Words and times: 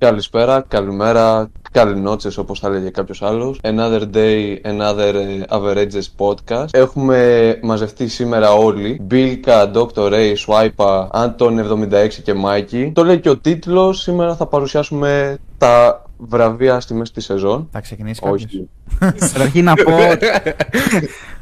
Καλησπέρα, 0.00 0.64
καλημέρα, 0.68 1.50
καληνότσες 1.72 2.38
όπως 2.38 2.58
θα 2.58 2.68
έλεγε 2.68 2.88
κάποιος 2.88 3.22
άλλος. 3.22 3.60
Another 3.62 4.02
day, 4.14 4.56
another 4.64 5.14
ε, 5.14 5.42
averages 5.48 6.02
podcast. 6.16 6.66
Έχουμε 6.70 7.58
μαζευτεί 7.62 8.08
σήμερα 8.08 8.52
όλοι. 8.52 8.98
Μπίλκα, 9.02 9.70
Dr. 9.74 10.12
Ray, 10.12 10.34
Swipe, 10.46 11.08
Anton 11.10 11.38
76 11.38 12.08
και 12.22 12.34
Mikey. 12.44 12.90
Το 12.92 13.04
λέει 13.04 13.20
και 13.20 13.30
ο 13.30 13.38
τίτλος. 13.38 14.00
Σήμερα 14.00 14.36
θα 14.36 14.46
παρουσιάσουμε 14.46 15.38
τα 15.58 16.04
βραβεία 16.28 16.80
στη 16.80 16.94
μέση 16.94 17.12
της 17.12 17.24
σεζόν. 17.24 17.68
Θα 17.72 17.80
ξεκινήσει 17.80 18.20
κάποιος. 18.20 18.44
Όχι. 18.44 18.68
Καταρχήν 19.32 19.64
να 19.64 19.74
πω, 19.74 19.92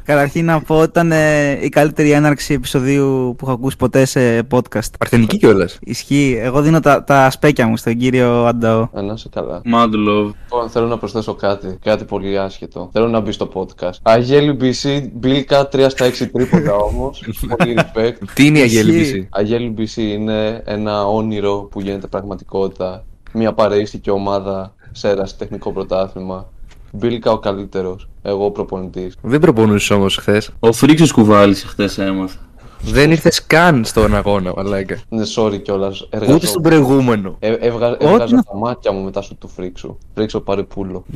καταρχήν 0.05 0.45
να 0.45 0.61
πω 0.63 0.83
ήταν 0.83 1.13
ε, 1.13 1.51
η 1.65 1.69
καλύτερη 1.69 2.11
έναρξη 2.11 2.55
επεισοδίου 2.55 3.35
που 3.39 3.45
έχω 3.45 3.53
ακούσει 3.53 3.77
ποτέ 3.77 4.05
σε 4.05 4.39
podcast. 4.51 4.91
Παρθενική 4.99 5.39
κιόλας. 5.39 5.79
Ισχύει. 5.81 6.39
Εγώ 6.41 6.61
δίνω 6.61 6.81
τα, 6.81 7.05
τα 7.05 7.31
σπέκια 7.31 7.67
μου 7.67 7.77
στον 7.77 7.97
κύριο 7.97 8.45
Ανταό. 8.47 8.81
Α, 8.81 9.03
να 9.03 9.13
είσαι 9.13 9.29
καλά. 9.33 9.63
Mad 9.65 9.87
love. 9.87 10.33
Λοιπόν, 10.43 10.71
θέλω 10.71 10.87
να 10.87 10.99
προσθέσω 10.99 11.35
κάτι. 11.35 11.79
Κάτι 11.83 12.05
πολύ 12.05 12.39
άσχετο. 12.39 12.89
Θέλω 12.93 13.09
να 13.09 13.21
μπει 13.21 13.33
στο 13.33 13.49
podcast. 13.55 13.99
Αγέλη 14.03 14.57
BC, 14.61 15.09
Μπίλκα 15.13 15.69
3 15.73 15.87
στα 15.89 16.07
6 16.07 16.13
τρίποντα 16.33 16.75
όμως. 16.75 17.25
πολύ 17.57 17.79
respect. 17.79 18.15
Τι 18.35 18.47
είναι 18.47 18.59
η 18.59 18.63
Ισχύει. 18.63 18.79
αγέλη 18.79 19.29
Αγέλη 19.31 19.75
BC 19.79 19.97
είναι 19.97 20.63
ένα 20.65 21.07
όνειρο 21.07 21.69
που 21.71 21.81
γίνεται 21.81 22.07
πραγματικότητα. 22.07 23.05
Μια 23.33 23.53
παρεΐστικη 23.53 24.11
ομάδα 24.11 24.75
σε 24.99 25.09
ερασιτεχνικό 25.09 25.73
πρωτάθλημα. 25.73 26.49
Μπίλκα 26.93 27.31
ο 27.31 27.39
καλύτερος. 27.39 28.09
Εγώ 28.23 28.45
ο 28.45 28.51
προπονητής. 28.51 29.17
Δεν 29.23 29.41
προπονούσες 29.41 29.91
όμως 29.91 30.17
χθες. 30.17 30.51
Ο 30.61 30.73
Φρίξος 30.73 31.13
κουβάλης 31.13 31.65
χτες 31.65 31.99
έμαθα. 31.99 32.39
Δεν 32.81 33.11
ήρθες 33.11 33.47
καν 33.47 33.85
στον 33.85 34.15
αγώνα, 34.15 34.53
μαλάκα. 34.57 34.99
Ναι, 35.09 35.23
sorry 35.37 35.63
κιόλας. 35.63 36.09
Ούτε 36.29 36.47
στον 36.47 36.63
προηγούμενο. 36.63 37.37
Ε, 37.39 37.53
έβγα... 37.53 37.89
Όχι, 37.91 38.05
Έβγαζα 38.13 38.35
να- 38.37 38.43
τα 38.43 38.57
μάτια 38.57 38.93
μου 38.93 39.05
μετά 39.05 39.21
σου 39.21 39.37
του 39.37 39.49
Φρίξου. 39.49 39.99
Φρίξο 40.15 40.41
πάρε 40.41 40.63
πούλο. 40.63 41.05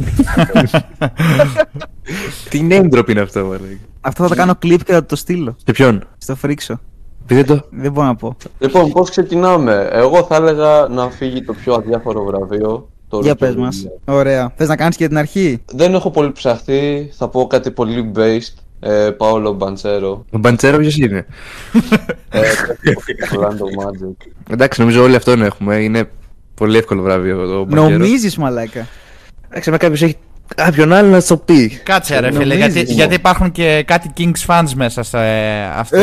Τι 2.50 2.66
name 2.70 2.94
drop 2.94 3.08
είναι 3.08 3.20
αυτό, 3.20 3.40
μαλάκα. 3.44 3.66
Αυτό 4.00 4.22
θα 4.22 4.28
το 4.28 4.34
κάνω 4.34 4.54
κλιπ 4.58 4.84
και 4.84 4.92
θα 4.92 5.04
το 5.04 5.16
στείλω 5.16 5.56
Σε 5.64 5.72
ποιον; 5.72 6.04
στο 6.18 6.36
φρίξο. 6.36 6.80
Πείτε 7.26 7.44
το. 7.44 7.60
Δεν 7.70 7.92
μπορώ 7.92 8.06
να 8.06 8.16
πω. 8.16 8.36
λοιπόν, 8.58 8.92
πώς 8.92 9.10
ξεκινάμε. 9.10 9.88
Εγώ 9.92 10.22
θα 10.24 10.36
έλεγα 10.36 10.86
να 10.90 11.10
φύγει 11.10 11.42
το 11.44 11.52
πιο 11.52 11.74
αδιάφορο 11.74 12.24
βραβείο. 12.24 12.88
Το 13.12 13.18
Για 13.22 13.32
Rookie 13.32 13.38
πες 13.38 13.50
of 13.50 13.54
the 13.54 13.56
μας. 13.58 13.84
Year. 13.86 14.14
Ωραία. 14.14 14.52
Θες 14.56 14.68
να 14.68 14.76
κάνεις 14.76 14.96
και 14.96 15.08
την 15.08 15.18
αρχή; 15.18 15.62
Δεν 15.72 15.94
έχω 15.94 16.10
πολύ 16.10 16.32
ψαχθεί. 16.32 17.10
Θα 17.12 17.28
πω 17.28 17.46
κάτι 17.46 17.70
πολύ 17.70 18.12
based. 18.16 18.54
Ε, 18.80 19.10
Παόλο 19.10 19.52
Μπαντσέρο. 19.52 20.24
Ο 20.30 20.38
Μπαντσέρο 20.38 20.78
ποιος 20.78 20.96
είναι; 20.96 21.26
Ε, 22.28 22.40
Orlando 23.32 23.84
Magic. 23.84 24.30
Εντάξει, 24.50 24.80
νομίζω 24.80 25.02
όλοι 25.02 25.16
αυτόν 25.16 25.42
έχουμε. 25.42 25.76
Είναι 25.76 26.08
πολύ 26.54 26.76
εύκολο 26.78 27.02
βραβείο 27.02 27.46
το 27.46 27.64
Μπαντσέρο. 27.64 27.98
Νομίζεις 27.98 28.36
μαλάκα; 28.36 28.86
Εντάξει, 29.48 29.70
με 29.70 29.76
κάποιος 29.76 30.02
έχει 30.02 30.16
κάποιον 30.56 30.92
άλλο 30.92 31.08
να 31.08 31.20
σου 31.20 31.28
το 31.28 31.36
πει. 31.36 31.68
Κάτσε 31.82 32.18
ρε 32.20 32.32
φίλε, 32.32 32.54
Νομίζεις. 32.54 32.74
γιατί, 32.74 32.92
γιατί 32.92 33.14
υπάρχουν 33.14 33.52
και 33.52 33.82
κάτι 33.86 34.10
Kings 34.18 34.46
fans 34.46 34.70
μέσα 34.74 35.02
σε 35.02 35.18
ε, 35.18 35.64
αυτό, 35.76 35.98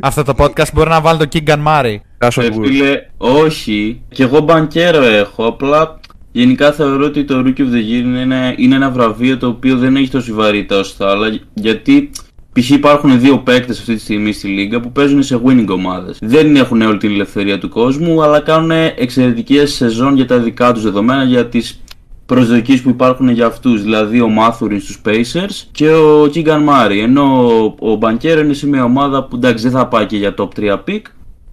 αυτό 0.00 0.22
το 0.22 0.34
podcast. 0.38 0.72
Μπορεί 0.74 0.88
να 0.88 1.00
βάλει 1.00 1.18
το 1.18 1.28
King 1.32 1.66
Murray. 1.66 1.96
Κάσον 2.18 2.44
Ε, 2.44 2.48
Γκουρ. 2.50 2.66
φίλε, 2.66 3.06
όχι. 3.16 4.02
Και 4.08 4.22
εγώ 4.22 4.40
μπανκέρο 4.40 5.02
έχω. 5.04 5.46
Απλά 5.46 5.97
γενικά 6.32 6.72
θεωρώ 6.72 7.04
ότι 7.04 7.24
το 7.24 7.38
Rookie 7.38 7.60
of 7.60 7.72
the 7.72 7.82
Year 7.90 8.02
είναι 8.04 8.20
ένα, 8.20 8.54
είναι 8.56 8.74
ένα 8.74 8.90
βραβείο 8.90 9.38
το 9.38 9.46
οποίο 9.46 9.76
δεν 9.76 9.96
έχει 9.96 10.10
τόση 10.10 10.32
βαρύτητα 10.32 10.78
όσο 10.78 10.94
τα 10.98 11.10
άλλα. 11.10 11.38
Γιατί 11.54 12.10
π.χ. 12.52 12.70
υπάρχουν 12.70 13.20
δύο 13.20 13.38
παίκτες 13.38 13.78
αυτή 13.78 13.94
τη 13.94 14.00
στιγμή 14.00 14.32
στη 14.32 14.48
Λίγκα 14.48 14.80
που 14.80 14.92
παίζουν 14.92 15.22
σε 15.22 15.40
winning 15.44 15.66
ομάδες. 15.68 16.18
Δεν 16.20 16.56
έχουν 16.56 16.82
όλη 16.82 16.98
την 16.98 17.10
ελευθερία 17.10 17.58
του 17.58 17.68
κόσμου, 17.68 18.22
αλλά 18.22 18.40
κάνουν 18.40 18.70
εξαιρετικές 18.96 19.72
σεζόν 19.72 20.16
για 20.16 20.26
τα 20.26 20.38
δικά 20.38 20.72
τους 20.72 20.82
δεδομένα, 20.82 21.24
για 21.24 21.46
τις 21.46 21.80
προσδοκίες 22.26 22.80
που 22.80 22.88
υπάρχουν 22.88 23.28
για 23.28 23.46
αυτούς, 23.46 23.82
δηλαδή 23.82 24.20
ο 24.20 24.28
Μάθουριν 24.28 24.80
στους 24.80 25.00
Pacers 25.04 25.66
και 25.72 25.88
ο 25.88 26.30
Keegan 26.34 26.68
Murray, 26.68 26.98
ενώ 27.02 27.46
ο, 27.46 27.74
ο 27.78 27.94
Μπανκέρο 27.94 28.40
είναι 28.40 28.52
σε 28.52 28.66
μια 28.66 28.84
ομάδα 28.84 29.24
που 29.24 29.36
εντάξει 29.36 29.68
δεν 29.68 29.78
θα 29.78 29.86
πάει 29.86 30.06
και 30.06 30.16
για 30.16 30.34
top 30.38 30.48
3 30.60 30.76
pick, 30.88 31.00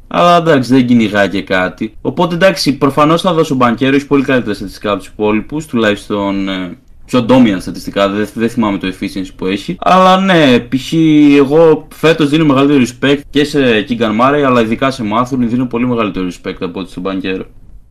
αλλά 0.08 0.38
εντάξει 0.38 0.74
δεν 0.74 0.86
κυνηγάει 0.86 1.30
και 1.30 1.42
κάτι. 1.42 1.94
Οπότε 2.02 2.36
εντάξει 2.36 2.78
προφανώς 2.78 3.22
θα 3.22 3.34
δώσω 3.34 3.56
Μπανκέρο, 3.56 3.96
έχει 3.96 4.08
πολύ 4.08 4.24
καλύτερα 4.24 4.54
στατιστικά 4.56 4.90
από 4.90 5.00
τους 5.00 5.08
υπόλοιπους, 5.08 5.66
τουλάχιστον 5.66 6.50
ε, 6.50 6.78
πιο 7.06 7.26
dominant 7.30 7.58
στατιστικά, 7.60 8.10
δεν, 8.10 8.28
δεν 8.34 8.50
θυμάμαι 8.50 8.78
το 8.78 8.88
efficiency 8.88 9.30
που 9.36 9.46
έχει. 9.46 9.76
Αλλά 9.80 10.20
ναι, 10.20 10.60
π.χ. 10.60 10.94
εγώ 11.38 11.88
φέτος 11.94 12.30
δίνω 12.30 12.46
μεγαλύτερο 12.46 12.84
respect 12.84 13.20
και 13.30 13.44
σε 13.44 13.86
Keegan 13.90 14.22
Murray, 14.22 14.42
αλλά 14.46 14.62
ειδικά 14.62 14.92
σε 14.92 15.04
Μάθουριν 15.04 15.50
δίνω 15.50 15.66
πολύ 15.66 15.88
μεγαλύτερο 15.88 16.28
respect 16.28 16.58
από 16.60 16.80
ό,τι 16.80 16.90
στον 16.90 17.04
Μπανκέρο. 17.04 17.46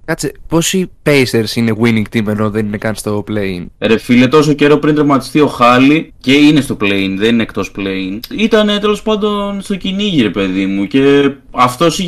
Κάτσε, 0.06 0.32
πώς 0.48 0.73
οι 0.73 0.90
Pacers 1.02 1.54
είναι 1.54 1.72
winning 1.82 2.16
team 2.16 2.26
ενώ 2.26 2.50
δεν 2.50 2.66
είναι 2.66 2.76
καν 2.76 2.94
στο 2.94 3.24
play-in; 3.28 3.66
Ρε 3.78 3.98
φίλε, 3.98 4.28
τόσο 4.28 4.52
καιρό 4.52 4.76
πριν 4.76 4.94
τραυματιστεί 4.94 5.40
ο 5.40 5.46
Χάλι 5.46 6.12
και 6.20 6.32
είναι 6.32 6.60
στο 6.60 6.76
play 6.80 7.14
δεν 7.16 7.32
είναι 7.32 7.42
εκτός 7.42 7.72
play 7.76 8.18
Ήταν 8.36 8.80
τέλος 8.80 9.02
πάντων 9.02 9.60
στο 9.60 9.76
κυνήγι, 9.76 10.22
ρε 10.22 10.30
παιδί 10.30 10.66
μου. 10.66 10.86
Και 10.86 11.30
αυτός 11.56 11.98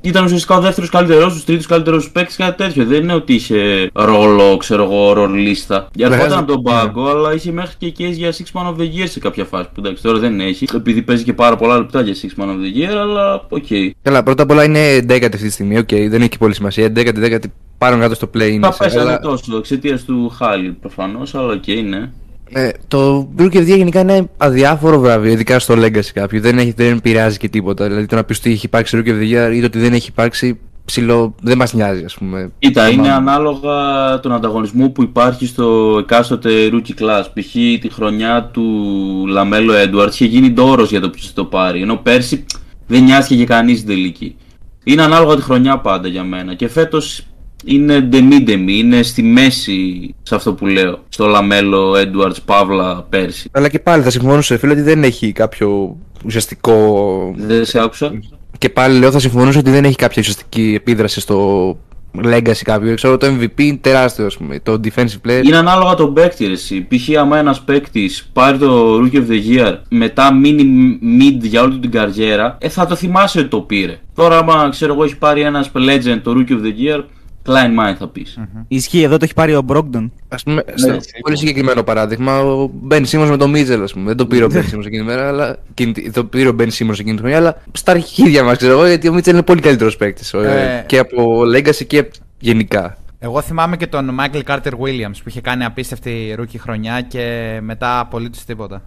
ήταν 0.00 0.24
ουσιαστικά 0.24 0.56
ο 0.56 0.60
δεύτερος 0.60 0.90
καλύτερό 0.90 1.28
τους, 1.28 1.44
τρίτος 1.44 1.66
καλύτερος 1.66 2.10
παίκτης, 2.10 2.36
κάτι 2.36 2.56
τέτοιο. 2.64 2.84
Δεν 2.84 3.02
είναι 3.02 3.14
ότι 3.14 3.34
είχε 3.34 3.90
ρόλο, 3.92 4.56
ξέρω 4.56 4.82
εγώ, 4.84 5.12
ρολίστα. 5.12 5.88
Για 5.94 6.06
Βγάζει- 6.06 6.22
ερχόταν 6.22 6.42
από 6.44 6.52
τον 6.52 6.62
πάγκο, 6.62 7.08
αλλά 7.08 7.34
είχε 7.34 7.52
μέχρι 7.52 7.74
και 7.78 7.92
case 7.98 8.12
για 8.12 8.32
Sixth 8.32 8.60
Man 8.60 8.66
of 8.66 8.76
the 8.80 8.82
Year 8.84 9.04
σε 9.08 9.18
κάποια 9.20 9.44
φάση. 9.44 9.68
Που 9.74 9.80
εντάξει, 9.84 10.02
τώρα 10.02 10.18
δεν 10.18 10.40
έχει. 10.40 10.66
Επειδή 10.74 11.02
παίζει 11.02 11.24
και 11.24 11.32
πάρα 11.32 11.56
πολλά 11.56 11.76
λεπτά 11.78 12.00
για 12.00 12.14
Sixth 12.14 12.42
Man 12.42 12.46
of 12.46 12.48
the 12.48 12.78
Year, 12.90 12.96
αλλά 12.96 13.34
οκ. 13.48 13.66
Καλά, 14.02 14.22
πρώτα 14.22 14.42
απ' 14.42 14.50
όλα 14.50 14.64
είναι 14.64 14.96
11η 14.96 15.34
αυτή 15.34 15.46
τη 15.46 15.50
στιγμή. 15.52 15.78
Οκ, 15.78 15.88
δεν 15.88 16.22
έχει 16.22 16.38
πολύ 16.38 16.54
σημασία. 16.54 16.84
11η, 16.86 17.18
10η 17.18 17.44
πάνω 17.78 17.98
κάτω 18.00 18.14
στο 18.14 18.30
play-in. 18.34 18.58
Θα 18.62 18.74
πέσανε 18.78 19.00
αλλά- 19.02 19.18
τόσο 19.18 19.56
εξαιτίας 19.56 20.04
του 20.04 20.28
Χάλι 20.28 20.70
προφανώς, 20.70 21.34
αλλά 21.34 21.52
οκ, 21.52 21.66
ναι. 21.88 22.10
Ε, 22.52 22.68
το 22.88 23.28
Rookie 23.38 23.42
of 23.54 23.58
the 23.58 23.72
Year 23.72 23.76
γενικά 23.76 24.00
είναι 24.00 24.28
αδιάφορο 24.36 24.98
βραβείο, 25.00 25.32
ειδικά 25.32 25.58
στο 25.58 25.74
Legacy 25.78 26.10
κάποιου. 26.14 26.40
Δεν, 26.40 26.58
έχει, 26.58 26.72
δεν 26.76 27.00
πειράζει 27.00 27.38
και 27.38 27.48
τίποτα. 27.48 27.86
Δηλαδή 27.88 28.06
το 28.06 28.16
να 28.16 28.24
πεις 28.24 28.38
ότι 28.38 28.50
έχει 28.50 28.66
υπάρξει 28.66 28.98
Rookie 29.00 29.08
of 29.10 29.20
the 29.20 29.48
Year 29.48 29.54
ή 29.54 29.60
το 29.60 29.66
ότι 29.66 29.78
δεν 29.78 29.92
έχει 29.92 30.08
υπάρξει, 30.08 30.58
ψηλό, 30.84 31.34
δεν 31.42 31.56
μας 31.56 31.72
νοιάζει, 31.72 32.04
ας 32.04 32.14
πούμε. 32.14 32.52
Κοίτα, 32.58 32.84
Το 32.84 32.90
είναι 32.92 33.02
μάλλον. 33.02 33.16
ανάλογα 33.16 33.74
τον 34.20 34.32
ανταγωνισμό 34.32 34.88
που 34.88 35.02
υπάρχει 35.02 35.46
στο 35.46 35.96
εκάστοτε 36.00 36.50
rookie 36.72 37.02
class. 37.02 37.24
Π.χ. 37.34 37.52
τη 37.80 37.88
χρονιά 37.92 38.50
του 38.52 38.64
LaMelo 39.28 39.72
Edwards 39.84 40.10
είχε 40.12 40.24
γίνει 40.24 40.50
ντόρος 40.50 40.90
για 40.90 41.00
το 41.00 41.10
ποιος 41.10 41.26
θα 41.26 41.32
το 41.34 41.44
πάρει. 41.44 41.82
Ενώ 41.82 41.96
πέρσι 41.96 42.44
δεν 42.86 43.02
νοιάστηκε 43.04 43.40
και 43.40 43.46
κανείς 43.46 43.76
στην 43.76 43.88
τελική. 43.88 44.36
Είναι 44.84 45.02
ανάλογα 45.02 45.36
τη 45.36 45.42
χρονιά 45.42 45.78
πάντα 45.78 46.08
για 46.08 46.24
μένα. 46.24 46.54
Και 46.54 46.68
φέτος 46.68 47.22
είναι 47.64 48.00
ντεμί-ντεμί, 48.00 48.78
είναι 48.78 49.02
στη 49.02 49.22
μέση 49.22 50.14
σε 50.22 50.34
αυτό 50.34 50.52
που 50.54 50.66
λέω. 50.66 50.98
Στο 51.08 51.26
LaMelo 51.26 51.92
Edwards 51.92 52.36
Παύλα 52.44 53.06
πέρσι. 53.08 53.48
Αλλά 53.52 53.68
και 53.68 53.78
πάλι 53.78 54.02
θα 54.02 54.10
συμφωνούσε, 54.10 54.58
φίλε, 54.58 54.72
ότι 54.72 54.82
δεν 54.82 55.02
έχει 55.04 55.32
κάποιο 55.32 55.96
ουσιαστικό. 56.24 57.34
Δεν 57.36 57.64
σε 57.64 57.80
άκουσα. 57.80 58.12
Και 58.58 58.68
πάλι 58.68 58.98
λέω 58.98 59.10
θα 59.10 59.18
συμφωνούσε 59.18 59.58
ότι 59.58 59.70
δεν 59.70 59.84
έχει 59.84 59.96
κάποια 59.96 60.22
ουσιαστική 60.22 60.72
επίδραση 60.76 61.20
στο 61.20 61.76
Legacy 62.24 62.62
κάποιου. 62.64 62.94
Ξέρω 62.94 63.16
το 63.16 63.26
MVP 63.26 63.60
είναι 63.60 63.78
τεράστιο, 63.80 64.26
ας 64.26 64.36
πούμε. 64.36 64.60
Το 64.60 64.80
defensive 64.84 65.28
player. 65.28 65.42
Είναι 65.44 65.56
ανάλογα 65.56 65.94
τον 65.94 66.14
παίκτη, 66.14 66.46
ρε, 66.46 66.52
εσύ. 66.52 66.86
Π.χ. 66.88 67.18
άμα 67.18 67.38
ένας 67.38 67.60
παίκτης 67.60 68.30
πάρει 68.32 68.58
το 68.58 68.96
Rookie 68.96 69.16
of 69.16 69.26
the 69.30 69.56
Year 69.56 69.76
μετά 69.88 70.40
mini 70.44 70.62
mid 71.20 71.38
για 71.40 71.62
όλη 71.62 71.72
του 71.72 71.80
την 71.80 71.90
καριέρα, 71.90 72.56
ε, 72.60 72.68
θα 72.68 72.86
το 72.86 72.94
θυμάσαι 72.94 73.38
ότι 73.38 73.48
το 73.48 73.60
πήρε. 73.60 73.98
Τώρα, 74.14 74.38
άμα 74.38 74.68
ξέρω 74.70 74.92
εγώ, 74.92 75.04
έχει 75.04 75.18
πάρει 75.18 75.40
ένας 75.40 75.70
legend 75.74 76.20
το 76.22 76.30
Rookie 76.36 76.52
of 76.52 76.60
the 76.62 76.96
Year, 76.96 77.02
Klein 77.48 77.90
Mind 77.90 77.94
θα 77.98 78.08
πεις. 78.08 78.38
Ισχύει, 78.68 79.02
εδώ 79.02 79.16
το 79.16 79.24
έχει 79.24 79.34
πάρει 79.34 79.54
ο 79.54 79.62
Μπρόγκτον. 79.62 80.12
Ας 80.28 80.42
πούμε, 80.42 80.64
στο 80.74 80.92
έτσι, 80.92 81.10
πολύ 81.22 81.36
συγκεκριμένο 81.36 81.82
παράδειγμα, 81.82 82.38
ο 82.40 82.70
Ben 82.90 83.04
Simmons 83.10 83.26
με 83.28 83.36
τον 83.36 83.50
Μίτζελ, 83.50 83.82
ας 83.82 83.92
πούμε. 83.92 84.04
Δεν 84.06 84.16
το 84.16 84.26
πήρε 84.26 84.44
ο 84.44 84.48
Ben 84.52 84.56
Simmons 84.58 84.86
εκείνη 84.86 84.98
τη 84.98 85.02
μέρα, 85.02 85.28
αλλά. 85.28 85.56
εκείνη 85.70 85.92
τη- 85.92 86.10
Το 86.10 86.24
πήρε 86.24 86.48
ο 86.48 86.54
Ben 86.58 86.62
Simmons 86.68 86.98
εκείνη 86.98 87.12
τη 87.14 87.18
χρονιά, 87.18 87.36
αλλά 87.36 87.62
στα 87.72 87.92
αρχίδια 87.92 88.42
μας, 88.44 88.56
ξέρω 88.56 88.72
εγώ, 88.72 88.86
γιατί 88.86 89.08
ο 89.08 89.12
Μίτζελ 89.12 89.34
είναι 89.34 89.42
πολύ 89.42 89.60
καλύτερος 89.60 89.96
παίκτης. 89.96 90.32
Ε. 90.34 90.84
Και 90.86 90.98
από 90.98 91.40
Legacy 91.56 91.86
και 91.86 92.10
γενικά. 92.38 92.96
Εγώ 93.18 93.40
θυμάμαι 93.40 93.76
και 93.76 93.86
τον 93.86 94.10
Michael 94.20 94.42
Carter 94.46 94.70
Williams 94.72 95.16
που 95.22 95.28
είχε 95.28 95.40
κάνει 95.40 95.64
απίστευτη 95.64 96.34
rookie 96.36 96.58
χρονιά 96.58 97.00
και 97.00 97.58
μετά 97.62 97.98
απολύτως 98.00 98.44
τίποτα. 98.44 98.82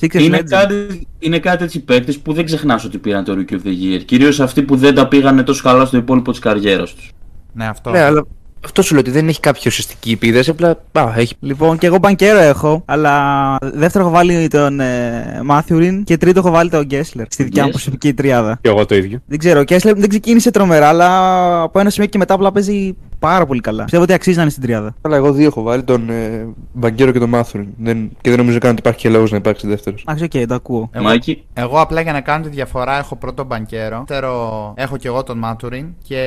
Sixers 0.00 0.20
Είναι 0.20 0.38
Legend. 0.38 0.44
κάτι, 0.48 1.06
είναι 1.18 1.38
κάτι 1.38 1.64
έτσι 1.64 1.80
παίκτες 1.80 2.18
που 2.18 2.32
δεν 2.32 2.44
ξεχνάς 2.44 2.84
ότι 2.84 2.98
πήραν 2.98 3.24
το 3.24 3.32
Rookie 3.38 3.52
of 3.52 3.56
the 3.66 3.68
Year. 3.96 4.02
Κυρίως 4.04 4.40
αυτοί 4.40 4.62
που 4.62 4.76
δεν 4.76 4.94
τα 4.94 5.08
πήγανε 5.08 5.42
τόσο 5.42 5.62
καλά 5.62 5.84
στο 5.84 5.96
υπόλοιπο 5.96 6.30
της 6.30 6.40
καριέρας 6.40 6.94
τους. 6.94 7.10
Ναι, 7.56 7.66
αυτό. 7.66 7.90
Ναι, 7.90 8.00
αλλά 8.00 8.26
αυτό 8.64 8.82
σου 8.82 8.92
λέω 8.92 9.00
ότι 9.00 9.10
δεν 9.10 9.28
έχει 9.28 9.40
κάποια 9.40 9.62
ουσιαστική 9.66 10.10
επίδραση, 10.10 10.50
απλά 10.50 10.68
α, 10.92 11.12
έχει. 11.16 11.34
Λοιπόν, 11.40 11.78
και 11.78 11.86
εγώ 11.86 11.98
Banchero 11.98 12.38
έχω, 12.38 12.82
αλλά 12.84 13.12
δεύτερο 13.60 14.04
έχω 14.04 14.12
βάλει 14.12 14.48
τον 14.48 14.80
ε, 14.80 15.40
Mathurin 15.44 16.04
και 16.04 16.16
τρίτο 16.16 16.38
έχω 16.38 16.50
βάλει 16.50 16.70
τον 16.70 16.84
Kessler 16.84 17.26
στη 17.30 17.42
δικιά 17.42 17.62
μου 17.62 17.68
Yes. 17.68 17.72
προσωπική 17.72 18.14
τριάδα. 18.14 18.58
Και 18.62 18.68
εγώ 18.68 18.86
το 18.86 18.94
ίδιο. 18.94 19.18
Δεν 19.26 19.38
ξέρω, 19.38 19.60
ο 19.60 19.64
Kessler 19.64 19.94
δεν 19.98 20.08
ξεκίνησε 20.08 20.50
τρομερά, 20.50 20.88
αλλά 20.88 21.62
από 21.62 21.80
ένα 21.80 21.90
σημείο 21.90 22.08
και 22.08 22.18
μετά 22.18 22.34
απλά 22.34 22.52
παίζει 22.52 22.96
πάρα 23.18 23.46
πολύ 23.46 23.60
καλά. 23.60 23.82
Πιστεύω 23.82 24.02
ότι 24.02 24.12
αξίζει 24.12 24.36
να 24.36 24.42
είναι 24.42 24.50
στην 24.50 24.62
τριάδα. 24.62 24.94
Αλλά 25.00 25.16
εγώ 25.16 25.32
δύο 25.32 25.46
έχω 25.46 25.62
βάλει, 25.62 25.82
τον 25.82 26.10
ε, 26.10 26.46
Μπαγκέρο 26.72 27.10
και 27.12 27.18
τον 27.18 27.28
Mathurin. 27.28 27.66
Δεν, 27.78 28.10
και 28.20 28.28
δεν 28.30 28.38
νομίζω 28.38 28.58
καν 28.58 28.70
ότι 28.70 28.78
υπάρχει 28.80 29.00
και 29.00 29.08
λόγος 29.08 29.30
να 29.30 29.36
υπάρξει 29.36 29.66
δεύτερος. 29.66 30.04
Εντάξει, 30.08 30.24
οκ, 30.42 30.46
το 30.48 30.54
ακούω. 30.54 30.88
Εγώ, 30.92 31.04
Μάκη. 31.04 31.44
εγώ 31.54 31.80
απλά 31.80 32.00
για 32.00 32.12
να 32.12 32.20
κάνω 32.20 32.44
τη 32.44 32.48
διαφορά 32.50 32.98
έχω 32.98 33.16
πρώτο 33.16 33.44
Banchero. 33.44 34.04
Δεύτερο 34.06 34.72
έχω 34.76 34.96
και 34.96 35.08
εγώ 35.08 35.22
τον 35.22 35.38
Mathurin. 35.38 35.86
Και 36.02 36.20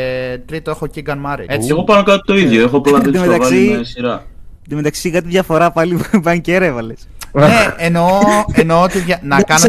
τρίτο 0.45 0.71
έχω 0.71 0.87
Keegan 0.95 1.17
Murray. 1.25 1.45
Έτσι. 1.47 1.67
Εγώ 1.71 1.83
πάνω 1.83 2.03
κάτω 2.03 2.21
το 2.21 2.37
ίδιο. 2.37 2.61
Έχω 2.63 2.81
πολλά 2.81 2.97
Εν 2.97 3.03
τω 3.03 3.11
δεν 3.11 3.21
του 3.21 3.27
μεταξύ- 3.27 3.51
βάλει 3.67 3.77
με 3.77 3.83
σειρά. 3.83 4.11
Εν 4.63 4.69
τω 4.69 4.75
μεταξύ, 4.75 5.09
κάτι 5.11 5.27
διαφορά 5.27 5.71
πάλι 5.71 5.99
Banchero 6.23 6.65
έβαλες. 6.65 7.07
ναι, 7.33 7.47
εννοώ, 7.77 8.09
εννοώ 8.53 8.81
ότι 8.83 8.99
δια- 8.99 9.19
να 9.23 9.41
κάνω. 9.41 9.59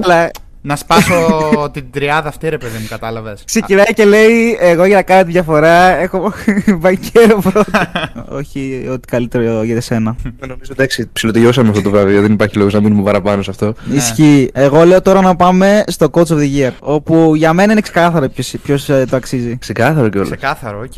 Αλλά 0.62 0.72
Να 0.72 0.76
σπάσω 0.76 1.14
την 1.72 1.84
τριάδα 1.90 2.28
αυτή, 2.28 2.48
ρε 2.48 2.58
παιδί 2.58 2.78
μου, 2.78 2.86
κατάλαβες. 2.88 3.42
ξεκινάει 3.44 3.92
και 3.94 4.04
λέει: 4.04 4.56
Εγώ 4.60 4.84
για 4.84 4.96
να 4.96 5.02
κάνω 5.02 5.24
τη 5.24 5.30
διαφορά 5.30 5.96
έχω 5.96 6.32
Banchero 6.78 7.38
πρώτο. 7.38 7.70
Όχι, 8.38 8.86
ό,τι 8.90 9.06
καλύτερο 9.06 9.62
για 9.62 9.76
εσένα. 9.76 10.16
Νομίζω 10.40 10.70
εντάξει, 10.72 11.08
ψιλοτελειώσαμε 11.12 11.68
αυτό 11.68 11.82
το 11.82 11.90
βραβείο. 11.90 12.20
Δεν 12.20 12.32
υπάρχει 12.32 12.56
λόγος 12.56 12.72
να 12.74 12.80
μείνουμε 12.80 13.02
παραπάνω 13.02 13.42
σε 13.42 13.50
αυτό. 13.50 13.74
Ναι. 13.84 13.96
Ισχύει. 13.96 14.50
Εγώ 14.52 14.84
λέω 14.84 15.02
τώρα 15.02 15.20
να 15.20 15.36
πάμε 15.36 15.84
στο 15.86 16.08
Coach 16.12 16.26
of 16.26 16.36
the 16.38 16.58
Year. 16.58 16.70
Όπου 16.80 17.34
για 17.34 17.52
μένα 17.52 17.72
είναι 17.72 17.80
ξεκάθαρο 17.80 18.28
ποιος 18.62 18.84
το 18.84 19.16
αξίζει. 19.16 19.56
Ξεκάθαρο 19.58 20.08
κιόλας. 20.08 20.28
Ξεκάθαρο, 20.30 20.80
οκ. 20.80 20.92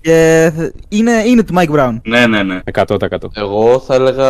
Και 0.00 0.50
th- 0.58 0.70
είναι, 0.88 1.12
είναι 1.26 1.42
του 1.42 1.54
Mike 1.56 1.76
Brown. 1.76 2.00
Ναι, 2.04 2.26
ναι, 2.26 2.42
ναι. 2.42 2.60
100%. 2.72 2.96
Εγώ 3.32 3.82
θα 3.86 3.94
έλεγα 3.94 4.28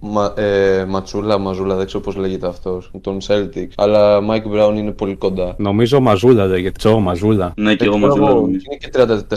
μα, 0.00 0.32
ε, 0.36 0.84
Ματσούλα, 0.88 1.38
Mazzulla, 1.38 1.74
δεν 1.74 1.86
ξέρω 1.86 2.02
πώς 2.02 2.16
λέγεται 2.16 2.46
αυτός, 2.46 2.90
τον 3.00 3.18
Celtics. 3.26 3.72
Αλλά 3.76 4.18
Mike 4.18 4.56
Brown 4.56 4.76
είναι 4.76 4.90
πολύ 4.90 5.14
κοντά. 5.14 5.54
Νομίζω 5.56 6.00
Mazzulla 6.00 6.46
λέγεται. 6.46 6.74
Τζο, 6.78 6.98
Mazzulla. 6.98 7.52
Ναι, 7.56 7.74
και 7.74 7.84
εγώ 7.84 7.98
Δεν 7.98 8.08
ξέρω, 8.08 8.16
μαζί 8.22 8.32
εγώ, 8.32 8.40
νομίζω. 8.40 8.64
Είναι 8.70 8.76
και 8.76 8.90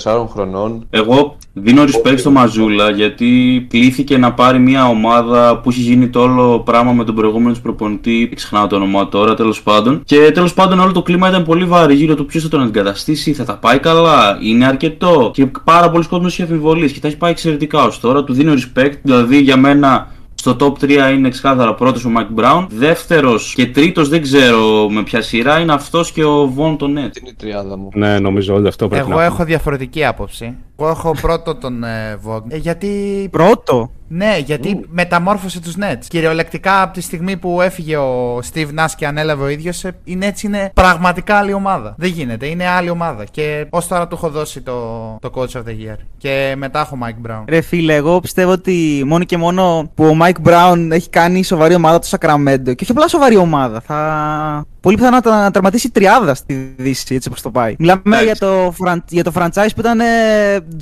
34 0.03 0.27
χρονών. 0.31 0.87
Εγώ 0.89 1.35
δίνω 1.53 1.83
respect 1.83 2.17
στο 2.17 2.31
Μαζούλα 2.31 2.89
γιατί 2.89 3.65
κλήθηκε 3.69 4.17
να 4.17 4.33
πάρει 4.33 4.59
μια 4.59 4.87
ομάδα 4.87 5.59
που 5.59 5.69
έχει 5.69 5.81
γίνει 5.81 6.07
το 6.07 6.21
όλο 6.21 6.59
πράγμα 6.59 6.91
με 6.91 7.03
τον 7.03 7.15
προηγούμενο 7.15 7.53
του 7.53 7.61
προπονητή. 7.61 8.31
Ξεχνάω 8.35 8.67
το 8.67 8.75
όνομά 8.75 9.09
τώρα, 9.09 9.33
τέλος 9.33 9.63
πάντων. 9.63 10.01
Και 10.05 10.31
τέλος 10.33 10.53
πάντων 10.53 10.79
όλο 10.79 10.91
το 10.91 11.01
κλίμα 11.01 11.27
ήταν 11.29 11.43
πολύ 11.43 11.65
βαρύ 11.65 11.93
γύρω 11.93 12.15
του 12.15 12.25
ποιος 12.25 12.43
θα 12.43 12.49
τον 12.49 12.61
αντικαταστήσει, 12.61 13.33
θα 13.33 13.43
τα 13.43 13.57
πάει 13.57 13.79
καλά, 13.79 14.37
είναι 14.41 14.65
αρκετό. 14.65 15.16
Και 15.33 15.45
πάρα 15.63 15.89
πολλοί 15.89 16.05
κόσμοι 16.05 16.25
έχει 16.25 16.41
αμφιβολίες 16.41 16.91
και 16.91 16.99
τα 16.99 17.07
έχει 17.07 17.17
πάει 17.17 17.31
εξαιρετικά 17.31 17.83
ως 17.83 17.99
τώρα. 17.99 18.23
Του 18.23 18.33
δίνω 18.33 18.53
respect, 18.53 18.93
δηλαδή 19.01 19.37
για 19.41 19.57
μένα. 19.57 20.15
Στο 20.39 20.55
top 20.59 20.83
3 20.83 21.11
είναι 21.15 21.29
ξεκάθαρα 21.29 21.73
πρώτος 21.73 22.05
ο 22.05 22.09
Mike 22.17 22.41
Brown. 22.41 22.65
Δεύτερος 22.69 23.53
και 23.53 23.65
τρίτος 23.65 24.09
δεν 24.09 24.21
ξέρω 24.21 24.89
με 24.89 25.03
ποια 25.03 25.21
σειρά 25.21 25.59
είναι 25.59 25.73
αυτός 25.73 26.11
και 26.11 26.23
ο 26.23 26.53
Von 26.57 26.75
το 26.77 26.85
Net. 26.85 27.09
Τι 27.11 27.19
είναι 27.19 27.29
η 27.29 27.35
τριάδα 27.37 27.77
μου. 27.77 27.89
Ναι, 27.93 28.19
νομίζω 28.19 28.53
όλο 28.53 28.67
αυτό 28.67 28.87
πρέπει 28.87 29.09
Εγώ 29.09 29.19
να 29.19 29.25
έχω 29.25 29.43
διαφορετική 29.43 30.05
άποψη. 30.05 30.55
Εγώ 30.79 30.89
έχω 30.89 31.11
πρώτο 31.21 31.55
τον 31.55 31.83
ε, 31.83 32.19
Vogue. 32.25 32.43
Ε, 32.47 32.57
γιατί. 32.57 32.87
Πρώτο; 33.31 33.91
Ναι, 34.07 34.37
γιατί 34.45 34.85
μεταμόρφωσε 34.89 35.61
τους 35.61 35.75
Nets. 35.79 36.05
Κυριολεκτικά 36.07 36.81
από 36.81 36.93
τη 36.93 37.01
στιγμή 37.01 37.37
που 37.37 37.61
έφυγε 37.61 37.97
ο 37.97 38.39
Steve 38.53 38.67
Nash 38.67 38.91
και 38.97 39.07
ανέλαβε 39.07 39.43
ο 39.43 39.47
ίδιος, 39.47 39.83
οι 40.03 40.17
Nets 40.21 40.41
είναι 40.41 40.71
πραγματικά 40.73 41.35
άλλη 41.35 41.53
ομάδα. 41.53 41.95
Δεν 41.97 42.09
γίνεται, 42.09 42.47
είναι 42.47 42.67
άλλη 42.67 42.89
ομάδα. 42.89 43.23
Και 43.31 43.65
ως 43.69 43.87
τώρα 43.87 44.07
του 44.07 44.15
έχω 44.15 44.29
δώσει 44.29 44.61
το, 44.61 45.17
το 45.21 45.31
Coach 45.35 45.57
of 45.57 45.63
the 45.63 45.91
Year. 45.91 45.97
Και 46.17 46.53
μετά 46.57 46.79
έχω 46.79 46.97
Mike 47.03 47.29
Brown. 47.29 47.43
Ρε 47.47 47.61
φίλε, 47.61 47.95
εγώ 47.95 48.19
πιστεύω 48.19 48.51
ότι 48.51 49.03
μόνο 49.05 49.23
και 49.23 49.37
μόνο 49.37 49.91
που 49.95 50.05
ο 50.05 50.17
Mike 50.21 50.49
Brown 50.49 50.87
έχει 50.91 51.09
κάνει 51.09 51.43
σοβαρή 51.43 51.75
ομάδα 51.75 51.99
το 51.99 52.07
Sacramento 52.11 52.75
και 52.75 52.83
όχι 52.83 52.91
απλά 52.91 53.07
σοβαρή 53.07 53.35
ομάδα, 53.35 53.81
θα 53.81 54.65
πολύ 54.87 54.95
πιθανό 54.99 55.17
να, 55.23 55.41
να 55.43 55.51
τερματίσει 55.51 55.91
τριάδα 55.91 56.35
στη 56.35 56.73
Δύση 56.77 57.15
έτσι 57.15 57.27
όπως 57.27 57.41
το 57.41 57.51
πάει. 57.51 57.75
Μιλάμε 57.79 58.01
Εντάξει. 58.05 58.25
για 58.25 58.35
το, 58.35 58.71
φραν- 58.77 59.03
για 59.11 59.23
το 59.23 59.31
franchise 59.35 59.69
που 59.75 59.79
ήταν 59.79 59.99
ε, 59.99 60.05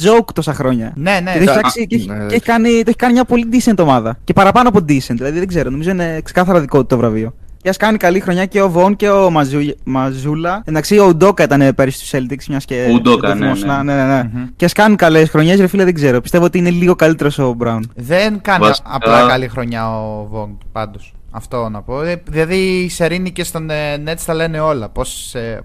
joke 0.02 0.34
τόσα 0.34 0.54
χρόνια. 0.54 0.92
Ναι, 0.96 1.20
ναι. 1.24 1.32
Και, 1.32 1.38
το 1.38 1.44
έχει 1.44 1.50
Α, 1.50 1.54
φτιάξει- 1.54 1.88
και, 1.88 1.96
έχει- 1.96 2.08
ναι, 2.10 2.26
και 2.26 2.36
έχει 2.36 2.44
κάνει, 2.44 2.70
το 2.70 2.84
έχει 2.88 2.96
κάνει 2.96 3.14
μια 3.14 3.24
πολύ 3.26 3.48
decent 3.52 3.78
ομάδα. 3.80 4.18
Και 4.24 4.34
παραπάνω 4.34 4.70
από 4.70 4.80
decent. 4.80 5.16
Δηλαδή 5.16 5.40
δεν 5.40 5.48
ξέρω, 5.48 5.70
νομίζω 5.70 5.90
είναι 5.90 6.20
ξεκάθαρα 6.24 6.60
δικό 6.60 6.80
του 6.80 6.86
το 6.86 6.98
βραβείο. 6.98 7.34
Και 7.62 7.70
ας 7.72 7.78
κάνει 7.78 7.98
καλή 7.98 8.20
χρονιά 8.20 8.46
και 8.46 8.62
ο 8.62 8.70
Βον 8.70 8.96
και 8.96 9.10
ο 9.10 9.30
Μαζου... 9.32 9.60
Μαζούλα. 9.84 10.62
Εντάξει, 10.66 10.98
ο 11.00 11.06
Ουντόκα 11.08 11.44
ήταν 11.44 11.76
πέρυσι 11.76 11.98
στους 12.06 12.20
Celtics, 12.20 12.44
μιας 12.50 12.66
και. 12.66 12.88
Ο 12.90 12.94
Ουντόκα, 12.94 13.28
δεν 13.28 13.38
ναι, 13.38 13.44
θυμόσουν. 13.44 13.68
ναι. 13.68 13.94
ναι, 13.94 14.04
ναι, 14.04 14.14
ναι. 14.16 14.30
Μμμ. 14.34 14.46
Και 14.56 14.66
ας 14.66 14.74
κάνουν 14.74 14.98
καλές 14.98 15.30
χρονιές, 15.30 15.60
ρε 15.60 15.68
φίλε, 15.68 15.84
δεν 15.84 15.94
ξέρω. 15.94 16.22
Πιστεύω 16.22 16.46
ότι 16.46 16.58
είναι 16.58 16.70
λίγο 16.70 16.96
καλύτερος 16.96 17.38
ο 17.40 17.54
Μπράουν. 17.54 17.92
Δεν 17.96 18.42
κάνει 18.42 18.60
Βασικά- 18.66 18.90
απλά 18.94 19.28
καλή 19.28 19.48
χρονιά 19.48 19.90
ο 20.00 20.30
Vogue 20.34 20.58
πάντως. 20.72 21.14
Αυτό 21.38 21.70
να 21.70 21.82
πω. 21.82 22.02
Ε, 22.02 22.22
Δηλαδή 22.30 22.56
οι 22.58 22.90
Σερίνοι 22.90 23.32
και 23.32 23.44
στον 23.44 23.70
ε, 23.70 24.04
Nets 24.06 24.22
τα 24.26 24.34
λένε 24.34 24.60
όλα. 24.60 24.90
Πώς. 24.90 25.36
Ε, 25.36 25.62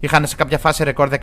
είχαν 0.00 0.26
σε 0.26 0.36
κάποια 0.36 0.58
φάση 0.58 0.84
ρεκόρ 0.84 1.08
19-1, 1.12 1.16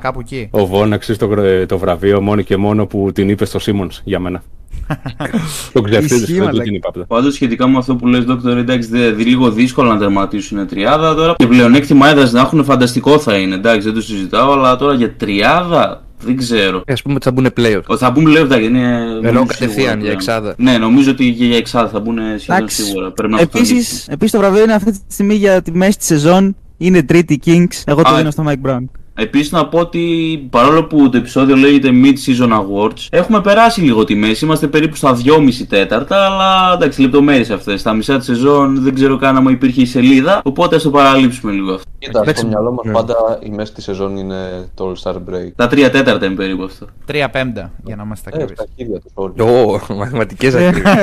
κάπου 0.00 0.20
εκεί. 0.20 0.48
Ο 0.50 0.66
Βόν 0.66 0.92
αξίζει 0.92 1.18
το, 1.18 1.26
γρα- 1.26 1.66
το 1.66 1.78
βραβείο 1.78 2.20
μόνο 2.20 2.42
και 2.42 2.56
μόνο 2.56 2.86
που 2.86 3.10
την 3.14 3.28
είπε 3.28 3.44
στο 3.44 3.58
Σίμον 3.58 3.90
για 4.04 4.18
μένα. 4.18 4.42
το 5.72 5.80
ξεφτύλισε, 5.80 6.14
Ισχύει, 6.14 6.32
δεν 6.32 6.38
του 6.40 6.44
μαλάκα. 6.46 6.62
την 6.64 6.74
είπα 6.74 6.88
απλά. 6.88 7.04
Πάντως 7.06 7.34
σχετικά 7.34 7.68
με 7.68 7.78
αυτό 7.78 7.96
που 7.96 8.06
λες 8.06 8.24
Dr. 8.28 8.56
εντάξει, 8.56 8.88
δε, 8.88 9.10
δι- 9.10 9.26
λίγο 9.26 9.50
δύσκολο 9.50 9.92
να 9.92 9.98
τερματίσουν 9.98 10.66
τριάδα 10.66 11.14
τώρα. 11.14 11.34
Και 11.36 11.46
πλεονέκτημα 11.46 12.08
έδρας 12.08 12.32
να 12.32 12.40
έχουν 12.40 12.64
φανταστικό 12.64 13.18
θα 13.18 13.36
είναι, 13.36 13.54
εντάξει, 13.54 13.80
δεν 13.80 13.94
το 13.94 14.00
συζητάω, 14.00 14.52
αλλά 14.52 14.76
τώρα 14.76 14.94
για 14.94 15.14
τριάδα 15.16 16.03
δεν 16.24 16.36
ξέρω. 16.36 16.78
Α 16.78 16.94
πούμε 17.02 17.14
ότι 17.14 17.24
θα 17.24 17.30
μπουν 17.32 17.48
playoff. 17.56 17.80
Ο, 17.86 17.96
θα 17.96 18.10
μπουν 18.10 18.26
λέω 18.26 18.44
εντάξει, 18.44 18.64
είναι. 18.64 18.98
νομίζω 19.22 19.44
κατευθείαν 19.46 19.70
σίγουρα 19.70 19.90
για 19.90 19.96
πλέον. 19.96 20.12
εξάδα. 20.12 20.54
Ναι, 20.58 20.78
νομίζω 20.78 21.10
ότι 21.10 21.32
και 21.32 21.44
για 21.44 21.56
εξάδα 21.56 21.88
θα 21.88 22.00
μπουν 22.00 22.18
σχεδόν 22.38 22.56
Εντάξει. 22.56 22.82
σίγουρα. 22.82 23.10
Πρέπει 23.10 23.32
να 23.32 23.38
αυτονομήσουν. 23.38 23.76
Επίση, 23.78 24.04
επίσης, 24.10 24.32
το 24.32 24.38
βραβείο 24.38 24.62
είναι 24.62 24.74
αυτή 24.74 24.90
τη 24.90 24.98
στιγμή 25.08 25.34
για 25.34 25.62
τη 25.62 25.72
μέση 25.72 25.98
της 25.98 26.06
σεζόν. 26.06 26.56
Είναι 26.76 27.02
τρίτη 27.02 27.40
Kings. 27.44 27.82
Εγώ 27.84 28.02
το 28.02 28.08
Α, 28.10 28.16
δίνω 28.16 28.30
στο 28.30 28.44
Mike 28.48 28.68
Brown. 28.70 28.84
Επίσης 29.16 29.52
να 29.52 29.66
πω 29.68 29.78
ότι 29.78 30.00
παρόλο 30.50 30.84
που 30.84 31.08
το 31.08 31.16
επεισόδιο 31.16 31.56
λέγεται 31.56 31.88
Mid-Season 31.92 32.48
Awards, 32.50 33.06
έχουμε 33.10 33.40
περάσει 33.40 33.80
λίγο 33.80 34.04
τη 34.04 34.14
μέση. 34.14 34.44
Είμαστε 34.44 34.66
περίπου 34.66 34.96
στα 34.96 35.16
2,5 35.24 35.66
τέταρτα, 35.68 36.24
αλλά 36.24 36.72
εντάξει, 36.74 37.00
λεπτομέρειες 37.00 37.50
αυτές. 37.50 37.80
Στα 37.80 37.92
μισά 37.92 38.16
της 38.16 38.26
σεζόν 38.26 38.82
δεν 38.82 38.94
ξέρω 38.94 39.16
καν 39.16 39.36
αν 39.36 39.46
υπήρχε 39.46 39.80
η 39.80 39.86
σελίδα, 39.86 40.40
οπότε 40.44 40.76
ας 40.76 40.82
το 40.82 40.90
παραλείψουμε 40.90 41.52
λίγο 41.52 41.72
αυτό. 41.74 41.90
Κοίτα, 41.98 42.20
Εντάξει, 42.20 42.40
στο 42.40 42.48
μυαλό 42.48 42.72
μας 42.72 42.84
ναι. 42.84 42.92
πάντα 42.92 43.38
η 43.42 43.48
μέση 43.50 43.72
της 43.72 43.84
σεζόν 43.84 44.16
είναι 44.16 44.68
το 44.74 44.92
All 44.92 45.10
Star 45.10 45.14
Break. 45.16 45.50
Τα 45.56 45.66
3 45.66 45.88
τέταρτα 45.92 46.26
είναι 46.26 46.34
περίπου 46.34 46.62
αυτό. 46.64 46.86
3 47.12 47.26
πέμπτα, 47.32 47.72
για 47.84 47.96
να 47.96 48.02
είμαστε 48.02 48.30
Ε, 48.32 48.36
ακριβείς. 48.42 48.56
στα 48.58 48.66
χέρια 48.76 49.00
τους 49.00 49.10
όλοι. 49.14 49.40
Ω, 49.42 49.80
μαθηματικές 49.96 50.54
ακρίβειε. 50.54 50.92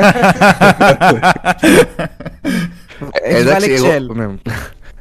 Έχεις 3.24 3.44
βάλει 3.46 3.78
Excel. 3.80 4.16
ναι. 4.16 4.28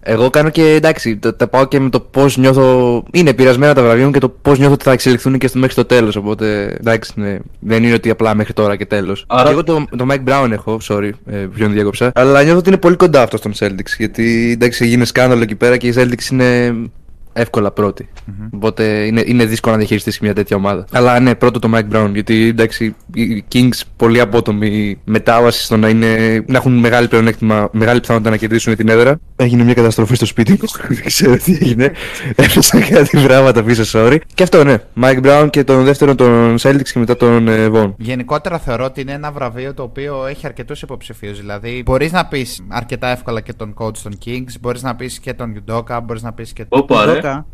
Εγώ 0.02 0.30
κάνω 0.30 0.48
και 0.50 0.62
εντάξει, 0.74 1.16
τα, 1.18 1.36
τα 1.36 1.48
πάω 1.48 1.64
και 1.66 1.80
με 1.80 1.90
το 1.90 2.00
πώς 2.00 2.36
νιώθω. 2.36 3.02
Είναι 3.12 3.30
επηρεασμένα 3.30 3.74
τα 3.74 3.82
βραβεία 3.82 4.04
μου 4.04 4.10
και 4.10 4.18
το 4.18 4.28
πώς 4.28 4.58
νιώθω 4.58 4.74
ότι 4.74 4.84
θα 4.84 4.92
εξελιχθούν 4.92 5.38
και 5.38 5.46
στο, 5.46 5.58
μέχρι 5.58 5.74
το 5.74 5.84
τέλος. 5.84 6.16
Οπότε 6.16 6.76
εντάξει, 6.80 7.12
ναι, 7.16 7.38
δεν 7.60 7.84
είναι 7.84 7.94
ότι 7.94 8.10
απλά 8.10 8.34
μέχρι 8.34 8.52
τώρα 8.52 8.76
και 8.76 8.86
τέλος. 8.86 9.24
Άρα- 9.28 9.44
Και 9.44 9.50
εγώ 9.50 9.64
το, 9.64 9.84
το 9.96 10.06
Mike 10.10 10.28
Brown 10.30 10.50
έχω, 10.50 10.78
sorry, 10.88 11.10
ε, 11.26 11.36
ποιον 11.54 11.72
διέκοψα. 11.72 12.12
Αλλά 12.14 12.42
νιώθω 12.42 12.58
ότι 12.58 12.68
είναι 12.68 12.78
πολύ 12.78 12.96
κοντά 12.96 13.22
αυτός 13.22 13.40
στον 13.40 13.52
Celtics. 13.58 13.94
Γιατί 13.98 14.50
εντάξει, 14.52 14.84
έγινε 14.84 15.04
σκάνδαλο 15.04 15.42
εκεί 15.42 15.54
πέρα 15.54 15.76
και 15.76 15.86
οι 15.86 15.94
Celtics 15.96 16.30
είναι 16.32 16.74
εύκολα 17.40 17.70
πρώτοι. 17.70 18.08
Οπότε 18.50 18.84
είναι, 18.84 19.22
είναι 19.26 19.44
δύσκολο 19.44 19.72
να 19.72 19.78
διαχειριστείς 19.78 20.20
μια 20.20 20.34
τέτοια 20.34 20.56
ομάδα. 20.56 20.84
Αλλά 20.92 21.20
ναι, 21.20 21.34
πρώτο 21.34 21.58
το 21.58 21.70
Mike 21.74 21.96
Brown. 21.96 22.10
Γιατί 22.12 22.48
εντάξει, 22.48 22.94
οι 23.14 23.44
Kings 23.52 23.80
πολύ 23.96 24.20
απότομη 24.20 24.98
μετάβαση 25.04 25.64
στο 25.64 25.76
να, 25.76 25.88
είναι, 25.88 26.44
να 26.46 26.56
έχουν 26.56 26.72
μεγάλη 26.72 27.08
πλεονέκτημα, 27.08 27.68
μεγάλη 27.72 28.00
πιθανότητα 28.00 28.30
να 28.30 28.36
κερδίσουν 28.36 28.76
την 28.76 28.88
έδρα. 28.88 29.20
Έγινε 29.36 29.64
μια 29.64 29.74
καταστροφή 29.74 30.14
στο 30.14 30.26
σπίτι 30.26 30.52
μου. 30.52 30.58
Δεν 30.88 31.04
ξέρω 31.12 31.36
τι 31.36 31.52
έγινε. 31.60 31.92
Έφτασαν 32.34 32.88
κάτι 32.88 33.18
πράγματα 33.26 33.62
πίσω, 33.62 33.82
sorry. 33.92 34.18
Και 34.34 34.42
αυτό 34.42 34.64
ναι. 34.64 34.76
Mike 35.02 35.22
Brown 35.22 35.48
και 35.50 35.64
τον 35.64 35.84
δεύτερο 35.84 36.14
τον 36.14 36.56
Celtics 36.60 36.88
και 36.92 36.98
μετά 36.98 37.16
τον 37.16 37.48
ε, 37.48 37.70
Von. 37.72 37.92
Γενικότερα 37.96 38.58
θεωρώ 38.58 38.84
ότι 38.84 39.00
είναι 39.00 39.12
ένα 39.12 39.32
βραβείο 39.32 39.74
το 39.74 39.82
οποίο 39.82 40.26
έχει 40.26 40.46
αρκετούς 40.46 40.82
υποψηφίους. 40.82 41.38
Δηλαδή, 41.38 41.82
μπορείς 41.84 42.12
να 42.12 42.26
πεις 42.26 42.62
αρκετά 42.68 43.08
εύκολα 43.08 43.40
και 43.40 43.52
τον 43.52 43.74
coach 43.78 43.96
των 43.96 44.18
Kings, 44.24 44.54
μπορείς 44.60 44.82
να 44.82 44.94
πεις 44.94 45.18
και 45.18 45.34
τον 45.34 45.54
Yudoka, 45.56 46.00
μπορείς 46.02 46.22
να 46.22 46.32
πεις 46.32 46.52
και 46.52 46.64
τον. 46.64 46.80
Όπα, 46.80 47.04
ρε. 47.30 47.44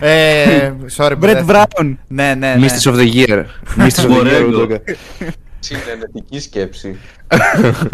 Δώκα. 0.00 0.06
ε, 0.06 0.72
sorry, 0.96 1.10
Brett 1.12 1.16
μπερδεύτηκα. 1.18 1.66
Brown. 1.80 1.94
Ναι, 2.08 2.34
ναι, 2.38 2.54
ναι. 2.54 2.66
Misters 2.66 2.90
of 2.92 2.94
the 2.96 3.12
Year. 3.14 3.44
Misters 3.78 4.04
of 4.04 4.04
the 4.04 4.08
Year. 4.08 4.08
Μπορέγκο. 4.08 4.62
Udoka. 4.62 4.76
Συνενετική 5.58 6.40
σκέψη. 6.40 6.96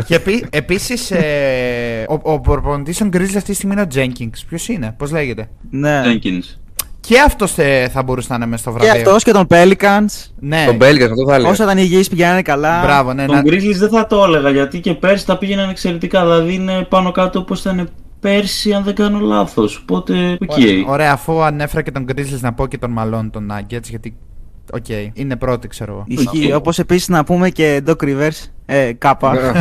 Και 0.06 0.14
επί, 0.14 0.46
επίσης, 0.50 1.10
ε, 1.10 2.04
ο, 2.08 2.20
ο 2.22 2.40
προπονητής 2.40 2.98
των 2.98 3.10
Grizzlies 3.12 3.22
αυτή 3.36 3.42
τη 3.42 3.54
στιγμή 3.54 3.74
είναι 3.74 3.82
ο 3.82 3.86
Jenkins. 3.94 4.38
Ποιος 4.48 4.68
είναι, 4.68 4.94
πώς 4.98 5.10
λέγεται; 5.10 5.48
Ναι. 5.70 6.02
Jenkins. 6.04 6.56
Και 7.00 7.20
αυτός 7.20 7.58
ε, 7.58 7.88
θα 7.92 8.02
μπορούσε 8.02 8.26
να 8.30 8.34
είναι 8.36 8.46
μέσα 8.46 8.62
στο 8.62 8.70
Και 8.72 8.78
βραβείο. 8.78 9.00
αυτός 9.00 9.22
και 9.22 9.32
τον 9.32 9.46
Pelicans. 9.50 10.30
Ναι, 10.38 10.64
Των 10.66 10.76
Pelicans, 10.76 11.10
αυτό 11.10 11.26
θα 11.28 11.34
έλεγα. 11.34 11.50
Όσο 11.50 11.62
ήταν 11.62 11.78
υγιείς 11.78 12.08
πηγαίνανε 12.08 12.42
καλά. 12.42 12.80
μπράβο, 12.82 13.12
ναι. 13.12 13.24
Τον 13.26 13.34
να- 13.34 13.42
Grizzlies 13.44 13.74
δεν 13.76 13.88
θα 13.88 14.06
το 14.06 14.24
έλεγα 14.24 14.50
γιατί 14.50 14.80
και 14.80 14.94
πέρσι 14.94 15.26
τα 15.26 15.38
πήγαιναν 15.38 15.68
εξαιρετικά. 15.70 16.20
Δηλαδή 16.22 16.54
είναι 16.54 16.86
πάνω 16.88 17.12
κάτω 17.12 17.38
όπως 17.38 17.60
ήταν 17.60 17.88
πέρσι, 18.22 18.72
αν 18.72 18.82
δεν 18.82 18.94
κάνω 18.94 19.18
λάθος. 19.18 19.76
Οπότε, 19.76 20.38
οκ. 20.40 20.50
Ωραία, 20.86 21.12
αφού 21.12 21.42
ανέφερα 21.42 21.82
και 21.82 21.90
τον 21.90 22.06
Grizzlies 22.08 22.40
να 22.40 22.52
πω 22.52 22.66
και 22.66 22.78
τον 22.78 22.94
Malone 22.98 23.28
τον 23.32 23.52
Nuggets, 23.52 23.88
γιατί, 23.88 24.16
οκ, 24.72 24.88
είναι 25.12 25.36
πρώτη 25.36 25.68
ξέρω 25.68 25.92
εγώ. 25.92 26.04
Ισχύει. 26.06 26.44
Αυτό. 26.44 26.56
Όπως 26.56 26.78
επίσης 26.78 27.08
να 27.08 27.24
πούμε 27.24 27.50
και 27.50 27.82
Doc 27.86 28.02
Rivers. 28.02 28.46
Ε, 28.66 28.92
κάπα. 28.92 29.32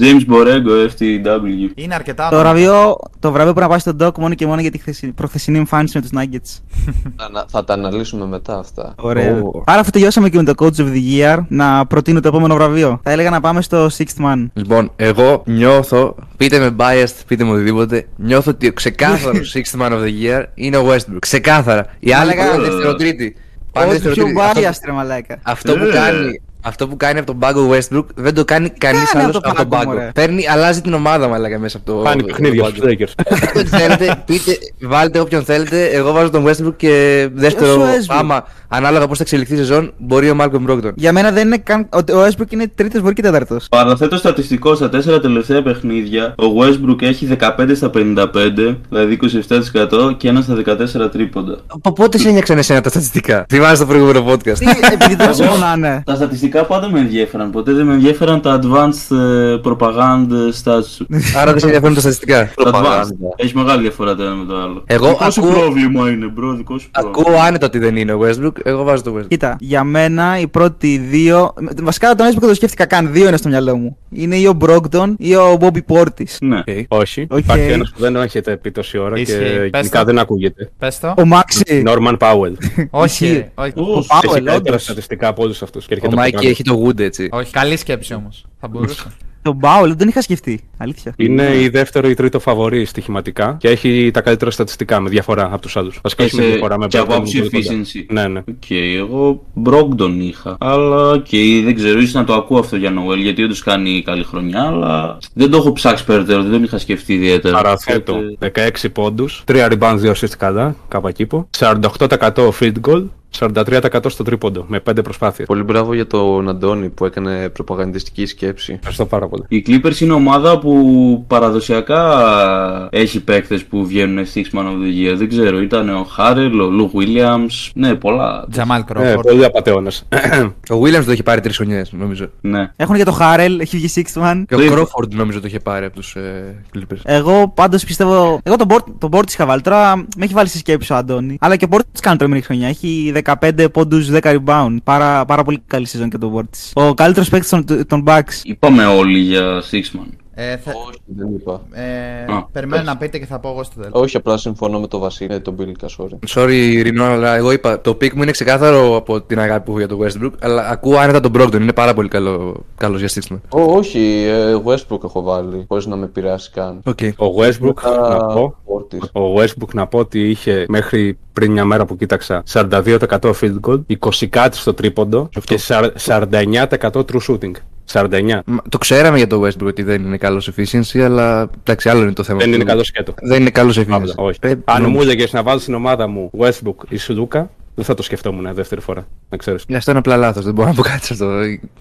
James 0.00 0.32
Borrego, 0.34 0.88
FTW. 0.88 1.70
Είναι 1.74 1.94
αρκετά 1.94 2.28
Το 2.28 2.36
ονόματα. 2.36 2.58
βραβείο, 2.60 2.96
το 3.18 3.32
βραβείο 3.32 3.52
πρέπει 3.52 3.60
να 3.60 3.68
πάει 3.68 3.78
στον 3.78 3.96
Doc 4.00 4.18
μόνο 4.18 4.34
και 4.34 4.46
μόνο 4.46 4.60
για 4.60 4.70
τη 4.70 4.78
χθεσι- 4.78 5.12
προχθεσινή 5.12 5.58
εμφάνιση 5.58 5.96
με 5.98 6.02
τους 6.02 6.10
Nuggets. 6.18 6.60
Θα, 7.32 7.44
θα 7.48 7.64
τα 7.64 7.72
αναλύσουμε 7.74 8.26
μετά 8.26 8.58
αυτά. 8.58 8.94
Ωραία. 8.96 9.40
Ω. 9.42 9.62
Άρα, 9.66 9.80
αφού 9.80 9.90
τελειώσαμε 9.90 10.28
και 10.28 10.36
με 10.36 10.44
το 10.44 10.52
Coach 10.56 10.80
of 10.80 10.92
the 10.92 11.18
Year, 11.18 11.44
να 11.48 11.86
προτείνω 11.86 12.20
το 12.20 12.28
επόμενο 12.28 12.54
βραβείο. 12.54 13.00
Θα 13.02 13.10
έλεγα 13.10 13.30
να 13.30 13.40
πάμε 13.40 13.62
στο 13.62 13.86
Sixth 13.98 14.24
Man. 14.24 14.46
Λοιπόν, 14.52 14.90
εγώ 14.96 15.42
νιώθω, 15.46 16.14
πείτε 16.36 16.58
με 16.58 16.76
biased, 16.78 17.14
πείτε 17.26 17.44
με 17.44 17.50
οτιδήποτε, 17.50 18.06
νιώθω 18.16 18.50
ότι 18.50 18.68
ο 18.68 18.72
ξεκάθαρος 18.72 19.52
Sixth 19.56 19.80
Man 19.80 19.90
of 19.92 19.98
the 20.02 20.22
Year 20.24 20.44
είναι 20.54 20.76
ο 20.76 20.86
Westbrook. 20.90 21.16
Ξεκάθαρα. 21.18 21.86
Οι 21.98 22.12
άλλοι 22.12 22.30
έλεγα- 22.30 22.50
πάνε 22.50 22.62
δευτεροτρίτη. 22.68 23.36
Πάνε 23.72 23.90
Όχι, 23.90 24.00
πιο 24.00 24.08
δευτεροτρίτη. 24.08 24.40
Αυτό- 24.40 24.60
biased, 24.70 24.86
ρε 24.86 24.92
μαλάκα. 24.92 25.38
Αυτό 25.42 25.72
που 25.76 25.84
Ε. 25.84 25.90
κάνει. 25.92 26.40
Αυτό 26.66 26.88
που 26.88 26.96
κάνει 26.96 27.18
από 27.18 27.26
τον 27.26 27.38
πάγκο 27.38 27.60
ο 27.60 27.70
Westbrook 27.70 28.04
δεν 28.14 28.34
το 28.34 28.44
κάνει 28.44 28.68
κανείς 28.70 29.10
κάνει 29.10 29.24
άλλος 29.24 29.36
από 29.36 29.44
το 29.44 29.50
από 29.50 29.58
τον 29.58 29.68
πάγκο, 29.68 29.84
πάγκο. 29.84 29.98
μωρέ. 29.98 30.10
Παίρνει, 30.14 30.48
αλλάζει 30.48 30.80
την 30.80 30.94
ομάδα 30.94 31.28
μαλάκα 31.28 31.58
μέσα 31.58 31.76
από 31.76 31.86
το. 31.86 32.02
Κάνει 32.02 32.08
από 32.08 32.18
τον 32.18 32.26
παιχνίδια 32.26 32.62
πάγκο. 32.62 32.76
στους 32.76 32.90
Lakers. 32.90 33.24
Πείτε 33.28 33.58
ό,τι 33.58 33.68
θέλετε, 33.68 34.22
πείτε, 34.26 34.58
βάλτε 34.80 35.18
όποιον 35.20 35.44
θέλετε. 35.44 35.84
Εγώ 35.86 36.12
βάζω 36.12 36.30
τον 36.30 36.44
Westbrook 36.46 36.76
και 36.76 37.28
δεύτερο. 37.34 37.76
Ποιος 37.76 37.86
ο 37.86 37.90
Westbrook? 37.90 38.16
Άμα 38.18 38.44
ανάλογα 38.68 39.06
πώς 39.06 39.16
θα 39.16 39.22
εξελιχθεί 39.22 39.54
η 39.54 39.56
σεζόν, 39.56 39.92
μπορεί 39.98 40.30
ο 40.30 40.36
Malcolm 40.40 40.70
Brogdon. 40.70 40.92
Για 40.94 41.12
μένα 41.12 41.30
δεν 41.30 41.46
είναι 41.46 41.56
καν. 41.56 41.88
Ο 41.92 41.98
ο 41.98 42.24
Westbrook 42.26 42.52
είναι 42.52 42.66
τρίτος, 42.74 43.00
μπορεί 43.02 43.14
και 43.14 43.22
τέταρτος. 43.22 43.66
Παραθέτω 43.70 44.16
στατιστικό 44.16 44.74
στα 44.74 44.88
τέσσερα 44.88 45.20
τελευταία 45.20 45.62
παιχνίδια. 45.62 46.34
Ο 46.38 46.44
Westbrook 46.60 47.02
έχει 47.02 47.28
15 47.40 47.74
στα 47.74 47.90
55, 47.94 48.76
δηλαδή 48.88 49.18
27% 49.48 50.16
και 50.16 50.28
ένα 50.28 50.40
στα 50.40 50.54
14 50.54 51.10
τρίποντα. 51.12 51.56
Από 51.66 51.92
πότε 51.92 52.18
σε 52.18 52.28
ένοιαξαν 52.28 52.58
εσένα 52.58 52.80
τα 52.80 52.88
στατιστικά; 52.88 53.46
Θυμάσαι 53.48 53.76
το 53.76 53.86
προηγούμενο 53.86 54.24
podcast. 54.28 54.60
Επειδή 54.92 55.14
δεν 55.14 55.34
συμφωνάνε. 55.34 56.02
Τα 56.06 56.14
στατιστικά 56.14 56.53
πάντα 56.62 56.90
με 56.90 56.98
ενδιαφέραν. 57.00 57.50
Ποτέ 57.50 57.72
δεν 57.72 57.86
με 57.86 57.92
ενδιαφέραν 57.92 58.40
τα 58.40 58.60
advanced 58.62 59.16
ε, 59.16 59.60
propaganda 59.64 60.62
stats 60.64 60.84
σου. 60.96 61.06
Άρα 61.36 61.50
δεν 61.50 61.58
σε 61.60 61.66
ενδιαφέρουν 61.66 61.94
τα 61.94 62.00
στατιστικά. 62.00 62.38
Τα 62.38 62.50
advanced. 62.50 62.54
Προπαγάνδα. 62.54 63.14
Έχει 63.36 63.56
μεγάλη 63.56 63.82
διαφορά 63.82 64.14
το 64.14 64.22
ένα 64.22 64.34
με 64.34 64.44
το 64.44 64.56
άλλο. 64.60 64.82
Εγώ 64.86 65.08
δικό 65.08 65.30
σου 65.30 65.40
ακούω- 65.40 65.54
πρόβλημα 65.54 66.10
είναι, 66.10 66.26
bro, 66.38 66.54
δικό 66.56 66.78
σου 66.78 66.90
πρόβλημα. 66.90 67.16
Ακούω 67.28 67.40
άνετα 67.46 67.66
ότι 67.66 67.78
δεν 67.78 67.96
είναι 67.96 68.12
ο 68.12 68.20
Westbrook, 68.22 68.52
εγώ 68.62 68.82
βάζω 68.82 69.02
το 69.02 69.14
Westbrook. 69.18 69.28
Κοίτα, 69.28 69.56
για 69.60 69.84
μένα 69.84 70.38
οι 70.38 70.46
πρώτοι 70.48 70.98
δύο. 70.98 71.52
Βασικά 71.82 72.14
τον 72.14 72.26
Westbrook 72.26 72.38
δεν 72.40 72.48
το 72.48 72.54
σκέφτηκα 72.54 72.86
καν. 72.86 73.12
Δύο 73.12 73.28
είναι 73.28 73.36
στο 73.36 73.48
μυαλό 73.48 73.76
μου. 73.76 73.96
Είναι 74.10 74.36
ή 74.36 74.46
ο 74.46 74.56
Brogdon 74.60 75.14
ή 75.18 75.34
ο 75.36 75.56
Bobby 75.60 75.78
Portis. 75.94 76.36
Ναι. 76.40 76.62
Okay. 76.66 76.82
Όχι. 76.88 77.26
Οκ. 77.30 77.38
Υπάρχει 77.38 77.70
ένας 77.70 77.90
που 77.94 78.00
δεν 78.00 78.16
έχετε 78.16 78.56
πει 78.56 78.70
τόση 78.70 78.98
ώρα 78.98 79.18
Ισχύει. 79.18 79.38
και 79.38 79.44
Πες 79.44 79.70
γενικά 79.72 79.98
το. 79.98 80.04
δεν 80.04 80.18
ακούγεται. 80.18 80.70
Πες 80.78 81.00
το. 81.00 81.14
Ο 81.18 81.24
Maxey. 81.26 81.82
Norman 81.86 82.16
Powell. 82.18 82.52
Όχι, 82.90 83.24
Ισχύει. 83.24 83.32
ρε, 83.36 83.50
όχι. 83.54 83.72
Ου, 83.76 83.84
Ο 83.94 83.98
Έχει 83.98 84.06
Powell, 84.08 84.44
καλύτερα 84.44 84.56
όντως. 84.56 84.82
στατιστικά 84.82 85.28
από 85.28 85.42
όλους 85.42 85.62
αυτούς. 85.62 85.86
Ο 86.10 86.14
Μάικη 86.14 86.43
έχει 86.46 86.62
το 86.62 86.82
Wood 86.86 86.98
έτσι. 87.00 87.28
Όχι, 87.32 87.50
καλή 87.52 87.76
σκέψη 87.76 88.14
όμως. 88.14 88.44
Θα 88.60 88.68
μπορούσε. 88.68 89.02
Τον 89.42 89.58
Πάουελ 89.58 89.88
δεν 89.88 89.98
τον 89.98 90.08
είχα 90.08 90.20
σκεφτεί. 90.22 90.60
Αλήθεια. 90.76 91.12
Είναι 91.16 91.56
η 91.56 91.68
δεύτερο 91.68 92.08
ή 92.08 92.14
τρίτο 92.14 92.40
φαβορή 92.40 92.84
στοιχηματικά 92.84 93.56
και 93.58 93.68
έχει 93.68 94.10
τα 94.12 94.20
καλύτερα 94.20 94.50
στατιστικά 94.50 95.00
με 95.00 95.08
διαφορά 95.08 95.44
από 95.52 95.58
τους 95.60 95.76
άλλους. 95.76 96.00
Βασικά 96.02 96.22
Και, 96.22 96.28
έχει 96.28 96.36
με 96.36 96.42
σε, 96.42 96.48
διαφορά 96.48 96.78
με 96.78 96.86
και 96.86 96.98
από 96.98 97.12
Brogdon 97.12 97.14
άποψη 97.16 97.38
πολύ 97.38 97.50
κοντά. 97.50 97.80
efficiency. 97.82 98.04
Ναι, 98.08 98.28
ναι. 98.28 98.38
Οκ, 98.38 98.70
εγώ 98.70 99.44
Brogdon 99.64 100.14
είχα. 100.18 100.56
Αλλά 100.60 101.18
και 101.18 101.38
δεν 101.64 101.74
ξέρω, 101.74 101.98
ίσως 101.98 102.12
να 102.12 102.24
το 102.24 102.34
ακούω 102.34 102.58
αυτό 102.58 102.76
για 102.76 102.90
Powell 102.92 103.16
γιατί 103.18 103.42
όντως 103.42 103.62
κάνει 103.62 104.02
καλή 104.04 104.24
χρονιά. 104.24 104.62
Αλλά 104.62 105.18
δεν 105.34 105.50
το 105.50 105.56
έχω 105.56 105.72
ψάξει 105.72 106.04
περαιτέρω, 106.04 106.42
δεν 106.42 106.50
τον 106.52 106.62
είχα 106.62 106.78
σκεφτεί 106.78 107.14
ιδιαίτερα. 107.14 107.56
Παραθέτω 107.56 108.12
Οπότε- 108.12 108.70
16 108.82 108.88
πόντους, 108.92 109.42
3 109.46 109.68
rebounds, 109.72 109.98
2 110.02 110.10
assists 110.12 110.36
κατά, 110.38 110.76
κάπου 110.88 111.08
εκεί 111.08 111.26
που. 111.26 111.48
48% 111.58 112.50
field 112.60 112.74
goal, 112.88 113.04
43% 113.38 114.04
στο 114.06 114.24
τρίποντο 114.24 114.64
με 114.68 114.80
5 114.90 115.02
προσπάθειες. 115.04 115.46
Πολύ 115.48 115.62
μπράβο 115.62 115.94
για 115.94 116.06
τον 116.06 116.48
Αντώνη 116.48 116.88
που 116.88 117.04
έκανε 117.04 117.48
προπαγανδιστική 117.48 118.26
σκέψη. 118.26 118.72
Ευχαριστώ 118.72 119.06
πάρα 119.06 119.28
πολύ. 119.28 119.44
Οι 119.48 119.64
Clippers 119.66 120.00
είναι 120.00 120.12
ομάδα 120.12 120.58
που 120.58 121.24
παραδοσιακά 121.26 122.88
έχει 122.90 123.20
παίκτες 123.24 123.64
που 123.64 123.86
βγαίνουν 123.86 124.24
Six 124.34 124.58
Man 124.58 124.62
of 124.62 124.64
the 124.64 125.12
Year. 125.12 125.16
Δεν 125.16 125.28
ξέρω, 125.28 125.60
ήταν 125.60 125.88
ο 125.88 126.04
Χάρελ, 126.04 126.60
ο 126.60 126.66
Λου 126.70 126.90
Williams. 126.94 127.70
Ναι, 127.74 127.94
πολλά. 127.94 128.46
Τζαμάλ 128.50 128.78
Ναι, 128.78 128.84
Κρόφορντ. 128.84 129.26
πολύ 129.26 129.44
απαταιώνα. 129.44 129.90
Ο 130.70 130.80
Williams 130.82 131.04
το 131.04 131.10
έχει 131.10 131.22
πάρει 131.22 131.40
τρεις 131.40 131.56
χρονιές, 131.56 131.92
νομίζω. 131.92 132.26
Ναι. 132.40 132.70
Έχουν 132.76 132.96
και 132.96 133.04
το 133.04 133.12
Χάρελ, 133.12 133.60
έχει 133.60 133.76
βγει 133.76 133.88
Sixth 133.94 134.22
Man. 134.22 134.42
Και 134.48 134.54
ο 134.54 134.58
Δεν- 134.58 134.72
Crawford 134.72 135.08
νομίζω 135.10 135.40
το 135.40 135.46
είχε 135.46 135.58
πάρει 135.60 135.84
από 135.84 135.94
τους 135.94 136.14
ε, 136.16 136.54
Clippers. 136.74 136.98
Εγώ 137.02 137.52
πάντως 137.54 137.84
πιστεύω. 137.84 138.40
Εγώ 138.42 138.56
τον 138.56 138.66
Bort, 138.70 138.84
τον 138.98 139.10
Bort 139.12 139.30
είχα 139.32 139.46
βάλει. 139.46 139.60
Τώρα 139.60 139.96
με 139.96 140.24
έχει 140.24 140.32
βάλει 140.34 140.48
στη 140.48 140.58
σκέψη 140.58 140.92
ο 140.92 140.96
Αντώνη. 140.96 141.36
Αλλά 141.40 141.56
και 141.56 141.64
ο 141.64 141.68
Bort 141.70 141.80
κάνει 142.00 142.16
τρομερή 142.16 142.40
χρονιά. 142.42 142.68
Έχει 142.68 143.10
15 143.24 143.68
πόντους, 143.72 144.10
10 144.10 144.18
rebound. 144.22 144.76
Πάρα, 144.84 145.24
πάρα 145.24 145.44
πολύ 145.44 145.62
καλή 145.66 145.86
σεζόν 145.86 146.10
και 146.10 146.18
τον 146.18 146.32
Bort. 146.34 146.82
Ο 146.84 146.94
καλύτερος 146.94 147.28
παίκτης 147.28 147.50
των, 147.50 147.86
των 147.86 148.04
Bucks. 148.06 148.40
Είπαμε 148.42 148.84
όλοι 148.86 149.18
για 149.18 149.62
Six 149.70 149.98
Man. 149.98 150.23
Ε, 150.36 150.56
θα- 150.56 150.72
Όχι, 150.88 150.98
δεν 151.04 151.28
είπα. 151.34 151.60
ε, 151.72 152.32
Α, 152.32 152.44
περιμένω 152.52 152.82
πες. 152.82 152.92
να 152.92 152.96
πείτε 152.96 153.18
και 153.18 153.26
θα 153.26 153.38
πω 153.38 153.48
εγώ 153.48 153.62
στο 153.62 153.74
τέλος. 153.80 153.90
Όχι, 154.02 154.16
απλά 154.16 154.36
συμφωνώ 154.36 154.80
με 154.80 154.86
τον 154.86 155.00
Βασίλη, 155.00 155.34
ε, 155.34 155.38
τον 155.40 155.54
Μπίλκα, 155.54 155.86
sorry. 155.98 156.18
Sorry, 156.34 156.80
Ρινό, 156.82 157.04
αλλά 157.04 157.34
εγώ 157.36 157.52
είπα 157.52 157.80
το 157.80 157.90
pick 157.90 158.12
μου 158.12 158.22
είναι 158.22 158.30
ξεκάθαρο 158.30 158.96
από 158.96 159.20
την 159.22 159.38
αγάπη 159.40 159.64
που 159.64 159.70
έχω 159.70 159.78
για 159.78 159.88
τον 159.88 159.98
Westbrook. 160.02 160.32
Αλλά 160.40 160.68
ακούω 160.68 160.96
άνετα 160.98 161.20
τον 161.20 161.32
Brogdon, 161.36 161.60
είναι 161.60 161.72
πάρα 161.72 161.94
πολύ 161.94 162.08
καλό 162.08 162.64
καλός 162.76 162.98
για 162.98 163.08
σύστημα. 163.08 163.40
Ω, 163.48 163.62
όχι, 163.62 164.24
ε, 164.28 164.54
Westbrook 164.64 165.04
έχω 165.04 165.22
βάλει, 165.22 165.64
χωρίς 165.68 165.86
να 165.86 165.96
με 165.96 166.04
επηρεάσει 166.04 166.50
καν. 166.50 166.80
Οκ. 166.84 166.98
Ο 167.16 167.26
Westbrook, 167.40 167.82
να 168.10 168.26
πω, 168.26 168.54
Portis. 168.66 169.08
ο 169.12 169.34
Westbrook 169.40 169.68
να 169.72 169.86
πω 169.86 169.98
ότι 169.98 170.30
είχε 170.30 170.64
μέχρι 170.68 171.18
πριν 171.32 171.52
μια 171.52 171.64
μέρα 171.64 171.84
που 171.84 171.96
κοίταξα 171.96 172.42
42% 172.52 173.32
field 173.40 173.56
goal, 173.68 173.80
20 173.86 174.28
κάτι 174.28 174.56
στο 174.56 174.74
τρίποντο 174.74 175.28
και 175.44 175.58
49% 176.06 177.04
true 177.04 177.20
shooting. 177.28 177.52
49. 177.94 178.40
Μα, 178.44 178.62
Το 178.68 178.78
ξέραμε 178.78 179.16
για 179.16 179.26
τον 179.26 179.42
Westbrook 179.44 179.66
ότι 179.66 179.82
δεν 179.82 180.02
είναι 180.04 180.16
καλός 180.16 180.50
efficiency, 180.56 180.98
αλλά 181.00 181.50
εντάξει, 181.60 181.88
άλλο 181.88 182.02
είναι 182.02 182.12
το 182.12 182.22
θέμα. 182.22 182.38
Δεν 182.38 182.48
του. 182.48 182.54
είναι 182.54 182.64
καλός 182.64 182.86
σκέτο. 182.86 183.14
Δεν 183.22 183.40
είναι 183.40 183.50
καλός 183.50 183.78
efficiency. 183.78 183.86
Παύλα, 183.88 184.14
όχι. 184.16 184.38
Ε, 184.42 184.48
Αν 184.64 184.82
νομίζω- 184.82 184.90
μου 184.90 185.00
έλεγε 185.10 185.26
να 185.32 185.42
βάλω 185.42 185.58
στην 185.58 185.74
ομάδα 185.74 186.06
μου 186.06 186.30
Westbrook 186.38 186.74
ή 186.88 186.96
Σλούκα, 186.96 187.50
δεν 187.74 187.84
θα 187.84 187.94
το 187.94 188.02
σκεφτόμουν 188.02 188.54
δεύτερη 188.54 188.80
φορά. 188.80 189.06
Να 189.28 189.36
ξέρεις. 189.36 189.64
Για 189.68 189.76
αυτό 189.76 189.90
είναι 189.90 189.98
απλά 190.00 190.16
λάθος. 190.16 190.44
Δεν 190.44 190.54
μπορώ 190.54 190.68
να 190.68 190.74
πω 190.74 190.82
κάτι 190.82 191.04
σε 191.06 191.12
αυτό. 191.12 191.30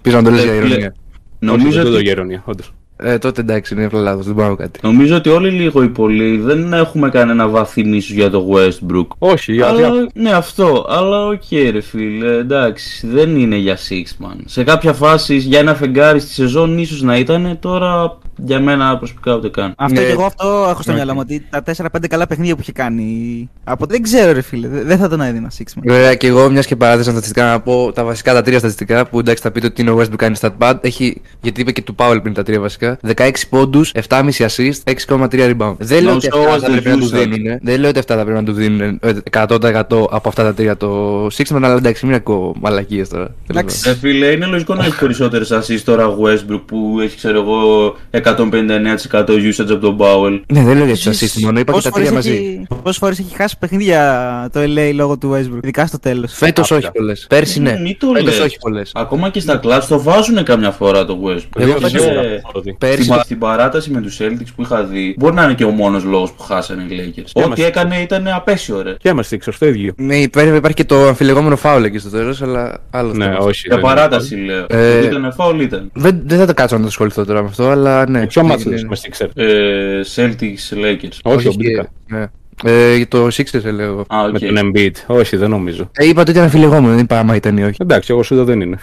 Πίσω 0.01 0.15
να 0.17 0.23
το 0.23 0.29
λες 0.29 0.39
Ε, 0.39 0.43
για 0.43 0.53
φίλε, 0.53 0.65
ηρωνία. 0.67 0.93
Νομίζω 1.39 1.81
δεν 1.83 1.91
το 1.91 1.97
ότι, 1.97 2.03
γερόνια, 2.03 2.41
όντως. 2.45 2.73
Ε, 3.05 3.17
τότε 3.17 3.41
εντάξει, 3.41 3.73
είναι 3.73 3.85
απλά 3.85 3.99
λάθος. 3.99 4.25
Δεν 4.25 4.33
μπορώ 4.33 4.47
να 4.47 4.55
πω 4.55 4.61
κάτι. 4.61 4.79
νομίζω 4.83 5.15
ότι 5.15 5.29
όλοι 5.29 5.49
λίγο 5.49 5.83
ή 5.83 5.87
πολύ 5.87 6.37
δεν 6.37 6.73
έχουμε 6.73 7.09
κανένα 7.09 7.47
βαθύ 7.47 7.85
μίσος 7.85 8.11
για 8.11 8.29
το 8.29 8.47
Westbrook. 8.51 9.07
Όχι, 9.17 9.61
Αλλά, 9.61 9.87
αδιά... 9.87 10.09
ναι, 10.13 10.31
αυτό. 10.31 10.85
Αλλά 10.89 11.25
οκ, 11.27 11.41
ρε 11.71 11.81
φίλε, 11.81 12.37
εντάξει, 12.37 13.07
δεν 13.07 13.35
είναι 13.35 13.55
για 13.55 13.77
Six 13.77 14.25
Man. 14.25 14.35
Σε 14.45 14.63
κάποια 14.63 14.93
φάση 14.93 15.35
για 15.35 15.59
ένα 15.59 15.75
φεγγάρι 15.75 16.19
στη 16.19 16.33
σεζόν 16.33 16.77
ίσως 16.77 17.01
να 17.01 17.17
ήταν, 17.17 17.57
τώρα 17.59 18.17
για 18.35 18.59
μένα 18.59 18.97
προσωπικά 18.97 19.35
ούτε 19.35 19.49
καν. 19.49 19.73
Αυτό 19.77 19.99
Ναι. 19.99 20.05
και 20.05 20.11
εγώ 20.11 20.25
αυτό 20.25 20.65
έχω 20.69 20.81
στο 20.81 20.91
Ναι. 20.91 20.97
μυαλό 20.97 21.13
μου. 21.13 21.19
Ότι 21.23 21.45
τα 21.49 21.61
4-5 21.63 22.07
καλά 22.07 22.27
παιχνίδια 22.27 22.53
που 22.55 22.61
έχει 22.61 22.71
κάνει. 22.71 23.49
Από 23.63 23.85
δεν 23.85 24.01
ξέρω, 24.01 24.31
ρε 24.31 24.41
φίλε. 24.41 24.67
δε- 24.67 24.81
Δεν 24.83 24.97
θα 24.97 25.09
τον 25.09 25.21
έδινα 25.21 25.51
Six 25.57 25.61
Man. 25.61 25.81
Βέβαια 25.83 26.15
και 26.15 26.27
εγώ 26.27 26.49
μιας 26.49 26.65
και 26.65 26.75
παράθεσα 26.75 27.11
στατιστικά 27.11 27.45
να 27.45 27.59
πω 27.61 27.91
τα 27.93 28.03
βασικά 28.03 28.33
τα 28.33 28.41
τρία 28.41 28.57
στατιστικά 28.59 29.05
που 29.07 29.19
εντάξει 29.19 29.43
θα 29.43 29.51
πείτε 29.51 29.65
ότι 29.65 29.81
είναι 29.81 29.91
ο 29.91 29.99
Westbrook 29.99 30.15
κάνει 30.15 30.35
stat 30.39 30.49
pad. 30.59 30.73
Έχει, 30.81 31.21
γιατί 31.41 31.61
είπε 31.61 31.71
και 31.71 31.81
του 31.81 31.95
Powell 31.97 32.19
πριν 32.21 32.33
τα 32.33 32.43
τρία 32.43 32.59
βασικά. 32.59 32.97
16 33.17 33.31
πόντους, 33.49 33.91
7,5 34.09 34.45
assist, 34.45 34.93
6,3 35.07 35.55
rebound. 35.57 35.75
Δεν 35.77 36.03
λέω 36.03 36.13
No 36.13 36.15
ότι 36.15 36.27
show 36.33 36.37
αυτά 36.39 36.55
as 36.55 36.59
θα 36.59 36.67
the 36.67 36.71
πρέπει 36.71 36.89
να 36.89 36.97
τους 36.97 37.09
usual. 37.11 37.27
δίνουν. 37.29 37.59
Δεν 37.61 37.79
λέω 37.79 37.89
ότι 37.89 37.99
αυτά 37.99 38.15
θα 38.17 38.23
πρέπει 38.23 38.37
να 38.39 38.43
τους 38.45 38.55
δίνουν 38.55 38.99
ε, 39.01 39.11
100% 39.31 40.07
από 40.11 40.29
αυτά 40.29 40.43
τα 40.43 40.53
τρία 40.53 40.77
το 40.77 41.25
Sixman, 41.25 41.55
αλλά 41.63 41.73
εντάξει, 41.73 42.05
μην 42.05 42.15
ακούω 42.15 42.55
μαλακίες 42.61 43.09
τώρα. 43.09 43.35
Εντάξει. 43.49 43.89
Ε, 43.89 43.93
φίλε, 43.95 44.25
είναι 44.27 44.45
λογικό 44.45 44.75
να 44.75 44.85
έχει 44.85 44.99
περισσότερες 44.99 45.51
assists 45.53 45.81
τώρα 45.85 46.07
ο 46.07 46.15
Westbrook 46.23 46.61
που 46.65 46.97
έχει, 47.01 47.15
ξέρω 47.17 47.39
εγώ, 47.39 47.95
159% 48.25 49.25
usage 49.29 49.69
από 49.69 49.77
τον 49.77 49.97
Powell. 49.99 50.41
Ναι, 50.53 50.61
δεν 50.63 50.77
λέω 50.77 50.85
για 50.85 50.93
τους 50.95 51.07
assist 51.07 51.41
μόνο, 51.41 51.59
είπα 51.59 51.71
και 51.71 51.71
Πόσες 51.71 51.83
τα 51.83 51.99
τρία 51.99 52.09
φορές 52.09 52.25
μαζί. 52.25 52.29
έχει- 52.37 52.67
Πόσες 52.83 52.97
φορές 52.97 53.19
έχει 53.19 53.35
χάσει 53.35 53.57
παιχνίδια 53.57 54.49
το 54.53 54.59
LA 54.59 54.91
λόγω 54.93 55.17
του 55.17 55.31
Westbrook, 55.33 55.63
ειδικά 55.63 55.85
στο 55.85 55.99
τέλος. 55.99 56.33
Φέτος 56.33 56.71
Άπειρα. 56.71 56.87
όχι 56.87 56.97
πολλές. 56.97 57.25
Πέρσι 57.29 57.59
ναι. 57.61 57.79
Μην 57.83 57.97
το 57.99 58.07
Φέτος 58.07 58.23
λες. 58.37 58.39
όχι 58.39 58.57
πολλές. 58.59 58.91
Ακόμα 58.93 59.29
και 59.29 59.39
στα 59.39 59.59
clutch 59.63 59.81
το 59.89 60.01
βάζουν 60.01 60.43
καμιά 60.43 60.71
φορά 60.71 61.05
το 61.05 61.17
Westbrook. 61.23 61.61
Εγώ 61.61 61.69
Είναι- 61.77 61.87
φέτος- 61.89 62.75
Πέρσι 62.77 63.03
Στην, 63.03 63.19
στην 63.23 63.37
παράταση 63.39 63.91
με 63.91 64.01
τους 64.01 64.17
Celtics 64.21 64.47
που 64.55 64.61
είχα 64.61 64.83
δει, 64.83 65.15
μπορεί 65.19 65.35
να 65.35 65.43
είναι 65.43 65.53
και 65.53 65.63
ο 65.65 65.69
μόνος 65.69 66.03
λόγος 66.03 66.31
που 66.31 66.43
χάσανε 66.43 66.81
οι 66.81 66.87
Lakers. 67.15 67.23
Ό,τι 67.33 67.45
είμαστε. 67.45 67.65
έκανε 67.65 67.95
ήταν 68.01 68.27
απέσιο, 68.27 68.81
ρε. 68.81 68.95
Και 68.99 69.09
είμαστε 69.09 69.37
Sixers 69.45 69.53
το 69.59 69.65
ίδιο. 69.65 69.93
Ναι, 69.97 70.15
υπάρχει 70.17 70.55
υπάρχει 70.55 70.77
και 70.77 70.83
το 70.85 71.07
αμφιλεγόμενο 71.07 71.55
φάουλ 71.55 71.83
εκεί 71.83 71.97
στο 71.97 72.09
τέλος, 72.09 72.41
αλλά 72.41 72.79
άλλο 72.91 73.13
Ναι, 73.13 73.25
θέμα. 73.25 73.37
όχι. 73.37 73.67
Για 73.67 73.75
δεν 73.75 73.77
είναι 73.85 73.87
παράταση 73.87 74.35
λέω. 74.35 74.65
Ε, 74.69 74.97
Ότι 74.97 75.05
ήταν 75.05 75.35
foul 75.37 75.61
ήταν. 75.61 75.89
Δεν, 75.93 76.21
δεν 76.25 76.37
θα 76.39 76.45
το 76.45 76.53
κάτσω 76.53 76.75
να 76.75 76.81
το 76.81 76.87
ασχοληθώ 76.87 77.25
τώρα 77.25 77.41
με 77.41 77.47
αυτό, 77.47 77.69
αλλά 77.69 78.09
ναι. 78.19 78.27
Ποιο 78.27 78.43
μάτσο 78.43 78.69
Είναι- 78.69 78.81
λες 78.89 79.01
με 79.03 79.27
Sixers. 79.27 79.29
Ε, 79.35 80.01
Celtics 80.15 80.83
Lakers. 80.85 81.17
Όχι, 81.23 81.47
ο 81.47 81.51
και- 81.51 81.57
Μπίλκα. 81.57 81.89
ναι. 82.07 82.25
Ε, 82.63 82.95
για 82.95 83.07
το 83.07 83.25
Sixers 83.27 83.73
λέω. 83.73 83.99
Α, 83.99 84.23
οκ. 84.25 84.31
Με 84.31 84.39
τον 84.39 84.71
Embiid. 84.75 84.91
Όχι, 85.07 85.37
δεν 85.37 85.49
νομίζω. 85.49 85.89
Ε, 85.97 86.07
είπα 86.07 86.21
ότι 86.21 86.31
ήταν 86.31 86.43
αμφιλεγόμενο, 86.43 86.93
δεν 86.93 86.99
είπα 87.03 87.19
άμα 87.19 87.35
ήταν 87.35 87.57
ή 87.57 87.63
όχι. 87.63 87.77
Εντάξει, 87.79 88.11
εγώ 88.11 88.23
σου 88.23 88.35
λέω 88.35 88.43
δεν 88.45 88.61
είναι. 88.61 88.77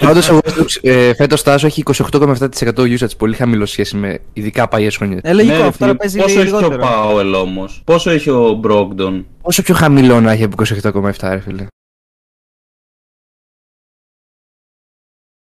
Πάντως 0.00 0.28
ο 0.28 0.38
Westbrook 0.44 0.66
ε, 0.82 1.14
φέτος 1.14 1.42
τάσο 1.42 1.66
έχει 1.66 1.82
28,7% 1.94 2.38
usage, 2.76 3.16
πολύ 3.18 3.34
χαμηλό 3.34 3.66
σχέση 3.66 3.96
με 3.96 4.18
ειδικά 4.32 4.68
παλιές 4.68 4.96
χρονιές. 4.96 5.18
Ε, 5.22 5.32
λογικό, 5.32 5.52
Ναι, 5.54 5.60
ρε, 5.60 5.66
αυτό 5.66 5.76
φίλε, 5.76 5.90
να 5.90 5.96
παίζει 5.96 6.18
Πόσο 6.18 6.40
έχει 6.40 6.52
ο 6.52 6.58
λιγότερο. 6.58 6.82
Powell 6.84 7.40
όμως; 7.42 7.82
Πόσο 7.84 8.10
έχει 8.10 8.30
ο 8.30 8.60
Brogdon; 8.64 9.24
Όσο 9.40 9.62
πιο 9.62 9.74
χαμηλό 9.74 10.20
να 10.20 10.32
έχει 10.32 10.44
από 10.44 10.56
28,7, 10.92 11.28
ρε 11.30 11.38
φίλε; 11.40 11.66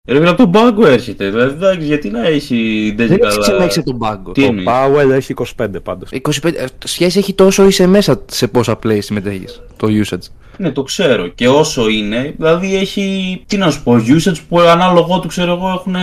Ρε 0.09 0.19
φίλε, 0.19 0.29
από 0.29 0.37
τον 0.39 0.51
πάγκο 0.51 0.87
έρχεται. 0.87 1.31
Δηλαδή, 1.31 1.55
εντάξει, 1.55 1.87
γιατί 1.87 2.11
να 2.11 2.27
έχει 2.27 2.93
δεν 2.97 3.09
Δεν 3.09 3.19
καλά. 3.19 3.33
έχει 3.33 3.69
ξανά 3.69 3.85
τον 3.85 3.99
πάγκο. 3.99 4.33
Τι 4.33 4.41
Το 4.41 4.47
εννοείς; 4.47 4.67
Powell 4.69 5.11
έχει 5.11 5.35
25 5.57 5.67
πάντως. 5.83 6.09
25, 6.11 6.55
ε, 6.55 6.65
σχέση 6.85 7.19
έχει 7.19 7.35
τόσο 7.35 7.67
είσαι 7.67 7.87
μέσα 7.87 8.21
σε 8.27 8.47
πόσα 8.47 8.79
play 8.85 8.99
συμμετέχεις. 9.01 9.63
Το 9.77 9.89
usage. 9.91 10.27
Ναι, 10.57 10.71
το 10.71 10.83
ξέρω. 10.83 11.27
Και 11.27 11.49
όσο 11.49 11.89
είναι, 11.89 12.35
δηλαδή 12.37 12.77
έχει, 12.77 13.41
τι 13.47 13.57
να 13.57 13.71
σου 13.71 13.83
πω, 13.83 13.93
usage 14.07 14.37
που 14.49 14.61
ανάλογο 14.61 15.21
του 15.21 15.29
ξέρω 15.29 15.53
εγώ 15.53 15.69
έχουν 15.69 15.95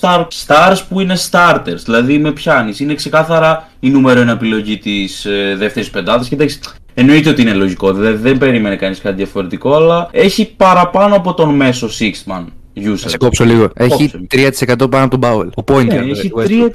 star, 0.00 0.26
stars 0.46 0.76
που 0.88 1.00
είναι 1.00 1.16
starters. 1.30 1.78
Δηλαδή 1.84 2.18
με 2.18 2.32
πιάνεις. 2.32 2.80
Είναι 2.80 2.94
ξεκάθαρα 2.94 3.70
η 3.80 3.90
νούμερο 3.90 4.20
ένα 4.20 4.32
επιλογή 4.32 4.78
της 4.78 5.24
ε, 5.24 5.54
δεύτερης 5.58 5.90
πεντάδας. 5.90 6.28
Και 6.28 6.34
εντάξει, 6.34 6.60
εννοείται 6.94 7.30
ότι 7.30 7.42
είναι 7.42 7.52
λογικό. 7.54 7.92
Δεν, 7.92 8.18
δεν 8.20 8.38
περίμενε 8.38 8.76
κανείς 8.76 9.00
κάτι 9.00 9.16
διαφορετικό, 9.16 9.74
αλλά 9.74 10.08
έχει 10.12 10.54
παραπάνω 10.56 11.16
από 11.16 11.34
τον 11.34 11.54
μέσο 11.54 11.86
Sixman 11.98 12.44
Θα 12.74 12.96
σε 13.08 13.08
usage. 13.14 13.18
κόψω 13.18 13.44
λίγο. 13.44 13.68
Έχει 13.74 14.10
Κόψε. 14.10 14.72
3% 14.84 14.90
πάνω 14.90 15.04
από 15.04 15.18
τον 15.18 15.30
Powell. 15.30 15.48
Ο 15.64 15.72
point 15.74 15.86
Ναι, 15.86 16.00
guard, 16.00 16.08
έχει 16.08 16.30
Westbrook. 16.36 16.70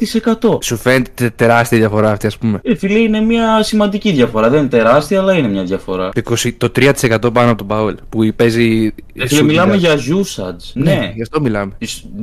3%. 0.49 0.57
Σου 0.63 0.77
φαίνεται 0.77 1.09
τε- 1.15 1.31
τεράστια 1.35 1.77
διαφορά 1.77 2.11
αυτή, 2.11 2.27
ας 2.27 2.37
πούμε. 2.37 2.59
Ε, 2.63 2.75
φίλε, 2.75 2.97
είναι 2.99 3.21
μια 3.21 3.63
σημαντική 3.63 4.11
διαφορά. 4.11 4.49
Δεν 4.49 4.59
είναι 4.59 4.67
τεράστια, 4.67 5.19
αλλά 5.19 5.33
είναι 5.33 5.47
μια 5.47 5.63
διαφορά. 5.63 6.09
Το 6.09 6.21
20 6.35 6.51
Το 6.57 6.71
3% 6.75 7.29
πάνω 7.33 7.51
από 7.51 7.65
τον 7.65 7.67
Powell 7.71 7.95
που 8.09 8.29
παίζει. 8.35 8.93
Ε, 9.13 9.27
φίλε, 9.27 9.41
shooting 9.41 9.45
μιλάμε 9.45 9.75
guard. 9.75 9.77
για 9.79 9.95
usage. 9.95 10.61
Ναι, 10.73 10.93
ναι. 10.93 11.11
γι' 11.15 11.21
αυτό 11.21 11.41
μιλάμε. 11.41 11.71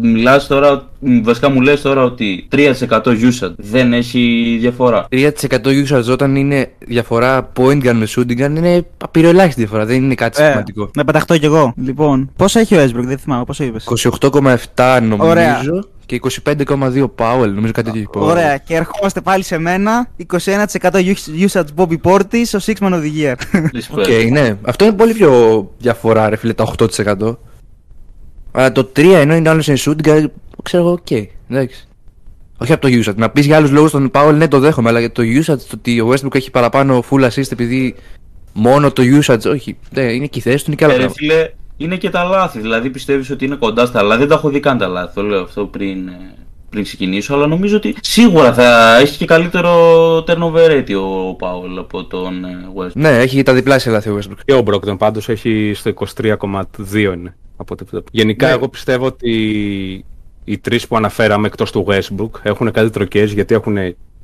Μιλάς 0.00 0.46
τώρα, 0.46 0.88
μ, 0.98 1.20
βασικά 1.22 1.50
μου 1.50 1.60
λες 1.60 1.80
τώρα 1.82 2.02
ότι 2.02 2.48
3% 2.56 2.88
usage 3.04 3.52
δεν 3.56 3.92
έχει 3.92 4.56
διαφορά. 4.60 5.06
3% 5.10 5.28
usage 5.66 6.10
όταν 6.10 6.36
είναι 6.36 6.70
διαφορά 6.78 7.52
point 7.56 7.78
guard 7.88 7.94
με 7.94 8.06
shooting 8.16 8.40
guard 8.44 8.56
είναι 8.56 8.86
απειροελάχιστη 9.04 9.60
διαφορά. 9.60 9.84
Δεν 9.84 9.96
είναι 10.02 10.14
κάτι 10.14 10.42
Ε, 10.42 10.50
σημαντικό. 10.50 10.90
να 10.96 11.04
πεταχτώ 11.04 11.38
κι 11.38 11.44
εγώ. 11.44 11.72
Λοιπόν, 11.76 12.30
πόσο 12.36 12.58
έχει 12.60 12.74
ο 12.76 12.80
Westbrook, 12.80 13.06
δεν 13.06 13.18
θυμάμαι, 13.18 13.44
πόσο 13.44 13.64
είπες; 13.64 13.84
28,7 13.84 14.98
νομίζω 15.02 15.30
Ωραία. 15.30 15.60
και 16.06 16.20
25,2 16.44 17.10
Powell. 17.16 17.50
Νομίζω 17.54 17.72
κάτι 17.72 17.82
τέτοιο 17.82 18.00
έχει 18.00 18.08
Powell. 18.14 18.20
Ωραία, 18.20 18.56
και 18.56 18.74
ερχόμαστε 18.74 19.20
πάλι 19.20 19.42
σε 19.42 19.58
μένα. 19.58 20.08
21% 20.32 20.90
usage 21.46 21.64
Bobby 21.76 21.96
Portis, 22.02 22.44
ο 22.54 22.58
Six 22.66 22.74
Man 22.80 22.92
of 22.92 23.00
the 23.02 23.12
Year. 23.22 23.34
Respect. 23.52 23.98
Οκ, 23.98 24.30
ναι. 24.30 24.56
Αυτό 24.62 24.84
είναι 24.84 24.94
πολύ 24.94 25.12
πιο 25.12 25.30
διαφορά, 25.78 26.28
ρε 26.28 26.36
φίλε, 26.36 26.52
τα 26.52 26.72
8%. 26.78 27.36
Αλλά 28.52 28.72
το 28.72 28.90
3 28.96 29.04
ενώ 29.14 29.34
είναι 29.34 29.48
άλλος 29.48 29.64
σε 29.64 29.74
shooting 29.78 30.06
guard, 30.08 30.24
ξέρω 30.62 30.82
εγώ, 30.82 30.92
οκ. 30.92 31.10
εντάξει. 31.48 31.86
Όχι 32.58 32.72
από 32.72 32.80
το 32.80 32.88
usage. 32.92 33.14
Να 33.14 33.30
πεις 33.30 33.46
για 33.46 33.56
άλλους 33.56 33.70
λόγους 33.70 33.90
τον 33.90 34.10
Powell, 34.14 34.34
ναι, 34.34 34.48
το 34.48 34.58
δέχομαι, 34.58 34.88
αλλά 34.88 35.00
για 35.00 35.12
το 35.12 35.22
usage, 35.22 35.58
το 35.58 35.74
ότι 35.74 36.00
ο 36.00 36.10
Westbrook 36.12 36.34
έχει 36.34 36.50
παραπάνω 36.50 37.04
full 37.10 37.24
assist 37.24 37.52
επειδή 37.52 37.94
μόνο 38.52 38.92
το 38.92 39.02
usage, 39.22 39.44
όχι. 39.46 39.76
Ναι, 39.90 40.02
είναι 40.02 40.26
και 40.26 40.38
η 40.38 40.42
θέση 40.42 40.56
του, 40.56 40.64
είναι 40.66 40.76
και 40.76 40.84
άλλα 40.84 40.94
Ε, 40.94 40.96
ρε 40.96 41.02
πράγματα. 41.02 41.34
φίλε, 41.34 41.50
είναι 41.76 41.96
και 41.96 42.10
τα 42.10 42.24
λάθη. 42.24 42.60
Δηλαδή 42.60 42.90
πιστεύεις 42.90 43.30
ότι 43.30 43.44
είναι 43.44 43.54
κοντά 43.56 43.86
στα 43.86 44.02
λάθη. 44.02 44.18
Δεν 44.20 44.28
τα 44.28 44.34
έχω 44.34 44.48
δει 44.48 44.60
καν 44.60 44.78
τα 44.78 44.86
λάθη. 44.86 45.14
Το 45.14 45.22
λέω 45.22 45.42
αυτό 45.42 45.66
πριν, 45.66 46.08
ε, 46.08 46.34
πριν 46.70 46.82
ξεκινήσω. 46.82 47.34
Αλλά 47.34 47.46
νομίζω 47.46 47.76
ότι 47.76 47.94
σίγουρα 48.00 48.52
θα 48.54 48.96
έχει 49.00 49.16
και 49.16 49.24
καλύτερο 49.24 49.70
turnover 50.18 50.70
rate 50.70 50.94
ο 51.28 51.34
Πάολ 51.34 51.78
από 51.78 52.04
τον 52.04 52.44
ε, 52.44 52.68
West. 52.76 52.92
Ναι, 52.94 53.18
έχει 53.18 53.42
τα 53.42 53.54
διπλάσια 53.54 53.92
λάθη 53.92 54.08
ο 54.10 54.18
Westbrook. 54.18 54.38
Και 54.44 54.52
ο 54.54 54.60
Μπρόκτον 54.60 54.96
πάντως 54.96 55.28
έχει 55.28 55.72
στο 55.74 55.92
23,2 56.22 56.62
είναι. 56.94 57.36
Από 57.56 57.72
ό,τι 57.72 57.84
βλέπω. 57.84 58.06
Γενικά 58.12 58.46
Ναι. 58.46 58.52
εγώ 58.52 58.68
πιστεύω 58.68 59.06
ότι 59.06 60.04
οι 60.48 60.58
τρεις 60.58 60.86
που 60.86 60.96
αναφέραμε 60.96 61.46
εκτός 61.46 61.72
του 61.72 61.86
Westbrook 61.88 62.30
έχουν 62.42 62.70
καλύτερο 62.70 63.04
case 63.04 63.28
γιατί 63.34 63.54
έχουν 63.54 63.76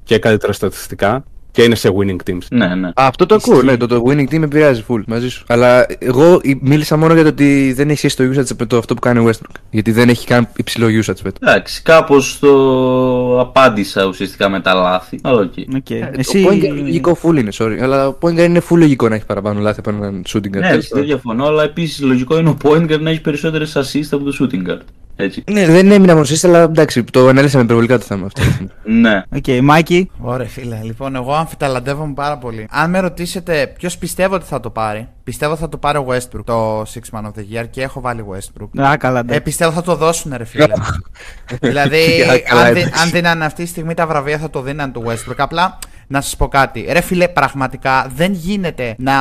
και 0.05 0.19
καλύτερα 0.19 0.53
στατιστικά 0.53 1.25
και 1.53 1.63
είναι 1.63 1.75
σε 1.75 1.89
winning 1.99 2.31
teams. 2.31 2.47
Ναι, 2.51 2.75
ναι. 2.75 2.89
Α, 2.89 2.93
αυτό 2.95 3.27
το 3.27 3.35
ακούω, 3.35 3.63
ναι, 3.63 3.77
το, 3.77 3.87
το 3.87 4.03
winning 4.07 4.29
team 4.29 4.39
με 4.39 4.45
επηρεάζει 4.45 4.85
full 4.89 5.03
μαζί 5.07 5.29
σου. 5.29 5.45
Αλλά 5.49 5.87
εγώ 5.99 6.41
ε, 6.43 6.53
μίλησα 6.61 6.97
μόνο 6.97 7.15
για 7.15 7.23
το 7.23 7.29
ότι 7.29 7.73
δεν 7.73 7.89
έχει 7.89 7.99
σχέση 7.99 8.17
το 8.17 8.25
usage 8.25 8.57
με 8.59 8.67
το 8.67 8.77
αυτό 8.77 8.95
που 8.95 9.01
κάνει 9.01 9.19
ο 9.19 9.29
Westbrook. 9.29 9.55
Γιατί 9.71 9.93
δεν 9.93 10.09
έχει 10.09 10.27
καν 10.27 10.49
υψηλό 10.57 10.87
usage 10.87 11.21
με 11.25 11.33
το. 11.33 11.39
Εντάξει, 11.41 11.83
κάπως 11.83 12.39
το 12.39 13.41
απάντησα 13.41 14.05
ουσιαστικά 14.05 14.49
με 14.49 14.61
τα 14.61 14.75
λάθη. 14.75 15.19
Αλλά 15.23 15.41
οκ. 15.41 15.53
Οκ. 15.77 15.91
Ε, 15.91 16.11
Εσύ. 16.17 16.43
Το 16.43 16.49
point 16.49 16.65
guard 16.65 16.83
λογικό 16.83 17.19
full 17.23 17.37
είναι, 17.37 17.51
sorry. 17.59 17.79
Αλλά 17.81 18.09
ο 18.09 18.19
point 18.21 18.35
guard 18.35 18.45
είναι 18.45 18.63
full 18.71 18.77
λογικό 18.79 19.09
να 19.09 19.15
έχει 19.15 19.27
παραπάνω 19.27 19.61
λάθη 19.61 19.81
από 19.81 19.91
έναν 19.91 20.23
shooting 20.29 20.57
guard. 20.57 20.61
Ναι, 20.61 20.69
Τέλος 20.69 20.89
δεν 20.89 21.05
διαφωνώ, 21.05 21.47
αλλά 21.47 21.63
επίσης 21.63 22.01
λογικό 22.01 22.39
είναι 22.39 22.49
ο 22.49 22.57
point 22.63 22.93
guard 22.93 23.01
να 23.01 23.11
έχει 23.11 23.21
περισσότερες 23.21 23.77
assist 23.77 24.09
από 24.11 24.25
το 24.25 24.37
shooting 24.41 24.71
guard. 24.71 24.81
Έτσι. 25.17 25.45
Ναι, 25.51 25.67
δεν 25.67 25.91
έμεινα 25.91 26.13
μόνο 26.15 26.27
εσύ, 26.31 26.47
αλλά 26.47 26.59
εντάξει, 26.63 27.05
το 27.05 27.29
αναλύσαμε 27.29 27.63
υπερβολικά 27.65 27.99
το 27.99 28.05
θέμα 28.05 28.27
αυτό. 28.27 28.43
Ναι. 28.85 29.23
Οκ, 29.37 29.63
Μάκη. 29.63 30.11
Ωραία, 30.19 30.47
φίλε. 30.47 30.79
Λοιπόν, 30.83 31.15
εγώ 31.17 31.35
αμφιταλαντεύομαι 31.35 32.13
πάρα 32.15 32.39
πολύ. 32.39 32.67
Αν 32.71 32.91
με 32.91 33.01
ρωτήσετε 33.01 33.73
ποιος 33.79 33.99
πιστεύω 33.99 34.35
ότι 34.35 34.45
θα 34.45 34.61
το 34.61 34.71
πάρει, 34.71 35.09
πιστεύω 35.25 35.57
θα 35.57 35.69
το 35.69 35.77
πάρει 35.77 35.99
ο 35.99 36.07
Westbrook 36.09 36.45
το 36.45 36.81
Six 36.83 37.19
Man 37.19 37.23
of 37.23 37.27
the 37.39 37.61
Year 37.61 37.65
και 37.71 37.83
έχω 37.83 38.01
βάλει 38.01 38.25
Westbrook. 38.31 38.83
Α, 38.83 38.97
καλά, 38.97 39.19
Ε, 39.19 39.21
εντάξει. 39.21 39.41
πιστεύω 39.43 39.73
θα 39.73 39.83
το 39.83 39.97
δώσουν, 39.97 40.33
ρε 40.37 40.45
φίλε. 40.45 40.65
δηλαδή, 41.61 42.15
Για, 42.15 42.39
καλά, 42.39 42.61
αν, 42.63 42.75
δι- 42.75 42.83
εντάξει. 42.83 43.03
αν 43.03 43.11
δίνανε 43.11 43.45
αυτή 43.45 43.63
τη 43.63 43.69
στιγμή 43.69 43.95
τα 43.95 44.07
βραβεία, 44.07 44.39
θα 44.39 44.51
το 44.51 44.61
δίνανε 44.63 44.93
του 44.93 45.03
Westbrook. 45.07 45.35
Απλά 45.37 45.79
να 46.07 46.21
σας 46.21 46.37
πω 46.37 46.49
κάτι. 46.49 46.87
Ρε 46.91 47.01
φίλε, 47.01 47.29
πραγματικά 47.29 48.11
δεν 48.17 48.33
γίνεται 48.33 48.95
να 48.99 49.13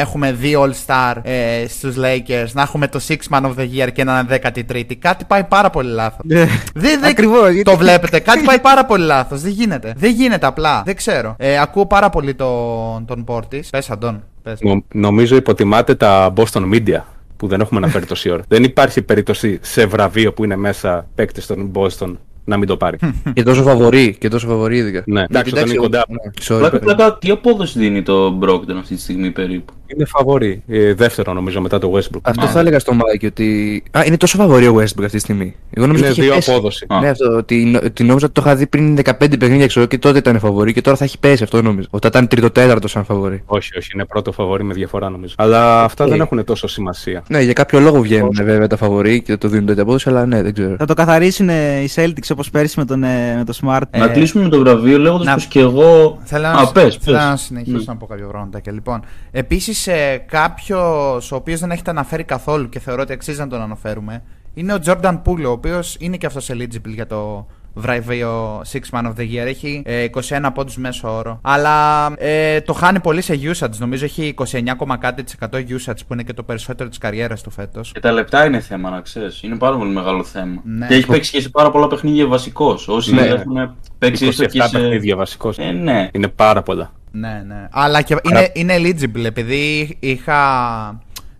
έχουμε 0.00 0.32
δύο 0.32 0.62
All-Star 0.62 1.14
ε, 1.22 1.64
στους 1.68 1.94
Lakers, 1.98 2.46
να 2.52 2.62
έχουμε 2.62 2.88
το 2.88 3.00
Six 3.08 3.16
Man 3.30 3.40
of 3.42 3.54
the 3.58 3.68
Year 3.78 3.88
και 3.92 4.00
έναν 4.02 4.28
13η. 4.30 4.94
Κάτι 4.98 5.24
πάει 5.24 5.44
πάρα 5.44 5.70
πολύ 5.70 5.90
λάθος. 5.90 6.20
Ναι. 6.24 6.44
Δεν, 6.74 7.00
δεν, 7.00 7.04
Ακριβώς, 7.04 7.50
γιατί- 7.52 7.70
Το 7.70 7.76
βλέπετε. 7.76 8.18
Κάτι 8.18 8.44
πάει 8.50 8.58
πάρα 8.60 8.84
πολύ 8.84 9.04
λάθος. 9.04 9.40
Δεν 9.40 9.50
γίνεται. 9.52 9.92
Δεν 9.96 10.10
γίνεται 10.12 10.46
απλά. 10.46 10.82
Δεν 10.84 10.96
ξέρω. 10.96 11.34
Ε, 11.38 11.58
ακούω 11.60 11.86
πάρα 11.86 12.10
πολύ 12.10 12.34
τον, 12.34 13.04
τον 13.06 13.24
Πόρτη. 13.24 13.64
Πες, 13.70 13.90
Αντών. 13.90 14.22
Πες. 14.42 14.58
Νο- 14.60 14.84
νομίζω 14.92 15.36
υποτιμάτε 15.36 15.94
τα 15.94 16.32
Boston 16.36 16.72
Media 16.74 17.00
που 17.36 17.46
δεν 17.46 17.60
έχουμε 17.60 17.80
αναφέρει 17.82 18.06
τόση 18.06 18.30
ώρα. 18.30 18.42
δεν 18.48 18.64
υπάρχει 18.64 19.02
περίπτωση 19.02 19.58
σε 19.62 19.86
βραβείο 19.86 20.32
που 20.32 20.44
είναι 20.44 20.56
μέσα 20.56 21.06
παίκτη 21.14 21.46
των 21.46 21.70
Boston 21.74 22.14
να 22.44 22.56
μην 22.56 22.68
το 22.68 22.76
πάρει. 22.76 22.98
και 23.32 23.42
τόσο 23.42 23.62
φαβορί, 23.62 24.16
και 24.20 24.28
τόσο 24.28 24.46
φαβορί 24.46 24.76
ειδικά. 24.76 25.02
ναι, 25.06 25.22
εντάξει, 25.22 25.50
όταν 25.52 25.64
είναι 25.64 25.74
εγώ- 25.74 25.82
κοντά. 25.82 26.04
ναι, 26.08 26.30
sorry. 26.42 26.58
Πλάκα, 26.58 26.78
πλάκα, 26.78 27.18
τι 27.18 27.30
απόδοση 27.30 27.78
δίνει 27.78 28.02
το 28.02 28.38
Brogdon 28.42 28.74
αυτή 28.78 28.94
τη 28.94 29.00
στιγμή 29.00 29.30
περίπου; 29.30 29.72
Είναι 29.86 30.04
φαβορί. 30.04 30.62
Ε, 30.68 30.94
δεύτερο 30.94 31.32
νομίζω 31.32 31.60
μετά 31.60 31.78
το 31.78 31.92
Westbrook. 31.94 32.20
Αυτό 32.22 32.46
θα 32.46 32.60
έλεγα 32.60 32.78
στο 32.78 32.92
Μάικ 32.92 33.22
ότι. 33.24 33.82
Α, 33.90 34.02
είναι 34.06 34.16
τόσο 34.16 34.36
φαβορί 34.36 34.66
ο 34.66 34.74
Westbrook 34.74 34.80
αυτή 35.04 35.08
τη 35.10 35.18
στιγμή. 35.18 35.54
Εγώ 35.70 35.86
νομίζω 35.86 36.04
Είναι 36.04 36.12
ότι 36.12 36.20
είχε 36.20 36.28
δύο 36.28 36.38
πέσει. 36.38 36.50
απόδοση. 36.50 36.86
Α. 36.88 37.00
Ναι, 37.00 37.08
αυτό. 37.08 37.36
Ότι, 37.36 37.80
ότι 37.84 38.04
νόμιζα 38.04 38.24
ότι 38.26 38.34
το 38.34 38.42
είχα 38.44 38.56
δει 38.56 38.66
πριν 38.66 38.98
15 39.04 39.38
παιχνίδια 39.38 39.66
ξέρω 39.66 39.86
και 39.86 39.98
τότε 39.98 40.18
ήταν 40.18 40.38
φαβορί 40.38 40.72
και 40.72 40.80
τώρα 40.80 40.96
θα 40.96 41.04
έχει 41.04 41.18
πέσει 41.18 41.42
αυτό 41.42 41.62
νόμιζα. 41.62 41.88
Όταν 41.90 42.10
ήταν 42.10 42.28
τρίτο-τέταρτο 42.28 42.88
σαν 42.88 43.04
φαβορί. 43.04 43.42
Όχι, 43.46 43.78
όχι, 43.78 43.90
είναι 43.94 44.04
πρώτο 44.04 44.32
φαβορί 44.32 44.64
με 44.64 44.74
διαφορά 44.74 45.08
νομίζω. 45.10 45.34
Αλλά 45.38 45.82
αυτά 45.82 46.04
Οκ. 46.04 46.10
δεν 46.10 46.20
έχουν 46.20 46.44
τόσο 46.44 46.66
σημασία. 46.66 47.22
Ναι, 47.28 47.40
για 47.42 47.52
κάποιο 47.52 47.80
λόγο 47.80 48.00
βγαίνουν 48.00 48.30
βέβαια 48.42 48.66
τα 48.66 48.76
φαβορί 48.76 49.22
και 49.22 49.36
το 49.36 49.48
δίνουν 49.48 49.66
τέτοια 49.66 49.82
απόδοση, 49.82 50.08
αλλά 50.08 50.26
ναι, 50.26 50.42
δεν 50.42 50.52
ξέρω. 50.54 50.76
Θα 50.78 50.84
το 50.84 50.94
καθαρίσουν 50.94 51.48
ε, 51.48 51.80
οι 51.80 51.90
Celtics 51.94 52.28
όπως 52.34 52.50
πέρσι 52.50 52.78
με 52.78 52.84
τον, 52.84 53.02
ε, 53.04 53.36
με 53.36 53.44
το 53.44 53.58
Smart. 53.62 53.80
να 53.98 54.08
κλείσουμε 54.08 54.44
με 54.44 54.48
το 54.50 54.58
βραβείο 54.58 54.98
λέγοντας 54.98 55.26
να- 55.26 55.34
πως 55.34 55.46
και 55.46 55.60
εγώ. 55.60 56.18
Θέλω 56.24 56.46
Α, 56.46 56.52
να, 56.52 56.72
πες, 56.72 56.96
θέλω 57.00 57.16
πες. 57.16 57.26
να 57.26 57.36
συνεχίσω 57.36 57.76
Ναι. 57.76 57.82
να 57.86 57.96
πω 57.96 58.06
κάποια 58.06 58.26
πράγματα. 58.26 58.60
Και 58.60 58.70
λοιπόν, 58.70 59.02
επίσης, 59.30 59.86
ε, 59.86 60.24
κάποιος 60.26 61.32
ο 61.32 61.36
οποίος 61.36 61.60
δεν 61.60 61.70
έχετε 61.70 61.90
αναφέρει 61.90 62.24
καθόλου 62.24 62.68
και 62.68 62.78
θεωρώ 62.78 63.02
ότι 63.02 63.12
αξίζει 63.12 63.38
να 63.38 63.46
τον 63.48 63.60
αναφέρουμε 63.60 64.22
είναι 64.54 64.72
ο 64.72 64.78
Jordan 64.86 65.20
Poole, 65.24 65.44
ο 65.46 65.50
οποίος 65.50 65.96
είναι 66.00 66.16
και 66.16 66.26
αυτός 66.26 66.50
eligible 66.52 66.92
για 66.94 67.06
το 67.06 67.46
βραβείο 67.74 68.62
Six 68.72 68.98
Man 68.98 69.02
of 69.02 69.12
the 69.18 69.22
Year. 69.32 69.46
Έχει 69.46 69.82
ε, 69.84 70.06
21 70.28 70.48
πόντους 70.54 70.76
μέσο 70.76 71.16
όρο. 71.16 71.38
Αλλά 71.42 72.06
ε, 72.18 72.60
το 72.60 72.72
χάνει 72.72 73.00
πολύ 73.00 73.20
σε 73.20 73.38
usage. 73.42 73.76
Νομίζω 73.78 74.04
έχει 74.04 74.34
29, 74.38 74.96
κάτι 75.00 75.22
της 75.24 75.32
εκατό 75.32 75.58
usage 75.58 75.98
που 76.06 76.12
είναι 76.12 76.22
και 76.22 76.32
το 76.32 76.42
περισσότερο 76.42 76.88
της 76.88 76.98
καριέρας 76.98 77.42
του 77.42 77.50
φέτος. 77.50 77.92
Και 77.92 78.00
τα 78.00 78.12
λεπτά 78.12 78.44
είναι 78.46 78.60
θέμα, 78.60 78.90
να 78.90 79.00
ξέρεις. 79.00 79.42
Είναι 79.42 79.56
πάρα 79.56 79.76
πολύ 79.76 79.90
μεγάλο 79.90 80.24
θέμα. 80.24 80.60
Ναι. 80.64 80.86
Και 80.86 80.94
έχει 80.94 81.06
παίξει 81.06 81.30
και 81.30 81.40
σε 81.40 81.48
πάρα 81.48 81.70
πολλά 81.70 81.86
παιχνίδια 81.86 82.26
βασικός. 82.26 82.88
Όσοι 82.88 83.14
Ναι. 83.14 83.20
έχουν 83.22 83.74
παίξει 83.98 84.24
27 84.24 84.28
έστω 84.28 84.46
και 84.46 84.62
σε. 84.62 84.78
παιχνίδια 84.78 85.16
βασικός. 85.16 85.58
Ε, 85.58 85.70
ναι. 85.70 86.08
Είναι 86.12 86.28
πάρα 86.28 86.62
πολλά. 86.62 86.92
Ναι, 87.10 87.42
ναι. 87.46 87.68
Αλλά 87.70 88.02
και 88.02 88.16
είναι, 88.22 88.50
είναι 88.52 88.74
eligible 88.78 89.24
επειδή 89.24 89.96
είχα. 90.00 90.38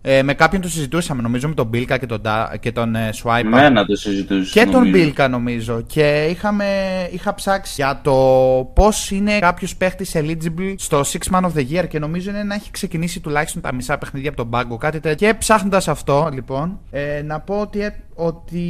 Ε, 0.07 0.23
με 0.23 0.33
κάποιον 0.33 0.61
το 0.61 0.69
συζητούσαμε, 0.69 1.21
νομίζω 1.21 1.47
με 1.47 1.53
τον 1.53 1.67
Μπίλκα 1.67 1.97
και 1.97 2.05
τον, 2.05 2.21
Da- 2.23 2.55
και 2.59 2.71
τον 2.71 2.95
ε, 2.95 3.09
Swiper. 3.23 3.43
Μένα 3.45 3.85
το 3.85 3.95
συζητούσες. 3.95 4.51
Και 4.51 4.65
τον 4.65 4.89
Μπίλκα 4.89 5.27
νομίζω. 5.27 5.81
Και 5.81 6.27
είχαμε, 6.29 6.65
είχα 7.11 7.33
ψάξει 7.33 7.73
για 7.75 7.99
το 8.03 8.13
πώς 8.73 9.11
είναι 9.11 9.39
κάποιος 9.39 9.75
παίχτης 9.75 10.15
eligible 10.15 10.73
στο 10.77 11.01
Six 11.01 11.35
Man 11.35 11.41
of 11.41 11.51
the 11.55 11.65
Year. 11.71 11.87
Και 11.87 11.99
νομίζω 11.99 12.29
είναι 12.29 12.43
να 12.43 12.55
έχει 12.55 12.71
ξεκινήσει 12.71 13.19
τουλάχιστον 13.19 13.61
τα 13.61 13.73
μισά 13.73 13.97
παιχνίδια 13.97 14.29
από 14.29 14.37
τον 14.37 14.49
πάγκο. 14.49 14.77
Κάτι 14.77 14.99
τέτοιο. 14.99 15.27
Και 15.27 15.33
ψάχνοντας 15.33 15.87
αυτό, 15.87 16.29
λοιπόν, 16.33 16.79
ε, 16.91 17.21
να 17.21 17.39
πω 17.39 17.59
ότι, 17.59 17.81
ε, 17.81 17.95
ότι 18.15 18.61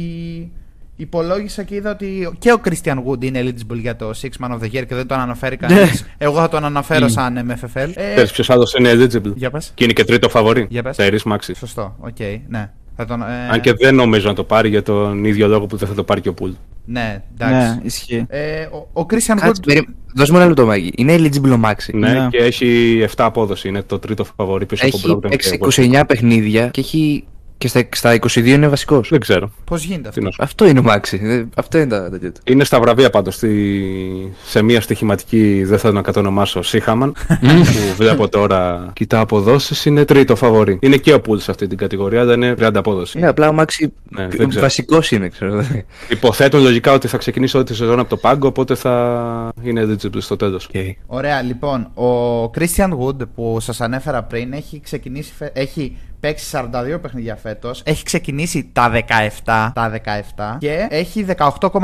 υπολόγισα 0.96 1.62
και 1.62 1.74
είδα 1.74 1.90
ότι 1.90 2.32
και 2.38 2.52
ο 2.52 2.60
Christian 2.64 2.94
Wood 3.06 3.24
είναι 3.24 3.40
eligible 3.42 3.76
για 3.78 3.96
το 3.96 4.10
Six 4.22 4.44
Man 4.46 4.50
of 4.50 4.58
the 4.58 4.64
Year 4.64 4.86
και 4.86 4.94
δεν 4.94 5.06
τον 5.06 5.18
αναφέρει 5.18 5.56
κανείς. 5.56 6.04
Εγώ 6.18 6.38
θα 6.40 6.48
τον 6.48 6.64
αναφέρω 6.64 7.08
σαν 7.08 7.50
MFFL. 7.50 7.90
Ε, 7.94 8.12
Ξέρεις 8.14 8.30
ποιος 8.32 8.50
άλλος 8.50 8.74
είναι 8.74 8.90
eligible. 8.92 9.32
για 9.34 9.50
πες. 9.50 9.70
Και 9.74 9.84
είναι 9.84 9.92
και 9.92 10.04
τρίτο 10.04 10.28
φαβορί. 10.28 10.66
Για 10.70 10.82
πες. 10.82 10.96
Tyrese 10.96 11.22
Maxey. 11.22 11.54
Σωστό, 11.54 11.96
οκ, 12.00 12.16
ναι. 12.48 12.70
Θα 12.98 13.04
τον, 13.04 13.22
ε, 13.22 13.48
Αν 13.50 13.60
και 13.60 13.72
δεν 13.72 13.94
νομίζω 13.94 14.28
να 14.28 14.34
το 14.34 14.44
πάρει 14.44 14.68
για 14.68 14.82
τον 14.82 15.24
ίδιο 15.24 15.48
λόγο 15.48 15.66
που 15.66 15.76
δεν 15.76 15.88
θα 15.88 15.94
το 15.94 16.02
πάρει 16.04 16.20
και 16.20 16.28
ο 16.28 16.34
Poole. 16.34 16.50
Ναι, 16.84 17.22
εντάξει. 17.38 17.54
Ναι, 17.54 17.80
ισχύει. 17.82 18.24
Ε, 18.28 18.62
ο, 18.62 18.88
ο 19.00 19.06
Christian 19.10 19.36
Κάτσε, 19.40 19.48
Wood. 19.48 19.66
περί... 19.66 19.86
δώσ' 20.14 20.30
μου 20.30 20.36
ένα 20.36 20.46
λεπτό, 20.46 20.66
Μάκη. 20.66 20.92
Είναι 20.96 21.14
eligible 21.16 21.50
ο 21.52 21.60
Maxey. 21.64 21.92
Ναι, 21.92 22.12
Ναι. 22.12 22.28
και 22.30 22.36
έχει 22.38 22.98
7 23.08 23.08
απόδοση. 23.16 23.68
Είναι 23.68 23.82
το 23.82 23.98
τρίτο 23.98 24.24
φαβορί 24.24 24.66
πίσω 24.66 24.86
από 24.86 24.96
Έχει 24.96 25.12
Brogdon 25.16 25.30
παίξει 25.30 25.58
και 25.58 25.58
Westbrook. 25.84 26.00
29 26.00 26.02
παιχνίδια 26.06 26.68
και 26.68 26.80
έχει 26.80 27.24
Και 27.58 27.68
στα, 27.68 27.88
στα 27.92 28.14
22 28.20 28.46
είναι 28.46 28.68
βασικός. 28.68 29.08
Δεν 29.08 29.20
ξέρω. 29.20 29.50
Πώς 29.64 29.82
γίνεται 29.84 30.08
αυτό. 30.08 30.20
Τι 30.20 30.26
να 30.26 30.32
σου- 30.32 30.42
Αυτό 30.42 30.66
είναι 30.66 30.78
ο 30.78 30.82
Μάξι. 30.82 31.20
Ε, 31.22 31.44
Αυτό 31.56 31.78
είναι 31.78 31.86
τα 31.86 32.10
τέτοια 32.10 32.32
του. 32.32 32.40
Είναι 32.44 32.64
στα 32.64 32.80
βραβεία 32.80 33.10
πάντως. 33.10 33.34
Στη... 33.34 34.32
Σε 34.46 34.62
μια 34.62 34.80
στοιχηματική, 34.80 35.64
δεν 35.64 35.78
θα 35.78 35.92
την 35.92 36.02
κατονομάσω, 36.02 36.62
Σίχαμαν. 36.62 37.12
που 37.12 37.94
βλέπω 37.96 38.28
τώρα. 38.28 38.90
Κοιτά 38.92 39.20
αποδόσεις, 39.20 39.84
είναι 39.84 40.04
τρίτο 40.04 40.36
φαβορή. 40.36 40.78
Είναι 40.82 40.96
και 40.96 41.12
ο 41.12 41.20
Πούλς 41.20 41.42
σε 41.42 41.50
αυτή 41.50 41.66
την 41.66 41.78
κατηγορία, 41.78 42.24
δεν 42.24 42.42
είναι 42.42 42.54
30 42.58 42.70
απόδοση. 42.74 43.18
Ναι, 43.18 43.26
απλά 43.26 43.48
ο 43.48 43.52
Μάξι 43.52 43.92
Ναι, 44.08 44.28
δεν 44.28 44.48
ξέρω. 44.48 44.64
βασικός 44.64 45.10
είναι, 45.10 45.28
ξέρω. 45.28 45.64
Υποθέτουν 46.08 46.62
λογικά 46.62 46.92
ότι 46.92 47.08
θα 47.08 47.16
ξεκινήσει 47.16 47.56
όλη 47.56 47.64
τη 47.66 47.74
σεζόν 47.74 47.98
από 47.98 48.08
το 48.08 48.16
πάγκο, 48.16 48.46
οπότε 48.48 48.74
θα 48.74 49.52
είναι 49.62 49.82
eligible 49.88 50.18
στο 50.18 50.36
τέλος. 50.36 50.68
Ωραία, 51.06 51.42
λοιπόν, 51.42 51.80
ο 51.94 52.42
Christian 52.58 52.90
Wood 52.98 53.28
που 53.34 53.56
σας 53.60 53.80
ανέφερα 53.80 54.22
πριν 54.22 54.52
έχει 54.52 54.80
ξεκινήσει. 54.80 55.32
φε- 55.36 55.58
Έχει 55.58 55.96
παίξει 56.26 56.46
42 56.52 57.00
παιχνίδια 57.02 57.36
φέτος. 57.42 57.82
Έχει 57.84 58.04
ξεκινήσει 58.04 58.70
τα 58.72 58.90
17, 58.92 59.70
τα 59.74 59.90
17 59.90 60.56
και 60.58 60.86
έχει 60.88 61.26
18,4 61.60 61.80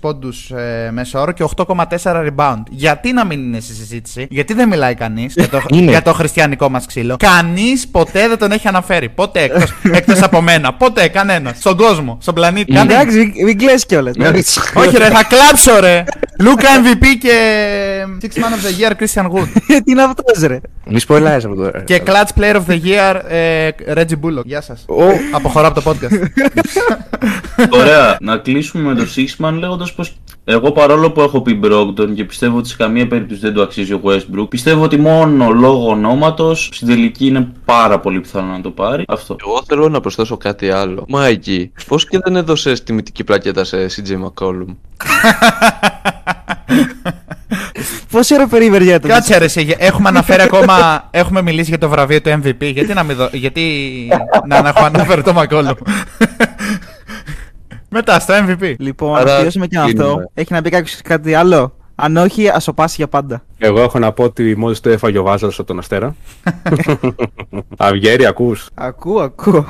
πόντους 0.00 0.50
ε, 0.50 0.90
μέσο 0.92 1.20
όρο 1.20 1.32
και 1.32 1.44
8,4 1.56 1.76
rebound. 2.02 2.62
Γιατί 2.70 3.12
να 3.12 3.24
μην 3.24 3.38
είναι 3.40 3.60
στη 3.60 3.74
συζήτηση, 3.74 4.26
γιατί 4.30 4.54
δεν 4.54 4.68
μιλάει 4.68 4.94
κανείς 4.94 5.34
για, 5.36 5.48
το, 5.48 5.60
Είναι. 5.68 5.90
για 5.90 6.02
το 6.02 6.12
χριστιανικό 6.12 6.68
μας 6.68 6.86
ξύλο; 6.86 7.16
Κανείς 7.18 7.88
ποτέ 7.88 8.28
δεν 8.28 8.38
τον 8.38 8.52
έχει 8.52 8.68
αναφέρει. 8.68 9.08
Ποτέ 9.08 9.40
εκτό 9.42 9.58
εκτός 9.98 10.22
από 10.22 10.40
μένα. 10.40 10.74
Ποτέ 10.74 11.08
κανένας. 11.08 11.58
Στον 11.58 11.76
κόσμο, 11.76 12.18
στον 12.20 12.34
πλανήτη. 12.34 12.72
Κανείς. 12.72 12.94
Εντάξει, 12.94 13.16
μην- 13.18 13.32
μην 13.44 13.58
κλαις 13.58 13.86
κιόλας. 13.86 14.14
Όχι, 14.74 14.96
ρε, 14.96 15.08
θα 15.10 15.24
κλάψω, 15.24 15.80
ρε. 15.80 16.04
Λούκα 16.40 16.68
MVP 16.82 17.04
και 17.20 17.32
Six 18.22 18.26
Man 18.26 18.42
of 18.42 18.64
the 18.66 18.90
Year 18.90 18.92
Christian 19.02 19.30
Wood. 19.32 19.48
Τι 19.84 19.90
είναι 19.90 20.02
αυτός 20.02 20.38
ρε. 20.46 20.60
Μη 20.86 20.98
σποιλάρεις 20.98 21.44
από 21.44 21.54
τώρα. 21.54 21.82
Και 21.82 22.02
Clutch 22.06 22.40
Player 22.40 22.54
of 22.54 22.62
the 22.68 22.80
Year 22.84 23.14
ε, 23.84 23.92
Reggie 23.96 24.20
Bullock. 24.24 24.44
Γεια 24.44 24.60
σας. 24.60 24.84
Αποχωρώ 25.32 25.66
από 25.66 25.80
το 25.80 25.90
podcast. 25.90 26.26
Ωραία, 27.80 28.16
να 28.20 28.36
κλείσουμε 28.36 28.94
με 28.94 28.94
το 28.94 29.06
Sixman 29.16 29.52
λέγοντας 29.58 29.92
πως 29.92 30.16
εγώ 30.44 30.72
παρόλο 30.72 31.10
που 31.10 31.20
έχω 31.20 31.42
πει 31.42 31.60
Brogdon 31.64 32.14
και 32.14 32.24
πιστεύω 32.24 32.58
ότι 32.58 32.68
σε 32.68 32.76
καμία 32.76 33.06
περίπτωση 33.06 33.40
δεν 33.40 33.54
το 33.54 33.62
αξίζει 33.62 33.92
ο 33.92 34.00
Westbrook, 34.04 34.48
πιστεύω 34.48 34.82
ότι 34.82 34.96
μόνο 34.96 35.50
λόγω 35.50 35.88
ονόματος 35.88 36.68
στην 36.72 36.88
τελική 36.88 37.26
είναι 37.26 37.52
πάρα 37.64 38.00
πολύ 38.00 38.20
πιθανό 38.20 38.52
να 38.52 38.60
το 38.60 38.70
πάρει. 38.70 39.04
Αυτό. 39.08 39.36
Εγώ 39.40 39.62
θέλω 39.66 39.88
να 39.88 40.00
προσθέσω 40.00 40.36
κάτι 40.36 40.70
άλλο. 40.70 41.04
Μα 41.08 41.26
εκεί, 41.26 41.72
πώς 41.86 42.08
και 42.08 42.18
δεν 42.24 42.36
έδωσε 42.36 42.72
τιμητική 42.72 43.24
πλακέτα 43.24 43.64
σε 43.64 43.86
CJ 43.86 44.24
McCollum; 44.24 44.66
Πόση 48.14 48.34
ώρα 48.34 48.46
περίμενε 48.46 48.84
για 48.84 49.00
το 49.00 49.08
Κάτσε 49.08 49.38
ρε, 49.38 49.44
εσύ, 49.44 49.74
έχουμε 49.78 50.08
αναφέρει 50.08 50.42
ακόμα. 50.42 51.08
Έχουμε 51.10 51.42
μιλήσει 51.42 51.68
για 51.68 51.78
το 51.78 51.88
βραβείο 51.88 52.20
του 52.20 52.30
MVP. 52.30 52.72
Γιατί 52.72 52.94
να, 52.94 53.02
μην 53.02 53.16
δω, 53.16 53.28
γιατί 53.32 53.62
να, 54.46 54.62
να 54.62 54.68
έχω 54.68 54.84
αναφέρει 54.84 55.22
το 55.22 55.32
Μακόλου. 55.32 55.76
Μετά 57.90 58.18
στο 58.18 58.34
MVP. 58.34 58.74
Λοιπόν, 58.78 59.16
Άρα, 59.16 59.30
να 59.30 59.36
τελειώσουμε 59.36 59.66
και 59.66 59.76
με 59.76 59.82
αυτό. 59.82 59.94
κλείνουμε. 59.96 60.30
Έχει 60.34 60.52
να 60.52 60.62
πει 60.62 60.70
κάποιος 60.70 61.00
κάτι 61.02 61.34
άλλο; 61.34 61.76
Αν 61.94 62.16
όχι, 62.16 62.48
ας 62.48 62.64
το 62.64 62.72
πάσει 62.72 62.94
για 62.98 63.08
πάντα. 63.08 63.42
Εγώ 63.58 63.80
έχω 63.82 63.98
να 63.98 64.12
πω 64.12 64.22
ότι 64.24 64.56
μόλις 64.56 64.80
το 64.80 64.90
έφαγε 64.90 65.18
ο 65.18 65.22
Βάζαρος 65.22 65.58
από 65.58 65.66
τον 65.66 65.78
Αστέρα. 65.78 66.16
Αυγέρι, 67.76 68.26
ακούς. 68.26 68.68
Ακούω, 68.74 69.20
ακούω. 69.20 69.66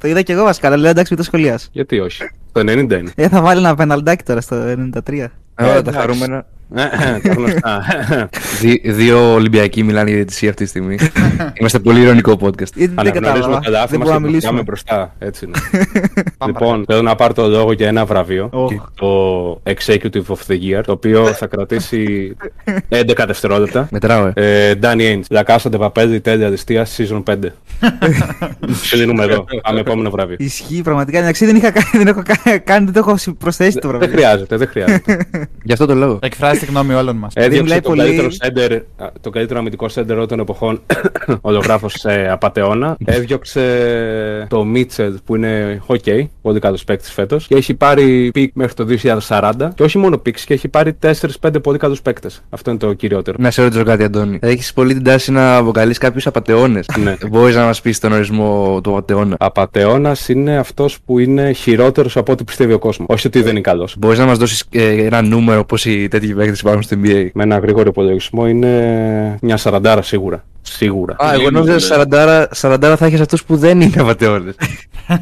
το 0.00 0.08
είδα 0.08 0.22
κι 0.22 0.32
εγώ 0.32 0.44
βασικά, 0.44 0.66
αλλά 0.66 0.76
λέω 0.76 0.90
εντάξει, 0.90 1.14
μην 1.14 1.22
το 1.22 1.26
σχολιάσει. 1.26 1.68
Γιατί 1.72 2.00
όχι. 2.00 2.22
Το 2.52 2.60
90 2.60 2.66
είναι. 2.66 3.12
Ε, 3.14 3.28
θα 3.28 3.40
βάλει 3.40 3.58
ένα 3.58 3.74
πεναλντάκι 3.74 4.24
τώρα 4.24 4.40
στο 4.40 4.56
93. 4.56 4.66
Ωραία, 4.66 5.30
τα 5.56 5.74
εντάξει. 5.78 5.98
χαρούμενα. 6.00 6.46
Τα 6.74 7.20
γνωστά. 7.34 7.82
Δι- 8.60 8.90
δύο 8.90 9.32
Ολυμπιακοί 9.32 9.82
μιλάνε 9.82 10.10
για 10.10 10.24
τη 10.24 10.48
αυτή 10.48 10.62
τη 10.62 10.66
στιγμή. 10.68 10.96
Είμαστε 11.60 11.78
πολύ 11.78 12.00
ειρωνικό 12.00 12.32
podcast. 12.40 12.52
Ε, 12.76 12.86
Δεν 12.86 12.92
Αναγνωρίζουμε 12.94 13.30
κατάλαβα. 13.36 13.60
τα 13.60 13.70
λάθη 13.70 13.90
Δεν 13.90 13.98
μας 13.98 14.08
μπορούμε 14.08 14.30
να 14.30 14.38
και 14.38 14.46
πάμε 14.46 14.56
μιλήσουμε. 14.56 14.62
μπροστά. 14.62 15.14
Έτσι 15.18 15.44
είναι. 15.44 15.58
Πάμε 16.38 16.52
λοιπόν, 16.52 16.84
θέλω 16.86 17.02
να 17.02 17.14
πάρω 17.14 17.32
το 17.34 17.48
λόγο 17.48 17.72
για 17.72 17.88
ένα 17.88 18.04
βραβείο. 18.04 18.48
Οχ. 18.52 18.72
Το 18.94 19.60
Executive 19.64 20.26
of 20.26 20.36
the 20.46 20.58
Year. 20.78 20.80
Το 20.86 20.92
οποίο 20.92 21.26
θα 21.26 21.46
κρατήσει 21.46 22.32
11 22.88 23.24
δευτερόλεπτα. 23.26 23.88
Μετράω, 23.90 24.30
ε. 24.34 24.68
Ε, 24.70 24.74
Danny 24.82 25.00
Ainge. 25.00 25.36
La 25.36 25.42
Casa 25.46 25.70
de 25.70 25.78
Papel, 25.88 26.18
τέλεια 26.22 26.46
αριστεία, 26.46 26.86
season 26.96 27.22
5. 27.30 27.36
Σε 28.82 28.96
δίνουμε 28.96 29.24
εδώ. 29.24 29.44
Πάμε 29.62 29.80
επόμενο 29.80 30.10
βραβείο. 30.10 30.36
Ισχύει 30.38 30.82
πραγματικά. 30.82 31.18
Εντάξει, 31.18 31.46
δεν, 31.46 31.56
είχα 31.56 31.70
κάνει, 31.70 31.86
δεν 31.92 32.06
έχω 32.06 32.22
κα- 32.24 32.58
κάνει, 32.58 32.84
δεν 32.84 32.92
το 32.94 32.98
έχω 32.98 33.16
συ- 33.16 33.32
προσθέσει 33.38 33.78
το 33.78 33.88
Δεν 33.88 33.98
βραβείο. 33.98 34.16
χρειάζεται, 34.16 34.56
δεν 34.56 34.68
χρειάζεται. 34.68 35.18
Γι' 35.62 35.72
αυτό 35.72 35.86
το 35.86 35.94
λόγο. 35.94 36.18
Εκφράσει 36.22 36.63
τη 36.64 36.70
γνώμη 36.70 36.94
όλων 36.94 37.16
μας. 37.16 37.32
Έδιωξε 37.36 37.62
μιλάει 37.62 37.80
τον 37.80 37.94
πολύ. 37.94 38.02
καλύτερο 38.04 38.30
σέντερ, 38.30 38.72
α, 38.72 39.12
το 39.20 39.30
καλύτερο 39.30 39.58
αμυντικό 39.58 39.88
σέντερ 39.88 40.16
όλων 40.16 40.28
των 40.28 40.40
εποχών, 40.40 40.82
ολογράφως 41.40 42.28
απατεώνα. 42.30 42.96
Έδιωξε 43.04 44.46
το 44.48 44.64
Mitchell 44.64 45.18
που 45.24 45.36
είναι 45.36 45.82
ok, 45.86 46.26
πολύ 46.42 46.58
καλός 46.58 46.84
παίκτης 46.84 47.12
φέτος. 47.12 47.46
Και 47.46 47.54
έχει 47.54 47.74
πάρει 47.74 48.30
pick 48.32 48.50
μέχρι 48.54 48.74
το 48.74 48.86
2040. 49.28 49.52
Και 49.74 49.82
όχι 49.82 49.98
μόνο 49.98 50.18
picks, 50.18 50.44
και 50.44 50.54
έχει 50.54 50.68
πάρει 50.68 50.96
4-5 51.40 51.62
πολύ 51.62 51.78
καλούς 51.78 52.02
παίκτες. 52.02 52.42
Αυτό 52.50 52.70
είναι 52.70 52.78
το 52.78 52.92
κυριότερο. 52.92 53.36
Να 53.40 53.50
σε 53.50 53.62
ρωτήσω 53.62 53.84
κάτι, 53.84 54.04
Αντώνη. 54.04 54.38
Έχεις 54.42 54.72
πολύ 54.72 54.94
την 54.94 55.04
τάση 55.04 55.32
να 55.32 55.56
αποκαλεί 55.56 55.94
κάποιους 55.94 56.26
απατεώνες. 56.26 56.80
Ναι. 57.02 57.16
Μπορείς 57.30 57.56
να 57.56 57.64
μας 57.64 57.80
πεις 57.80 57.98
τον 57.98 58.12
ορισμό 58.12 58.80
του 58.82 58.90
απατεώνα. 58.90 59.36
Απατεώνα 59.38 60.16
είναι 60.26 60.56
αυτός 60.56 60.98
που 61.04 61.18
είναι 61.18 61.52
χειρότερος 61.52 62.16
από 62.16 62.32
ό,τι 62.32 62.44
πιστεύει 62.44 62.72
ο 62.72 62.78
κόσμος. 62.78 63.08
Όχι 63.10 63.26
ότι 63.26 63.42
δεν 63.42 63.50
είναι 63.50 63.60
καλός. 63.60 63.96
Μπορείς 63.98 64.18
να 64.18 64.26
μας 64.26 64.38
δώσεις 64.38 64.64
ένα 64.70 65.22
νούμερο 65.22 65.64
πόσοι 65.64 66.08
τέτοιοι 66.08 66.34
παίκτες 66.44 66.60
υπάρχουν 66.60 66.82
στο 66.82 66.96
NBA. 67.02 67.28
Με 67.34 67.42
ένα 67.42 67.58
γρήγορο 67.58 67.88
υπολογισμό 67.88 68.48
είναι 68.48 69.38
μια 69.40 69.56
σαραντάρα 69.56 70.02
σίγουρα. 70.02 70.44
Σίγουρα. 70.62 71.16
Α, 71.18 71.32
εγώ 71.32 71.38
Λίγο 71.38 71.50
νόμιζα 71.50 72.04
δεν 72.04 72.08
40, 72.60 72.92
40 72.92 72.94
θα 72.96 73.06
έχεις 73.06 73.20
αυτούς 73.20 73.44
που 73.44 73.56
δεν 73.56 73.80
είναι 73.80 74.00
απαταιώνε. 74.00 74.54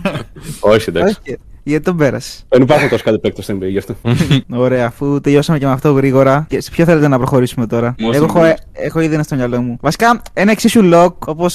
Όχι, 0.61 0.89
εντάξει. 0.89 1.17
Όχι, 1.27 1.39
γιατί 1.63 1.85
τον 1.85 1.97
πέρασες. 1.97 2.45
Δεν 2.49 2.63
υπάρχουν 2.63 2.89
τόσο 2.89 3.05
καλοί 3.05 3.19
παίκτες 3.19 3.45
στην 3.45 3.59
NBA 3.59 3.69
γι' 3.69 3.79
αυτό. 3.79 3.95
Ωραία, 4.65 4.87
αφού 4.87 5.21
τελειώσαμε 5.21 5.59
και 5.59 5.67
με 5.67 5.73
αυτό 5.73 5.93
γρήγορα. 5.93 6.47
Και 6.49 6.61
σε 6.61 6.71
ποιο 6.71 6.85
θέλετε 6.85 7.09
να 7.09 7.19
προχωρήσουμε 7.19 7.67
τώρα; 7.67 7.95
Most 7.99 8.15
Εγώ 8.15 8.25
έχω, 8.25 8.41
improved. 8.41 8.55
έχω 8.73 9.01
ήδη 9.01 9.15
ένα 9.15 9.23
στο 9.23 9.35
μυαλό 9.35 9.61
μου. 9.61 9.77
Βασικά, 9.81 10.23
ένα 10.33 10.51
εξίσου 10.51 10.91
lock 10.93 11.13
όπως 11.27 11.55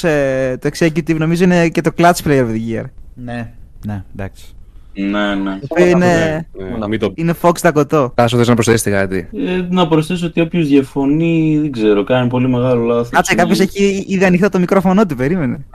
το 0.60 0.70
executive 0.78 1.16
νομίζω 1.18 1.44
είναι 1.44 1.70
και 1.70 1.82
το 1.82 1.92
clutch 1.98 2.24
player 2.26 2.46
of 2.46 2.50
the 2.50 2.76
year. 2.76 2.84
Ναι, 3.14 3.52
ναι, 3.86 4.04
εντάξει. 4.16 4.57
Ναι, 4.98 5.36
ναι. 5.36 5.60
Το 5.60 5.68
οποίο 5.68 5.86
είναι, 5.88 6.48
Ναι, 6.80 6.88
μην 6.88 7.00
το 7.00 7.12
είναι 7.16 7.34
Fox 7.42 7.52
Dakota. 7.62 8.12
Τάσο, 8.16 8.38
θες 8.38 8.48
να 8.48 8.54
προσθέσεις 8.54 8.92
κάτι; 8.92 9.30
Ε, 9.48 9.66
να 9.70 9.88
προσθέσω 9.88 10.26
ότι 10.26 10.42
όποιος 10.42 10.68
διαφωνεί, 10.68 11.58
δεν 11.62 11.72
ξέρω, 11.72 12.04
κάνει 12.04 12.30
πολύ 12.30 12.48
μεγάλο 12.48 12.84
λάθος. 12.84 13.10
Κάτσε, 13.10 13.36
κάποιος 13.36 13.60
έχει 13.60 14.06
ήδη 14.08 14.26
ανοιχτό 14.26 14.50
το 14.50 14.60
μικρόφωνο 14.60 15.06
του, 15.06 15.16
περίμενε. 15.16 15.66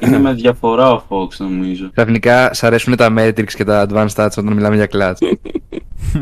Είναι 0.00 0.18
με 0.18 0.32
διαφορά 0.32 0.90
ο 0.90 1.02
Fox, 1.08 1.28
νομίζω. 1.38 1.90
Ξαφνικά 1.94 2.54
σ' 2.54 2.62
αρέσουν 2.62 2.96
τα 2.96 3.12
metrics 3.18 3.52
και 3.56 3.64
τα 3.64 3.86
advanced 3.88 4.14
stats 4.14 4.30
όταν 4.38 4.52
μιλάμε 4.52 4.76
για 4.76 4.88
clutch. 4.92 5.36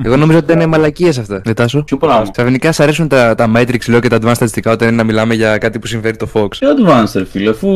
Εγώ 0.05 0.17
νομίζω 0.17 0.39
ότι 0.39 0.53
είναι 0.53 0.67
μαλακίες 0.67 1.19
αυτά. 1.19 1.41
Δεν 1.45 1.55
τάσο. 1.55 1.83
Ποιο 1.83 1.97
πράγμα; 1.97 2.31
Ξαφνικά 2.31 2.73
σ' 2.73 2.81
αρέσουν 2.81 3.09
τα, 3.09 3.35
τα 3.35 3.51
metrics 3.57 3.89
λέω 3.89 4.01
και 4.01 4.09
τα 4.09 4.19
advanced 4.21 4.35
στατιστικά 4.35 4.71
όταν 4.73 4.89
είναι 4.89 4.97
να 4.97 5.05
μιλάμε 5.05 5.35
για 5.35 5.59
κάτι 5.59 5.79
που 5.79 5.87
συμφέρει 5.87 6.17
το 6.17 6.29
Fox. 6.33 6.49
Και 6.49 6.67
advanced, 6.79 7.13
ρε 7.15 7.25
φίλε, 7.25 7.51
αφού 7.51 7.69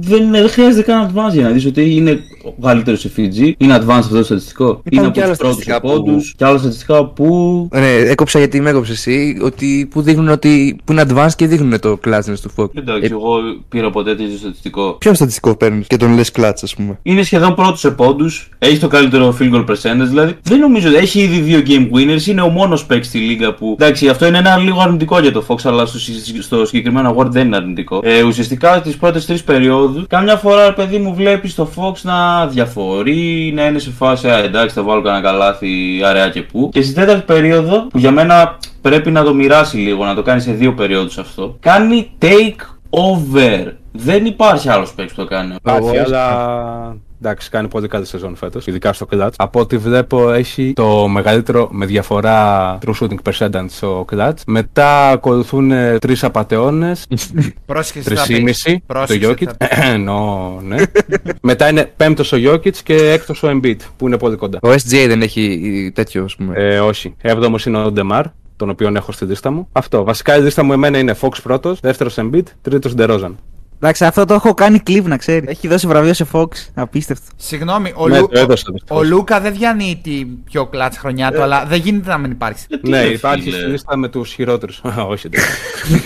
δεν, 0.00 0.22
είναι, 0.22 0.40
δεν 0.40 0.50
χρειάζεται 0.50 0.82
καν 0.82 1.08
advanced 1.08 1.32
για 1.32 1.42
να 1.42 1.50
δεις 1.50 1.66
ότι 1.66 1.94
είναι 1.96 2.20
ο 2.44 2.66
καλύτερος 2.66 3.00
σε 3.00 3.10
Fiji. 3.16 3.52
Είναι 3.58 3.76
advanced 3.76 3.88
αυτό 3.96 4.19
το 4.20 4.26
στατιστικό. 4.26 4.82
είναι 4.90 5.02
και 5.02 5.06
από 5.08 5.20
άλλα 5.20 5.28
τους 5.28 5.38
πρώτους 5.38 5.54
στατιστικά 5.62 5.80
που- 5.80 5.88
πόντου. 5.88 6.20
Και 6.36 6.44
άλλα 6.44 6.58
στατιστικά 6.58 7.04
που. 7.06 7.68
Ναι, 7.72 7.88
έκοψα 7.94 8.38
γιατί 8.38 8.60
με 8.60 8.70
έκοψες 8.70 8.96
εσύ 8.98 9.38
ότι 9.42 9.88
που 9.90 10.02
δείχνουν 10.02 10.28
ότι 10.28 10.76
που 10.84 10.92
είναι 10.92 11.04
advanced 11.08 11.34
και 11.36 11.46
δείχνουν 11.46 11.80
το 11.80 11.98
clutchness 12.04 12.38
του 12.42 12.50
Fox. 12.56 12.66
Εντάξει, 12.74 13.08
εγώ 13.12 13.34
πήρα 13.68 13.90
ποτέ 13.90 14.14
τέτοιο 14.14 14.36
στατιστικό. 14.36 14.92
Ποιο 14.92 15.14
στατιστικό 15.14 15.56
παίρνεις 15.56 15.86
και 15.86 15.96
τον 15.96 16.14
λες 16.14 16.30
clutch, 16.36 16.52
ας 16.62 16.74
πούμε; 16.74 16.98
Είναι 17.02 17.22
σχεδόν 17.22 17.54
πρώτος 17.54 17.80
σε 17.80 17.90
πόντους. 17.90 18.48
Έχει 18.58 18.78
το 18.78 18.88
καλύτερο 18.88 19.36
field 19.40 19.54
goal 19.54 19.64
percentage. 19.66 20.06
Δηλαδή 20.08 20.34
δεν 20.42 20.58
νομίζω 20.58 20.88
ότι 20.88 20.96
έχει 20.96 21.20
ήδη 21.20 21.38
δύο 21.40 21.62
game 21.66 21.96
winners. 21.96 22.26
Είναι 22.26 22.40
ο 22.42 22.48
μόνος 22.48 22.84
παίκτης 22.86 23.08
στη 23.08 23.18
λίγα 23.18 23.54
που. 23.54 23.76
Εντάξει, 23.80 24.08
αυτό 24.08 24.26
είναι 24.26 24.38
ένα 24.38 24.56
λίγο 24.56 24.80
αρνητικό 24.80 25.20
για 25.20 25.32
το 25.32 25.44
Fox, 25.48 25.56
αλλά 25.64 25.86
στο, 25.86 25.98
συ- 25.98 26.42
στο 26.42 26.64
συγκεκριμένο 26.66 27.14
award 27.16 27.26
δεν 27.30 27.46
είναι 27.46 27.56
αρνητικό. 27.56 28.00
Ε, 28.02 28.22
ουσιαστικά 28.22 28.80
τις 28.80 28.96
πρώτες 28.96 29.26
τρεις 29.26 29.44
περιόδου, 29.44 30.04
κάμια 30.08 30.36
φορά 30.36 30.66
ρε 30.66 30.72
παιδί 30.72 30.98
μου 30.98 31.14
βλέπεις 31.14 31.54
το 31.54 31.68
Fox 31.76 31.92
να 32.02 32.46
διαφορεί, 32.46 33.52
να 33.54 33.66
είναι 33.66 33.78
σε 33.78 33.90
φάση. 33.90 34.09
Α, 34.10 34.38
εντάξει, 34.38 34.74
θα 34.74 34.82
βάλω 34.82 35.02
κανένα 35.02 35.22
καλάθι 35.22 36.02
αραιά 36.04 36.28
και 36.28 36.42
πού. 36.42 36.68
Και 36.72 36.82
στην 36.82 36.94
τέταρτη 36.94 37.22
περίοδο, 37.22 37.86
που 37.86 37.98
για 37.98 38.10
μένα 38.10 38.58
πρέπει 38.80 39.10
να 39.10 39.22
το 39.22 39.34
μοιράσει 39.34 39.76
λίγο, 39.76 40.04
να 40.04 40.14
το 40.14 40.22
κάνει 40.22 40.40
σε 40.40 40.52
δύο 40.52 40.74
περιόδου 40.74 41.20
αυτό, 41.20 41.56
κάνει 41.60 42.10
take 42.20 42.60
over. 42.90 43.72
Δεν 43.92 44.24
υπάρχει 44.26 44.68
άλλος 44.68 44.92
παίκτης 44.92 45.14
που 45.14 45.22
το 45.22 45.28
κάνει. 45.28 45.54
Υπάρχει, 45.54 45.98
αλλά 45.98 46.96
εντάξει, 47.22 47.50
κάνει 47.50 47.68
πολύ 47.68 47.88
καλή 47.88 48.04
σεζόν 48.06 48.36
φέτος, 48.36 48.66
ειδικά 48.66 48.92
στο 48.92 49.06
clutch. 49.12 49.28
Από 49.36 49.60
ό,τι 49.60 49.76
βλέπω, 49.76 50.32
έχει 50.32 50.72
το 50.76 51.08
μεγαλύτερο 51.08 51.68
με 51.72 51.86
διαφορά 51.86 52.78
true 52.86 52.92
shooting 53.00 53.30
percentage 53.32 53.64
στο 53.68 54.04
clutch. 54.12 54.32
Μετά 54.46 55.08
ακολουθούν 55.10 55.72
τρεις 55.98 56.24
απαταιώνες, 56.24 57.06
Πρόσεχε 57.66 58.00
τρει 58.00 58.14
θα 58.14 58.24
ή 58.28 58.34
πεις. 58.34 58.42
μισή. 58.42 58.72
Το 58.78 58.82
Πρόσεξε 58.86 59.28
Jokic. 59.30 59.44
θα 59.44 59.56
πεις. 59.56 59.68
Εννοώ, 59.92 60.58
ναι. 60.62 60.76
Μετά 61.42 61.68
είναι 61.68 61.92
πέμπτος 61.96 62.32
ο 62.32 62.36
Jokic 62.40 62.76
και 62.76 62.94
έκτος 62.94 63.42
ο 63.42 63.48
Embiid, 63.50 63.76
που 63.96 64.06
είναι 64.06 64.18
πολύ 64.18 64.36
κοντά. 64.36 64.58
Ο 64.62 64.68
SGA 64.70 65.04
δεν 65.08 65.22
έχει 65.22 65.92
τέτοιο, 65.94 66.24
ας 66.24 66.36
πούμε. 66.36 66.54
Ε, 66.56 66.78
όχι. 66.80 67.14
Έβδομος 67.20 67.66
είναι 67.66 67.78
ο 67.78 67.92
Demar, 67.96 68.22
τον 68.56 68.70
οποίο 68.70 68.92
έχω 68.96 69.12
στη 69.12 69.24
λίστα 69.24 69.50
μου. 69.50 69.68
Αυτό. 69.72 70.04
Βασικά 70.04 70.36
η 70.36 70.40
λίστα 70.42 70.62
μου 70.64 70.72
εμένα 70.72 70.98
είναι 70.98 71.16
Fox 71.20 71.30
πρώτος, 71.42 71.80
δεύτερος 71.80 72.16
Embiid, 72.18 72.42
τρίτος 72.62 72.94
DeRozan. 72.98 73.32
Εντάξει, 73.82 74.04
αυτό 74.04 74.24
το 74.24 74.34
έχω 74.34 74.54
κάνει 74.54 74.78
κλειπ 74.78 75.06
να 75.06 75.16
ξέρεις. 75.16 75.48
Έχει 75.50 75.68
δώσει 75.68 75.86
βραβείο 75.86 76.14
σε 76.14 76.26
Fox. 76.32 76.46
Απίστευτο. 76.74 77.24
Συγγνώμη, 77.36 77.92
ο, 77.96 78.08
Ναι, 78.08 78.18
Λου- 78.18 78.32
το 78.32 78.38
έδωσα, 78.38 78.64
ο, 78.68 78.72
δυστυχώς. 78.72 79.08
Λούκα 79.08 79.40
δεν 79.40 79.52
διανύει 79.54 80.00
την 80.02 80.44
πιο 80.44 80.66
κλατ 80.66 80.94
χρονιά 80.98 81.32
του, 81.32 81.42
αλλά 81.42 81.64
δεν 81.66 81.80
γίνεται 81.80 82.10
να 82.10 82.18
μην 82.18 82.30
υπάρχει. 82.30 82.64
Ναι, 82.80 83.02
ρε, 83.02 83.08
υπάρχει 83.08 83.42
φίλε. 83.42 83.56
στη 83.56 83.66
λίστα 83.66 83.96
με 83.96 84.08
τους 84.08 84.32
χειρότερους. 84.32 84.80
Όχι, 85.08 85.26
εντάξει. 85.26 85.50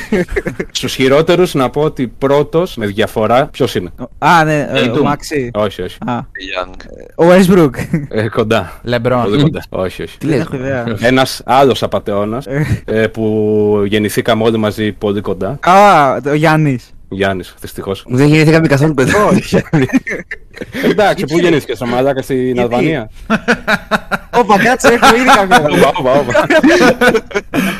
Στους 0.70 0.94
χειρότερους 0.94 1.54
να 1.54 1.70
πω 1.70 1.80
ότι 1.80 2.06
πρώτος 2.08 2.76
με 2.76 2.87
διαφορά 2.87 3.46
ποιος 3.46 3.74
είναι; 3.74 3.90
Α, 4.18 4.44
ναι, 4.44 4.58
ε, 4.72 4.84
Tatum. 4.90 4.98
ο 5.00 5.02
Μαξί. 5.02 5.50
Όχι, 5.54 5.82
όχι. 5.82 5.96
Α, 6.06 6.18
Young. 6.20 6.74
ο 7.16 7.24
Westbrook. 7.30 7.70
Ε, 8.08 8.28
κοντά. 8.28 8.72
Πολύ 8.82 8.94
Λεμπρόν. 8.94 9.40
κοντά. 9.40 9.62
Όχι, 9.68 10.02
όχι. 10.02 10.16
Δεν 10.20 10.40
έχω 10.40 10.56
ιδέα. 10.56 10.96
Ένας 11.00 11.42
άλλος 11.44 11.82
απαταιώνας 11.82 12.46
ε, 12.84 13.06
που 13.06 13.82
γεννηθήκαμε 13.87 14.42
όλοι 14.44 14.56
μαζί 14.56 14.92
πολύ 14.92 15.20
κοντά. 15.20 15.58
Α, 15.60 16.14
ο 16.26 16.34
Γιάννης. 16.34 16.93
Γιάννης, 17.08 17.54
δυστυχώς. 17.60 18.04
Δεν 18.08 18.26
γεννηθήκαμε 18.26 18.66
καθόλου 18.66 18.94
κοντά. 18.94 19.12
Εντάξει, 20.90 21.24
πού 21.24 21.38
γεννήθηκες, 21.38 21.76
στο 21.76 21.86
Μαλάκα 21.86 22.22
στην 22.22 22.60
Αλβανία; 22.60 23.10
Όπα, 24.40 24.58
κάτσε, 24.64 24.88
έχω 24.88 25.16
ήδη 25.16 25.24
κάποια. 25.24 25.64
Όπα, 25.78 25.88
όπα, 25.98 26.12
όπα. 26.18 26.46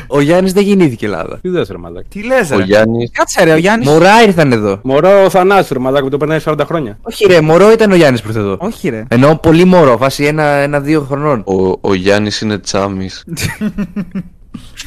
Ο 0.07 0.21
Γιάννης 0.21 0.53
δεν 0.53 0.63
γεννήθηκε 0.63 1.05
Ελλάδα. 1.05 1.39
Τι 1.41 1.49
δες 1.49 1.67
ρε 1.69 1.77
Μαλάκα; 1.77 2.07
Τι 2.09 2.23
λες 2.23 2.51
Ο 2.51 2.57
ρε. 2.57 2.63
Γιάννη. 2.63 3.09
Κάτσε, 3.09 3.43
ρε, 3.43 3.53
ο 3.53 3.57
Γιάννη. 3.57 3.85
Μωρά 3.85 4.23
ήρθαν 4.23 4.51
εδώ. 4.51 4.79
Μωρό 4.83 5.23
ο 5.23 5.29
Θανάσης 5.29 5.71
ρε 5.71 5.79
Μαλάκα 5.79 6.03
που 6.03 6.09
το 6.09 6.17
περνάει 6.17 6.39
40 6.45 6.55
χρόνια. 6.65 6.97
Όχι 7.01 7.25
ρε, 7.25 7.41
μωρό 7.41 7.71
ήταν 7.71 7.91
ο 7.91 7.95
Γιάννης 7.95 8.21
προ 8.21 8.31
εδώ. 8.39 8.57
Όχι, 8.59 8.89
ρε. 8.89 9.03
Ενώ 9.07 9.35
πολύ 9.41 9.65
μωρό, 9.65 9.97
φάση 9.97 10.23
ένα- 10.25 10.43
ένα-δύο 10.43 11.01
χρονών. 11.01 11.43
Ο, 11.45 11.77
ο 11.89 11.93
Γιάννης 11.93 12.41
είναι 12.41 12.57
τσάμις. 12.59 13.23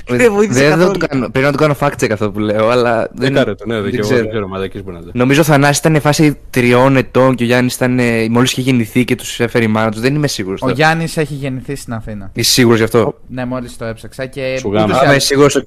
Δεν 0.09 0.33
βοήθησε 0.33 0.61
Δεν- 0.61 0.69
δεν 0.69 0.79
καθόλου. 0.79 0.99
το 0.99 1.07
κάνω- 1.07 1.29
Πρέπει 1.31 1.47
να 1.47 1.53
το 1.53 1.59
κάνω 1.59 1.77
fact 1.81 2.03
check 2.05 2.11
αυτό 2.13 2.31
που 2.31 2.39
λέω, 2.39 2.69
αλλά 2.69 3.09
Δεν 3.13 3.33
κάρε 3.33 3.55
το, 3.55 3.67
ναι, 3.67 3.75
δεν 3.75 3.83
δεν 3.83 3.91
και 3.91 3.97
εγώ 3.99 4.07
ξέρω. 4.07 4.21
δεν 4.21 4.31
ξέρω, 4.31 4.49
Μαλάκης 4.49 4.83
μπορεί 4.85 4.97
να 4.97 5.03
δει. 5.03 5.11
Νομίζω 5.15 5.41
ο 5.41 5.45
Θανάσης 5.45 5.79
ήταν 5.79 6.01
φάση 6.01 6.37
τριών 6.51 6.97
ετών 6.97 7.35
και 7.35 7.43
ο 7.43 7.47
Γιάννης 7.47 7.75
ήταν 7.75 8.01
μόλις 8.31 8.51
είχε 8.51 8.61
γεννηθεί 8.61 9.05
και 9.05 9.15
τους 9.17 9.41
έφερε 9.41 9.65
η 9.65 9.69
μάνα 9.69 9.91
τους. 9.91 10.01
Δεν 10.01 10.15
είμαι 10.15 10.27
σίγουρος. 10.29 10.63
Ο 10.63 10.71
Γιάννης 10.71 11.17
έχει 11.17 11.35
γεννηθεί 11.35 11.75
στην 11.77 11.93
Αθήνα. 11.93 12.31
Είσαι 12.33 12.51
σίγουρος 12.51 12.79
γι' 12.79 12.85
αυτό; 12.85 13.15
Ναι, 13.27 13.45
μόλις 13.45 13.77
το 13.77 13.85
έψαξα 13.85 14.27
και. 14.27 14.57
Σου 14.59 14.73
γάμα. 14.73 14.85
ούτως 14.85 14.97
ή 14.97 14.99
Α, 14.99 15.03
είμαι 15.03 15.11
άλλως- 15.11 15.25
σίγουρος, 15.25 15.55
οκ. 15.57 15.65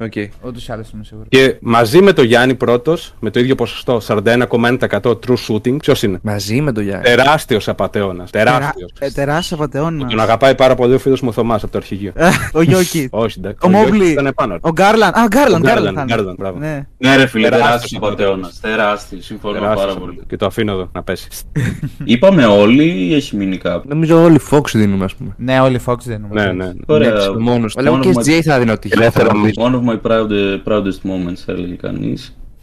Οκ. 0.00 0.12
Ούτως 0.42 0.68
ή 0.68 0.72
άλλως 0.72 0.90
είμαι 0.90 1.04
σίγουρο. 1.04 1.26
Και 1.28 1.56
μαζί 1.60 2.02
με 2.02 2.12
το 2.12 2.22
Γιάννη 2.22 2.54
πρώτος, 2.54 3.14
με 3.20 3.30
το 3.30 3.40
ίδιο 3.40 3.54
ποσοστό 3.54 4.00
41,1% 4.06 5.18
true 5.26 5.36
shooting, 5.48 5.76
ποιος 5.80 6.02
είναι; 6.02 6.18
Μαζί 6.22 6.60
με 6.60 6.72
τον 6.72 6.82
Γιάννη. 6.84 7.04
Τεράστιος 7.04 7.68
απαταιώνα. 7.68 8.26
Τεράστιος. 8.30 8.92
Ε, 8.98 9.10
Τεράστιος 9.10 9.60
απαταιώνα. 9.60 10.06
Τον 10.06 10.20
αγαπάει 10.20 10.54
πάρα 10.54 10.74
πολύ 10.74 10.94
ο 10.94 10.98
φίλος 10.98 11.20
μου 11.20 11.28
ο 11.28 11.32
Θωμάς 11.32 11.62
από 11.62 11.72
το 11.72 11.78
αρχηγείο. 11.78 12.12
Ε, 12.14 12.28
Ο 12.52 12.62
Γιώκη. 12.62 13.08
Όχι, 13.24 13.38
εντάξει. 13.38 13.58
Ο 13.66 13.70
Γιώργης 13.70 13.90
Μόμπλη. 13.92 14.10
Ήταν 14.10 14.32
πάνω. 14.34 14.56
Ο 14.60 14.70
Γκάρλαν. 14.70 15.14
Α, 15.14 15.22
ο 15.24 15.26
Γκάρλαν. 15.26 15.60
Ο 15.62 15.64
Γκάρλαν, 15.64 15.64
Γκάρλαν 15.64 15.94
θα 15.94 16.00
είναι. 16.02 16.12
Γκάρλαν, 16.14 16.34
μπράβο. 16.38 16.58
Ναι. 16.58 16.86
Ναι, 16.98 17.16
ρε 17.16 17.26
φίλε, 17.26 17.48
Τεράστιος 17.48 17.70
τεράστιος 17.70 18.02
απαταιώνα. 18.02 18.50
Τεράστιος, 18.60 19.24
συμφωνώ 19.24 19.58
πάρα 19.58 19.74
Τεράστιος. 19.74 19.98
πολύ. 19.98 20.20
Και 20.28 20.36
το 20.36 20.46
αφήνω 20.46 20.72
εδώ 20.72 20.88
να 20.92 21.02
πέσει. 21.02 21.28
Είπαμε 22.04 22.44
όλοι 22.46 22.84
ή 22.84 23.14
έχει 23.14 23.36
μείνει 23.36 23.56
κάπου; 23.56 23.88
Νομίζω 23.88 24.22
όλοι 24.22 24.40
Fox 24.50 24.62
δίνουμε, 24.72 25.04
ας 25.04 25.14
πούμε. 25.14 25.34
Ναι, 25.36 25.60
όλοι 25.60 25.74
οι 25.76 25.80
Fox 25.86 25.96
δεν 26.04 26.16
είναι. 26.30 26.42
ναι, 26.44 26.52
ναι. 26.52 26.64
ναι. 26.64 26.72
Ωραία. 26.86 27.10
Ναι, 27.12 27.36
μόνος. 27.38 27.76
Αλλά 27.76 27.92
One 27.96 28.00
και 28.00 28.10
of 28.14 28.18
my- 28.18 28.22
SGA 28.38 28.40
θα 28.40 28.58
δίνω 28.58 28.72
ότι 28.72 28.88
Ελεύθερο 28.92 29.30
One 29.56 29.74
of 29.74 29.87
my 29.87 29.97
proud, 29.97 30.31
proudest 30.65 31.01
moments, 31.03 31.43
θα 31.45 31.51
έλεγε 31.51 31.75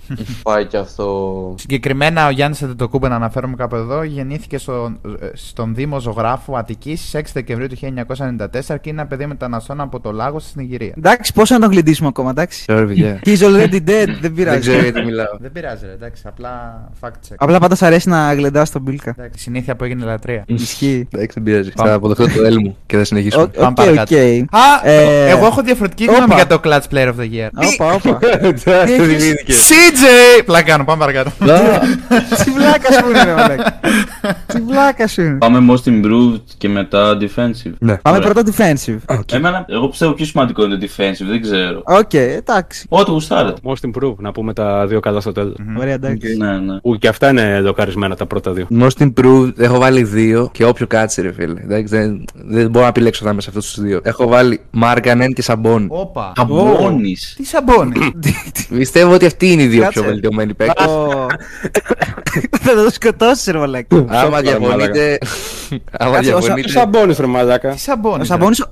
Κανεί. 0.07 0.25
Πάει 0.43 0.65
και 0.65 0.77
αυτό. 0.77 1.55
Συγκεκριμένα 1.59 2.27
ο 2.27 2.29
Γιάννης 2.29 2.63
Αντετοκούμπε, 2.63 3.07
να 3.07 3.15
αναφέρομαι 3.15 3.55
κάπου 3.55 3.75
εδώ, 3.75 4.03
γεννήθηκε 4.03 4.57
στον, 4.57 4.99
ε, 5.21 5.25
στον 5.33 5.75
Δήμο 5.75 5.99
Ζωγράφου 5.99 6.57
Αττικής 6.57 7.01
στι 7.07 7.17
6 7.17 7.21
Δεκεμβρίου 7.33 7.67
του 7.67 7.75
1994 7.75 8.77
και 8.81 8.89
είναι 8.89 8.99
ένα 9.01 9.05
παιδί 9.05 9.25
μεταναστών 9.25 9.81
από 9.81 9.99
το 9.99 10.11
Λάγο 10.11 10.39
στην 10.39 10.61
Ιγυρία. 10.61 10.93
Εντάξει, 10.97 11.33
πόσο 11.33 11.53
να 11.53 11.59
τον 11.59 11.71
γλεντήσουμε 11.71 12.07
ακόμα, 12.07 12.29
εντάξει. 12.29 12.65
Sorry, 12.67 12.83
παιδιά. 12.87 13.19
He's 13.25 13.37
already 13.39 13.75
dead, 13.75 13.81
δεν 13.87 14.17
Δεν 14.21 14.33
πειράζει. 14.33 14.59
ξέρω 14.59 14.81
γιατί 14.81 15.01
μιλάω. 15.01 15.37
Δεν 15.39 15.51
πειράζει, 15.51 15.85
ρε, 15.85 15.91
εντάξει, 15.91 16.23
απλά 16.25 16.83
fact 17.01 17.07
check. 17.09 17.35
Απλά 17.37 17.59
πάντα 17.59 17.75
σ' 17.75 17.81
αρέσει 17.83 18.09
να 18.09 18.33
γλεντάς 18.33 18.71
τον 18.71 18.81
Μπίλκα. 18.81 19.15
Εντάξει, 19.17 19.43
συνήθεια 19.43 19.75
που 19.75 19.83
έγινε 19.83 20.05
λατρεία. 20.05 20.43
Ισχύει. 20.47 21.07
Εντάξει, 21.11 21.33
δεν 21.39 21.43
πειράζει. 21.43 21.71
Πάμε. 21.71 21.89
Θα 21.89 21.95
αποδεχτώ 21.95 22.23
το 22.25 22.47
L 22.47 22.57
μου 22.63 22.77
και 22.85 22.97
θα 22.97 23.03
συνεχίσουμε. 23.03 23.43
Οκ, 23.43 23.53
Πάμε 23.53 23.67
οκ. 23.69 23.75
παρακάτω. 23.75 24.15
Α, 24.15 24.89
Ε, 24.89 25.29
εγώ 25.29 25.45
έχω 25.45 25.61
διαφορετική 25.61 26.03
όπα. 26.09 26.17
γνώμη 26.17 26.33
για 26.33 26.47
το 26.47 26.59
Clutch 26.63 26.93
Player 26.95 27.07
of 27.07 27.15
the 27.19 27.29
Year. 27.33 27.49
Όπα, 27.73 27.93
όπα. 27.93 28.19
Το 29.95 30.01
θυμήθηκε. 30.01 30.39
CJ! 30.39 30.45
Πλάκα 30.45 30.63
κάνω, 30.63 30.83
πάμε 30.83 30.99
παρακάτω. 30.99 31.31
Τι 32.43 32.51
βλάκα 32.51 32.91
σου 32.91 33.09
είναι, 33.09 33.23
ρε 33.23 33.33
μαλάκα. 33.33 33.79
Τι 34.45 34.59
βλάκα 34.61 35.07
σου 35.07 35.21
είναι. 35.21 35.37
Πάμε 35.37 35.73
most 35.73 35.89
improved 35.89 36.41
και 36.57 36.69
μετά 36.69 37.17
defensive. 37.21 37.73
Ναι. 37.79 37.97
Πάμε 37.97 38.17
Ωραία. 38.17 38.31
πρώτα 38.31 38.51
defensive. 38.55 39.23
Εμένα, 39.31 39.65
εγώ 39.69 39.87
πιστεύω 39.87 40.11
πιο 40.11 40.25
σημαντικό 40.25 40.63
είναι 40.63 40.75
το 40.77 40.85
defensive, 40.85 41.25
δεν 41.29 41.41
ξέρω. 41.41 41.81
Οκ, 41.85 42.13
εντάξει. 42.13 42.85
Ό,τι 42.89 43.11
γουστάρετε. 43.11 43.59
Most 43.63 43.89
improved, 43.89 44.15
να 44.17 44.31
πούμε 44.31 44.53
τα 44.53 44.87
δύο 44.87 44.99
καλά 44.99 45.19
στο 45.21 45.31
τέλος. 45.31 45.55
Ωραία, 45.77 45.93
εντάξει. 45.93 46.37
Ναι, 46.37 46.57
ναι. 46.57 46.79
Που 46.79 46.95
και 46.95 47.07
αυτά 47.07 47.29
είναι 47.29 47.59
λοκαρισμένα 47.59 48.15
τα 48.15 48.25
πρώτα 48.25 48.51
δύο. 48.51 48.67
Most 48.79 49.07
improved 49.07 49.51
έχω 49.57 49.79
βάλει 49.79 50.03
δύο 50.03 50.49
και 50.51 50.65
όποιο 50.65 50.87
κάτσει, 50.87 51.21
ρε 51.21 51.33
φίλε. 51.33 51.61
Εντάξει, 51.63 51.95
δεν, 51.95 52.25
δεν 52.33 52.69
μπορώ 52.69 52.83
να 52.83 52.89
επιλέξω 52.89 53.23
ανάμεσα 53.23 53.51
σε 53.51 53.57
αυτούς 53.57 53.73
τους 53.73 53.83
δύο. 53.83 53.99
Έχω 54.03 54.27
βάλει 54.27 54.61
Markkanen 54.71 55.33
και 55.33 55.41
Σαμπόν. 55.41 55.87
Όπα. 55.89 56.31
Αμπώνει. 56.35 57.15
Τι 57.35 57.45
σαμπόνις; 57.45 58.11
Πιστεύω 58.77 59.13
ότι 59.13 59.25
αυτοί 59.25 59.51
είναι 59.51 59.61
οι 59.63 59.67
δύο 59.67 59.84
Κάτσε. 59.85 59.99
πιο 59.99 60.09
βελτιωμένοι 60.09 60.53
παίκτε. 60.53 60.83
Ω. 60.83 61.27
Θα 62.61 62.73
το 62.83 62.89
σκοτώσει, 62.91 63.51
ρε 63.51 63.57
μαλάκα. 63.57 64.05
Άμα 64.07 64.41
διαφωνείτε. 64.41 65.17
Άμα 65.91 66.15
Κάτσε, 66.15 66.33
ο 66.33 66.41
Σα- 66.41 66.53
Τι 66.53 66.61
διαφωνείτε. 66.61 66.69
σαμπόνι, 66.69 67.15
ρε 67.19 67.25
Μαλάκα. 67.25 67.69
Τι 67.69 67.79
σαμπόνι. 67.79 68.21
Ο 68.21 68.25
Σαμπόνις, 68.25 68.65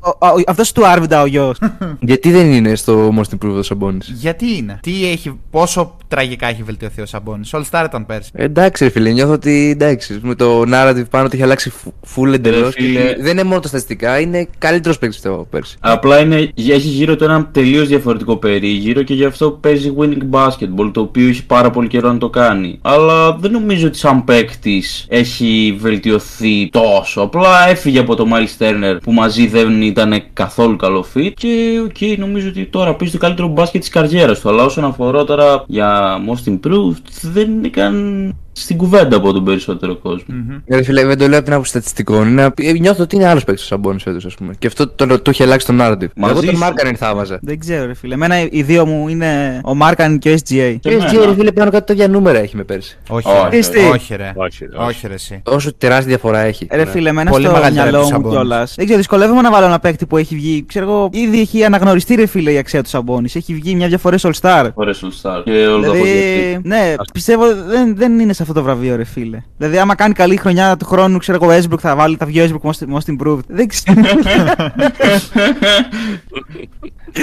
αυτός 0.47 0.71
του 0.71 0.87
Άρβιντα 0.87 1.21
ο 1.21 1.25
γιος. 1.25 1.57
Γιατί 1.99 2.31
δεν 2.31 2.51
είναι 2.53 2.75
στο 2.75 3.13
Most 3.17 3.35
Improved 3.37 3.57
ο 3.57 3.61
Σαμπόνι. 3.61 3.97
Γιατί 4.13 4.55
είναι; 4.57 4.79
Τι 4.81 5.05
έχει, 5.11 5.39
πόσο 5.51 5.97
τραγικά 6.07 6.47
έχει 6.47 6.63
βελτιωθεί 6.63 7.01
ο 7.01 7.05
Σαμπόνι. 7.05 7.49
All 7.51 7.61
Star 7.71 7.85
ήταν 7.85 8.05
πέρσι. 8.05 8.29
Εντάξει, 8.33 8.83
ρε 8.83 8.89
φίλε, 8.89 9.11
νιώθω 9.11 9.31
ότι 9.33 9.69
εντάξει. 9.71 10.19
Με 10.23 10.35
το 10.35 10.61
narrative 10.61 11.09
πάνω 11.09 11.25
ότι 11.25 11.35
έχει 11.35 11.43
αλλάξει 11.43 11.71
full 12.15 12.33
εντελώς. 12.33 12.73
φίλε. 12.73 13.15
Δεν 13.19 13.31
είναι 13.31 13.43
μόνο 13.43 13.59
τα 13.59 13.67
στατιστικά, 13.67 14.19
είναι 14.19 14.47
καλύτερος 14.57 14.97
παίκτης 14.97 15.15
πιστεύω 15.17 15.35
από 15.41 15.47
πέρσι. 15.49 15.75
Απλά 15.79 16.19
είναι, 16.19 16.35
έχει 16.55 16.77
γύρω 16.87 17.15
του 17.15 17.23
ένα 17.23 17.47
τελείως 17.51 17.87
διαφορετικό 17.87 18.35
περίγυρο 18.37 19.01
και 19.03 19.13
γι' 19.13 19.25
αυτό 19.25 19.51
παίζει 19.51 19.93
winning 19.99 20.37
basketball, 20.39 20.89
το 20.93 21.01
οποίο 21.01 21.27
έχει 21.27 21.45
πάρα 21.45 21.69
πολύ 21.69 21.87
καιρό 21.87 22.11
να 22.11 22.17
το 22.17 22.29
κάνει. 22.29 22.79
Αλλά 22.81 23.35
δεν 23.35 23.52
νομίζω 23.53 23.87
ότι 23.87 23.97
σαν 23.97 24.23
παίκτης 24.23 25.05
έχει 25.09 25.75
βελτιωθεί 25.79 26.69
τόσο. 26.69 27.21
Απλά 27.21 27.67
έφυγε 27.69 27.99
από 27.99 28.15
το 28.15 28.25
Miles 28.31 28.63
Turner 28.63 28.97
που 29.03 29.11
μαζί 29.11 29.47
δεν 29.47 29.81
ήταν 29.81 30.23
καθόλου 30.33 30.75
καλό 30.75 31.05
fit 31.15 31.31
και 31.35 31.81
οκ, 31.85 32.17
νομίζω 32.17 32.47
ότι 32.47 32.65
τώρα 32.65 32.95
παίζει 32.95 33.13
το 33.13 33.19
καλύτερο 33.19 33.47
μπάσκετ 33.47 33.81
της 33.81 33.89
καριέρας 33.89 34.39
του. 34.39 34.49
Αλλά 34.49 34.63
όσον 34.63 34.83
αφορά 34.83 35.23
τώρα 35.23 35.63
για 35.67 36.17
most 36.27 36.49
improved, 36.49 37.03
δεν 37.21 37.51
είναι 37.51 37.67
καν 37.67 38.35
στην 38.55 38.77
κουβέντα 38.77 39.15
από 39.17 39.33
τον 39.33 39.43
περισσότερο 39.43 39.95
κόσμο. 39.97 40.25
Ρε 40.67 40.83
φίλε, 40.83 41.05
δεν 41.05 41.17
το 41.17 41.25
λέω 41.27 41.35
από 41.35 41.43
την 41.45 41.53
άποψη 41.53 41.71
στατιστικών. 41.71 42.27
Είναι, 42.27 42.49
ε, 42.55 42.71
νιώθω 42.71 43.03
ότι 43.03 43.15
είναι 43.15 43.27
άλλος 43.27 43.43
παίκτης 43.43 43.63
ο 43.63 43.67
Σαμπόνι 43.67 43.99
φέτος, 43.99 44.25
ας 44.25 44.35
πούμε. 44.35 44.53
Και 44.59 44.67
αυτό 44.67 44.87
το, 44.87 45.07
το, 45.07 45.19
το 45.19 45.29
έχει 45.29 45.43
αλλάξει 45.43 45.65
το 45.67 45.73
narrative. 45.79 46.07
Μαζί 46.15 46.31
Εγώ 46.33 46.41
τον 46.41 46.53
σου. 46.53 46.57
Μάρκανεν 46.57 46.95
θα 46.95 47.09
έβαζα. 47.09 47.39
Δεν 47.41 47.59
ξέρω, 47.59 47.85
ρε 47.85 47.93
φίλε. 47.93 48.13
Εμένα 48.13 48.39
οι 48.51 48.61
δύο 48.61 48.85
μου 48.85 49.07
είναι 49.07 49.59
ο 49.63 49.75
Μάρκαν 49.75 50.19
και 50.19 50.29
ο 50.29 50.33
SGA. 50.33 50.37
Και 50.45 50.77
Και 50.81 50.89
έτσι, 50.89 51.07
εμένα. 51.15 51.25
ρε 51.25 51.33
φίλε, 51.33 51.51
πάνω 51.51 51.71
κάτω 51.71 51.85
τα 51.85 51.93
ίδια 51.93 52.07
νούμερα 52.07 52.39
έχει 52.39 52.55
με 52.55 52.63
πέρσι. 52.63 52.97
Όχι, 53.09 53.27
Όχι, 53.27 53.49
ρε. 53.51 53.59
τι. 53.59 53.79
όχι, 53.93 54.15
ρε. 54.15 54.31
Όχι, 54.35 54.65
ρε, 54.65 54.77
όχι. 54.77 54.87
Όχι, 54.89 55.07
ρε, 55.07 55.13
εσύ. 55.13 55.41
Όσο 55.45 55.73
τεράστια 55.77 56.07
διαφορά 56.07 56.39
έχει. 56.39 56.67
Ρε 56.71 56.85
φίλε, 56.85 57.09
εμένα 57.09 57.31
Πολύ 57.31 57.43
στο 57.43 57.53
μεγαλύτερα 57.53 57.83
μυαλό 57.89 57.97
από 57.97 58.07
τους 58.07 58.17
μου 58.17 58.23
Σαμπόνις. 58.23 58.47
κιόλας. 58.47 58.73
Δεν 58.75 58.85
ξέρω, 58.85 58.99
δυσκολεύομαι 58.99 59.41
να 59.41 59.51
βάλω 59.51 59.65
ένα 59.65 59.79
παίκτη 59.79 60.05
που 60.05 60.17
έχει 60.17 60.35
βγει. 60.35 60.65
Ξέρω 60.67 60.85
εγώ, 60.85 61.09
ήδη 61.11 61.39
έχει 61.39 61.63
αναγνωριστεί 61.63 62.15
ρε 62.15 62.25
φίλε 62.25 62.51
η 62.51 62.57
αξία 62.57 62.83
του 62.83 62.89
Σαμπόνι. 62.89 63.29
Έχει 63.33 63.53
βγει 63.53 63.75
μια-δυο 63.75 63.97
φορές 63.97 64.25
All 64.27 64.31
Star. 64.41 64.69
Ωραίο 64.73 64.93
All 65.01 65.21
Star. 65.29 65.41
Και 65.43 65.51
όλο 65.51 65.85
το 65.85 65.93
έχω 65.93 66.03
Δηλαδή, 66.03 66.11
δεχτεί. 66.51 66.67
ναι, 66.67 66.93
πιστεύω 67.13 67.43
δεν, 67.67 67.95
δεν 67.95 68.19
είναι 68.19 68.33
σε 68.33 68.42
αυτό 68.43 68.53
το 68.53 68.63
βραβείο, 68.63 68.95
ρε 68.95 69.03
φίλε. 69.03 69.41
Δηλαδή, 69.57 69.77
άμα 69.77 69.95
κάνει 69.95 70.13
καλή 70.13 70.37
χρονιά 70.37 70.77
του 70.77 70.85
χρόνου, 70.85 71.17
ξέρω 71.17 71.39
εγώ, 71.41 71.53
Westbrook 71.57 71.79
θα 71.79 71.95
βάλει, 71.95 72.15
θα 72.19 72.25
βγει 72.25 72.41
ο 72.41 72.45
Westbrook 72.45 72.69
most, 72.69 72.95
most 72.97 73.15
improved. 73.17 73.45
Δεν 73.47 73.67
ξέρω. 73.67 74.01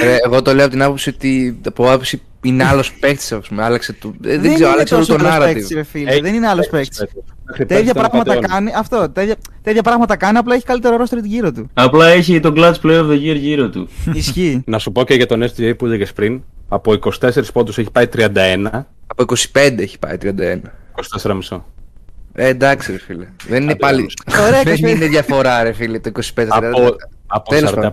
Ρε, 0.03 0.17
εγώ 0.27 0.43
το 0.43 0.55
λέω 0.55 0.63
από 0.65 0.73
την 0.73 0.83
άποψη 0.83 1.09
ότι 1.09 1.61
από 1.67 1.91
άποψη 1.93 2.23
είναι 2.43 2.65
άλλος 2.65 2.93
παίκτης, 2.93 3.33
ας 3.33 3.49
πούμε. 3.49 3.63
Άλλαξε 3.65 3.93
το. 3.93 4.09
ε, 4.09 4.13
δεν, 4.29 4.41
δεν 4.41 4.55
ξέρω, 4.55 4.67
είναι 4.69 4.75
άλλαξε 4.75 4.95
όλο 4.95 5.07
τόσο 5.07 5.19
το 5.19 5.29
άλλος 5.29 5.47
παίκτης, 5.47 5.67
narrative. 5.67 5.75
ρε 5.75 5.83
φίλε. 5.83 6.11
Έχει 6.11 6.21
δεν 6.21 6.35
είναι 6.35 6.49
άλλος 6.49 6.69
παίκτης 6.69 6.99
παίκτης. 6.99 7.15
φέτος. 7.15 7.35
Μέχρι 7.47 7.67
Τέτοια 7.67 7.85
πέρσι 7.85 7.99
ήταν 7.99 8.11
πράγματα 8.11 8.33
απατεώνας. 8.33 8.51
κάνει. 8.51 8.73
Αυτό. 8.79 9.11
Τέτοια, 9.11 9.37
τέτοια 9.63 9.83
πράγματα 9.83 10.17
κάνει, 10.17 10.39
απλά 10.39 10.55
έχει 10.55 10.65
καλύτερο 10.65 10.97
ρόστρο 10.97 11.19
γύρω 11.23 11.53
του. 11.53 11.71
Απλά 11.75 12.07
έχει 12.07 12.41
τον 12.41 12.55
Clutch 12.57 12.75
Player 12.83 13.01
of 13.01 13.09
the 13.11 13.15
Year 13.15 13.37
γύρω 13.37 13.69
του. 13.71 13.89
Ισχύει. 14.13 14.63
Να 14.67 14.79
σου 14.79 14.93
πω 14.93 15.05
και 15.05 15.15
για 15.15 15.27
τον 15.27 15.43
SGA 15.43 15.73
που 15.79 15.87
έλεγες 15.87 16.13
πριν. 16.13 16.43
Από 16.69 16.93
24 17.21 17.31
πόντους 17.53 17.79
έχει 17.79 17.91
πάει 17.91 18.07
31. 18.17 18.27
Από 19.07 19.25
25 19.53 19.79
έχει 19.79 19.99
πάει 19.99 20.17
31. 20.23 20.59
24,5. 21.51 21.61
Ε, 22.33 22.47
εντάξει, 22.47 22.93
ρε 22.93 22.99
φίλε. 22.99 23.27
Δεν 23.49 23.63
είναι 23.63 23.71
Άντε, 23.71 23.81
πάλι. 23.81 23.99
όμως. 24.01 24.15
Ωραία, 24.49 24.63
Δεν 24.63 24.75
25. 24.75 24.79
είναι 24.89 25.07
διαφορά, 25.07 25.63
ρε 25.63 25.73
φίλε, 25.73 25.99
το 26.01 26.11
25. 26.35 26.47
Από, 26.49 26.97
από 27.27 27.51
Τέλος 27.51 27.73
45% 27.77 27.93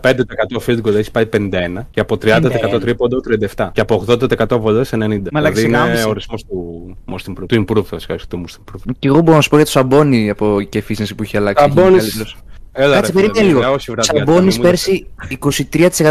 field 0.65 0.81
goal 0.81 0.95
έχει 0.95 1.11
πάει 1.11 1.29
51 1.33 1.49
και 1.91 1.99
από 1.99 2.15
30% 2.15 2.77
τρίποντο 2.81 3.17
37 3.55 3.69
και 3.71 3.81
από 3.81 4.05
80% 4.07 4.59
βολές 4.59 4.89
90. 4.93 4.97
Μαλάκα, 4.97 5.21
δηλαδή 5.31 5.43
είναι 5.43 5.77
σιγάμιση. 5.77 6.07
ορισμός 6.07 6.43
του 6.45 6.97
most 7.11 7.31
improved, 7.31 7.47
του 7.47 7.65
improve 7.67 7.83
θα 7.85 7.99
σκάσει, 7.99 8.29
του 8.29 8.43
most 8.47 8.53
improved. 8.59 8.91
Και 8.99 9.07
εγώ 9.07 9.19
μπορώ 9.21 9.35
να 9.35 9.41
σου 9.41 9.49
πω 9.49 9.55
για 9.55 9.65
το 9.65 9.71
Σαμπόνι 9.71 10.29
από 10.29 10.61
και 10.69 10.83
efficiency 10.87 11.09
που 11.15 11.23
έχει 11.23 11.37
αλλάξει. 11.37 11.63
έχει 11.63 11.73
γίνει 11.73 11.83
Σαμπόνις 11.85 12.01
καλύτερος. 12.01 12.37
Έλα, 12.79 12.95
Κάτσε, 12.95 13.11
ρε, 13.11 13.17
φίλε, 13.19 13.29
περίμενε 13.31 13.47
λίγο. 13.47 13.59
μια 13.59 13.71
όση 13.71 13.91
βραδιά, 13.91 14.13
Σαμπόνι 14.17 14.51
θα 14.51 14.57
μην 14.57 14.61
πέρσι 14.61 15.07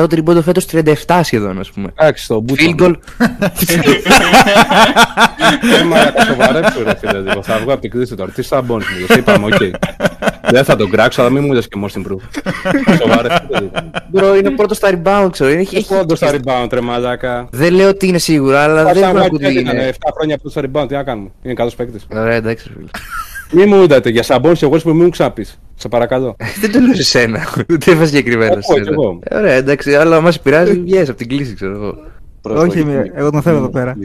23% 0.00 0.06
τριμπόντο 0.08 0.42
φέτος 0.42 0.66
37 1.06 1.20
σχεδόν, 1.22 1.58
ας 1.58 1.70
πούμε. 1.70 1.92
Εντάξει, 1.94 2.26
το 2.26 2.40
μπούτσο. 2.40 2.64
Field 2.78 2.82
goal. 2.82 2.92
Μα 5.88 6.24
σοβαρέψου 6.24 6.82
ρε 6.84 6.96
φίλε 6.96 7.18
λίγο. 7.18 7.42
Θα 7.42 7.58
βγω 7.58 7.72
από 7.72 7.80
την 7.80 7.90
κρίση 7.90 8.14
τώρα. 8.14 8.30
Τι 8.30 8.42
σαμπόνι 8.42 8.84
μου, 8.92 9.06
λες, 9.08 9.16
είπαμε, 9.16 9.46
οκ. 9.46 9.56
Δεν 10.50 10.64
θα 10.64 10.76
τον 10.76 10.90
κράξω, 10.90 11.20
αλλά 11.22 11.30
μην 11.30 11.44
μου 11.44 11.52
λες 11.52 11.68
και 11.68 11.80
most 11.84 11.98
improve. 11.98 12.40
Σοβαρέψου 13.00 13.42
λίγο. 13.48 13.70
Μπρο, 14.08 14.36
είναι 14.36 14.50
πρώτος 14.50 14.76
στα 14.76 14.90
rebound, 14.90 15.28
ξέρω. 15.30 15.50
Είναι, 15.50 15.60
Έχει 15.60 15.86
πόντο 15.86 16.14
στα 16.14 16.30
rebound, 16.32 16.68
ρε 16.72 16.80
μαλάκα. 16.80 17.48
Δεν 17.50 17.72
λέω 17.74 17.88
ότι 17.88 18.06
είναι 18.06 18.18
σίγουρα, 18.18 18.62
αλλά 18.62 18.74
δεν 18.74 18.84
Πάσα 18.84 19.04
έχω 19.06 19.12
να 19.18 19.24
ακούω 19.24 19.32
μάτια 19.32 19.48
τι 19.48 19.58
ήταν 19.58 19.76
είναι. 19.76 19.92
7 19.92 19.94
χρόνια 20.16 20.38
πρώτο 20.38 20.50
στα 20.50 20.60
rebound, 20.82 20.88
τι 20.88 20.94
να 20.94 21.02
κάνουμε. 21.02 21.30
Είναι 21.42 21.54
καλός 21.54 21.74
παίκτης. 21.74 22.06
Ωραία, 22.14 22.34
εντάξει, 22.34 22.64
ρε 22.68 22.74
φίλε. 22.74 22.88
Μη 23.52 23.64
μου 23.66 23.82
είδατε 23.82 24.10
για 24.10 24.22
σαμπόνι 24.22 24.56
εγώ 24.60 24.76
που 24.76 24.90
μην 24.90 25.02
μου 25.04 25.08
ξαπείς. 25.10 25.60
Σε 25.74 25.88
παρακαλώ. 25.88 26.36
Δεν 26.60 26.72
το 26.72 26.80
λέω 26.80 26.94
σε 26.94 27.02
σένα. 27.02 27.48
Δεν 27.66 27.94
είπα 27.94 28.04
συγκεκριμένα 28.06 28.52
Εγώ, 28.52 28.60
σε 28.60 28.72
κι 28.72 28.78
σένα. 28.84 28.90
εγώ. 28.90 29.18
Ε, 29.24 29.36
Ωραία, 29.36 29.52
εντάξει, 29.54 29.94
αλλά 29.94 30.20
μας 30.20 30.40
πειράζει, 30.40 30.80
βγαίνει 30.80 31.08
από 31.08 31.14
την 31.18 31.28
κλίση, 31.28 31.54
ξέρω 31.54 31.72
εγώ. 31.72 31.94
Όχι, 32.48 32.80
είμαι- 32.80 33.12
εγώ 33.14 33.30
τον 33.30 33.42
θέλω 33.42 33.56
εδώ 33.56 33.68
πέρα. 33.70 33.96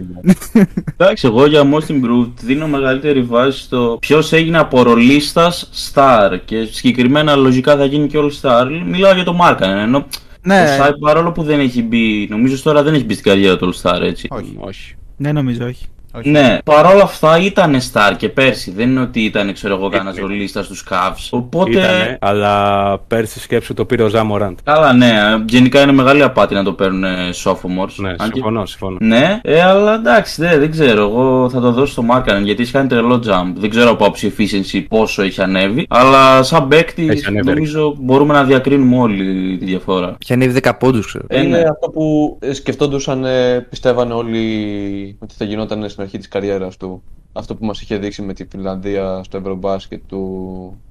Εντάξει, 0.98 1.28
εγώ 1.28 1.46
για 1.46 1.62
Most 1.74 1.92
Improved 1.92 2.32
δίνω 2.42 2.68
μεγαλύτερη 2.68 3.22
βάση 3.22 3.60
στο 3.62 3.98
ποιος 4.02 4.34
έγινε 4.34 4.58
από 4.58 4.84
ρολίστα 4.84 5.52
star 5.94 6.38
και 6.46 6.68
συγκεκριμένα 6.72 7.36
λογικά 7.36 7.76
θα 7.78 7.86
γίνει 7.86 8.08
και 8.08 8.18
all 8.22 8.32
star. 8.42 8.66
Μιλάω 8.88 9.14
για 9.14 9.24
το 9.24 9.34
Μάρκαν. 9.34 9.78
Ενώ 9.78 10.06
Ναι. 10.42 10.64
ο 10.64 10.68
Σάιπ 10.84 10.96
παρόλο 11.00 11.32
που 11.32 11.44
δεν 11.44 11.60
έχει 11.60 11.84
μπει, 11.84 12.28
νομίζω 12.30 12.62
τώρα 12.64 12.84
δεν 12.84 12.94
έχει 12.94 13.04
μπει 13.06 13.14
στην 13.14 13.26
καριέρα 13.26 13.58
του 13.58 13.74
all 13.74 13.82
star 13.90 14.02
έτσι. 14.02 14.28
Όχι. 14.30 14.56
Όχι. 14.60 14.96
Ναι, 15.18 15.32
νομίζω 15.32 15.66
όχι. 15.66 15.86
Όχι. 16.12 16.30
Ναι, 16.30 16.58
παρόλα 16.64 17.04
αυτά 17.04 17.40
ήταν 17.40 17.76
star 17.94 18.14
και 18.18 18.30
πέρσι. 18.30 18.72
Δεν 18.72 18.90
είναι 18.90 19.02
ότι 19.02 19.20
ήταν, 19.20 19.54
ξέρω 19.54 19.76
εγώ, 19.76 19.90
κανένας 19.90 20.18
ρολίστα 20.18 20.64
στους 20.64 20.86
Cavs. 20.90 21.28
Οπότε. 21.30 21.70
Ήτανε, 21.72 22.18
αλλά 22.22 22.98
πέρσι 23.08 23.40
σκέψου 23.40 23.74
το 23.74 23.86
πήρε 23.86 24.04
ο 24.04 24.08
Ζαμοράντ. 24.08 24.58
Καλά, 24.64 24.94
ναι. 24.94 25.14
Γενικά 25.48 25.82
είναι 25.82 25.92
μεγάλη 25.92 26.24
απάτη 26.24 26.54
να 26.54 26.64
το 26.64 26.74
παίρνουν 26.74 27.04
ε, 27.04 27.30
sophomores. 27.44 27.96
Ναι, 27.96 28.10
Αν 28.10 28.18
και- 28.18 28.30
συμφωνώ, 28.34 28.66
συμφωνώ. 28.66 28.98
Ναι, 29.00 29.40
ε, 29.44 29.62
αλλά 29.62 29.94
εντάξει, 29.94 30.42
δε, 30.42 30.58
δεν 30.58 30.72
ξέρω. 30.72 31.02
Εγώ 31.02 31.50
θα 31.50 31.60
το 31.60 31.72
δώσω 31.72 31.92
στο 31.92 32.02
Μάρκανεν 32.02 32.46
γιατί 32.46 32.62
έχει 32.62 32.72
κάνει 32.72 32.88
τρελό 32.88 33.24
jump. 33.28 33.54
Δεν 33.56 33.70
ξέρω 33.70 33.90
από 33.90 34.06
άψη 34.06 34.34
efficiency 34.38 34.86
πόσο 34.90 35.22
έχει 35.22 35.42
ανέβει. 35.42 35.86
Αλλά 35.90 36.44
σαν 36.44 36.68
παίκτη 36.68 37.08
Έχει 37.10 37.26
ανέβει, 37.26 37.48
νομίζω 37.48 37.96
μπορούμε 38.00 38.34
να 38.34 38.44
διακρίνουμε 38.44 38.98
όλοι 38.98 39.58
τη 39.58 39.66
διαφορά. 39.66 40.16
Είχε 40.22 40.34
ανέβει 40.34 40.60
10 40.64 40.72
πόντους, 40.80 41.06
ξέρω. 41.06 41.26
Ε, 41.28 41.42
είναι 41.42 41.58
ναι. 41.58 41.64
αυτό 41.70 41.90
που 41.90 42.38
ε, 42.42 42.54
σκεφτόντουσαν, 42.54 43.26
ε, 43.26 43.60
πιστεύανε 43.70 44.14
όλοι 44.14 45.18
ότι 45.20 45.34
θα 45.38 45.46
γινόταν 45.46 45.90
στην 45.90 46.01
αρχή 46.02 46.18
της 46.18 46.28
καριέρας 46.28 46.78
του. 46.78 47.04
Αυτό 47.34 47.56
που 47.56 47.66
μας 47.66 47.82
είχε 47.82 47.98
δείξει 47.98 48.22
με 48.22 48.34
τη 48.34 48.46
Φιλανδία 48.46 49.22
στο 49.24 49.38
Ευρωμπάσκετ 49.38 50.02
του 50.08 50.82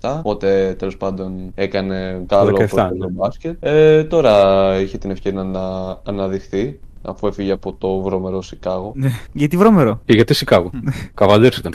17. 0.00 0.18
Οπότε 0.18 0.74
τέλος 0.78 0.96
πάντων 0.96 1.52
έκανε 1.54 2.24
καλό 2.26 2.50
17, 2.50 2.62
από 2.62 2.76
το 2.76 2.82
ναι. 2.82 2.88
Ευρωμπάσκετ. 2.94 3.56
Ε, 3.60 4.04
τώρα 4.04 4.74
είχε 4.80 4.98
την 4.98 5.10
ευκαιρία 5.10 5.42
να 5.42 5.98
αναδειχθεί 6.04 6.80
αφού 7.04 7.26
έφυγε 7.26 7.52
από 7.52 7.72
το 7.78 8.00
βρωμερό 8.02 8.42
Σικάγο. 8.42 8.92
Ναι. 8.96 9.10
Γιατί 9.32 9.56
βρώμερο. 9.56 10.00
Και 10.04 10.12
γιατί 10.14 10.34
Σικάγο. 10.34 10.70
Καβαλίρς 11.14 11.56
ήταν. 11.56 11.72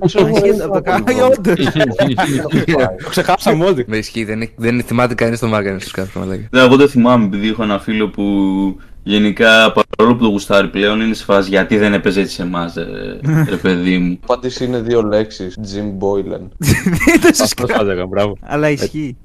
Ασχέτω 0.00 0.64
από 0.64 0.74
το 0.74 0.80
κάνω, 0.82 1.04
όντως. 1.38 1.64
Το 3.02 3.08
ξεχάσαμε 3.08 3.64
όλοι. 3.64 3.84
Με 3.88 3.96
ισχύει, 3.96 4.24
δεν, 4.24 4.48
δεν 4.56 4.82
θυμάται 4.82 5.14
κανείς 5.14 5.38
το 5.38 5.46
Μάργαν 5.46 5.80
στου 5.80 5.90
κάποιου 5.90 6.20
μαλάκια. 6.20 6.48
Ναι, 6.52 6.60
εγώ 6.60 6.76
δεν 6.76 6.88
θυμάμαι 6.88 7.24
επειδή 7.24 7.48
έχω 7.48 7.62
ένα 7.62 7.78
φίλο 7.78 8.08
που 8.08 8.24
γενικά 9.02 9.72
παρόλο 9.96 10.16
που 10.16 10.22
το 10.24 10.28
γουστάρει 10.30 10.68
πλέον 10.68 11.00
είναι 11.00 11.14
σε 11.14 11.24
φάση 11.24 11.48
γιατί 11.48 11.76
δεν 11.76 11.94
έπαιζε 11.94 12.20
έτσι 12.20 12.34
σε 12.34 12.42
εμάς, 12.42 12.74
ρε, 12.74 13.44
ρε 13.48 13.56
παιδί 13.56 13.98
μου. 13.98 14.10
Η 14.12 14.18
απάντηση 14.22 14.64
είναι 14.64 14.80
δύο 14.80 15.02
λέξεις. 15.02 15.58
Jim 15.62 16.04
Boylan. 16.04 16.40
Δεν 16.58 17.20
το 17.20 17.28
Αυτός 17.28 17.36
συσκά- 17.36 17.70
θα 17.70 17.80
έλεγα, 17.80 18.06
μπράβο. 18.06 18.36
Αλλά 18.40 18.70
ισχύει. 18.70 19.16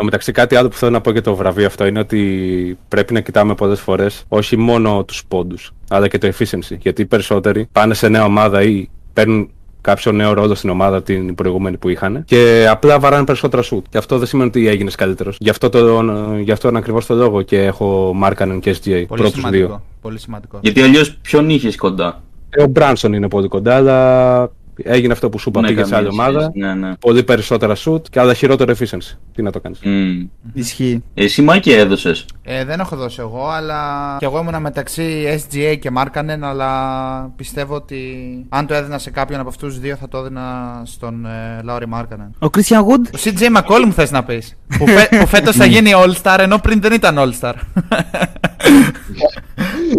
Εν 0.00 0.04
τω 0.04 0.10
μεταξύ, 0.10 0.32
κάτι 0.32 0.56
άλλο 0.56 0.68
που 0.68 0.76
θέλω 0.76 0.90
να 0.90 1.00
πω 1.00 1.10
για 1.10 1.22
το 1.22 1.34
βραβείο 1.34 1.66
αυτό 1.66 1.86
είναι 1.86 1.98
ότι 1.98 2.78
πρέπει 2.88 3.12
να 3.12 3.20
κοιτάμε 3.20 3.54
πολλές 3.54 3.80
φορές 3.80 4.24
όχι 4.28 4.56
μόνο 4.56 5.04
τους 5.04 5.24
πόντους, 5.28 5.72
αλλά 5.88 6.08
και 6.08 6.18
το 6.18 6.28
efficiency. 6.28 6.76
Γιατί 6.78 7.02
οι 7.02 7.06
περισσότεροι 7.06 7.68
πάνε 7.72 7.94
σε 7.94 8.08
νέα 8.08 8.24
ομάδα 8.24 8.62
ή 8.62 8.88
παίρνουν 9.12 9.50
κάποιο 9.80 10.12
νέο 10.12 10.32
ρόλο 10.32 10.54
στην 10.54 10.70
ομάδα 10.70 11.02
την 11.02 11.34
προηγούμενη 11.34 11.76
που 11.76 11.88
είχαν 11.88 12.24
και 12.24 12.66
απλά 12.70 12.98
βαράνε 12.98 13.24
περισσότερα 13.24 13.62
σουτ. 13.62 13.86
Και 13.90 13.98
αυτό 13.98 14.18
δεν 14.18 14.26
σημαίνει 14.26 14.48
ότι 14.48 14.68
έγινες 14.68 14.94
καλύτερος. 14.94 15.36
Γι' 15.40 15.50
αυτό, 15.50 15.68
το, 15.68 16.04
γι 16.42 16.50
αυτό 16.50 16.68
είναι 16.68 16.78
ακριβώς 16.78 17.06
το 17.06 17.14
λόγο 17.14 17.42
και 17.42 17.62
έχω 17.64 18.12
Μάρκανεν 18.14 18.60
και 18.60 18.70
SGA. 18.70 18.84
Πολύ 18.84 19.06
Πρώτους 19.06 19.32
σημαντικό. 19.32 19.66
δύο. 19.66 19.82
Πολύ 20.00 20.18
σημαντικό. 20.18 20.58
Γιατί 20.62 20.82
αλλιώς 20.82 21.14
ποιον 21.16 21.50
είχες 21.50 21.76
κοντά; 21.76 22.22
Ε, 22.50 22.62
ο 22.62 22.66
Μπράνσον 22.66 23.12
είναι 23.12 23.28
πολύ 23.28 23.48
κοντά, 23.48 23.74
αλλά 23.76 24.50
έγινε 24.82 25.12
αυτό 25.12 25.28
που 25.28 25.38
σου 25.38 25.48
είπα, 25.48 25.60
Ναι, 25.60 25.66
πήγε 25.68 25.84
σε 25.84 25.96
άλλη 25.96 26.06
καμίας 26.08 26.26
ομάδα. 26.28 26.40
σχέση, 26.50 26.58
Ναι, 26.66 26.74
ναι. 26.88 26.96
Πολύ 26.96 27.22
περισσότερα 27.22 27.74
σουτ 27.74 28.06
και 28.10 28.20
αλλά 28.20 28.34
χειρότερο 28.34 28.74
efficiency. 28.78 29.16
Τι 29.34 29.42
να 29.42 29.50
το 29.52 29.60
κάνεις. 29.60 29.78
Μμμ. 29.82 30.26
Ισχύει. 30.52 31.02
Εσύ 31.14 31.42
Μάκη 31.42 31.72
έδωσες. 31.72 32.26
Ε, 32.42 32.64
δεν 32.64 32.80
έχω 32.80 32.96
δώσει 32.96 33.16
εγώ, 33.20 33.48
αλλά 33.48 34.16
και 34.18 34.24
εγώ 34.24 34.38
ήμουνα 34.38 34.60
μεταξύ 34.60 35.24
SGA 35.50 35.76
και 35.80 35.90
Markkanen, 35.96 36.38
αλλά 36.40 37.32
πιστεύω 37.36 37.74
ότι 37.74 38.02
αν 38.48 38.66
το 38.66 38.74
έδινα 38.74 38.98
σε 38.98 39.10
κάποιον 39.10 39.40
από 39.40 39.48
αυτούς 39.48 39.68
τους 39.68 39.78
δύο 39.82 39.96
θα 39.96 40.08
το 40.08 40.18
έδινα 40.18 40.80
στον 40.84 41.26
ε, 41.26 41.60
Λάουρι 41.62 41.86
Markkanen. 41.94 42.30
Ο 42.38 42.46
Christian 42.56 42.80
Wood; 42.80 43.06
Ο 43.14 43.18
CJ 43.24 43.56
McCollum 43.56 43.84
μου 43.84 43.92
θες 43.92 44.10
να 44.10 44.24
πεις, 44.24 44.56
που, 44.78 44.86
φε, 44.86 45.08
που 45.18 45.26
φέτος 45.26 45.56
θα 45.56 45.64
γίνει 45.66 45.90
All-Star, 45.94 46.36
ενώ 46.40 46.58
πριν 46.58 46.80
δεν 46.80 46.92
ήταν 46.92 47.16
All-Star. 47.18 47.52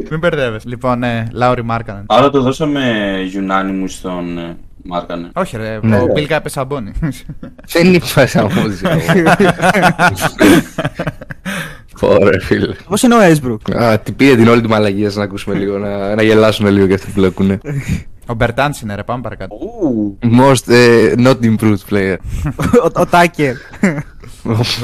Μην 0.10 0.20
μπερδεύεσαι. 0.20 0.68
Λοιπόν, 0.70 1.00
ναι, 1.00 1.24
Λάουρι 1.32 1.66
Markkanen. 1.70 2.04
Άρα 2.06 2.30
το 2.30 2.42
δώσαμε 2.42 3.16
unanimous 3.34 3.88
στον 3.90 4.40
ε, 4.84 4.88
Μάρκανε. 4.88 5.30
Όχι 5.36 5.58
ρε, 5.58 5.80
Ναι. 5.82 5.98
ο 6.00 6.06
Μπίλκα 6.14 6.36
έπεσε 6.36 6.56
σαμπόνι. 6.60 6.92
Δεν 7.68 7.94
είπα 7.94 8.26
σαν 8.28 8.46
απόδειξη. 8.46 8.86
Ωραία, 12.02 12.40
φίλε. 12.42 12.74
Πώς 12.88 13.02
είναι 13.04 13.16
ο 13.16 13.20
Έσμπρουκ. 13.22 13.76
Α, 13.76 14.00
τι 14.00 14.12
πήρε 14.12 14.36
την 14.36 14.48
όλη 14.48 14.62
τη 14.62 14.68
μαλαγία 14.68 15.12
να 15.14 15.24
ακούσουμε 15.24 15.56
λίγο, 15.56 15.78
να, 15.78 16.16
να 16.16 16.22
γελάσουν 16.24 16.68
λίγο 16.68 16.88
και 16.88 16.94
αυτοί 16.94 17.12
που 17.12 17.20
λέκουνε. 17.20 17.58
ο 18.28 18.34
Μπερτάνς 18.34 18.82
είναι 18.82 18.96
ρε, 18.96 19.04
πάμε 19.04 19.22
παρακάτω. 19.22 19.56
Most 20.22 20.74
ε, 20.74 21.14
not 21.18 21.36
improved 21.44 21.76
player. 21.90 22.16
Ο 22.94 23.06
Τάκερ. 23.06 23.56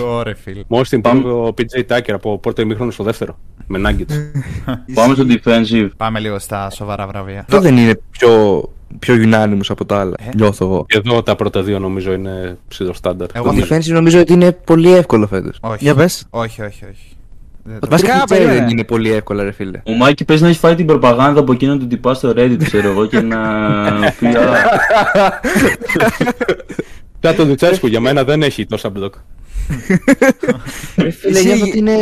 Ωραία 0.05 0.35
φίλε. 0.35 0.61
Most 0.69 0.99
improved 1.01 1.23
ο 1.25 1.47
PJ 1.47 1.95
Tucker 1.97 2.11
από 2.13 2.39
πρώτο 2.39 2.61
ημίχρονο 2.61 2.91
στο 2.91 3.03
δεύτερο. 3.03 3.37
Με 3.67 3.79
Nuggets. 3.89 4.13
Πάμε 4.95 5.13
στο 5.15 5.25
defensive. 5.29 5.89
Πάμε 5.97 6.19
λίγο 6.19 6.39
στα 6.39 6.69
σοβαρά 6.69 7.07
βραβεία. 7.07 7.39
Αυτό 7.39 7.59
δεν 7.61 7.77
είναι 7.77 7.99
πιο, 8.11 8.61
πιο 8.99 9.15
unanimous 9.17 9.65
από 9.69 9.85
τα 9.85 9.99
άλλα. 9.99 10.13
Ε. 10.19 10.29
Νιώθω 10.35 10.65
εγώ. 10.65 10.85
Και 10.87 10.97
εδώ 11.05 11.23
τα 11.23 11.35
πρώτα 11.35 11.61
δύο 11.63 11.79
νομίζω 11.79 12.13
είναι 12.13 12.57
ψηλό 12.67 12.93
στάνταρ. 12.93 13.27
Εγώ 13.33 13.53
Το 13.53 13.65
θα- 13.65 13.77
defensive 13.77 13.91
νομίζω 13.91 14.19
ότι 14.19 14.33
είναι 14.33 14.51
πολύ 14.51 14.91
εύκολο 14.93 15.27
φέτος. 15.27 15.57
Όχι. 15.61 15.77
Για 15.83 15.95
πες. 15.95 16.25
Όχι, 16.29 16.61
όχι, 16.61 16.85
όχι. 16.85 17.09
Δεν 17.63 17.73
Το 17.73 17.79
το- 17.79 17.87
Βασικά, 17.91 18.11
Βασικά 18.13 18.35
περίμενε. 18.35 18.59
δεν 18.59 18.69
είναι 18.69 18.83
πολύ 18.83 19.11
εύκολα, 19.11 19.43
ρε 19.43 19.51
φίλε. 19.51 19.81
Ο 19.85 19.91
Μάκη 19.91 20.25
παίζει 20.25 20.43
να 20.43 20.49
έχει 20.49 20.59
φάει 20.59 20.75
την 20.75 20.85
προπαγάνδα 20.85 21.39
από 21.39 21.51
εκείνον 21.51 21.79
του 21.79 21.87
τυπά 21.87 22.13
στο 22.13 22.33
Reddit, 22.35 22.63
ξέρω 22.63 22.89
εγώ, 22.89 23.05
και 23.05 23.19
να 23.21 23.43
πει 24.19 24.25
«Α, 24.27 25.39
Πια 27.19 27.33
το 27.35 27.45
Λουτσέσκου 27.45 27.87
για 27.87 27.99
μένα 27.99 28.23
δεν 28.23 28.41
έχει 28.43 28.65
τόσα 28.65 28.89
μπλοκ. 28.89 29.13
Ρε 30.97 31.09
φίλε, 31.09 31.37
Εσύ- 31.37 31.45
νιώθω 31.47 31.65
ότι 31.67 31.77
είναι 31.77 31.93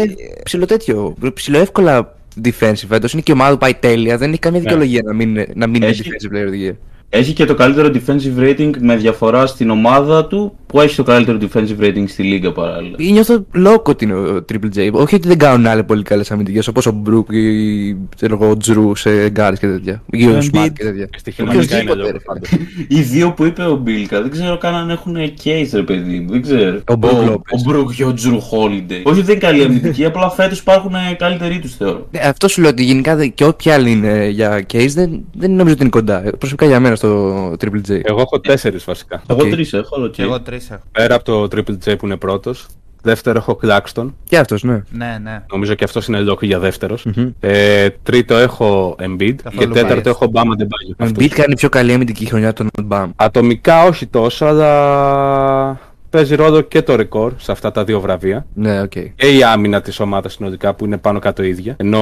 ψηλό 0.43 0.65
τέτοιο. 0.65 1.15
Ψηλό 1.33 1.57
εύκολα 1.57 2.15
defensive 2.43 2.85
φέτο. 2.87 3.07
Είναι 3.13 3.21
και 3.21 3.31
η 3.31 3.33
ομάδα 3.33 3.51
που 3.51 3.57
πάει 3.57 3.73
τέλεια. 3.73 4.17
Δεν 4.17 4.29
έχει 4.29 4.39
καμία 4.39 4.59
δικαιολογία 4.59 5.01
να 5.05 5.13
μην, 5.13 5.29
είναι- 5.29 5.47
να 5.55 5.67
μην 5.67 5.75
είναι 5.81 5.85
Έχει. 5.91 6.03
defensive 6.03 6.35
player 6.35 6.47
of 6.47 6.51
the 6.51 6.69
year. 6.69 6.75
Έχει 7.15 7.33
και 7.33 7.45
το 7.45 7.53
καλύτερο 7.53 7.89
defensive 7.93 8.39
rating 8.43 8.71
με 8.79 8.95
διαφορά 8.95 9.45
στην 9.45 9.69
ομάδα 9.69 10.25
του 10.27 10.57
που 10.67 10.81
έχει 10.81 10.95
το 10.95 11.03
καλύτερο 11.03 11.37
defensive 11.41 11.83
rating 11.83 12.03
στη 12.07 12.23
λίγα 12.23 12.51
παράλληλα. 12.51 12.95
Ή 12.99 13.11
Νιώθω 13.11 13.45
λόγκο 13.51 13.91
ότι 13.91 14.05
είναι 14.05 14.13
ο 14.13 14.45
Triple 14.51 14.77
J. 14.77 14.91
Όχι 14.91 15.15
ότι 15.15 15.27
δεν 15.27 15.37
κάνουν 15.37 15.65
άλλοι 15.67 15.83
πολύ 15.83 16.03
καλές 16.03 16.31
αμυντικές 16.31 16.67
όπως 16.67 16.85
ο 16.85 16.91
Μπρουκ 16.91 17.31
ή 17.31 17.97
ξέρω 18.15 18.37
εγώ, 18.41 18.49
ο 18.51 18.57
Τζρου 18.57 18.95
σε 18.95 19.29
γκάρι 19.29 19.57
και 19.57 19.67
τέτοια. 19.67 20.01
Ή 20.11 20.25
ο 20.27 20.37
Embiid. 20.37 20.41
Σμαρτ 20.41 20.73
και 20.73 20.83
τέτοια. 20.83 21.07
Στοιχηματικά 21.17 21.81
είναι 21.81 21.91
Οποιοςδήποτε, 21.91 21.99
λόγο 21.99 22.11
ρε 22.11 22.19
πάντα. 22.25 22.47
Οι 22.87 23.01
δύο 23.01 23.31
που 23.31 23.45
είπε 23.45 23.63
ο 23.63 23.75
Μπίλκα 23.75 24.21
δεν 24.21 24.31
ξέρω 24.31 24.57
καν 24.57 24.75
αν 24.75 24.89
έχουν 24.89 25.15
case 25.43 25.69
ρε 25.73 25.81
παιδί 25.83 26.19
μου. 26.19 26.29
Δεν 26.31 26.41
ξέρω. 26.41 26.77
Ο 26.77 26.93
Brook 27.01 27.29
ο, 27.29 27.33
Lopez. 27.33 27.57
ο 27.57 27.61
Brook 27.65 27.93
και 27.93 28.05
ο 28.05 28.13
Jrue 28.13 28.37
Holiday. 28.39 29.01
Όχι 29.03 29.19
ότι 29.19 29.21
δεν 29.21 29.35
είναι 29.35 29.45
καλοί 29.45 29.63
αμυντικοί, 29.63 30.05
απλά 30.05 30.29
φέτος 30.29 30.59
υπάρχουν 30.59 30.93
καλύτεροι 31.17 31.59
τους 31.59 31.75
θεωρώ. 31.75 32.07
Ναι, 32.11 32.19
αυτό 32.19 32.47
σου 32.47 32.61
λέω 32.61 32.69
ότι 32.69 32.83
γενικά 32.83 33.15
δε- 33.15 33.27
και 33.27 33.45
όποιοι 33.45 33.71
άλλοι 33.71 33.91
είναι 33.91 34.27
για 34.27 34.65
case 34.73 34.89
δεν, 34.93 35.23
δεν 35.33 35.51
νομίζω 35.51 35.73
ότι 35.73 35.81
είναι 35.81 35.91
κοντά. 35.91 36.25
Ε, 36.27 36.29
Προσωπικά 36.29 36.65
για 36.67 36.79
μένα 36.79 36.95
στο 37.03 37.51
Triple 37.59 37.91
J. 37.91 37.99
Εγώ 38.03 38.21
έχω 38.21 38.39
τέσσερις 38.39 38.83
βασικά. 38.83 39.21
Εγώ 39.27 39.41
Οκ. 39.43 39.49
τρεις 39.49 39.73
έχω, 39.73 39.95
αλλά 39.95 40.09
Και 40.09 40.21
εγώ 40.21 40.41
τρεις 40.41 40.71
έχω. 40.71 40.83
Πέρα 40.91 41.15
από 41.15 41.23
το 41.23 41.43
Triple 41.43 41.77
J 41.85 41.97
που 41.97 42.05
είναι 42.05 42.17
πρώτος. 42.17 42.67
Δεύτερο 43.01 43.37
έχω 43.37 43.59
Claxton. 43.63 44.07
Και 44.23 44.37
αυτός, 44.37 44.63
ναι. 44.63 44.83
Ναι, 44.89 45.17
ναι. 45.23 45.43
Νομίζω 45.51 45.73
και 45.73 45.83
αυτός 45.83 46.07
είναι 46.07 46.19
λόγο 46.19 46.39
για 46.41 46.59
δεύτερος. 46.59 47.07
Ε, 47.39 47.89
τρίτο 48.03 48.35
έχω 48.35 48.95
Embiid. 48.99 49.35
Καθόλου 49.43 49.73
και 49.73 49.79
τέταρτο 49.79 50.09
biased. 50.09 50.13
έχω 50.13 50.31
Bam 50.33 50.61
Adebayo. 50.61 51.05
Ο 51.05 51.09
Embiid 51.09 51.27
κάνει 51.27 51.55
πιο 51.55 51.69
καλή 51.69 51.93
αμυντική 51.93 52.25
χρονιά 52.25 52.53
τον 52.53 52.69
Bam. 52.89 53.09
Ατομικά 53.15 53.83
όχι 53.83 54.05
τόσο, 54.05 54.45
αλλά 54.45 55.79
παίζει 56.13 56.35
ρόλο 56.35 56.61
και 56.61 56.81
το 56.81 56.95
ρεκόρ 56.95 57.33
σε 57.37 57.51
αυτά 57.51 57.71
τα 57.71 57.83
δύο 57.83 57.99
βραβεία. 57.99 58.45
Ναι, 58.53 58.81
οκ. 58.81 58.91
Και 58.91 59.37
η 59.37 59.43
άμυνα 59.43 59.81
της 59.81 59.99
ομάδας 59.99 60.33
συνολικά 60.33 60.73
που 60.73 60.85
είναι 60.85 60.97
πάνω 60.97 61.19
κάτω 61.19 61.43
ίδια. 61.43 61.75
Ενώ 61.77 61.99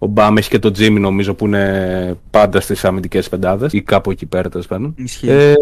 ο 0.00 0.06
Bam 0.06 0.36
έχει 0.36 0.48
και 0.48 0.58
το 0.58 0.72
Jimmy 0.78 0.96
νομίζω 1.00 1.34
που 1.34 1.46
είναι 1.46 2.16
πάντα 2.30 2.60
στις 2.60 2.84
αμυντικές 2.84 3.28
πεντάδες 3.28 3.72
ή 3.72 3.82
κάπου 3.82 4.10
εκεί 4.10 4.26
πέρα 4.26 4.48
τέλος 4.48 4.66
πάντων. 4.66 4.94
Ισχύει. 4.96 5.30
Ε, 5.30 5.54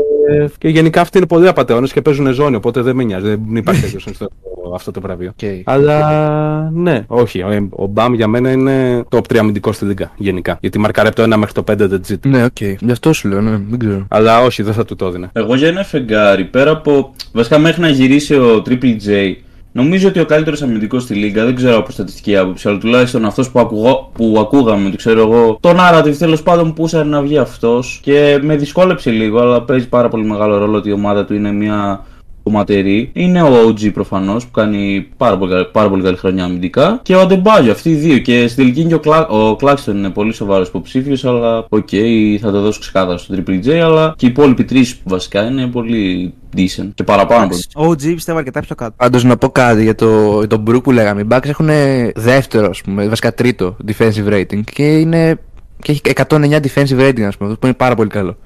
και 0.59 0.69
γενικά 0.69 1.01
αυτοί 1.01 1.19
είναι 1.19 1.27
πολύ 1.27 1.49
απατεώνες 1.49 1.93
και 1.93 2.03
παίζουν 2.03 2.33
ζώνη, 2.33 2.57
οπότε 2.57 2.81
δεν 2.83 2.97
με 2.97 3.05
νοιάζει. 3.05 3.29
Δεν 3.29 3.57
υπάρχει 3.57 3.81
τέτοιο 3.91 4.13
στο 4.15 4.29
αυτό 4.75 4.91
το 4.91 5.01
βραβείο. 5.01 5.33
Okay. 5.41 5.61
Αλλά 5.65 6.71
ναι, 6.73 7.05
όχι. 7.07 7.43
Ο, 7.43 7.69
ο 7.71 7.87
Bam 7.87 8.15
για 8.15 8.27
μένα 8.27 8.51
είναι 8.51 9.05
top 9.11 9.21
3 9.33 9.37
αμυντικός 9.37 9.77
στη 9.77 9.85
Λίγκα 9.85 10.13
γενικά. 10.17 10.59
Γιατί 10.61 10.79
μαρκάρει 10.79 11.09
από 11.09 11.17
το 11.17 11.35
1 11.35 11.37
μέχρι 11.37 11.53
το 11.53 11.65
5 11.69 11.81
legit. 11.81 12.21
Ναι, 12.27 12.45
ok. 12.45 12.51
Okay. 12.61 12.75
Γι' 12.81 12.91
αυτό 12.91 13.13
σου 13.13 13.29
λέω, 13.29 13.41
ναι, 13.41 13.51
δεν 13.69 13.79
ξέρω. 13.79 14.07
Αλλά 14.09 14.41
όχι, 14.43 14.63
δεν 14.63 14.73
θα 14.73 14.85
του 14.85 14.97
το 14.97 15.07
έδινα. 15.07 15.31
Εγώ 15.33 15.55
για 15.55 15.69
ένα 15.69 15.85
φεγγάρι, 15.85 16.45
πέρα 16.45 16.71
από. 16.71 17.15
Βασικά 17.33 17.59
μέχρι 17.59 17.81
να 17.81 17.89
γυρίσει 17.89 18.35
ο 18.35 18.63
Triple 18.67 18.97
J, 19.07 19.35
Νομίζω 19.73 20.09
ότι 20.09 20.21
ο 20.21 20.27
καλύτερος 20.27 20.63
αμυντικός 20.63 21.03
στη 21.03 21.15
Λίγκα, 21.15 21.45
δεν 21.45 21.55
ξέρω 21.55 21.79
από 21.79 21.91
στατιστική 21.91 22.37
άποψη, 22.37 22.69
αλλά 22.69 22.79
τουλάχιστον 22.79 23.25
αυτός 23.25 23.51
που, 23.51 23.61
ακουγώ, 23.61 24.11
που 24.15 24.37
ακούγαμε, 24.39 24.91
ξέρω 24.97 25.21
εγώ, 25.21 25.59
το 25.61 25.75
narrative 25.79 26.17
τέλος 26.19 26.43
πάντων 26.43 26.73
που 26.73 26.83
ούσαν 26.83 27.09
να 27.09 27.23
βγει 27.23 27.39
αυτός 27.39 27.99
και 28.03 28.39
με 28.43 28.57
δυσκόλεψε 28.57 29.11
λίγο, 29.11 29.41
αλλά 29.41 29.63
παίζει 29.63 29.89
πάρα 29.89 30.09
πολύ 30.09 30.25
μεγάλο 30.25 30.59
ρόλο 30.59 30.77
ότι 30.77 30.89
η 30.89 30.93
ομάδα 30.93 31.25
του 31.25 31.35
είναι 31.35 31.53
μια 31.53 32.05
χωματερή. 32.49 33.11
Είναι 33.13 33.43
ο 33.43 33.69
OG 33.69 33.93
προφανώς 33.93 34.45
που 34.45 34.51
κάνει 34.51 35.09
πάρα 35.17 35.39
πολύ, 35.39 35.67
πάρα 35.73 35.89
πολύ 35.89 36.03
καλή 36.03 36.17
χρονιά 36.17 36.45
αμυντικά 36.45 37.01
και 37.03 37.15
ο 37.15 37.21
Αντεμπάγιο, 37.21 37.73
αυτοί 37.73 37.91
οι 37.91 37.95
δύο. 37.95 38.19
Και 38.19 38.49
στην 38.49 38.65
τελική 38.75 38.85
και 38.85 39.09
ο, 39.29 39.57
Claxton 39.57 39.97
είναι 39.97 40.11
πολύ 40.11 40.33
σοβαρός 40.33 40.69
υποψήφιος, 40.69 41.25
αλλά 41.25 41.59
ok, 41.69 41.89
okay, 41.91 42.37
θα 42.41 42.51
το 42.51 42.61
δώσω 42.61 42.81
ξεκάθαρα 42.81 43.19
στο 43.19 43.35
Triple 43.37 43.65
J, 43.65 43.71
αλλά 43.71 44.15
και 44.17 44.27
οι 44.27 44.29
υπόλοιποι 44.29 44.65
τρεις 44.65 45.01
βασικά 45.05 45.47
είναι 45.47 45.67
πολύ 45.67 46.35
decent 46.57 46.89
και 46.95 47.05
παραπάνω. 47.05 47.57
Ο 47.77 47.89
OG 47.89 48.03
πιστεύω 48.15 48.39
αρκετά 48.39 48.61
πιο 48.61 48.75
κάτω. 48.75 48.95
Πάντως 48.97 49.25
να 49.25 49.37
πω 49.37 49.49
κάτι 49.49 49.83
για 49.83 49.95
το, 49.95 50.47
τον 50.47 50.65
Brook 50.69 50.83
που 50.83 50.91
λέγαμε. 50.91 51.21
Οι 51.21 51.27
Bucks 51.31 51.49
έχουν 51.49 51.69
δεύτερο, 52.15 52.69
ας 52.69 52.81
πούμε, 52.81 53.09
βασικά 53.09 53.35
τρίτο 53.35 53.77
defensive 53.87 54.33
rating 54.33 54.61
και, 54.65 54.99
είναι, 54.99 55.39
και 55.83 55.93
έχει 55.93 56.01
109 56.29 56.61
defensive 56.61 57.09
rating, 57.09 57.23
ας 57.23 57.37
πούμε, 57.37 57.55
που 57.55 57.67
είναι 57.67 57.75
πάρα 57.75 57.95
πολύ 57.95 58.09
καλό. 58.09 58.37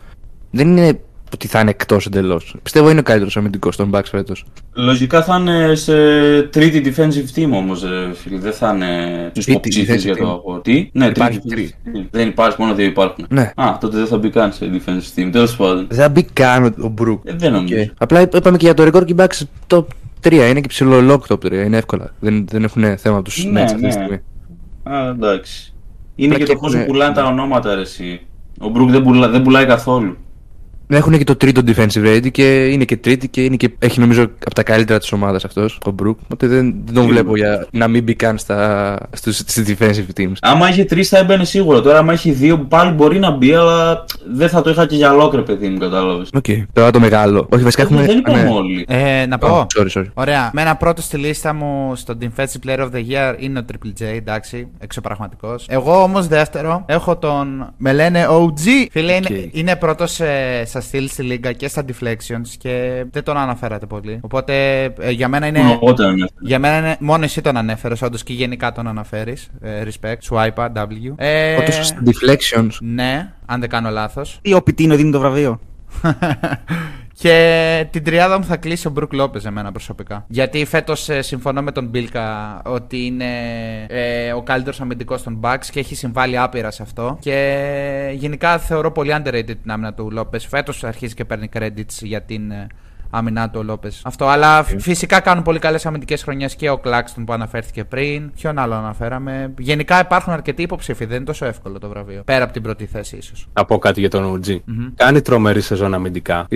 Δεν 0.51 0.69
είναι 0.69 1.01
ότι 1.35 1.47
θα 1.47 1.61
είναι 1.61 1.71
εκτός 1.71 2.07
εντελώς. 2.07 2.57
Πιστεύω 2.63 2.91
είναι 2.91 3.01
ο 3.01 3.03
καλύτερος 3.03 3.37
αμυντικός 3.37 3.77
των 3.77 3.91
Bucks 3.95 4.07
φέτος. 4.11 4.45
Λογικά 4.73 5.23
θα 5.23 5.37
είναι 5.37 5.75
σε 5.75 5.93
τρίτη 6.43 6.95
defensive 6.95 7.39
team 7.39 7.51
όμως, 7.53 7.83
ε, 7.83 8.11
φίλε. 8.15 8.39
Δεν 8.39 8.53
θα 8.53 8.73
είναι 8.75 9.31
του 9.35 9.43
υποψήφιου 9.47 9.95
για 9.95 10.17
το 10.17 10.31
αγώνα. 10.31 10.61
Τι, 10.61 10.91
ναι, 10.93 11.07
υπάρχει 11.07 11.39
τρίτη. 11.39 11.75
Δεν 12.11 12.29
υπάρχει, 12.29 12.57
μόνο 12.61 12.75
δύο 12.75 12.87
υπάρχουν. 12.87 13.27
Ναι. 13.29 13.53
Α, 13.55 13.77
τότε 13.81 13.97
δεν 13.97 14.07
θα 14.07 14.19
μπει 14.19 14.31
καν 14.31 14.53
σε 14.53 14.71
defensive 14.73 15.21
team. 15.21 15.29
Τέλος 15.33 15.57
πάντων. 15.57 15.87
Δεν 15.89 15.99
θα 15.99 16.09
μπει 16.09 16.23
καν 16.23 16.65
ο 16.65 16.95
Brook. 17.01 17.19
Ε, 17.25 17.33
δεν 17.37 17.53
νομίζω. 17.53 17.75
Okay. 17.77 17.91
Απλά 17.99 18.21
είπαμε 18.21 18.57
και 18.57 18.65
για 18.65 18.75
το 18.75 18.83
record 18.83 19.05
και 19.05 19.15
Bucks 19.19 19.43
top 19.67 19.85
3. 20.23 20.33
Είναι 20.33 20.61
και 20.61 20.69
ψηλό 20.69 21.13
lock 21.13 21.33
top 21.33 21.47
3. 21.47 21.53
Είναι 21.53 21.77
εύκολα. 21.77 22.15
Δεν, 22.21 22.47
δεν 22.51 22.65
έχουν 22.65 22.99
θέμα 22.99 23.23
τους 23.23 23.45
ναι, 23.45 23.51
ναι. 23.51 23.63
αυτή 23.63 23.83
τη 23.83 23.91
στιγμή. 23.91 24.21
Α, 24.83 25.09
εντάξει. 25.09 25.73
Είναι 26.15 26.35
Απλά 26.35 26.47
και, 26.47 26.53
και 26.53 26.59
το 26.59 26.67
πόσο 26.67 26.85
πουλάνε 26.85 27.15
τα 27.15 27.25
ονόματα, 27.25 27.75
ρε, 27.75 27.81
εσύ. 27.81 28.21
Ο 28.61 28.73
Brook 28.75 28.89
δεν, 28.89 29.03
πουλά, 29.03 29.29
δεν 29.29 29.43
πουλάει 29.43 29.67
καθόλου. 29.67 30.17
Έχουν 30.97 31.19
και 31.19 31.25
το 31.25 31.37
τρίτο 31.37 31.61
defensive 31.67 32.07
rating 32.07 32.31
και 32.31 32.67
είναι 32.67 32.85
και 32.85 32.97
τρίτη 32.97 33.29
και, 33.29 33.45
είναι 33.45 33.57
και 33.57 33.71
έχει 33.79 34.01
νομίζω 34.01 34.23
από 34.23 34.55
τα 34.55 34.63
καλύτερα 34.63 34.99
της 34.99 35.13
ομάδας 35.13 35.45
αυτός, 35.45 35.79
ο 35.85 35.91
Μπρουκ. 35.91 36.19
Οπότε 36.23 36.47
δεν, 36.47 36.75
δεν 36.85 36.95
τον 36.95 37.07
βλέπω 37.07 37.37
για 37.37 37.67
να 37.71 37.89
μην 37.89 38.03
μπει 38.03 38.15
καν 38.15 38.39
στα, 38.39 38.99
στις 39.13 39.77
defensive 39.79 40.21
teams. 40.21 40.33
Άμα 40.41 40.69
είχε 40.69 40.85
τρεις 40.85 41.09
θα 41.09 41.19
έμπαινε 41.19 41.45
σίγουρα. 41.45 41.81
Τώρα, 41.81 41.99
άμα 41.99 42.13
έχει 42.13 42.31
δύο 42.31 42.59
πάλι 42.59 42.93
μπορεί 42.93 43.19
να 43.19 43.31
μπει, 43.31 43.55
αλλά 43.55 44.05
δεν 44.33 44.49
θα 44.49 44.63
το 44.63 44.71
είχα 44.71 44.87
και 44.87 44.97
για 44.97 45.13
lock 45.13 45.29
ρε, 45.29 45.41
παιδί 45.41 45.69
μου, 45.69 45.79
κατάλαβες. 45.79 46.29
Ok. 46.35 46.45
Okay. 46.49 46.63
Τώρα 46.73 46.91
το 46.91 47.01
μεγάλο. 47.01 47.47
Όχι, 47.51 47.63
βασικά 47.63 47.83
έχουμε. 47.83 48.03
Δεν 48.03 48.19
είπαμε 48.19 48.43
ναι. 48.43 48.51
όλοι. 48.51 48.85
Ε, 48.89 49.27
να 49.27 49.39
πω. 49.39 49.67
Oh, 49.67 49.81
sorry, 49.81 50.01
sorry. 50.01 50.07
Ωραία. 50.15 50.51
Με 50.53 50.61
ένα 50.61 50.77
πρώτο 50.77 51.03
στη 51.03 51.17
λίστα 51.17 51.55
μου 51.55 51.93
στο 51.97 52.15
Defensive 52.21 52.67
Player 52.69 52.79
of 52.79 52.91
the 52.93 53.05
Year 53.11 53.35
είναι 53.39 53.59
ο 53.59 53.65
Triple 53.73 54.03
J, 54.03 54.05
εντάξει. 54.17 54.69
Εξωπραγματικός. 54.79 55.67
Εγώ 55.69 56.03
όμως 56.03 56.27
δεύτερο 56.27 56.85
έχω 56.87 57.17
τον. 57.17 57.73
Με 57.77 57.93
λένε 57.93 58.27
OG. 58.31 58.87
Φίλε, 58.91 59.19
okay. 59.19 59.31
είναι, 59.31 59.49
είναι 59.53 59.77
πρώτος 59.77 60.21
ε, 60.21 60.63
στα 60.67 60.81
steals 60.83 61.09
στη 61.09 61.23
Λίγκα 61.23 61.53
και 61.53 61.69
στα 61.69 61.85
deflections 61.89 62.49
και 62.59 63.05
δεν 63.11 63.23
τον 63.23 63.37
αναφέρατε 63.37 63.87
πολύ. 63.87 64.19
Οπότε 64.23 64.83
ε, 64.99 65.11
για 65.11 65.29
μένα 65.29 65.47
είναι. 65.47 65.79
για 66.41 66.59
μένα 66.59 66.79
είναι. 66.79 66.97
Μόνο 67.01 67.25
εσύ 67.25 67.41
τον 67.41 67.57
ανέφερες, 67.57 68.03
όντως 68.03 68.23
και 68.23 68.33
γενικά 68.33 68.73
τον 68.73 68.87
αναφέρεις. 68.87 69.51
Ε, 69.61 69.83
respect, 69.85 70.29
swipe, 70.29 70.69
W. 70.75 71.15
Ε, 71.17 71.57
Όντως 71.57 71.87
στα 71.87 72.03
deflections. 72.07 72.77
Ναι, 72.81 73.33
αν 73.47 73.61
δεν 73.61 73.69
κάνω 73.69 73.91
λάθος. 73.91 74.39
Ή 74.43 74.55
ο 74.55 74.63
Πιτίνο 74.63 74.97
δίνει 74.97 75.11
το 75.11 75.21
βραβείο. 75.21 75.61
Και 77.13 77.87
την 77.91 78.05
τριάδα 78.05 78.39
μου 78.39 78.45
θα 78.45 78.57
κλείσει 78.57 78.87
ο 78.87 78.91
Μπρουκ 78.91 79.13
Λόπες 79.13 79.45
εμένα 79.45 79.73
προσωπικά. 79.73 80.25
Γιατί 80.29 80.65
φέτος 80.65 81.09
ε, 81.09 81.23
συμφωνώ 81.23 81.63
με 81.63 81.73
τον 81.73 81.87
Μπίλκα 81.87 82.61
ότι 82.65 83.07
είναι 83.07 83.25
ε, 83.89 84.33
ο 84.33 84.43
καλύτερος 84.43 84.81
αμυντικός 84.81 85.23
των 85.23 85.41
Bucks 85.43 85.67
και 85.71 85.81
έχει 85.81 85.95
συμβάλει 85.95 86.39
άπειρα 86.39 86.71
σε 86.71 86.83
αυτό. 86.83 87.17
Και 87.21 88.13
γενικά 88.15 88.59
θεωρώ 88.59 88.93
πολύ 88.93 89.13
underrated 89.17 89.57
την 89.63 89.71
άμυνα 89.71 89.95
του 89.95 90.11
Λόπες. 90.11 90.47
Φέτος 90.47 90.85
αρχίζει 90.85 91.15
και 91.15 91.25
παίρνει 91.25 91.49
credits 91.55 92.03
για 92.03 92.23
την 92.23 92.51
ε, 92.51 92.67
άμυνά 93.15 93.51
του 93.51 93.59
ο 93.59 93.63
Λόπες. 93.63 94.01
Αυτό. 94.05 94.27
Αλλά 94.27 94.63
φυσικά 94.63 95.21
κάνουν 95.21 95.43
πολύ 95.43 95.59
καλές 95.59 95.87
αμυντικές 95.87 96.23
χρονιές 96.23 96.55
και 96.55 96.71
ο 96.71 96.79
Κλάξτον 96.79 97.25
που 97.25 97.33
αναφέρθηκε 97.33 97.85
πριν. 97.85 98.31
Ποιον 98.33 98.59
άλλο 98.59 98.75
αναφέραμε; 98.75 99.55
Γενικά 99.59 100.01
υπάρχουν 100.01 100.33
αρκετοί 100.33 100.63
υποψήφοι. 100.63 101.05
Δεν 101.05 101.17
είναι 101.17 101.25
τόσο 101.25 101.45
εύκολο 101.47 101.79
το 101.79 101.89
βραβείο. 101.89 102.23
Πέρα 102.25 102.45
από 102.45 102.53
την 102.53 102.63
πρώτη 102.63 102.87
θέση, 102.87 103.17
ίσως. 103.17 103.49
Να 103.53 103.65
πω 103.65 103.79
κάτι 103.79 104.01
για 104.01 104.11
τον 104.11 104.35
OG. 104.35 104.51
Mm-hmm. 104.51 104.93
Κάνει 104.95 105.21
τρομερή 105.21 105.61
σεζόν 105.61 105.95
αμυντικά. 105.95 106.47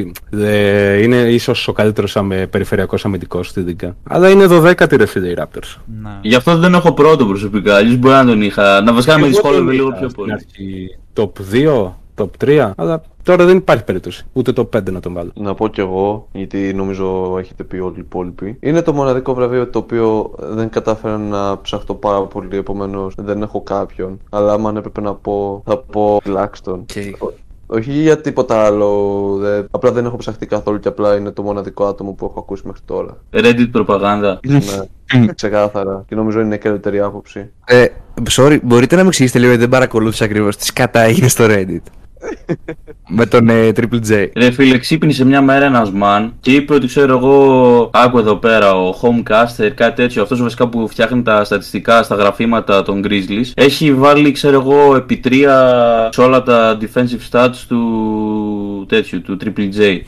Είναι 1.02 1.16
ίσως 1.16 1.68
ο 1.68 1.72
καλύτερος 1.72 2.16
αμε... 2.16 2.46
περιφερειακός 2.46 3.04
αμυντικός 3.04 3.48
στη 3.48 3.61
Δίκα. 3.61 3.96
Αλλά 4.02 4.30
είναι 4.30 4.46
12η 4.50 4.96
ρε 4.96 5.07
φίλε 5.07 5.28
οι 5.28 5.36
Raptors. 5.38 5.76
Να. 6.02 6.18
Γι' 6.22 6.34
αυτό 6.34 6.57
δεν 6.57 6.74
έχω 6.74 6.92
πρώτο 6.92 7.26
προσωπικά. 7.26 7.76
Αλλιώς 7.76 7.96
μπορεί 7.96 8.14
να 8.14 8.24
τον 8.24 8.42
είχα. 8.42 8.80
Να 8.80 8.92
βασικά 8.92 9.18
με 9.18 9.26
δυσκόλευε 9.26 9.72
λίγο 9.72 9.92
πιο 9.92 10.09
πολύ. 10.09 10.34
Top 11.14 11.30
2, 11.52 11.92
top 12.16 12.44
3, 12.44 12.72
αλλά 12.76 13.02
Τώρα 13.26 13.44
δεν 13.44 13.56
υπάρχει 13.56 13.84
περίπτωση. 13.84 14.26
Ούτε 14.32 14.52
το 14.52 14.68
5 14.76 14.92
να 14.92 15.00
τον 15.00 15.12
βάλω. 15.12 15.30
Να 15.34 15.54
πω 15.54 15.68
κι 15.68 15.80
εγώ, 15.80 16.28
γιατί 16.32 16.74
νομίζω 16.74 17.36
έχετε 17.38 17.64
πει 17.64 17.78
όλοι 17.78 17.96
οι 17.96 18.00
υπόλοιποι. 18.00 18.56
Είναι 18.60 18.82
το 18.82 18.92
μοναδικό 18.92 19.34
βραβείο 19.34 19.68
το 19.68 19.78
οποίο 19.78 20.34
δεν 20.38 20.68
κατάφερα 20.68 21.18
να 21.18 21.60
ψαχτώ 21.60 21.94
πάρα 21.94 22.22
πολύ, 22.22 22.56
επομένως 22.56 23.14
δεν 23.16 23.42
έχω 23.42 23.60
κάποιον. 23.60 24.20
Αλλά 24.30 24.52
άμα 24.52 24.72
έπρεπε 24.76 25.00
να 25.00 25.14
πω, 25.14 25.62
θα 25.66 25.78
πω 25.78 26.20
Blackstone. 26.24 26.80
Okay. 26.94 27.10
Όχι 27.66 27.92
για 27.92 28.20
τίποτα 28.20 28.64
άλλο. 28.64 28.90
Δε... 29.40 29.62
Απλά 29.70 29.92
δεν 29.92 30.04
έχω 30.04 30.16
ψαχτεί 30.16 30.46
καθόλου 30.46 30.78
και 30.78 30.88
απλά 30.88 31.16
είναι 31.16 31.30
το 31.30 31.42
μοναδικό 31.42 31.84
άτομο 31.84 32.12
που 32.12 32.24
έχω 32.24 32.38
ακούσει 32.38 32.62
μέχρι 32.66 32.82
τώρα. 32.84 33.16
Reddit 33.32 33.68
προπαγάνδα. 33.72 34.40
ναι, 35.16 35.26
ξεκάθαρα. 35.34 36.04
Και 36.08 36.14
νομίζω 36.14 36.40
είναι 36.40 36.54
η 36.54 36.58
καλύτερη 36.58 37.00
άποψη. 37.00 37.50
Ε, 37.64 37.86
sorry, 38.30 38.58
μπορείτε 38.62 38.96
να 38.96 39.02
με 39.02 39.08
εξηγήσετε 39.08 39.38
λίγο 39.38 39.50
γιατί 39.50 39.66
δεν 39.66 39.72
παρακολούθησα 39.78 40.24
ακριβώς 40.24 40.56
τις 40.56 40.72
κατά 40.72 41.00
έγινε 41.00 41.28
στο 41.28 41.44
Reddit. 41.48 41.82
Με 43.09 43.27
τον 43.27 43.49
ε, 43.49 43.72
Triple 43.77 44.01
J. 44.11 44.29
Ρε 44.37 44.51
φίλε, 44.51 44.79
ξύπνησε 44.79 45.24
μια 45.24 45.43
μέρα 45.43 45.64
ένας 45.64 45.93
man 46.03 46.31
και 46.41 46.53
είπε 46.53 46.74
ότι 46.74 46.87
ξέρω 46.87 47.16
εγώ, 47.16 47.91
άκου 47.93 48.18
εδώ 48.18 48.37
πέρα 48.37 48.72
ο 48.74 48.95
Homecaster, 49.03 49.70
κάτι 49.74 49.95
τέτοιο. 49.95 50.22
Αυτός 50.22 50.43
βασικά 50.43 50.68
που 50.68 50.89
φτιάχνει 50.89 51.22
τα 51.22 51.45
στατιστικά 51.45 52.03
στα 52.03 52.14
γραφήματα 52.14 52.83
των 52.83 53.03
Grizzlies. 53.05 53.51
Έχει 53.55 53.95
βάλει, 53.95 54.33
ξέρω 54.33 54.61
εγώ, 54.61 54.97
επί 54.97 55.16
τρία 55.16 56.09
σε 56.12 56.20
όλα 56.20 56.43
τα 56.43 56.79
defensive 56.81 57.31
stats 57.31 57.57
του 57.68 57.81
τέτοιου, 58.87 59.22
του 59.22 59.37
Triple 59.45 59.70
J. 59.80 60.01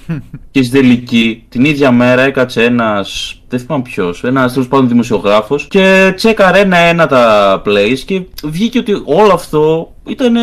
και 0.51 0.63
στην 0.63 0.81
τελική, 0.81 1.45
την 1.49 1.65
ίδια 1.65 1.91
μέρα 1.91 2.23
έκατσε 2.23 2.65
ένας 2.65 3.39
δεν 3.49 3.61
θυμάμαι 3.61 3.83
ποιος, 3.83 4.25
ένας 4.25 4.53
τέλος 4.53 4.69
πάντων 4.69 4.89
δημοσιογράφος 4.89 5.67
και 5.67 6.13
τσέκαρε 6.17 6.61
ένα-ένα 6.61 7.07
τα 7.07 7.63
plays 7.67 7.99
και 8.05 8.23
βγήκε 8.45 8.79
ότι 8.79 9.03
όλο 9.05 9.33
αυτό 9.33 9.93
ήταν 10.07 10.35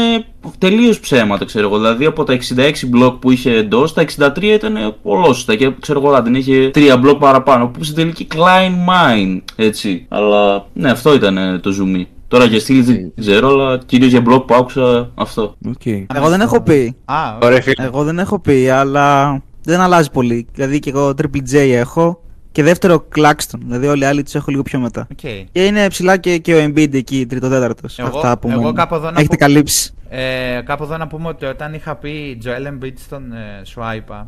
τελείως 0.57 0.99
ψέματα, 0.99 1.45
ξέρω 1.45 1.67
εγώ. 1.67 1.77
Δηλαδή 1.77 2.05
από 2.05 2.23
τα 2.23 2.33
66 2.33 2.71
μπλοκ 2.87 3.15
που 3.15 3.31
είχε 3.31 3.51
εντός, 3.51 3.93
τα 3.93 4.05
63 4.17 4.41
ήταν 4.41 4.95
ολόσυστα 5.01 5.55
και 5.55 5.71
ξέρω 5.79 6.01
εγώ, 6.05 6.21
δεν 6.21 6.35
είχε 6.35 6.71
3 6.73 6.97
μπλοκ 6.99 7.19
παραπάνω. 7.19 7.67
Που 7.67 7.83
στην 7.83 7.95
τελική 7.95 8.27
Klein 8.33 8.89
Mine, 8.89 9.41
έτσι. 9.55 10.05
Αλλά 10.09 10.65
ναι, 10.73 10.89
αυτό 10.89 11.13
ήταν 11.13 11.59
το 11.61 11.71
zoom. 11.79 12.05
Τώρα 12.27 12.45
για 12.45 12.59
στήλη 12.59 12.81
δεν 12.81 13.11
ξέρω, 13.19 13.49
αλλά 13.49 13.77
κυρίως 13.85 14.11
για 14.11 14.21
μπλοκ 14.21 14.45
που 14.45 14.55
άκουσα 14.55 15.11
αυτό. 15.15 15.55
Okay. 15.67 16.05
Εγώ 16.15 16.29
δεν 16.29 16.41
έχω 16.41 16.61
πει. 16.61 16.95
Α, 17.05 17.37
Εγώ 17.77 18.03
δεν 18.03 18.19
έχω 18.19 18.39
πει, 18.39 18.69
αλλά 18.69 19.41
δεν 19.63 19.79
αλλάζει 19.79 20.11
πολύ. 20.11 20.47
Δηλαδή 20.53 20.79
και 20.79 20.89
εγώ 20.89 21.13
Triple 21.21 21.53
J 21.53 21.55
έχω 21.55 22.19
και 22.51 22.63
δεύτερο 22.63 23.07
Claxton. 23.15 23.59
Δηλαδή 23.65 23.87
όλοι 23.87 24.01
οι 24.01 24.05
άλλοι 24.05 24.23
τους 24.23 24.35
έχω 24.35 24.51
λίγο 24.51 24.63
πιο 24.63 24.79
μετά. 24.79 25.07
Okay. 25.15 25.43
Και 25.51 25.65
είναι 25.65 25.87
ψηλά 25.87 26.17
και, 26.17 26.37
και 26.37 26.55
ο 26.55 26.65
Embiid 26.65 26.93
εκεί, 26.93 27.25
τρίτο-τέταρτο. 27.25 27.87
Αυτά 28.03 28.37
που 28.37 28.49
εγώ 28.49 28.73
κάπου 28.73 28.95
εδώ 28.95 29.11
να 29.11 29.19
έχετε 29.19 29.35
καλύψει. 29.35 29.93
Ε, 30.09 30.61
κάπου 30.65 30.83
εδώ 30.83 30.97
να 30.97 31.07
πούμε 31.07 31.27
ότι 31.27 31.45
όταν 31.45 31.73
είχα 31.73 31.95
πει 31.95 32.41
Joel 32.45 32.67
Embiid 32.67 32.93
στον 32.95 33.33
ε, 33.33 33.61
Swipe, 33.75 34.25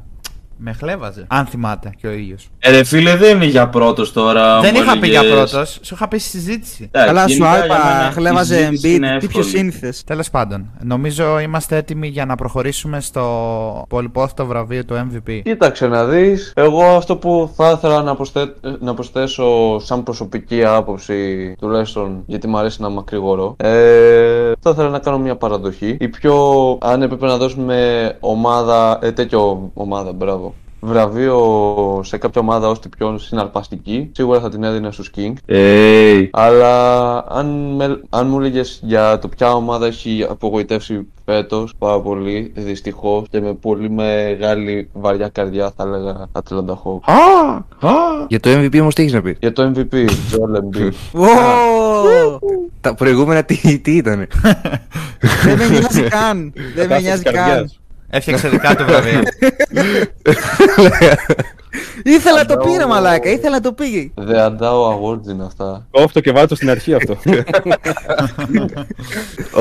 Με 0.58 0.74
χλέβαζε. 0.74 1.26
Αν 1.28 1.46
θυμάται 1.46 1.92
και 2.02 2.08
ο 2.08 2.12
ίδιος. 2.12 2.50
Ε, 2.60 2.72
ρε 2.72 2.84
φίλε, 2.84 3.16
δεν 3.16 3.36
είναι 3.36 3.46
για 3.46 3.68
πρώτος 3.70 4.14
τώρα. 4.14 4.60
Δεν 4.60 4.72
μου 4.76 4.82
είχα 4.82 5.00
πει 5.00 5.08
για 5.08 5.20
έλεγες. 5.20 5.52
πρώτος, 5.52 5.80
σου 5.82 5.94
είχα 5.94 6.08
πει 6.08 6.18
στη 6.18 6.30
συζήτηση. 6.30 6.90
Εντάξει, 6.92 7.08
Καλά, 7.14 7.28
σου 7.28 7.34
γενικά 7.34 7.66
για 7.66 7.76
μένα 7.76 8.00
είπα, 8.00 8.10
η 8.10 8.14
χλέβαζε 8.14 8.56
συζήτηση 8.56 8.94
είναι 8.94 9.16
Embiid, 9.16 9.20
τι 9.20 9.28
πιο 9.28 9.40
εύκολη. 9.40 9.58
σύνηθες. 9.58 10.04
Τέλος 10.04 10.30
πάντων, 10.30 10.70
νομίζω 10.84 11.40
είμαστε 11.40 11.76
έτοιμοι 11.76 12.08
για 12.08 12.26
να 12.26 12.36
προχωρήσουμε 12.36 13.02
στο 13.02 13.86
πολυπόθητο 13.90 14.46
βραβείο 14.46 14.86
του 14.86 14.96
MVP. 14.96 15.40
Κοίταξε 15.44 15.88
να 15.88 16.06
δεις, 16.06 16.52
εγώ 16.56 16.84
αυτό 16.84 17.16
που 17.18 17.52
θα 17.56 17.72
ήθελα 17.72 18.02
να, 18.04 18.16
προσθέ... 18.16 18.54
να 18.80 18.94
προσθέσω 18.94 19.80
σαν 19.80 20.04
προσωπική 20.04 20.66
άποψη, 20.66 21.56
τουλάχιστον 21.60 22.24
γιατί 22.26 22.48
μου 22.48 22.58
αρέσει 22.58 22.82
να 22.82 22.90
μακρηγορώ, 22.90 23.56
ε, 23.58 24.52
θα 24.60 24.70
ήθελα 24.70 24.90
να 24.90 25.00
κάνω 25.00 25.18
μια 25.18 25.36
παραδοχή. 25.36 25.98
Η 26.00 26.08
πιο, 26.08 26.78
αν 26.82 27.02
έπρεπε 27.02 27.26
να 27.26 27.38
δώσουμε 27.38 28.16
ομάδα, 28.20 29.00
ε, 29.02 29.12
τέτοιο 29.12 29.72
ομάδα, 29.74 30.12
μπράβο, 30.12 30.47
βραβείο 30.80 32.02
σε 32.04 32.18
κάποια 32.18 32.42
ομάδα 32.42 32.70
ως 32.70 32.80
την 32.80 32.90
πιο 32.98 33.18
συναρπαστική, 33.18 34.10
σίγουρα 34.14 34.40
θα 34.40 34.50
την 34.50 34.64
έδινα 34.64 34.92
στους 34.92 35.12
Kings. 35.16 35.34
Hey. 35.48 36.28
Αλλά 36.32 37.16
αν, 37.30 37.76
με, 37.76 38.02
αν 38.10 38.28
μου 38.28 38.40
έλεγες 38.40 38.80
για 38.84 39.20
το 39.20 39.28
ποια 39.28 39.54
ομάδα 39.54 39.86
έχει 39.86 40.26
απογοητεύσει 40.30 41.08
φέτος 41.26 41.74
πάρα 41.78 42.00
πολύ, 42.00 42.52
δυστυχώς 42.56 43.28
και 43.30 43.42
με 43.42 43.54
πολύ 43.54 43.90
μεγάλη 43.90 44.90
βαριά 44.94 45.30
καρδιά 45.30 45.72
θα 45.76 45.84
έλεγα 45.84 46.28
Atlanta 46.32 46.74
Hawks. 46.84 47.60
Για 48.28 48.40
το 48.40 48.50
MVP 48.50 48.80
όμως 48.82 48.96
τι 48.96 49.02
έχεις 49.02 49.14
να 49.14 49.22
πεις; 49.22 49.38
Για 49.40 49.54
το 49.54 49.72
MVP, 49.76 49.96
Joel 49.96 50.60
Embiid. 50.60 51.22
Wow! 51.22 52.40
Τα 52.82 52.96
προηγούμενα 52.96 53.44
τι, 53.44 53.80
τι 53.80 53.96
ήταν. 53.96 54.28
Δεν 55.44 55.58
με 55.58 55.68
νοιάζει 55.70 56.02
καν. 56.02 56.54
Δεν 56.76 56.88
με 56.88 57.00
νοιάζει 57.00 57.24
καν. 57.24 57.72
Έφτιαξε 58.10 58.50
δικά 58.50 58.76
του 58.76 58.86
βραβεία. 58.88 59.22
Ήθελα 62.04 62.38
να 62.38 62.46
το 62.46 62.58
πει 62.58 62.78
ρε 62.78 62.86
μαλάκα, 62.86 63.30
ήθελα 63.30 63.50
να 63.56 63.62
το 63.62 63.72
πει. 63.74 64.14
The 64.16 64.36
Adao 64.48 64.94
Awards 64.94 65.28
είναι 65.30 65.44
αυτά. 65.46 65.88
Κόφτω 65.92 66.20
και 66.20 66.32
βάζω 66.32 66.56
στην 66.56 66.70
αρχή 66.70 66.94
αυτό. 66.94 67.18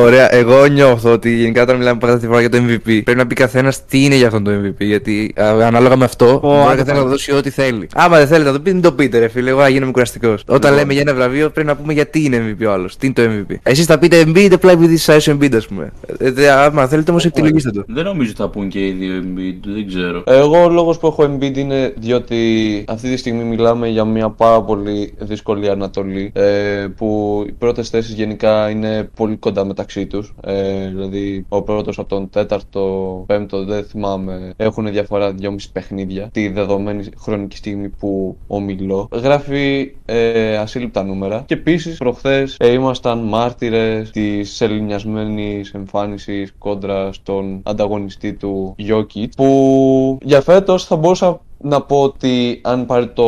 Ωραία, 0.04 0.34
εγώ 0.34 0.66
νιώθω 0.66 1.12
ότι 1.12 1.30
γενικά 1.36 1.62
όταν 1.62 1.76
μιλάμε 1.76 1.98
πάντα 1.98 2.18
τη 2.18 2.26
φορά 2.26 2.40
για 2.40 2.48
το 2.50 2.58
MVP 2.58 2.82
πρέπει 3.04 3.14
να 3.14 3.26
πει 3.26 3.34
καθένας 3.34 3.84
τι 3.84 4.04
είναι 4.04 4.14
για 4.14 4.26
αυτόν 4.26 4.44
το 4.44 4.50
MVP. 4.64 4.74
Γιατί 4.78 5.34
α, 5.40 5.48
ανάλογα 5.66 5.96
με 5.96 6.04
αυτό 6.04 6.38
μπορεί 6.42 6.58
άντε 6.60 6.66
καθένας 6.76 6.86
να 6.86 6.94
πάλι. 6.94 7.08
δώσει 7.08 7.32
ό,τι 7.32 7.50
θέλει. 7.50 7.88
Άμα 7.94 8.16
δεν 8.18 8.26
θέλετε 8.26 8.44
να 8.50 8.52
το 8.56 8.58
πείτε, 8.62 8.72
μην 8.72 8.82
το 8.82 8.92
πείτε, 8.92 9.18
ρε 9.18 9.28
φίλε. 9.28 9.50
Εγώ 9.50 9.60
να 9.60 9.68
γίνομαι 9.68 9.92
κουραστικός. 9.92 10.42
Όταν 10.46 10.74
λέμε 10.74 10.92
για 10.92 11.02
ένα 11.02 11.14
βραβείο 11.14 11.50
πρέπει 11.50 11.66
να 11.68 11.76
πούμε 11.76 11.92
γιατί 11.92 12.24
είναι 12.24 12.56
MVP 12.60 12.66
ο 12.66 12.70
άλλος. 12.72 12.96
Τι 12.96 13.06
είναι 13.06 13.14
το 13.14 13.22
MVP. 13.48 13.54
Εσείς 13.62 13.86
θα 13.86 13.98
πείτε 13.98 14.22
MVP, 14.26 14.50
απλά 14.52 14.72
επειδή 14.72 14.96
σα 14.96 15.12
αρέσει 15.12 15.30
ο 15.30 15.38
Embiid, 15.40 15.54
ας 15.56 15.66
πούμε. 15.66 15.92
Ε, 16.18 16.30
δε- 16.30 16.50
άμα 16.50 16.86
θέλετε 16.86 17.10
όμως 17.10 17.24
επιλογήστε 17.24 17.70
το. 17.70 17.84
Δεν 17.86 18.04
νομίζω 18.04 18.32
θα 18.36 18.48
πούν 18.48 18.68
και 18.68 18.86
οι 18.86 18.90
δύο 18.90 19.22
Embiid, 19.22 19.58
δεν 19.64 19.86
ξέρω. 19.86 20.22
Εγώ 20.26 20.64
ο 20.64 20.68
λόγος 20.68 20.98
που 20.98 21.06
έχω 21.06 21.24
Embiid 21.24 21.56
είναι 21.56 21.94
διότι 21.96 22.84
αυτή 22.88 23.10
τη 23.10 23.16
στιγμή 23.16 23.42
μιλάμε 23.42 23.88
για 23.88 24.04
μια 24.04 24.30
πάρα 24.30 24.62
πολύ 24.62 25.14
δύσκολη 25.18 25.68
Ανατολή 25.68 26.30
ε, 26.34 26.86
που 26.96 27.42
οι 27.48 27.52
πρώτες 27.52 27.88
θέσεις 27.88 28.14
γενικά 28.14 28.70
είναι 28.70 29.10
πολύ 29.16 29.36
κοντά 29.36 29.64
μεταξύ 29.64 30.06
τους. 30.06 30.34
Ε, 30.44 30.88
δηλαδή 30.88 31.46
ο 31.48 31.62
πρώτος 31.62 31.98
από 31.98 32.08
τον 32.08 32.30
τέταρτο, 32.30 33.24
πέμπτο 33.26 33.64
δεν 33.64 33.84
θυμάμαι 33.84 34.52
έχουν 34.56 34.90
διαφορά 34.90 35.32
δυόμιση 35.32 35.72
παιχνίδια. 35.72 36.28
Τη 36.32 36.48
δεδομένη 36.48 37.04
χρονική 37.18 37.56
στιγμή 37.56 37.88
που 37.88 38.36
ομιλώ. 38.46 39.08
Γράφει 39.12 39.94
ε, 40.04 40.56
ασύλληπτα 40.56 41.04
νούμερα. 41.04 41.42
Και 41.46 41.54
επίσης 41.54 41.98
προχθές 41.98 42.56
ε, 42.58 42.72
ήμασταν 42.72 43.18
μάρτυρες 43.18 44.10
της 44.10 44.54
σεληνιασμένης 44.54 45.74
εμφάνισης 45.74 46.54
κόντρα 46.58 47.12
στον 47.12 47.60
ανταγωνιστή 47.62 48.25
του 48.32 48.74
Jokic 48.90 49.26
που 49.36 50.18
για 50.22 50.40
φέτος 50.40 50.84
θα 50.84 50.96
μπορούσα 50.96 51.40
να 51.58 51.82
πω 51.82 52.02
ότι 52.02 52.60
αν 52.64 52.86
πάρει 52.86 53.06
το 53.08 53.24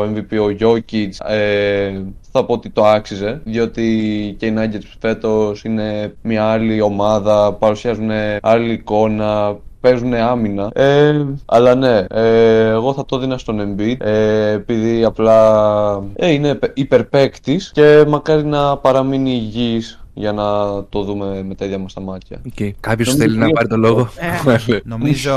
MVP 0.00 0.38
ο 0.40 0.56
Jokic 0.60 1.26
ε, 1.28 2.00
θα 2.32 2.44
πω 2.44 2.52
ότι 2.52 2.70
το 2.70 2.84
άξιζε 2.84 3.40
διότι 3.44 3.84
και 4.38 4.46
οι 4.46 4.54
Nuggets 4.58 4.96
φέτος 4.98 5.64
είναι 5.64 6.14
μια 6.22 6.44
άλλη 6.44 6.80
ομάδα, 6.80 7.52
παρουσιάζουν 7.52 8.10
άλλη 8.40 8.72
εικόνα 8.72 9.56
παίζουν 9.80 10.14
άμυνα. 10.14 10.70
Ε, 10.74 11.24
αλλά 11.44 11.74
ναι, 11.74 12.04
ε, 12.10 12.68
εγώ 12.68 12.92
θα 12.92 13.04
το 13.04 13.18
δίνα 13.18 13.38
στον 13.38 13.60
Embiid 13.60 13.96
ε, 13.98 14.50
επειδή 14.50 15.04
απλά 15.04 16.02
ε, 16.14 16.30
είναι 16.30 16.58
υπερπαίκτης 16.74 17.70
και 17.74 18.04
μακάρι 18.08 18.44
να 18.44 18.76
παραμείνει 18.76 19.30
υγιής 19.30 20.05
για 20.18 20.32
να 20.32 20.44
το 20.88 21.02
δούμε 21.02 21.42
με 21.42 21.54
τα 21.54 21.64
ίδια 21.64 21.78
μας 21.78 21.92
τα 21.92 22.00
μάτια. 22.00 22.40
Okay. 22.54 22.70
Κάποιος 22.80 23.14
θέλει 23.14 23.36
να 23.36 23.48
πάρει 23.48 23.68
το 23.68 23.76
λόγο. 23.76 24.08
Νομίζω 24.84 25.32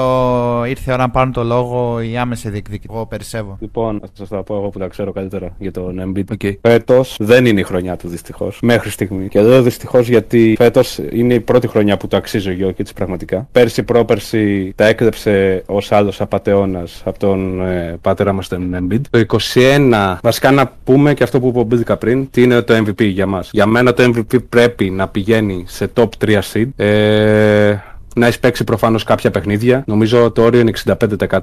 ήρθε 0.68 0.92
η 0.92 0.94
ώρα 0.94 1.04
να 1.04 1.10
πάρουν 1.10 1.32
το 1.32 1.44
λόγο 1.44 2.02
οι 2.02 2.18
άμεση 2.18 2.50
διεκδικητές. 2.50 2.96
Εγώ 2.96 3.06
περισσεύω. 3.06 3.58
λοιπόν, 3.60 4.00
θα 4.02 4.08
σας 4.14 4.28
τα 4.30 4.44
πω 4.44 4.56
εγώ 4.56 4.70
που 4.70 4.80
τα 4.80 4.88
ξέρω 4.88 5.12
καλύτερα 5.12 5.56
για 5.58 5.72
τον 5.72 6.02
Embiid. 6.16 6.34
Okay. 6.38 6.54
Φέτος 6.62 7.16
δεν 7.20 7.46
είναι 7.46 7.60
η 7.60 7.64
χρονιά 7.64 7.98
του 7.98 8.08
δυστυχώς. 8.08 8.60
Μέχρι 8.62 8.90
στιγμή. 8.90 9.28
Και 9.28 9.42
λέω 9.42 9.62
δυστυχώς 9.62 10.08
γιατί 10.08 10.56
φέτος 10.58 11.00
είναι 11.12 11.34
η 11.34 11.40
πρώτη 11.40 11.68
χρονιά 11.68 11.98
που 11.98 12.08
το 12.08 12.18
αξίζει 12.18 12.50
ο 12.50 12.54
Γιώκητς 12.54 12.94
πραγματικά. 12.94 13.48
Πέρσι 13.52 13.84
πρόπερσι 13.84 14.74
τα 14.76 14.86
έκλεψε 14.86 15.64
ως 15.66 15.92
άλλος 15.92 16.22
απαταιώνας 16.22 17.02
από 17.06 17.20
τον 17.20 17.66
ε, 17.66 17.98
πατέρα 18.02 18.34
μας 18.34 18.48
τον 18.48 18.76
Embiid. 18.76 19.02
Το 19.10 19.40
21, 19.54 20.18
βασικά 20.22 20.52
να 20.52 20.74
πούμε 20.84 21.14
και 21.14 21.24
αυτό 21.24 21.40
που 21.40 21.48
υπομπήδικα 21.48 21.98
πριν, 21.98 22.30
τι 22.30 22.44
είναι 22.44 22.62
το 22.62 22.78
MVP 22.78 23.04
για 23.04 23.26
μας. 23.26 23.50
Για 23.54 23.66
μένα 23.66 23.94
το 23.94 24.04
MVP 24.04 24.44
πρέπει 24.50 24.69
να 24.90 25.08
πηγαίνει 25.08 25.64
σε 25.68 25.92
top 25.96 26.10
3 26.26 26.40
seed. 26.54 26.68
Ε, 26.76 27.78
να 28.16 28.26
έχεις 28.26 28.40
παίξει 28.40 28.64
προφανώς 28.64 29.04
κάποια 29.04 29.32
παιχνίδια. 29.32 29.84
Νομίζω 29.88 30.32
το 30.32 30.42
όριο 30.44 30.60
είναι 30.60 30.72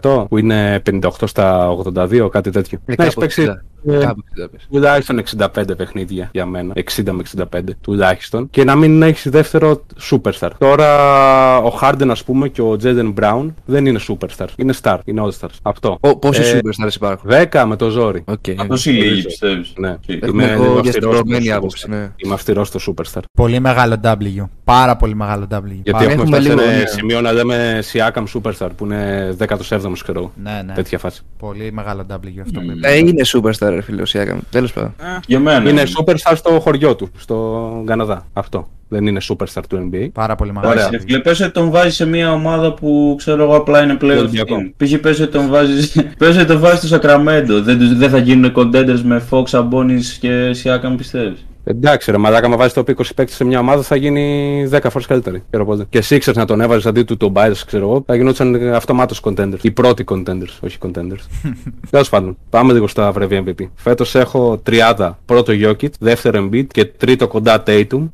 65% 0.01 0.27
που 0.29 0.39
είναι 0.39 0.83
58 0.91 1.09
στα 1.25 1.69
82, 1.95 2.29
κάτι 2.31 2.51
τέτοιο. 2.51 2.79
Ε, 2.87 2.95
να 2.97 3.05
έχεις 3.05 3.15
κάπου 3.15 3.21
παίξει. 3.27 3.43
60. 3.43 3.93
ε, 3.95 3.99
Κάπου 3.99 4.21
60 4.37 4.49
πες. 4.51 4.67
Τουλάχιστον 4.71 5.19
65 5.19 5.77
παιχνίδια 5.77 6.29
για 6.33 6.47
μένα. 6.47 6.73
60 6.75 7.13
με 7.13 7.23
65 7.53 7.61
τουλάχιστον. 7.81 8.51
Και 8.51 8.65
να 8.65 8.75
μην 8.77 9.03
έχεις 9.03 9.31
δεύτερο 9.31 9.85
superstar. 10.11 10.51
Τώρα 10.59 11.59
ο 11.59 11.79
Harden, 11.83 12.09
ας 12.11 12.25
πούμε, 12.25 12.49
και 12.49 12.61
ο 12.63 12.77
Jaylen 12.83 13.15
Brown 13.21 13.47
δεν 13.65 13.87
είναι 13.87 13.99
superstar. 14.09 14.47
Είναι 14.57 14.75
star. 14.83 14.99
Είναι 15.05 15.23
all 15.25 15.31
stars. 15.41 15.55
Αυτό. 15.63 15.99
Πο- 16.01 16.19
Πόσοι 16.19 16.43
Ε, 16.43 16.59
superstars 16.59 16.95
υπάρχουν; 16.95 17.31
10 17.51 17.65
με 17.67 17.77
το 17.77 17.89
ζόρι. 17.91 18.23
Οκ. 18.27 18.45
Αυτό 18.59 18.91
είναι 18.91 18.99
λίγοι, 19.05 19.23
πιστεύεις. 19.23 19.73
Ναι. 19.79 19.91
Οκ. 19.91 19.99
Έχουμε 20.09 20.43
Είμαι- 20.43 20.53
εγώ 20.53 20.65
είμαι 20.65 20.79
αυστηρός 20.81 21.11
διαστρωμένη 21.13 21.45
στο 21.47 21.57
άποψη, 21.57 21.85
superstar. 21.87 21.91
ναι. 21.91 22.11
Είμαι 22.17 22.35
αυστηρός 22.35 22.65
στο 22.65 22.79
superstar. 22.87 23.21
Πολύ 23.37 23.61
μεγάλο 23.61 23.97
W. 24.05 24.45
Πάρα 24.65 24.97
πολύ 24.97 25.15
μεγάλο 25.15 25.45
W. 25.45 25.47
Γιατί 25.67 25.91
Πάρα- 25.91 26.05
έχουμε 26.05 26.13
έχουμε 26.23 26.27
φτάσει 26.27 26.43
σε 26.43 26.49
λίγο, 26.55 26.63
ένα 26.63 26.66
ναι. 26.67 26.87
σημείο 26.87 27.21
να 27.21 27.33
λέμε 27.33 27.83
Siakam 27.93 28.25
Superstar 28.35 28.69
που 28.77 28.85
είναι 28.85 29.35
17ο 29.39 29.93
ξέρω 30.03 30.19
εγώ. 30.19 30.33
Ναι, 30.43 30.63
ναι. 30.67 30.73
Τέτοια 30.73 30.99
φάση. 30.99 31.23
Πολύ 31.39 31.73
μεγάλο 31.73 32.07
W 32.11 32.15
αυτό 32.43 32.61
που 32.61 32.71
είπες. 32.71 32.91
Ε, 32.93 32.97
είναι 32.97 33.23
superstar, 33.27 33.69
ρε 33.71 33.81
φίλε, 33.83 34.03
ο 34.03 34.05
Siakam. 34.13 34.39
Τέλος 34.51 34.73
πάντων. 34.73 34.95
Για 35.27 35.41
μένα. 35.41 35.71
Είναι 35.71 35.83
Superstar 35.99 36.33
στο 36.37 36.61
χωριό 36.61 36.95
του, 36.97 37.11
στο 37.19 37.83
Καναδά. 37.87 38.27
Αυτό. 38.33 38.69
Δεν 38.89 39.07
είναι 39.07 39.21
Superstar 39.29 39.63
του 39.69 39.91
NBA. 39.93 40.09
Πάρα 40.13 40.35
πολύ 40.35 40.53
μεγάλο 40.53 40.73
Εντάξει, 40.73 40.91
ρε 40.91 40.99
W. 40.99 41.01
φίλε, 41.07 41.19
πες 41.19 41.41
ότι 41.41 41.51
τον 41.53 41.71
βάζει 41.71 41.91
σε 41.95 42.07
μια 42.07 42.33
ομάδα 42.33 42.73
που 42.75 43.15
ξέρω 43.19 43.43
εγώ 43.43 43.57
απλά 43.57 43.83
είναι 43.83 43.95
πλέον. 43.95 44.19
Ολυμπιακό. 44.19 44.57
Πήγε 44.77 44.99
πες 44.99 45.21
ότι 45.21 45.33
τον 45.33 45.49
βάζει. 45.49 45.93
πες 46.19 46.37
ότι 46.37 46.45
τον 46.47 46.59
βάζεις 46.59 46.79
στο 46.79 46.87
Σακραμέντο. 46.87 47.63
Δεν, 47.63 47.79
τους- 47.79 47.97
δεν 47.97 48.11
θα 48.11 48.19
γίνουν 48.19 48.53
contenders 48.57 49.01
με 49.05 49.23
Fox, 49.31 49.45
Abonis 49.45 50.03
και 50.21 50.51
Siakam 50.63 50.95
πιστεύεις; 50.97 51.47
Εντάξει, 51.69 52.11
ρε 52.11 52.17
Μαλάκα, 52.17 52.49
μα 52.49 52.57
βάζεις 52.57 52.73
το 52.73 52.85
20 52.87 53.03
παίκτη 53.15 53.33
σε 53.33 53.45
μια 53.45 53.59
ομάδα 53.59 53.83
θα 53.83 53.97
γίνει 53.97 54.69
10 54.73 54.79
φορές 54.91 55.07
καλύτερη. 55.07 55.43
Ξέρω 55.49 55.65
πότε. 55.65 55.87
Και 55.89 56.03
Sixers 56.09 56.35
να 56.35 56.45
τον 56.45 56.61
έβαζες 56.61 56.87
αντί 56.87 57.03
του 57.03 57.17
τον 57.17 57.33
Biles, 57.37 57.61
ξέρω 57.67 57.89
εγώ, 57.89 58.03
θα 58.07 58.17
γινόταν 58.17 58.75
αυτομάτως 58.75 59.21
contenders. 59.25 59.59
Οι 59.63 59.71
πρώτοι 59.71 60.05
contenders, 60.09 60.59
όχι 60.61 60.79
contenders. 60.81 61.51
Τέλος 61.91 62.09
πάντων, 62.09 62.37
πάμε 62.51 62.73
λίγο 62.73 62.87
στα 62.87 63.13
βραβεία 63.13 63.45
MVP. 63.47 63.69
Φέτος 63.75 64.15
έχω 64.15 64.59
τριάδα. 64.63 65.19
Πρώτο 65.25 65.53
Jokic, 65.63 65.89
δεύτερο 65.99 66.49
Embiid 66.49 66.67
και 66.67 66.85
τρίτο 66.85 67.29
κοντά 67.29 67.63
Tatum. 67.67 68.09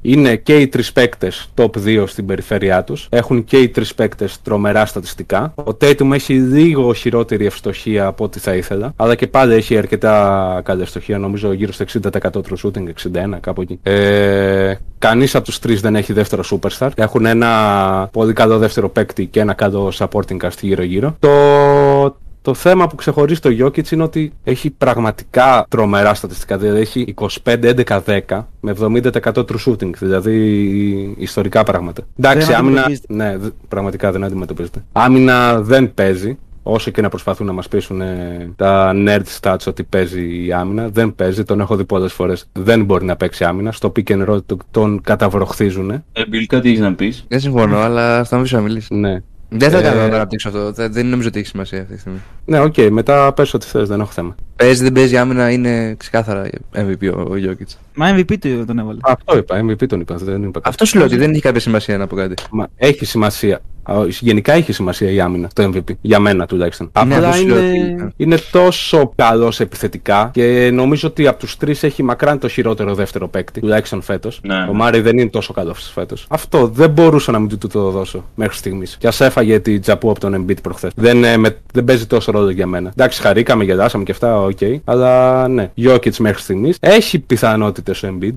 Είναι 0.00 0.36
και 0.36 0.56
οι 0.56 0.68
τρεις 0.68 0.92
παίκτες 0.92 1.48
top 1.56 1.70
2 1.84 2.04
στην 2.06 2.26
περιφέρειά 2.26 2.84
τους. 2.84 3.06
Έχουν 3.10 3.44
και 3.44 3.58
οι 3.58 3.68
τρεις 3.68 3.94
παίκτες 3.94 4.42
τρομερά 4.42 4.86
στατιστικά. 4.86 5.52
Ο 5.56 5.76
Tatum 5.80 6.10
έχει 6.12 6.34
λίγο 6.34 6.94
χειρότερη 6.94 7.46
ευστοχία 7.46 8.06
από 8.06 8.24
ό,τι 8.24 8.38
θα 8.38 8.54
ήθελα. 8.54 8.92
Αλλά 8.96 9.14
και 9.14 9.26
πάλι 9.26 9.54
έχει 9.54 9.76
αρκετά 9.76 10.60
καλή 10.64 10.82
ευστοχία. 10.82 11.18
Νομίζω 11.18 11.52
γύρω 11.52 11.72
στο 11.72 11.84
60% 11.84 12.10
true 12.20 12.56
shooting, 12.62 12.93
61 13.02 13.40
κάπου 13.40 13.60
εκεί. 13.62 13.78
Ε, 13.82 14.74
Κανείς 14.98 15.34
από 15.34 15.44
τους 15.44 15.58
τρεις 15.58 15.80
δεν 15.80 15.96
έχει 15.96 16.12
δεύτερο 16.12 16.42
superstar. 16.50 16.88
Έχουν 16.94 17.26
ένα 17.26 18.08
πολύ 18.12 18.32
καλό 18.32 18.58
δεύτερο 18.58 18.88
παίκτη 18.88 19.26
και 19.26 19.40
ένα 19.40 19.52
καλό 19.52 19.92
supporting 19.98 20.36
cast 20.42 20.58
γύρω-γύρω. 20.60 21.16
Το 21.18 22.16
το 22.42 22.54
θέμα 22.54 22.86
που 22.86 22.94
ξεχωρίζει 22.94 23.40
το 23.40 23.50
Jokic 23.60 23.90
είναι 23.90 24.02
ότι 24.02 24.32
έχει 24.44 24.70
πραγματικά 24.70 25.66
τρομερά 25.68 26.14
στατιστικά. 26.14 26.58
Δηλαδή 26.58 26.80
έχει 26.80 27.14
25-11-10 27.44 28.44
με 28.60 28.74
70% 28.80 29.00
true 29.22 29.44
shooting. 29.66 29.90
Δηλαδή 29.98 31.14
ιστορικά 31.18 31.62
πράγματα. 31.62 32.02
Εντάξει, 32.18 32.46
Δεν 32.46 32.56
άμυνα. 32.56 32.80
αντιμετωπίζεται. 32.82 33.14
Ναι, 33.14 33.36
δε- 33.38 33.48
πραγματικά 33.68 34.12
δεν 34.12 34.24
αντιμετωπίζεται. 34.24 34.84
Άμυνα 34.92 35.60
δεν 35.60 35.94
παίζει. 35.94 36.38
Όσο 36.66 36.90
και 36.90 37.00
να 37.00 37.08
προσπαθούν 37.08 37.46
να 37.46 37.52
μας 37.52 37.68
πείσουν 37.68 38.00
ε, 38.00 38.52
τα 38.56 38.92
nerd 38.94 39.22
stats 39.40 39.64
ότι 39.66 39.82
παίζει 39.84 40.44
η 40.46 40.52
άμυνα, 40.52 40.88
δεν 40.88 41.14
παίζει. 41.14 41.44
Τον 41.44 41.60
έχω 41.60 41.76
δει 41.76 41.84
πολλές 41.84 42.12
φορές. 42.12 42.48
Δεν 42.52 42.84
μπορεί 42.84 43.04
να 43.04 43.16
παίξει 43.16 43.44
άμυνα. 43.44 43.72
Στο 43.72 43.92
pick 43.96 44.10
and 44.12 44.28
roll 44.28 44.44
του- 44.46 44.58
τον 44.70 45.00
καταβροχθίζουν. 45.00 45.90
Ε, 45.90 46.02
Bill, 46.32 46.44
κάτι 46.46 46.68
έχεις 46.68 46.80
να 46.80 46.94
πεις; 46.94 47.24
Δεν 47.28 47.40
συμφωνώ, 47.40 47.78
αλλά 47.78 48.24
θα 48.24 48.36
αφήσω 48.36 48.56
να 48.56 48.62
μιλήσει. 48.62 48.94
Ναι. 48.94 49.18
Δεν 49.48 49.70
θα 49.70 49.78
Ε, 49.78 49.82
κάνω 49.82 50.00
να 50.02 50.08
το 50.08 50.14
αναπτύξω 50.14 50.48
αυτό. 50.48 50.72
Δεν 50.72 50.92
δεν 50.92 51.06
νομίζω 51.06 51.28
ότι 51.28 51.38
έχει 51.38 51.48
σημασία 51.48 51.80
αυτή 51.80 51.94
τη 51.94 52.00
στιγμή. 52.00 52.18
Ναι, 52.44 52.60
οκ, 52.60 52.74
μετά 52.90 53.32
πες 53.32 53.54
ό,τι 53.54 53.66
θες, 53.66 53.88
δεν 53.88 54.00
έχω 54.00 54.10
θέμα. 54.12 54.34
Παίζει, 54.56 54.82
δεν 54.82 54.92
παίζει 54.92 55.16
άμυνα, 55.16 55.50
είναι 55.50 55.94
ξεκάθαρα 55.98 56.48
MVP 56.74 57.12
ο, 57.16 57.20
ο 57.20 57.32
Jokic. 57.34 57.74
Μα 57.94 58.16
MVP 58.16 58.38
του 58.40 58.64
τον 58.66 58.78
έβαλε. 58.78 58.98
Αυτό 59.02 59.36
είπα, 59.36 59.64
MVP 59.64 59.86
τον 59.86 60.00
είπα, 60.00 60.14
δεν 60.16 60.42
είπα 60.42 60.50
κάτι. 60.52 60.68
Αυτός 60.68 60.88
σου 60.88 60.96
λέω 60.96 61.06
ότι 61.06 61.16
δεν 61.16 61.30
έχει 61.30 61.40
κάποια 61.40 61.60
σημασία 61.60 61.98
να 61.98 62.06
πω 62.06 62.16
κάτι. 62.16 62.34
Μα 62.50 62.66
έχει 62.76 63.04
σημασία. 63.04 63.60
Α, 63.86 63.94
Γενικά 64.08 64.52
έχει 64.52 64.72
σημασία 64.72 65.10
η 65.10 65.20
άμυνα, 65.20 65.48
το 65.52 65.70
MVP. 65.74 65.92
Για 66.00 66.18
μένα 66.18 66.46
τουλάχιστον. 66.46 66.90
Ναι, 67.06 67.14
Απλά 67.14 67.28
αυτό 67.28 67.40
σου 67.40 67.46
λέω 67.46 67.58
είναι, 67.58 68.02
ότι- 68.02 68.12
είναι 68.16 68.36
τόσο 68.50 69.12
καλός 69.16 69.60
επιθετικά 69.60 70.30
και 70.32 70.70
νομίζω 70.72 71.08
ότι 71.08 71.26
από 71.26 71.38
τους 71.38 71.56
τρεις 71.56 71.82
έχει 71.82 72.02
μακράν 72.02 72.38
το 72.38 72.48
χειρότερο 72.48 72.94
δεύτερο 72.94 73.28
παίκτη, 73.28 73.60
τουλάχιστον 73.60 74.02
φέτος. 74.02 74.40
Ναι. 74.44 74.66
Ο 74.70 74.72
Μάρι 74.72 75.00
δεν 75.00 75.18
είναι 75.18 75.30
τόσο 75.30 75.52
καλός 75.52 75.90
φέτος. 75.94 76.26
Αυτό 76.28 76.66
δεν 76.68 76.90
μπορούσα 76.90 77.32
να 77.32 77.38
μην 77.38 77.58
του 77.58 77.66
το 77.68 77.90
δώσω 77.90 78.24
μέχρι 78.34 78.56
στιγμής. 78.56 78.96
Και 78.98 79.06
ας 79.06 79.20
έφαγε 79.20 79.58
την 79.60 79.80
τζαπού 79.80 80.10
από 80.10 80.20
τον 80.20 80.44
Embiid 80.46 80.62
προχθές. 80.62 80.92
Δεν, 80.96 81.24
ε, 81.24 81.36
με- 81.36 81.56
δεν 81.72 81.84
παίζει 81.84 82.06
τόσο 82.06 82.30
ρόλο 82.32 82.50
για 82.50 82.66
μένα. 82.66 82.88
Εντάξει, 82.96 83.20
χαρήκαμε, 83.20 83.64
γελάσαμε 83.64 84.04
και 84.04 84.12
αυτά, 84.12 84.40
οκ. 84.44 84.58
Αλλά 84.84 85.48
ναι, 85.48 85.70
Jokic 85.76 86.16
μέχρι 86.16 86.42
στιγμής. 86.42 86.76
Έχει 86.80 87.18
πιθανότητες 87.18 88.02
ο 88.02 88.08
Embiid. 88.18 88.34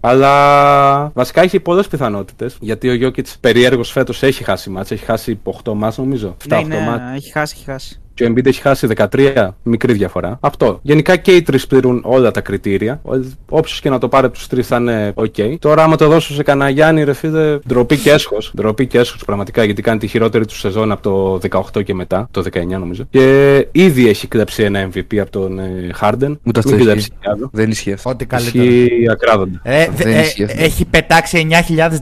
αλλά 0.00 1.10
βασικά 1.14 1.42
έχει 1.42 1.60
πολλές 1.60 1.88
πιθανότητες. 1.88 2.56
Γιατί 2.60 2.88
ο 2.88 3.08
Jokic 3.08 3.24
περιέργως 3.40 3.90
φέτος 3.90 4.22
έχει 4.22 4.44
χάσει 4.44 4.70
μάτς. 4.70 4.90
Έχει 4.90 5.04
χάσει 5.04 5.38
8 5.64 5.72
μάτς 5.74 5.98
νομίζω. 5.98 6.36
7-8 6.48 6.48
Ναι, 6.48 6.74
είναι, 6.76 6.86
μάτς. 6.90 7.02
έχει 7.16 7.32
χάσει, 7.32 7.54
έχει 7.56 7.64
χάσει. 7.70 8.00
Και 8.14 8.24
ο 8.24 8.26
Embiid 8.32 8.46
έχει 8.46 8.60
χάσει 8.60 8.86
13, 8.96 9.48
μικρή 9.62 9.92
διαφορά. 9.92 10.38
Αυτό. 10.40 10.78
Γενικά 10.82 11.16
και 11.16 11.32
οι 11.32 11.42
τρεις 11.42 11.66
πληρούν 11.66 12.00
όλα 12.04 12.30
τα 12.30 12.40
κριτήρια. 12.40 13.00
Όποιος 13.48 13.80
και 13.80 13.90
να 13.90 13.98
το 13.98 14.08
πάρει 14.08 14.26
από 14.26 14.34
τους 14.34 14.46
τρεις 14.46 14.66
θα 14.66 14.76
είναι 14.76 15.12
OK. 15.16 15.54
Τώρα, 15.58 15.82
άμα 15.82 15.96
το 15.96 16.08
δώσω 16.08 16.34
σε 16.34 16.42
κανένα 16.42 16.70
Γιάννη, 16.70 17.04
ρε 17.04 17.12
φίλε, 17.12 17.58
ντροπή 17.68 17.96
και 17.96 18.10
έσχος. 18.10 18.52
Ντροπή 18.56 18.86
και 18.86 18.98
έσχος 18.98 19.24
πραγματικά 19.24 19.64
γιατί 19.64 19.82
κάνει 19.82 19.98
τη 19.98 20.06
χειρότερη 20.06 20.46
του 20.46 20.56
σεζόν 20.56 20.92
από 20.92 21.02
το 21.02 21.48
18 21.76 21.82
και 21.84 21.94
μετά. 21.94 22.28
Το 22.30 22.42
19 22.52 22.66
νομίζω. 22.66 23.04
Και 23.10 23.66
ήδη 23.72 24.08
έχει 24.08 24.26
κλέψει 24.28 24.62
ένα 24.62 24.88
MVP 24.94 25.16
από 25.18 25.30
τον 25.30 25.58
ε, 25.58 25.90
Harden. 26.00 26.36
Ούτε 26.44 26.58
αυτό 26.58 26.70
Μην 26.70 26.78
ισχύει. 26.78 26.84
κλέψει 26.84 27.08
κι 27.08 27.28
άλλο. 27.28 27.48
Δεν 27.52 27.70
ισχύει 27.70 27.92
αυτό. 27.92 28.10
Ό,τι 28.10 28.26
καλύτερο. 28.26 28.64
Ισχύει 28.64 29.10
ακράδαντα. 29.10 29.60
Ε, 29.62 29.86
δε- 29.96 30.04
Δεν 30.04 30.14
ε, 30.14 30.20
ισχύει 30.20 30.44
αυτό. 30.44 30.62
έχει 30.62 30.84
πετάξει 30.84 31.46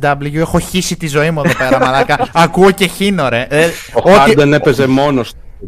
9.000 0.02 0.12
W, 0.22 0.34
έχω 0.34 0.58
χύσει 0.58 0.96
τη 0.96 1.06
ζωή 1.08 1.30
μου 1.30 1.42
εδώ 1.44 1.54
πέρα, 1.58 1.78
μαλάκα. 1.80 2.28
Ακούω 2.32 2.70
και 2.70 2.86
χύνω, 2.86 3.28
ρε. 3.28 3.46
Ε, 3.50 3.64
Ο 4.04 4.10
ό,τι- 4.10 4.34
Harden 4.36 4.52
έπαιζε 4.52 4.86
μόνος 4.86 5.32
το 5.60 5.66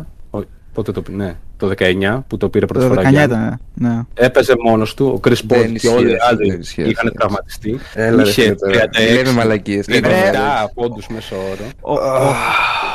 2019. 0.00 0.06
Όχι, 0.30 0.46
πότε 0.72 0.92
το 0.92 1.02
πήρε, 1.02 1.16
ναι, 1.16 1.34
το 1.56 1.70
19 1.78 2.20
που 2.26 2.36
το 2.36 2.48
πήρε 2.48 2.66
πρώτη 2.66 2.86
Το 2.88 2.94
φορά. 2.94 3.08
19 3.08 3.12
Γιάννη. 3.12 3.34
ήταν. 3.34 3.58
Ναι. 3.74 4.00
Έπαιζε 4.14 4.54
μόνος 4.64 4.94
του, 4.94 5.06
ο 5.16 5.20
Chris 5.28 5.32
Paul 5.32 5.36
Δεν 5.46 5.66
και 5.66 5.72
ισχύει 5.74 5.86
όλοι 5.88 6.10
οι 6.10 6.14
αυτό, 6.14 6.26
άλλοι 6.26 6.50
δεν 6.50 6.60
ισχύει 6.60 6.80
αυτό. 6.80 6.90
είχαν 6.92 7.12
τραυματιστεί. 7.18 7.78
Έλα, 7.94 8.22
ρε, 8.22 8.28
Είχε 8.28 8.42
φίλε, 8.42 8.54
τώρα. 8.54 8.78
36, 8.78 9.14
Λέμε 9.14 9.32
μαλακίες, 9.32 9.88
λέμε 9.88 10.08
37 10.08 10.10
μαλακίες. 10.12 10.70
πόντους 10.74 11.06
μέσω 11.08 11.36
όρο. 11.36 11.68
Ο- 11.80 11.92
ο- 12.28 12.34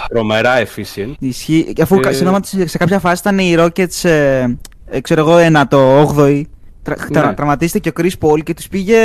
Τρομερά 0.09 0.53
efficient. 0.63 1.11
Ισχύει. 1.19 1.73
Και 1.75 1.81
Αφού 1.81 1.99
Ε, 2.03 2.11
σε, 2.13 2.23
ονόματι- 2.23 2.67
σε 2.69 2.77
κάποια 2.77 2.99
φάση 2.99 3.21
ήταν 3.21 3.39
οι 3.39 3.55
Rockets, 3.57 4.03
ε, 4.09 4.45
ε, 4.89 5.01
ξέρω 5.01 5.19
εγώ, 5.21 5.37
ένα 5.37 5.67
το 5.67 5.99
8η. 5.99 6.43
Τρα, 6.85 6.95
τρα- 7.11 7.25
Ναι. 7.27 7.33
τραυματίστηκε 7.33 7.89
ο 7.89 7.91
Chris 7.97 8.09
Paul 8.19 8.43
και 8.43 8.53
τους 8.53 8.67
πήγε. 8.67 8.97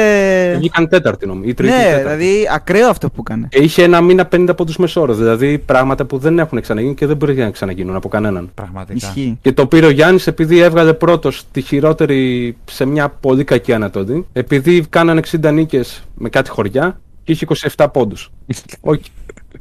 Βγήκαν 0.56 0.88
τέταρτη 0.88 1.26
νομίζω, 1.26 1.48
ή 1.50 1.54
τρίτη 1.54 1.72
Ναι, 1.72 1.78
τέταρτη. 1.82 2.02
δηλαδή 2.02 2.48
ακραίο 2.54 2.88
αυτό 2.88 3.10
που 3.10 3.22
έκανε. 3.26 3.46
Και 3.50 3.58
είχε 3.58 3.82
ένα 3.82 4.00
μήνα 4.00 4.26
50 4.32 4.54
πόντους 4.56 4.76
μέσω 4.76 5.00
όρος, 5.00 5.18
δηλαδή 5.18 5.58
πράγματα 5.58 6.04
που 6.04 6.18
δεν 6.18 6.38
έχουν 6.38 6.60
ξαναγίνει 6.60 6.94
και 6.94 7.06
δεν 7.06 7.16
μπορεί 7.16 7.34
να 7.34 7.50
ξαναγίνουν 7.50 7.96
από 7.96 8.08
κανέναν. 8.08 8.50
Πραγματικά. 8.54 8.94
Ισχύει. 9.06 9.38
Και 9.42 9.52
το 9.52 9.66
πήρε 9.66 9.86
ο 9.86 9.90
Γιάννης 9.90 10.26
επειδή 10.26 10.58
έβγαλε 10.58 10.92
πρώτος 10.92 11.44
τη 11.52 11.60
χειρότερη 11.60 12.56
σε 12.64 12.84
μια 12.84 13.08
πολύ 13.08 13.44
κακή 13.44 13.72
Ανατολή. 13.72 14.26
Επειδή 14.32 14.84
κάνανε 14.88 15.20
60 15.20 15.50
νίκες 15.52 16.02
με 16.14 16.28
κάτι 16.28 16.50
χωριά 16.50 17.00
και 17.24 17.32
είχε 17.32 17.44
27 17.44 17.86
πόντους. 17.92 18.30
Όχι. 18.80 19.02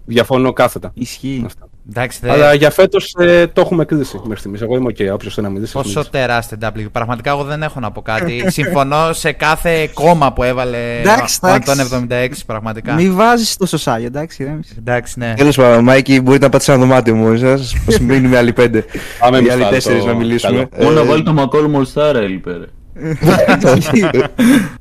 Διαφωνώ 0.05 0.53
κάθετα. 0.53 0.91
Ισχύει. 0.93 1.41
Αυτά. 1.45 1.68
Εντάξει, 1.89 2.19
δε- 2.21 2.31
Αλλά 2.31 2.53
για 2.53 2.69
φέτος 2.71 3.15
το 3.53 3.61
έχουμε 3.61 3.85
κλείσει 3.85 4.19
μέχρι 4.23 4.39
στιγμής. 4.39 4.61
Εγώ 4.61 4.75
είμαι 4.75 4.87
οκ. 4.87 5.13
Όποιος 5.13 5.33
θέλει 5.33 5.47
να 5.47 5.53
μιλήσει. 5.53 5.71
ας 5.77 5.83
Πόσο 5.83 5.89
μιλήσει. 5.95 6.11
τεράστιο 6.11 6.57
W. 6.61 6.85
Πραγματικά 6.91 7.29
εγώ 7.29 7.43
δεν 7.43 7.63
έχω 7.63 7.79
να 7.79 7.91
πω 7.91 8.01
κάτι. 8.01 8.43
Συμφωνώ 8.51 9.13
σε 9.13 9.31
κάθε 9.31 9.89
κόμμα 9.93 10.33
που 10.33 10.43
έβαλε 10.43 10.77
Εντάξει, 10.99 11.39
ο 11.43 11.47
εντάξει. 11.47 11.71
Αντών 11.81 12.07
76. 12.11 12.27
Πραγματικά. 12.45 12.93
Μη 12.93 13.09
βάζεις 13.11 13.57
τόσο 13.57 13.77
σάγιο, 13.77 14.07
εντάξει. 14.07 14.43
ηρέμησε. 14.43 14.73
Εντάξει, 14.77 15.19
ναι. 15.19 15.33
Τέλος 15.37 15.55
πάντων, 15.55 15.83
Μάικη, 15.83 16.21
μπορείτε 16.21 16.43
να 16.45 16.51
πατήσετε 16.51 16.77
ένα 16.77 16.87
δωμάτιο 16.87 17.15
μόνοι 17.15 17.39
σας; 17.39 17.75
Πω 17.85 18.03
μείνουν 18.03 18.31
οι 18.31 18.35
άλλοι 18.35 18.53
πέντε. 18.53 18.85
Πάμε 19.19 19.35
οι 19.37 19.39
εμείς 19.39 19.51
άλλοι 19.51 19.61
άλλο 19.63 19.71
τέσσερις 19.73 20.01
το 20.01 20.07
να 20.07 20.13
μιλήσουμε. 20.13 20.57
καλό. 20.57 20.83
Μόνο 20.89 20.99
Ε, 20.99 21.03
να 21.03 21.09
βάλει 21.09 21.23
το 21.23 21.33
Μακόλ 21.33 21.71
All 21.75 21.93
Star 22.01 22.15
έλειπε. 22.15 22.51
Ρε. 22.99 24.21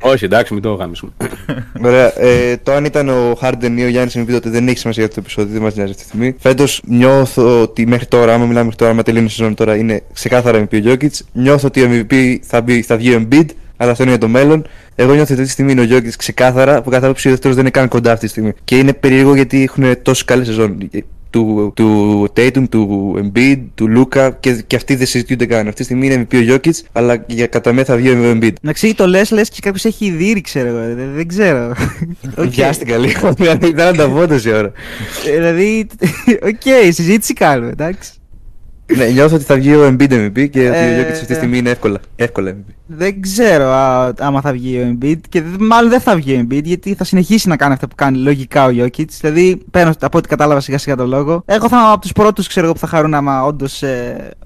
Όχι, 0.13 0.25
εντάξει, 0.25 0.53
μην 0.53 0.63
το 0.63 0.73
γάμισουμε. 0.73 1.11
Ωραία. 1.83 2.21
Ε, 2.21 2.57
το 2.63 2.73
αν 2.73 2.85
ήταν 2.85 3.09
ο 3.09 3.39
Harden 3.43 3.73
ή 3.77 3.85
ο 3.85 3.89
Γιάννη 3.89 4.13
MVP 4.17 4.31
τότε 4.31 4.51
δεν 4.51 4.69
έχει 4.69 4.79
σημασία 4.79 5.03
για 5.03 5.05
αυτό 5.05 5.15
το 5.15 5.21
επεισόδιο, 5.21 5.53
δεν 5.53 5.63
μας 5.63 5.75
νοιάζει 5.75 5.91
αυτή 5.91 6.03
τη 6.03 6.09
στιγμή. 6.09 6.35
Φέτος 6.39 6.83
νιώθω 6.87 7.63
ότι 7.63 7.87
μέχρι 7.87 8.07
τώρα, 8.07 8.35
άμα 8.35 8.45
μιλάμε 8.45 8.63
μέχρι 8.63 8.77
τώρα, 8.77 8.91
άμα 8.91 9.03
τελειώνει 9.03 9.27
η 9.27 9.31
σεζόν 9.31 9.55
τώρα, 9.55 9.77
είναι 9.77 10.03
ξεκάθαρα 10.13 10.59
MVP 10.59 10.83
ο 10.87 10.91
Jokic. 10.91 11.11
Νιώθω 11.33 11.67
ότι 11.67 11.83
ο 11.83 11.89
MVP 11.91 12.37
θα, 12.43 12.61
μπει, 12.61 12.83
θα 12.83 12.97
βγει 12.97 13.15
ο 13.15 13.27
Embiid, 13.31 13.47
αλλά 13.77 13.91
αυτό 13.91 14.03
είναι 14.03 14.13
για 14.13 14.21
το 14.21 14.29
μέλλον. 14.29 14.67
Εγώ 14.95 15.15
νιώθω 15.15 15.23
ότι 15.23 15.33
αυτή 15.33 15.45
τη 15.45 15.51
στιγμή 15.51 15.73
είναι 15.73 15.81
ο 15.81 15.87
Jokic 15.91 16.13
ξεκάθαρα, 16.19 16.77
από 16.77 16.91
κάθε 16.91 17.05
άποψη 17.05 17.27
ο 17.29 17.31
δεύτερος 17.31 17.57
δεν 17.57 17.65
είναι 17.65 17.75
καν 17.75 17.89
κοντά 17.89 18.13
αυτή 18.13 18.25
τη 18.25 18.31
στιγμή. 18.31 18.53
Και 18.65 18.79
είναι 18.79 18.93
περίεργο 18.93 19.35
γιατί 19.35 19.63
έχουν 19.63 20.03
τόσο 20.03 20.25
καλή 20.27 20.45
σεζόν. 20.45 20.91
Του, 21.31 21.73
του 21.77 22.29
Tatum, 22.37 22.69
του 22.71 23.15
Embiid, 23.19 23.59
του 23.75 23.89
Luca 23.97 24.31
και, 24.41 24.63
και 24.67 24.77
αυτοί 24.77 24.95
δεν 24.95 25.07
συζητιούνται 25.07 25.47
καν. 25.47 25.67
Αυτή 25.67 25.75
τη 25.75 25.83
στιγμή 25.85 26.07
είναι 26.07 26.27
MVP 26.31 26.37
ο 26.37 26.55
Jokic, 26.55 26.71
αλλά 26.93 27.25
για 27.27 27.47
κατά 27.47 27.73
μέ 27.73 27.85
θα 27.85 27.97
βγει 27.97 28.11
ο 28.11 28.33
Embiid. 28.33 28.53
Εντάξει, 28.63 28.95
το 28.95 29.07
λες, 29.07 29.31
λες 29.31 29.49
και 29.49 29.59
κάποιος 29.63 29.85
έχει 29.85 30.11
δει, 30.11 30.41
ξέρω 30.41 30.69
εγώ. 30.69 30.95
Δεν, 30.95 31.11
δεν 31.15 31.29
ξέρω. 31.29 31.75
Οκ. 32.39 32.45
Βιάστηκα 32.51 32.97
λίγο, 32.97 33.35
ήταν 33.67 33.81
ανταβόντωση 33.87 34.49
η 34.49 34.53
ώρα. 34.53 34.73
Ε, 35.27 35.33
Δηλαδή, 35.33 35.87
οκ, 36.51 36.93
συζήτηση 36.93 37.33
κάνουμε, 37.33 37.71
εντάξει. 37.71 38.11
ναι, 38.97 39.07
νιώθω 39.07 39.35
ότι 39.35 39.45
θα 39.45 39.55
βγει 39.55 39.75
ο 39.75 39.87
Embiid 39.87 40.13
MVP 40.13 40.51
και 40.51 40.69
ότι 40.69 40.79
Ε, 40.79 40.99
ο 40.99 41.03
Jokic 41.03 41.11
αυτή 41.13 41.27
τη 41.27 41.35
στιγμή 41.35 41.59
είναι 41.59 41.71
εύκολα, 41.71 42.01
εύκολα 42.17 42.51
MVP. 42.51 42.73
Δεν 42.91 43.21
ξέρω 43.21 43.65
α, 43.65 44.13
άμα 44.19 44.41
θα 44.41 44.53
βγει 44.53 44.79
ο 44.79 44.97
Embiid 45.01 45.21
και 45.29 45.43
δε- 45.43 45.65
μάλλον 45.65 45.91
δεν 45.91 46.01
θα 46.01 46.17
βγει 46.17 46.35
ο 46.37 46.41
Embiid 46.41 46.65
γιατί 46.65 46.95
θα 46.95 47.05
συνεχίσει 47.05 47.49
να 47.49 47.57
κάνει 47.57 47.73
αυτά 47.73 47.89
που 47.89 47.95
κάνει 47.95 48.19
λογικά 48.19 48.65
ο 48.65 48.69
Jokic. 48.69 49.05
Δηλαδή, 49.21 49.63
παίρνω 49.71 49.93
από 50.01 50.19
ό,τι 50.19 50.29
κατάλαβα 50.29 50.61
σιγά 50.61 50.79
σιγά 50.79 50.97
τον 50.97 51.09
λόγο. 51.09 51.43
Εγώ 51.47 51.69
θα 51.69 51.79
είμαι 51.79 51.91
από 51.93 52.01
τους 52.01 52.13
πρώτους 52.13 52.47
που 52.49 52.79
θα 52.79 52.87
χαρούν 52.87 53.15
άμα 53.15 53.45
όντως 53.45 53.83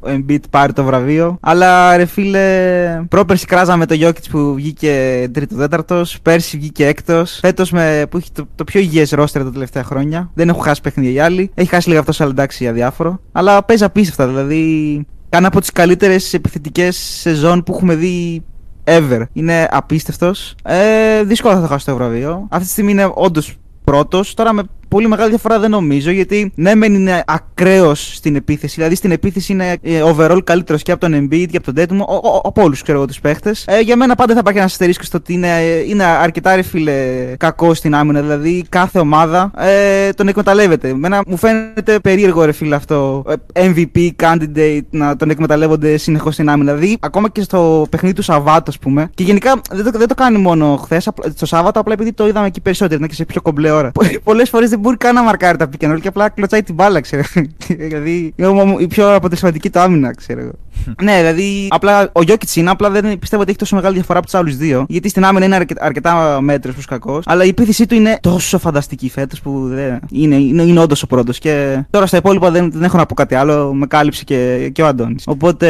ο 0.00 0.06
Embiid 0.08 0.40
πάρει 0.50 0.72
το 0.72 0.84
βραβείο. 0.84 1.38
Αλλά 1.40 1.96
ρε 1.96 2.04
φίλε, 2.04 3.02
πρόπερση 3.08 3.46
κράζαμε 3.46 3.86
το 3.86 3.96
Jokic 4.00 4.30
που 4.30 4.54
βγήκε 4.54 5.28
τρίτο-τέταρτο. 5.32 6.04
Πέρσι 6.22 6.58
βγήκε 6.58 6.86
έκτος. 6.86 7.38
Φέτος 7.42 7.70
που 7.70 8.16
έχει 8.16 8.30
το, 8.32 8.48
το 8.54 8.64
πιο 8.64 8.80
υγιές 8.80 9.10
ρόστερ 9.10 9.42
τα 9.44 9.52
τελευταία 9.52 9.84
χρόνια. 9.84 10.30
Δεν 10.34 10.48
έχουν 10.48 10.62
χάσει 10.62 10.80
παιχνίδια 10.80 11.10
οι 11.12 11.18
άλλοι. 11.20 11.50
Έχει 11.54 11.68
χάσει 11.68 11.88
λίγα 11.88 12.00
αυτό, 12.00 12.12
αλλά 12.22 12.30
εντάξει, 12.30 12.68
αδιάφορο. 12.68 13.20
Αλλά 13.32 13.64
παίζει 13.64 13.84
απίστευτα. 13.84 14.26
Δηλαδή, 14.26 15.06
κάνει 15.32 15.46
από 15.46 15.60
τις 15.60 15.72
καλύτερες 15.72 16.34
επιθετικές 16.34 16.96
σεζόν 16.96 17.62
που 17.62 17.74
έχουμε 17.74 17.94
δει 17.94 18.42
ever. 18.84 19.22
Είναι 19.32 19.68
απίστευτος. 19.70 20.54
Ε, 20.62 21.22
δύσκολα 21.22 21.54
θα 21.54 21.60
το 21.60 21.66
χάσει 21.66 21.86
το 21.86 21.94
βραβείο. 21.94 22.46
Αυτή 22.50 22.66
τη 22.66 22.72
στιγμή 22.72 22.90
είναι 22.90 23.10
όντως 23.14 23.56
πρώτος. 23.84 24.34
Τώρα 24.34 24.52
με 24.52 24.62
πολύ 24.92 25.08
μεγάλη 25.08 25.28
διαφορά 25.30 25.58
δεν 25.58 25.70
νομίζω 25.70 26.10
γιατί 26.10 26.52
ναι, 26.54 26.74
μεν 26.74 26.94
είναι 26.94 27.22
ακραίος 27.26 28.14
στην 28.14 28.36
επίθεση. 28.36 28.74
Δηλαδή 28.74 28.94
στην 28.94 29.10
επίθεση 29.10 29.52
είναι 29.52 29.76
ε, 29.82 30.02
overall 30.04 30.38
καλύτερος 30.44 30.82
και 30.82 30.92
από 30.92 31.00
τον 31.00 31.14
Embiid 31.14 31.46
και 31.50 31.56
από 31.56 31.72
τον 31.72 31.74
Tatum. 31.84 32.04
ο- 32.06 32.28
ο- 32.28 32.40
Από 32.44 32.62
όλους 32.62 32.82
ξέρω 32.82 32.98
εγώ 32.98 33.06
τους 33.06 33.20
παίχτες. 33.20 33.64
Ε, 33.68 33.80
για 33.80 33.96
μένα 33.96 34.14
πάντα 34.14 34.32
θα 34.32 34.38
υπάρχει 34.40 34.58
ένας 34.58 34.72
αστερίσκος 34.72 35.06
στο 35.06 35.18
ότι 35.18 35.32
είναι, 35.32 35.48
ε, 35.48 35.78
είναι 35.88 36.04
αρκετά 36.04 36.56
ρε 36.56 36.62
φίλε 36.62 36.92
κακό 37.38 37.74
στην 37.74 37.94
άμυνα. 37.94 38.20
Δηλαδή 38.20 38.64
κάθε 38.68 38.98
ομάδα 38.98 39.50
ε, 39.58 40.10
τον 40.12 40.28
εκμεταλλεύεται. 40.28 40.88
Εμένα 40.88 41.22
μου 41.26 41.36
φαίνεται 41.36 41.98
περίεργο 41.98 42.44
ρε 42.44 42.52
φίλε 42.52 42.74
αυτό. 42.74 43.24
ε, 43.52 43.70
MVP 43.72 44.08
candidate 44.22 44.80
να 44.90 45.16
τον 45.16 45.30
εκμεταλλεύονται 45.30 45.96
συνεχώς 45.96 46.34
στην 46.34 46.48
άμυνα. 46.48 46.74
Δηλαδή 46.74 46.96
ακόμα 47.00 47.30
και 47.30 47.42
στο 47.42 47.86
παιχνίδι 47.90 48.14
του 48.14 48.22
Σαββάτου, 48.22 48.64
ας 48.70 48.78
πούμε. 48.78 49.10
Και 49.14 49.22
γενικά 49.22 49.60
δεν 49.70 49.84
το, 49.92 49.98
δεν 49.98 50.08
το 50.08 50.14
κάνει 50.14 50.38
μόνο 50.38 50.76
χθες. 50.76 51.08
Στο 51.34 51.46
Σάββατο 51.46 51.80
απλά 51.80 51.92
επειδή 51.92 52.12
το 52.12 52.26
είδαμε 52.26 52.46
εκεί 52.46 52.60
περισσότερο 52.60 52.94
ήταν 52.96 53.08
και 53.08 53.14
σε 53.14 53.24
πιο 53.24 53.42
κομπλέ 53.42 53.70
ώρα. 53.70 53.90
Πολλές 54.24 54.48
φορές 54.48 54.70
δεν 54.70 54.78
μπορεί 54.82 54.96
καν 54.96 55.14
να 55.14 55.22
μαρκάρει 55.22 55.58
τα 55.58 55.68
pick 55.68 55.84
and 55.84 55.92
roll 55.92 56.00
και 56.00 56.08
απλά 56.08 56.28
κλωτσάει 56.28 56.62
την 56.62 56.74
μπάλα, 56.74 57.00
ξέρω. 57.00 57.22
δηλαδή 57.68 58.32
είναι 58.36 58.48
ο- 58.48 58.76
η 58.78 58.86
πιο 58.86 59.14
αποτελεσματική 59.14 59.70
του 59.70 59.78
άμυνα, 59.80 60.14
ξέρω 60.14 60.40
εγώ. 60.40 60.52
Ναι, 61.02 61.16
δηλαδή 61.16 61.66
απλά 61.70 62.10
ο 62.12 62.22
Γιώκητ 62.22 62.54
είναι, 62.56 62.70
απλά 62.70 62.90
δεν 62.90 63.18
πιστεύω 63.18 63.42
ότι 63.42 63.50
έχει 63.50 63.58
τόσο 63.60 63.74
μεγάλη 63.76 63.94
διαφορά 63.94 64.18
από 64.18 64.26
τους 64.26 64.36
άλλους 64.36 64.56
δύο. 64.56 64.84
Γιατί 64.88 65.08
στην 65.08 65.24
άμυνα 65.24 65.44
είναι 65.44 65.54
αρκε- 65.54 65.82
αρκετά 65.82 66.40
μέτρο 66.40 66.72
προς 66.72 66.84
κακός. 66.86 67.24
Αλλά 67.26 67.44
η 67.44 67.48
επίθεσή 67.48 67.86
του 67.86 67.94
είναι 67.94 68.18
τόσο 68.20 68.58
φανταστική 68.58 69.10
φέτος 69.10 69.40
που 69.40 69.68
δεν... 69.68 69.98
είναι, 70.10 70.34
είναι, 70.36 70.62
είναι 70.62 70.80
όντως 70.80 71.02
ο 71.02 71.06
πρώτος. 71.06 71.38
Και 71.38 71.82
τώρα 71.90 72.06
στα 72.06 72.16
υπόλοιπα 72.16 72.50
δεν, 72.50 72.70
δεν 72.72 72.82
έχω 72.82 72.96
να 72.96 73.06
πω 73.06 73.14
κάτι 73.14 73.34
άλλο. 73.34 73.72
Με 73.74 73.86
κάλυψε 73.86 74.24
και, 74.24 74.70
και 74.72 74.82
ο 74.82 74.86
Αντώνης. 74.86 75.24
Οπότε, 75.26 75.66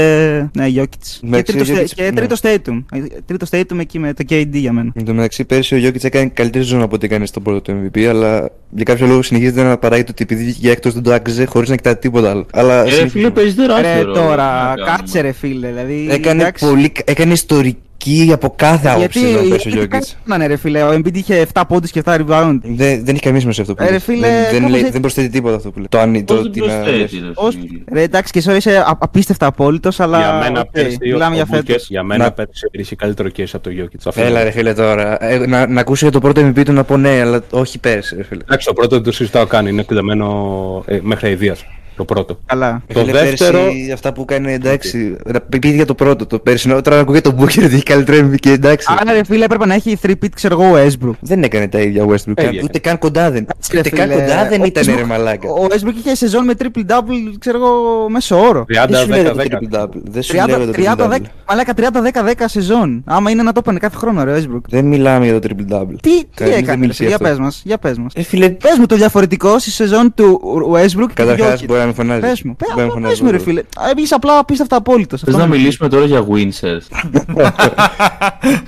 ναι, 0.56 0.66
Γιώκητ. 0.66 1.02
Και 1.20 1.26
Εντάξει, 1.26 1.52
τρίτος, 1.56 1.68
ο 1.68 1.80
Jokic, 1.80 1.84
και 1.94 2.02
ναι. 2.02 2.10
τρίτος 2.12 2.40
Tatum. 2.42 2.84
Ε, 2.92 2.98
Τρίτος 3.26 3.48
Tatum 3.52 3.78
εκεί 3.80 3.98
με 3.98 4.12
το 4.14 4.24
KD 4.30 4.48
για 4.50 4.72
μένα. 4.72 4.90
Εν 4.94 5.04
τω 5.04 5.12
μεταξύ, 5.14 5.44
πέρσι 5.44 5.74
ο 5.74 5.78
Jokic 5.78 6.04
έκανε 6.04 6.26
καλύτερη 6.34 6.64
ζώνη 6.64 6.82
από 6.82 6.94
ό,τι 6.94 7.06
έκανε 7.06 7.26
στον 7.26 7.42
πρώτο 7.42 7.60
του 7.60 7.90
MVP, 7.94 8.00
αλλά 8.02 8.50
για 8.70 8.84
κάποιο 8.84 9.06
λόγο 9.06 9.22
συνεχίζεται 9.22 9.62
να 9.62 9.78
παράγει 9.78 10.04
το 10.04 10.08
ότι 10.10 10.22
επειδή 10.22 10.44
βγήκε 10.44 10.70
έκτο 10.70 10.90
δεν 10.90 11.02
το 11.02 11.12
άξιζε 11.12 11.44
χωρίς 11.44 11.68
να 11.68 11.76
κοιτάει 11.76 11.96
τίποτα 11.96 12.30
άλλο. 12.30 12.46
Αλλά 12.52 12.74
Ε, 12.82 12.86
συνεχίζει- 12.88 13.08
φίλε, 13.08 13.30
παίζει 13.30 13.54
τεράστιο 13.54 13.88
Ρε 13.92 14.00
ρόλο. 14.00 14.14
τώρα, 14.14 14.74
Να 14.78 14.84
κα- 14.84 14.91
Κάτσε 14.96 15.20
ρε 15.20 15.32
φίλε, 15.32 15.66
δηλαδή. 15.68 16.08
Έκανε, 16.10 16.40
εντάξει. 16.42 16.66
πολύ, 16.68 16.92
έκανε 17.04 17.32
ιστορική 17.32 18.30
από 18.32 18.52
κάθε 18.56 18.88
άποψη 18.88 19.18
Γιατί 19.18 19.32
εδώ 19.38 19.48
πέρσι 19.48 19.68
ο 19.68 19.70
γιατί 19.70 19.86
Γιώκητ. 19.88 20.08
κάνανε 20.24 20.46
ρε 20.46 20.56
φίλε, 20.56 20.82
ο 20.82 20.90
Embiid 20.92 21.14
είχε 21.16 21.46
7 21.54 21.62
πόντους 21.68 21.90
και 21.90 22.02
7 22.04 22.14
rebound. 22.14 22.58
Δεν, 22.62 23.04
δεν 23.04 23.14
έχει 23.14 23.20
καμία 23.22 23.40
σημασία 23.40 23.62
αυτό 23.62 23.74
που 23.74 23.82
Ε, 23.82 23.86
ρε 23.86 23.92
λες. 23.92 24.02
φίλε, 24.04 24.26
δεν, 24.26 24.42
δεν, 24.42 24.52
κάπως 24.54 24.70
λέει, 24.70 24.78
έτσι- 24.78 24.92
δεν 24.92 25.00
προσθέτει 25.00 25.28
τίποτα 25.28 25.56
αυτό 25.56 25.70
που 25.70 25.78
λέει. 25.78 25.86
Το, 25.90 25.98
αν, 25.98 26.12
Πώς 26.12 26.22
το, 26.36 26.42
δεν 26.42 26.52
τι 26.52 26.60
να 26.60 26.66
προσθέτει, 26.66 26.98
λες. 26.98 27.12
ρε 27.12 27.30
Ως, 27.34 27.54
φίλε. 27.54 27.82
ρε, 27.92 28.02
εντάξει, 28.02 28.32
και 28.32 28.38
εσύ 28.38 28.56
είσαι 28.56 28.76
α- 28.76 28.96
απίστευτα 29.00 29.46
απόλυτος, 29.46 30.00
αλλά. 30.00 30.18
για 30.18 30.32
μένα 30.32 30.60
οκ, 30.60 30.66
πέρσι 30.70 30.94
ο- 30.94 30.98
μιλάμε 31.00 31.32
ο 31.34 31.36
για 31.36 31.44
Booker- 31.46 31.62
φέτος. 31.66 31.88
Για 31.88 32.02
μένα 32.02 32.24
Να- 32.24 32.32
πέρσι 32.32 32.66
είχε 32.72 32.96
καλύτερο 32.96 33.28
case 33.36 33.44
από 33.52 33.62
το 33.62 33.70
Jokic. 33.78 33.96
Αυτό 34.06 34.20
Έλα 34.20 34.30
είναι. 34.30 34.42
ρε 34.42 34.50
φίλε 34.50 34.74
τώρα. 34.74 35.24
Ε, 35.24 35.38
να, 35.46 35.66
να 35.66 35.80
ακούσω 35.80 36.04
για 36.08 36.12
το 36.12 36.20
πρώτο 36.20 36.40
MVP 36.48 36.62
του 36.64 36.72
να 36.72 36.84
πω 36.84 36.96
ναι, 36.96 37.20
αλλά 37.20 37.40
όχι 37.50 37.78
πέρσι 37.78 38.16
ρε 38.16 38.22
φίλε. 38.22 38.40
Εντάξει, 38.42 38.66
το 38.66 38.72
πρώτο 38.72 38.94
δεν 38.94 39.04
το 39.04 39.12
συζητάω 39.12 39.46
καν. 39.46 39.66
Είναι 39.66 39.82
κλεμμένο 39.82 40.84
ε, 40.86 40.98
μέχρι 41.02 41.26
αηδίας. 41.28 41.64
Το 42.06 42.14
πρώτο. 42.14 42.38
Καλά. 42.46 42.82
Το 42.92 43.00
Φίλε, 43.00 43.12
δεύτερο- 43.12 43.58
Πέρσι, 43.62 43.90
αυτά 43.92 44.12
που 44.12 44.24
κάνει 44.24 44.52
εντάξει. 44.52 45.16
Okay. 45.32 45.36
Πήγε 45.48 45.74
για 45.74 45.86
το 45.86 45.94
πρώτο 45.94 46.26
το 46.26 46.38
πέρσι. 46.38 46.68
Τώρα 46.68 46.82
να 46.96 46.98
ακούγεται 46.98 47.30
το 47.30 47.36
Booker 47.40 47.64
ότι 47.64 47.74
έχει 47.74 47.82
καλύτερο 47.82 48.28
MVP 48.28 48.34
και 48.40 48.50
εντάξει. 48.50 48.86
Άρα 49.00 49.12
ρε 49.12 49.24
φίλε 49.24 49.44
έπρεπε 49.44 49.66
να 49.66 49.74
έχει 49.74 49.98
3-peat, 50.06 50.28
ξέρω 50.34 50.60
εγώ, 50.62 50.72
ο 50.74 50.76
Westbrook. 50.86 51.14
Δεν 51.20 51.42
έκανε 51.42 51.68
τα 51.68 51.78
ίδια 51.80 52.02
ο 52.02 52.06
Westbrook. 52.08 52.16
Ίδια 52.18 52.34
καν- 52.34 52.46
έκανε. 52.48 52.62
ούτε 52.64 52.78
καν 52.78 52.98
κοντά 52.98 53.30
δεν. 53.30 53.46
Ρε 53.72 53.78
Ούτε 53.78 53.88
καν 53.90 54.08
φίλε, 54.10 54.20
κοντά 54.20 54.48
δεν 54.48 54.60
ο 54.60 54.64
ήταν 54.64 54.84
Westbrook- 54.84 54.96
ρε 54.96 55.04
μαλάκα. 55.04 55.48
Ο 55.48 55.66
Westbrook 55.70 55.94
είχε 55.98 56.14
σεζόν 56.14 56.44
με 56.44 56.52
triple-double, 56.58 57.32
ξέρω 57.38 57.56
εγώ, 57.58 57.72
μέσο 58.08 58.36
όρο. 58.40 58.64
30-10-10. 58.68 58.88
Δεν 58.88 58.98
σου 59.02 59.08
λέω 59.08 59.22
το 59.32 59.42
triple 59.42 59.76
double. 59.80 60.00
Δεν 60.04 60.22
σου 60.22 60.34
λέω 60.34 60.44
30, 60.44 60.48
το 60.66 60.72
30, 60.72 60.94
triple 60.94 61.10
10, 61.10 61.16
double. 61.16 61.20
μαλάκα 61.48 61.72
30-10-10 61.76 62.48
σεζόν. 62.48 63.02
Άμα 63.06 63.30
είναι 63.30 63.42
να 63.42 63.52
το 63.52 63.58
έπαιρνε 63.62 63.78
κάθε 63.78 63.96
χρόνο, 63.96 64.24
ρε 64.24 64.38
Westbrook. 64.38 64.60
Δεν 64.68 64.84
μιλάμε 64.84 65.24
για 65.24 65.40
το 65.40 65.48
triple 65.48 65.72
double. 65.74 65.94
Τι, 66.02 66.10
τι 66.18 66.26
Κανείς 66.34 66.54
δεν 66.54 66.62
έκανε, 66.62 66.76
μίλησε 66.78 67.02
ρε, 67.02 67.08
γι' 67.08 67.14
για 67.16 67.26
αυτό. 67.26 67.28
πες 67.28 67.38
μας, 67.38 67.62
για 67.64 67.78
πες 67.78 67.98
μας. 67.98 68.12
Ε, 68.14 68.22
φίλε, 68.22 68.48
Πες 68.50 68.76
μου 68.78 68.86
το 68.86 68.96
διαφορετικό 68.96 69.58
στη 69.58 69.70
σεζόν 69.70 70.14
του 70.14 70.40
Westbrook 70.74 70.86
και 70.86 71.06
του 71.06 71.12
καταρχάς 71.14 71.60
Jokic. 71.60 71.66
μπορεί 71.66 71.80
να 71.80 71.86
με 71.96 72.02
φωνάζει. 72.02 72.20
Πες 72.20 72.42
μου, 72.42 72.56
πες, 72.56 72.68
Μπορεί 72.68 72.80
να 72.80 72.82
με 72.86 72.88
απλά 72.88 72.94
φωνάζει, 72.94 73.12
πες 73.12 73.20
μου 73.20 73.30
ρε 73.30 73.36
μπορεί. 73.36 73.48
φίλε. 73.50 73.60
Α, 73.60 73.90
Είσαι 73.96 74.14
απλά 74.14 74.38
απίστευτα 74.38 74.76
απόλυτος. 74.76 75.20
Θες 75.20 75.28
αυτό 75.34 75.40
να 75.46 75.46
είναι. 75.48 75.56
μιλήσουμε 75.56 75.88
τώρα 75.88 76.04
για 76.04 76.26
Windsor. 76.30 76.78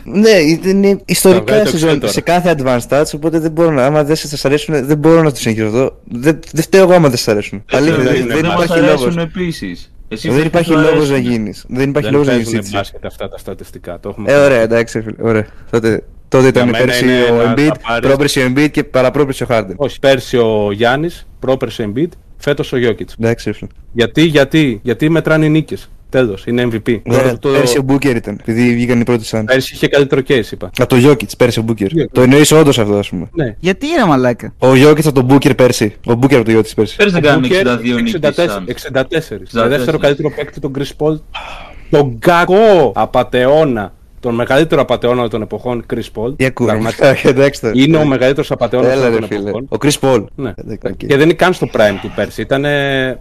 Ναι, 0.04 0.30
είναι 0.70 1.00
ιστορικά 1.04 1.42
βγάλει 1.44 1.62
το 1.64 1.70
σεζόν 1.70 1.90
Excel 1.96 2.00
τώρα. 2.00 2.12
σε 2.12 2.20
κάθε 2.20 2.54
advanced 2.58 2.80
stats, 2.88 3.10
οπότε 3.14 3.38
δεν 3.38 3.50
μπορώ 3.50 3.70
να, 3.70 3.84
άμα 3.86 4.04
δεν 4.04 4.16
σας 4.16 4.44
αρέσουν, 4.44 4.86
δεν 4.86 4.96
μπορώ 4.98 5.22
να 5.22 5.30
τους 5.32 5.40
συγχυρωθώ. 5.40 5.96
Δεν, 6.04 6.38
δεν 6.52 6.62
φταίω 6.62 6.82
εγώ 6.82 6.92
άμα 6.94 7.08
δεν 7.08 7.16
σας 7.16 7.28
αρέσουν. 7.28 7.64
Αλήθεια, 7.70 7.96
δεν 7.96 8.04
δεν, 8.04 8.14
είναι 8.14 8.34
δεν 8.34 8.42
Δεν 8.42 8.50
μας 8.52 8.64
υπάρχει 8.64 8.84
λόγος. 8.84 9.02
αρέσουν 9.02 9.18
επίσης. 9.22 9.88
Εσύ 10.08 10.28
Δεν 10.28 10.36
θες 10.36 10.46
υπάρχει 10.46 10.70
να 10.72 10.76
σου 10.78 10.82
λόγος 10.90 11.08
να 11.08 11.14
αρέσουν. 11.14 11.32
γίνεις. 11.32 11.64
Δεν 11.68 11.88
υπάρχει 11.88 12.10
Δεν 12.10 12.12
λόγος 12.18 12.26
να 12.26 12.32
γίνεις 12.32 12.44
παίζουν 12.50 12.64
έτσι. 12.64 12.76
μπάσκετ 12.76 13.04
αυτά 13.06 13.28
τα 13.28 13.38
στατιστικά. 13.38 14.00
Το 14.00 14.08
έχουμε 14.08 14.32
Ε, 14.32 14.36
ωραία, 14.36 14.60
εντάξει, 14.60 15.00
φίλε. 15.02 15.16
Ωραία. 15.28 15.46
Τότε, 15.70 16.02
τότε 16.28 16.46
ήταν 16.46 16.68
μένα 16.68 16.84
πέρσι 16.84 17.04
είναι 17.04 17.22
ο 17.32 17.34
να 17.36 17.52
Embiid, 17.52 17.66
τα 17.68 17.74
πάρεις- 17.86 18.08
πρόπερσι 18.08 18.40
ο 18.40 18.52
Embiid 18.54 18.70
και 18.70 18.84
παραπρόπερσι 18.84 19.42
ο 19.42 19.46
Harden. 19.50 19.72
Όχι, 19.76 19.98
πέρσι 19.98 20.36
ο 20.36 20.68
Γιάννης, 20.72 21.26
πρόπερσι 21.38 21.82
ο 21.82 21.92
Embiid, 21.94 22.08
φέτος 22.44 22.72
ο 22.72 22.76
Jokic. 22.76 23.06
Εντάξει, 23.20 23.52
φίλε. 23.52 23.70
Γιατί, 23.92 24.22
γιατί, 24.22 24.80
γιατί 24.82 25.08
μετράνε 25.08 25.44
οι 25.44 25.48
νίκες. 25.48 25.88
Τέλος, 26.08 26.46
είναι 26.46 26.62
MVP. 26.72 27.00
Τώρα 27.04 27.20
Ωραία, 27.20 27.38
το- 27.38 27.48
Πέρσι 27.48 27.78
ο 27.78 27.84
Booker 27.88 28.14
ήταν, 28.14 28.36
επειδή 28.40 28.74
βγήκαν 28.74 29.00
οι 29.00 29.04
πρώτοι 29.04 29.24
σαν. 29.24 29.44
Πέρσι 29.44 29.74
είχε 29.74 29.88
καλύτερο 29.88 30.20
case, 30.28 30.50
είπα. 30.52 30.70
Από 30.78 30.88
το 30.88 31.10
Jokic, 31.10 31.36
πέρσι 31.38 31.58
ο 31.58 31.64
Booker. 31.68 31.84
Jokic. 31.84 32.04
Το 32.12 32.22
εννοείς 32.22 32.52
όντως 32.52 32.78
αυτό, 32.78 32.94
ας 32.98 33.08
πούμε. 33.08 33.28
Ναι. 33.32 33.54
Γιατί 33.58 33.86
ρε 33.98 34.04
μαλάκα; 34.04 34.54
Ο 34.58 34.68
Jokic 34.72 35.06
από 35.06 35.12
τον 35.12 35.26
Booker 35.30 35.56
πέρσι. 35.56 35.94
Ο 36.06 36.12
Booker 36.12 36.34
από 36.34 36.44
το 36.44 36.58
Jokic 36.58 36.70
πέρσι. 36.74 36.96
Πέρυσι 36.96 37.14
δεν 37.20 37.22
κάνουν 37.22 37.44
Booker, 37.44 37.64
62 37.66 37.94
νίκες 38.02 38.14
64. 38.14 38.32
σαν. 38.48 38.64
64. 38.68 39.38
64. 39.40 39.62
Με 39.62 39.68
δεύτερο 39.68 39.98
καλύτερο 39.98 40.30
παίκτη 40.36 40.60
τον 40.60 40.72
Chris 40.78 40.90
Paul. 41.06 41.18
Τον 41.90 42.18
κακό 42.18 42.92
απατεώνα. 42.94 43.92
Τον 44.24 44.34
μεγαλύτερο 44.34 44.80
απατεώνα 44.80 45.28
των 45.28 45.42
εποχών 45.42 45.84
Chris 45.94 45.96
Paul. 46.14 46.36
Τι 46.36 46.44
ακούω. 46.44 46.66
Πραγματικά. 46.66 47.16
Εντάξει 47.28 47.60
τώρα. 47.60 47.72
Είναι 47.76 47.96
ο 47.96 48.04
μεγαλύτερος 48.04 48.50
απατεώνα 48.50 48.90
Έλα 48.92 49.10
των 49.10 49.18
ρε 49.20 49.26
φίλε. 49.26 49.38
εποχών. 49.48 49.66
Ο 49.68 49.76
Chris 49.80 49.98
Paul. 50.00 50.24
Ναι. 50.34 50.52
Εντάξει, 50.56 50.78
οκ. 50.86 50.96
Και 50.96 51.06
δεν 51.16 51.20
είναι 51.20 51.32
καν 51.32 51.52
στο 51.52 51.68
prime 51.72 51.98
του 52.02 52.12
πέρσι. 52.14 52.40
Ήτανε, 52.40 52.70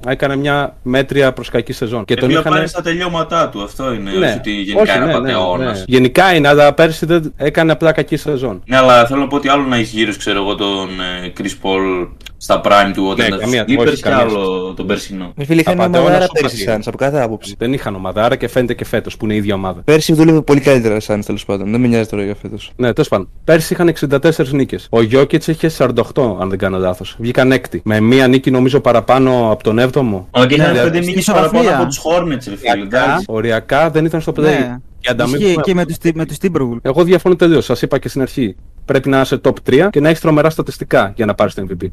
έκανε 0.08 0.36
μια 0.36 0.76
μέτρια 0.84 1.34
προς 1.34 1.50
κακή 1.50 1.74
σεζόν. 1.74 2.06
Και 2.06 2.14
τον 2.16 2.24
Επειδή 2.24 2.40
είχαν. 2.40 2.54
πάρει 2.54 2.68
στα 2.68 2.82
τελειώματά 2.82 3.50
του, 3.50 3.64
αυτό 3.64 3.94
είναι. 3.94 4.12
Ναι. 4.12 4.26
Όχι 4.28 4.38
ότι 4.38 4.52
γενικά 4.52 4.82
Όχι, 4.82 4.92
είναι 4.98 5.06
ναι, 5.06 5.12
ναι, 5.12 5.18
απαταιώνας. 5.18 5.78
ναι. 5.78 5.84
Γενικά 5.88 6.36
είναι, 6.36 6.48
αλλά 6.48 6.74
πέρσι 6.74 7.06
δεν 7.06 7.34
έκανε 7.38 7.72
απλά 7.72 7.92
κακή 7.92 8.18
σεζόν. 8.18 8.62
Ναι, 8.66 8.78
αλλά 8.78 9.06
θέλω 9.06 9.20
να 9.20 9.28
πω 9.28 9.36
ότι 9.36 9.50
άλλο 9.50 9.64
να 9.64 9.76
έχει 9.76 9.96
γύρω, 9.98 10.12
ξέρω 10.18 10.40
εγώ, 10.40 10.56
τον 10.56 10.88
ε, 11.24 11.32
Chris 11.40 11.68
Paul 11.68 12.08
στα 12.38 12.62
prime 12.66 12.92
του 12.94 13.04
όταν 13.10 13.18
Ναι, 13.18 13.26
ήταν 13.26 13.40
καμία- 13.40 13.62
στους 13.64 13.76
Clippers 13.76 13.86
όχι, 13.88 13.96
και 13.96 14.02
καμία 14.02 14.18
άλλο 14.20 14.74
τον 14.76 14.88
περσινό. 14.88 15.34
Ε, 15.38 15.46
Φίλε, 15.46 15.62
είχαν 15.62 15.76
μια 15.76 15.84
Απατεώνας 15.86 16.12
μαδάρα 16.12 16.32
ο 16.38 16.40
πέρσι 16.42 16.64
Πατήρ. 16.66 16.80
Suns 16.80 16.84
από 16.86 16.98
κάθε 16.98 17.20
άποψη. 17.22 17.56
Δεν 17.58 17.74
είχαν 17.74 17.96
ομαδάρα 17.96 18.36
και 18.36 18.48
φαίνεται 18.48 18.74
και 18.74 18.86
φέτος 18.86 19.18
που 19.18 19.26
είναι 19.26 19.34
η 19.34 19.38
ίδια 19.38 19.56
ομάδα. 19.56 19.82
Πέρσι 19.86 20.14
δούλευε 20.14 20.42
πολύ 20.42 20.60
καλύτερα 20.60 20.93
Suns 21.08 21.20
τέλος 21.26 21.46
πάντων. 21.46 21.72
Δεν 21.72 21.80
με 21.82 21.88
νοιάζει 21.88 22.10
τώρα 22.10 22.24
για 22.24 22.36
φέτος. 22.42 22.72
Ναι, 22.76 22.94
τέλος 22.94 23.10
πάντων. 23.10 23.30
Πέρσι 23.44 23.74
είχαν 23.74 23.88
64 23.88 24.48
νίκες. 24.52 24.88
Ο 24.90 25.02
Γιώκητς 25.02 25.48
είχε 25.48 25.70
48, 25.70 26.38
αν 26.40 26.50
δεν 26.50 26.58
κάνω 26.58 26.78
λάθος. 26.78 27.16
Βγήκαν 27.20 27.52
έκτη. 27.52 27.82
Με 27.86 28.00
μία 28.00 28.28
νίκη 28.28 28.52
νομίζω 28.52 28.80
παραπάνω 28.80 29.52
από 29.52 29.64
τον 29.64 29.80
7ο. 29.80 30.26
Αλλά 30.32 30.46
και 30.48 30.54
είχαν 30.56 30.74
Ναι, 30.74 30.80
πέντε 30.82 30.88
στην 30.96 31.00
νίκες 31.06 31.22
ισορροπία. 31.22 31.50
παραπάνω 31.52 31.78
από 31.84 31.86
τους 31.86 32.00
Hornets, 32.04 32.50
ρε 32.50 32.56
φίλε. 32.58 32.72
Οριακά, 32.72 33.04
εντάξει. 33.04 33.26
οριακά 33.28 33.90
δεν 33.90 34.06
ήταν 34.06 34.22
στο 34.22 34.32
play. 34.36 34.42
Ναι. 34.42 34.78
Και 35.00 35.10
ανταμείβουμε- 35.12 35.48
Ισχύει 35.48 35.62
και 35.62 35.74
με 35.74 35.86
τους, 35.86 35.98
με 36.14 36.26
τους 36.26 36.38
Timberwolves. 36.42 36.78
Εγώ 36.82 37.04
διαφωνώ 37.04 37.36
τελείως. 37.36 37.66
Σας 37.66 37.82
είπα 37.82 37.98
και 38.00 38.08
στην 38.10 38.22
αρχή. 38.22 38.56
Πρέπει 38.86 39.10
να 39.10 39.22
είσαι 39.22 39.42
top 39.44 39.54
3 39.70 39.88
και 39.90 40.00
να 40.00 40.10
έχεις 40.10 40.20
τρομερά 40.22 40.50
στατιστικά 40.50 41.14
για 41.16 41.26
να 41.26 41.34
πάρεις 41.36 41.54
το 41.54 41.66
MVP. 41.70 41.86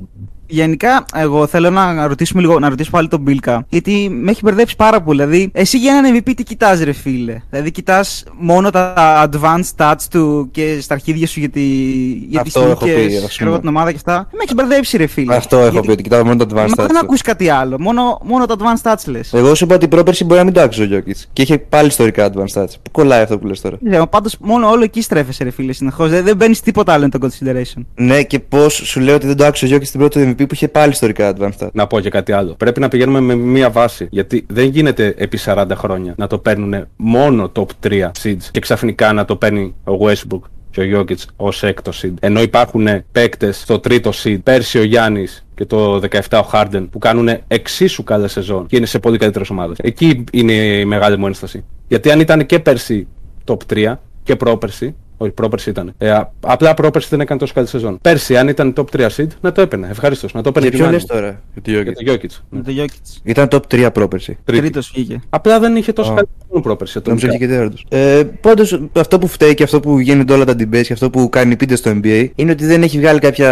Γενικά, 0.46 1.04
εγώ 1.14 1.46
θέλω 1.46 1.70
να 1.70 2.06
ρωτήσουμε 2.06 2.40
λίγο, 2.42 2.58
να 2.58 2.68
ρωτήσω 2.68 2.90
πάλι 2.90 3.08
τον 3.08 3.20
Μπίλκα. 3.20 3.64
Γιατί 3.68 4.08
με 4.22 4.30
έχει 4.30 4.40
μπερδέψει 4.44 4.76
πάρα 4.76 5.00
πολύ. 5.02 5.18
Δηλαδή, 5.24 5.50
εσύ 5.54 5.78
για 5.78 5.94
έναν 5.96 6.16
MVP 6.16 6.32
τι 6.36 6.42
κοιτάς, 6.42 6.82
ρε 6.82 6.92
φίλε; 6.92 7.40
Δηλαδή, 7.50 7.70
κοιτάς 7.70 8.24
μόνο 8.38 8.70
τα 8.70 8.94
advanced 9.30 9.76
stats 9.76 10.02
του 10.10 10.48
και 10.50 10.78
στα 10.80 10.94
αρχίδια 10.94 11.26
σου 11.26 11.40
για, 11.40 11.48
τη, 11.48 11.60
για 12.28 12.42
τις 12.42 12.56
Αυτό 12.56 12.68
έχω 12.70 12.84
πει, 12.84 12.90
νίκες, 12.90 13.22
ας 13.24 13.28
ξέρω 13.28 13.50
εγώ 13.50 13.58
πούμε. 13.58 13.58
την 13.58 13.68
ομάδα 13.68 13.90
και 13.90 13.96
αυτά. 13.96 14.28
Με 14.32 14.38
έχει 14.44 14.54
μπερδέψει, 14.54 14.96
ρε 14.96 15.06
φίλε. 15.06 15.34
Αυτό 15.36 15.56
έχω 15.58 15.70
Γιατί- 15.70 15.86
πει, 15.86 15.92
ότι 15.92 16.02
κοιτάω 16.02 16.24
μόνο 16.24 16.36
τα 16.36 16.44
advanced 16.44 16.74
Μα 16.76 16.84
δεν 16.86 16.96
stats. 16.96 17.00
ακούς 17.02 17.22
κάτι 17.22 17.48
άλλο. 17.48 17.76
Μόνο, 17.80 18.20
μόνο 18.24 18.46
τα 18.46 18.54
advanced 18.58 18.90
stats 18.92 19.04
λες. 19.06 19.32
Εγώ 19.32 19.54
σου 19.54 19.64
είπα 19.64 19.74
ότι 19.74 19.88
πρόπερσι 19.88 20.24
μπορεί 20.24 20.38
να 20.38 20.44
μην 20.44 20.54
το 20.54 20.60
άξιζε 20.60 20.94
ο 20.94 20.98
Jokic. 20.98 21.24
Και 21.32 21.42
είχε 21.42 21.58
πάλι 21.58 21.86
ιστορικά 21.88 22.30
advanced 22.32 22.60
stats. 22.62 22.72
Πού 22.82 22.90
κολλάει 22.90 23.22
αυτό 23.22 23.38
που 23.38 23.46
λες 23.46 23.60
τώρα. 23.60 24.06
Πάντως, 24.10 24.36
μόνο 24.40 24.68
όλο 24.70 24.82
εκεί 24.84 25.02
στρέφεσαι, 25.02 25.44
ρε 25.44 25.50
φίλε, 25.50 25.72
συνεχώς. 25.72 26.10
Δεν, 26.10 26.24
δεν 26.24 26.36
μπαίνεις 26.36 26.60
τίποτα 26.60 26.79
άλλο 26.88 27.06
in 27.06 27.18
το 27.20 27.28
consideration. 27.28 27.84
Ναι, 27.94 28.22
και 28.22 28.38
πώς 28.38 28.74
σου 28.74 29.00
λέω 29.00 29.14
ότι 29.14 29.26
δεν 29.26 29.36
το 29.36 29.44
άξιζε 29.44 29.74
ο 29.74 29.76
Jokic 29.76 29.84
στην 29.84 30.00
πρώτη 30.00 30.34
MVP 30.34 30.48
που 30.48 30.54
είχε 30.54 30.68
πάλι 30.68 30.92
ιστορικά 30.92 31.36
advanced 31.36 31.58
stats. 31.58 31.70
Να 31.72 31.86
πω 31.86 32.00
και 32.00 32.10
κάτι 32.10 32.32
άλλο. 32.32 32.54
Πρέπει 32.54 32.80
να 32.80 32.88
πηγαίνουμε 32.88 33.20
με 33.20 33.34
μία 33.34 33.70
βάση. 33.70 34.06
Γιατί 34.10 34.46
δεν 34.48 34.64
γίνεται 34.64 35.14
επί 35.16 35.38
40 35.44 35.66
χρόνια 35.74 36.14
να 36.16 36.26
το 36.26 36.38
παίρνουν 36.38 36.86
μόνο 36.96 37.52
top 37.54 37.66
3 37.86 38.10
seeds 38.22 38.42
και 38.50 38.60
ξαφνικά 38.60 39.12
να 39.12 39.24
το 39.24 39.36
παίρνει 39.36 39.74
ο 39.84 39.92
Westbrook 40.00 40.40
και 40.70 40.80
ο 40.80 41.00
Jokic 41.00 41.16
ως 41.36 41.62
έκτο 41.62 41.92
seed. 42.02 42.14
Ενώ 42.20 42.42
υπάρχουν 42.42 42.88
παίκτες 43.12 43.60
στο 43.60 43.78
τρίτο 43.78 44.10
seed, 44.22 44.38
πέρσι 44.42 44.78
ο 44.78 44.82
Γιάννης 44.82 45.46
και 45.54 45.64
το 45.64 46.00
17 46.28 46.42
ο 46.44 46.48
Harden 46.52 46.86
που 46.90 46.98
κάνουν 46.98 47.28
εξίσου 47.48 48.04
καλέ 48.04 48.28
σεζόν 48.28 48.66
και 48.66 48.76
είναι 48.76 48.86
σε 48.86 48.98
πολύ 48.98 49.18
καλύτερες 49.18 49.50
ομάδες. 49.50 49.76
Εκεί 49.80 50.24
είναι 50.32 50.52
η 50.52 50.84
μεγάλη 50.84 51.18
μου 51.18 51.26
ένσταση. 51.26 51.64
Γιατί 51.88 52.10
αν 52.10 52.20
ήταν 52.20 52.46
και 52.46 52.58
πέρσι 52.58 53.06
top 53.44 53.56
3 53.72 53.94
και 54.22 54.36
πρόπερσι, 54.36 54.94
όχι, 55.22 55.32
πρόπερσι 55.32 55.70
ήταν. 55.70 55.94
Ε, 55.98 56.10
α- 56.10 56.32
απλά 56.40 56.74
πρόπερσι 56.74 57.08
δεν 57.10 57.20
έκανε 57.20 57.40
τόσο 57.40 57.52
καλή 57.54 57.66
σεζόν. 57.66 57.98
Πέρσι, 58.02 58.36
αν 58.36 58.48
ήταν 58.48 58.72
top 58.76 58.84
3 58.96 59.06
seed, 59.16 59.26
να 59.40 59.52
το 59.52 59.60
έπαιρνε. 59.60 59.86
Ευχαρίστως. 59.90 60.32
Να 60.34 60.42
το 60.42 60.48
έπαιρνε 60.48 60.68
Για 60.68 60.78
και 60.78 60.82
ποιο 60.84 60.92
η 60.92 60.94
λες 60.94 61.04
μάνα 61.08 61.20
μου. 61.22 61.26
τώρα, 61.26 61.40
για 61.54 61.84
το 61.84 61.90
Jokic. 61.90 61.94
Για 62.02 62.12
το 62.18 62.20
Jokic. 62.22 62.42
ναι. 62.50 62.58
Με 62.58 62.62
το 62.62 62.82
Jokic. 62.82 63.20
Ήταν 63.24 63.48
top 63.50 63.60
3 63.68 63.88
πρόπερσι. 63.92 64.38
Τρίτης. 64.44 64.62
Τρίτος 64.62 64.90
βγήκε. 64.94 65.20
Απλά 65.30 65.58
δεν 65.60 65.76
είχε 65.76 65.92
τόσο 65.92 66.10
Α. 66.12 66.14
καλή 66.14 66.28
σεζόν 66.46 66.62
πρόπερσι. 66.62 67.00
Νόμιζα 67.06 67.26
ατομικά. 67.26 67.46
και 67.46 67.52
τέταρτος. 67.52 67.86
Ε, 67.88 68.22
Πάντως, 68.40 68.80
αυτό 68.92 69.18
που 69.18 69.26
φταίει 69.26 69.54
και 69.54 69.62
αυτό 69.62 69.80
που 69.80 69.98
γίνονται 69.98 70.32
όλα 70.32 70.44
τα 70.44 70.52
debates 70.52 70.82
και 70.86 70.92
αυτό 70.92 71.10
που 71.10 71.28
κάνει 71.28 71.56
πίτε 71.56 71.76
στο 71.76 71.90
NBA 72.02 72.26
είναι 72.34 72.50
ότι 72.50 72.66
δεν 72.66 72.82
έχει 72.82 72.98
βγάλει 72.98 73.18
κάποια 73.18 73.50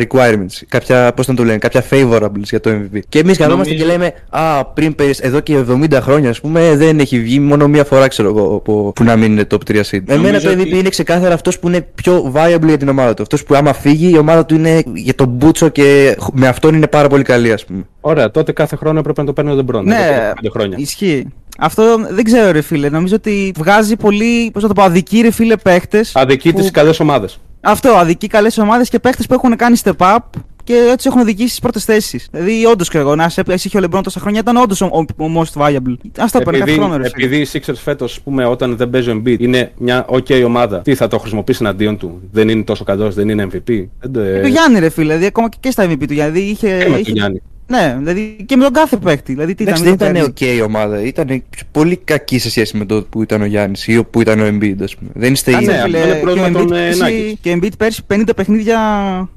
requirements, 0.00 0.62
κάποια, 0.68 1.12
πώς 1.14 1.26
να 1.26 1.34
το 1.34 1.44
λένε, 1.44 1.58
κάποια 1.58 1.84
favorables 1.90 2.42
για 2.42 2.60
το 2.60 2.70
MVP. 2.70 2.98
Και 3.08 3.18
εμείς 3.18 3.38
καθόμαστε 3.38 3.74
και 3.74 3.80
Νομίζω- 3.84 3.98
λέμε, 3.98 4.12
Α, 4.30 4.64
πριν 4.64 4.94
περι- 4.94 5.18
εδώ 5.20 5.40
και 5.40 5.56
70 5.56 6.00
χρόνια, 6.00 6.30
ας 6.30 6.40
πούμε, 6.40 6.76
δεν 6.76 6.98
έχει 6.98 7.20
βγει 7.20 7.40
μόνο 7.40 7.68
μία 7.68 7.84
φορά, 7.84 8.08
ξέρω 8.08 8.28
εγώ, 8.28 8.58
που, 8.60 8.92
που 8.94 9.04
να 9.04 9.16
μην 9.16 9.32
είναι 9.32 9.44
top 9.50 9.58
3 9.70 9.80
seed. 9.90 10.00
Εμένα 10.06 10.40
το 10.40 10.50
MVP 10.50 10.60
ότι- 10.60 10.78
είναι 10.78 10.88
ξεκάθαρα 10.96 11.34
αυτός 11.34 11.58
που 11.58 11.68
είναι 11.68 11.80
πιο 11.94 12.32
viable 12.34 12.66
για 12.66 12.76
την 12.76 12.88
ομάδα 12.88 13.14
του. 13.14 13.22
Αυτός 13.22 13.44
που 13.44 13.54
άμα 13.54 13.72
φύγει, 13.72 14.10
η 14.10 14.18
ομάδα 14.18 14.44
του 14.44 14.54
είναι 14.54 14.82
για 14.94 15.14
τον 15.14 15.28
Μπούτσο 15.28 15.68
και 15.68 16.16
με 16.32 16.48
αυτόν 16.48 16.74
είναι 16.74 16.86
πάρα 16.86 17.08
πολύ 17.08 17.22
καλή, 17.22 17.52
ας 17.52 17.64
πούμε. 17.64 17.86
Ωραία, 18.00 18.30
τότε 18.30 18.52
κάθε 18.52 18.76
χρόνο 18.76 18.98
έπρεπε 18.98 19.20
να 19.20 19.26
το 19.26 19.32
παίρνει 19.32 19.50
ο 19.50 19.54
Λεμπρόν. 19.54 19.84
Ναι, 19.84 19.94
εδώ 19.94 20.12
και 20.12 20.32
πέντε 20.34 20.50
χρόνια. 20.50 20.76
ισχύει. 20.80 21.26
Αυτό 21.58 21.84
δεν 22.10 22.24
ξέρω, 22.24 22.50
ρε 22.50 22.60
φίλε. 22.60 22.88
Νομίζω 22.88 23.14
ότι 23.14 23.52
βγάζει 23.56 23.96
πολύ, 23.96 24.50
πώς 24.50 24.62
να 24.62 24.68
το 24.68 24.74
πω, 24.74 24.82
αδικοί 24.82 25.20
ρε 25.20 25.30
φίλε 25.30 25.56
παίχτες. 25.56 26.16
Αδικεί 26.16 26.52
τις 26.52 26.70
καλές 26.70 27.00
ομάδες. 27.00 27.38
Αυτό, 27.60 27.88
αδικοί 27.88 28.26
καλές 28.26 28.58
ομάδες 28.58 28.88
και 28.88 28.98
παίχτες 28.98 29.26
που 29.26 29.34
έχουν 29.34 29.56
κάνει 29.56 29.76
step 29.84 29.96
up 29.98 30.18
και 30.66 30.88
έτσι 30.92 31.08
έχουν 31.08 31.20
οδηγήσει 31.20 31.48
στις 31.48 31.58
πρώτες 31.60 31.84
θέσεις. 31.84 32.28
Δηλαδή, 32.30 32.66
όντως 32.66 32.88
και 32.88 32.98
εγώ, 32.98 33.14
να 33.14 33.28
σε 33.28 33.42
εσύ 33.48 33.66
είχε 33.66 33.76
ο 33.76 33.80
Λεμπρόν 33.80 34.02
τόσα 34.02 34.20
χρόνια, 34.20 34.40
ήταν 34.40 34.56
όντως 34.56 34.80
ο, 34.80 34.86
ο, 34.92 35.24
ο 35.24 35.26
most 35.42 35.60
viable. 35.62 35.94
Α 36.16 36.24
το 36.32 36.38
παίρνει 36.38 36.44
κάθε 36.44 36.56
Επειδή, 36.62 36.72
χρόνο, 36.78 36.96
ρε 36.96 37.08
φίλε. 37.08 37.24
επειδή 37.26 37.36
οι 37.40 37.46
Sixers 37.52 37.74
φέτος, 37.74 38.20
πούμε, 38.20 38.44
όταν 38.46 38.76
δεν 38.76 38.90
παίζει 38.90 39.10
ο 39.10 39.22
Embiid, 39.24 39.40
είναι 39.40 39.72
μια 39.78 40.06
OK 40.10 40.42
ομάδα, 40.44 40.80
τι 40.80 40.94
θα 40.94 41.08
το 41.08 41.18
χρησιμοποιήσει 41.18 41.58
εναντίον 41.62 41.96
του; 41.98 42.20
Δεν 42.32 42.48
είναι 42.48 42.62
τόσο 42.62 42.84
καλός, 42.84 43.14
δεν 43.14 43.28
είναι 43.28 43.46
MVP. 43.52 43.88
Δεν 44.00 44.12
το- 44.12 44.20
Και 44.20 44.40
το 44.42 44.46
Γιάννη, 44.48 44.78
ρε 44.78 44.88
φίλε, 44.88 45.06
δηλαδή 45.06 45.26
ακόμα 45.26 45.48
και, 45.48 45.56
και 45.60 45.70
στα 45.70 45.84
MVP 45.84 45.98
του. 45.98 46.06
Δηλαδή 46.06 46.40
είχε. 46.40 46.78
και 46.78 46.88
με 46.90 46.94
είχε- 46.96 47.02
τον 47.04 47.14
Γιάννη. 47.14 47.42
Ναι, 47.68 47.96
δηλαδή 47.98 48.36
και 48.46 48.56
με 48.56 48.62
τον 48.62 48.72
κάθε 48.72 48.96
παίκτη. 48.96 49.32
Δηλαδή, 49.32 49.54
τι 49.54 49.62
Εντάξει, 49.64 49.82
ήταν, 49.82 49.96
δεν 49.98 50.06
μην 50.10 50.18
το 50.22 50.24
ήταν 50.28 50.34
παίρνει. 50.38 50.56
ok 50.56 50.58
η 50.58 50.62
ομάδα. 50.62 51.02
Ήταν 51.02 51.42
πολύ 51.72 51.96
κακή 51.96 52.38
σε 52.38 52.50
σχέση 52.50 52.76
με 52.76 52.84
το 52.84 53.02
που 53.10 53.22
ήταν 53.22 53.42
ο 53.42 53.44
Γιάννης 53.44 53.86
ή 53.86 54.02
που 54.04 54.20
ήταν 54.20 54.40
ο 54.40 54.46
Embiid, 54.46 54.76
ας 54.82 54.96
πούμε. 54.96 55.10
Δεν 55.14 55.32
είστε 55.32 55.50
Κάτσε, 55.50 55.66
ναι, 55.70 55.72
ίδιοι. 55.72 55.82
αυτό 55.82 55.98
φίλε, 55.98 56.12
είναι 56.12 56.20
πρόβλημα 56.20 56.50
και 56.50 56.56
ο 56.56 56.58
των, 56.64 56.68
Embiid 56.68 56.72
ε, 56.76 56.80
πέρσι- 56.84 57.02
Nuggets. 57.02 57.34
Και 57.40 57.50
ο 57.50 57.58
Embiid 57.60 57.70
πέρσι 57.78 58.02
50 58.14 58.22
παιχνίδια, 58.36 58.78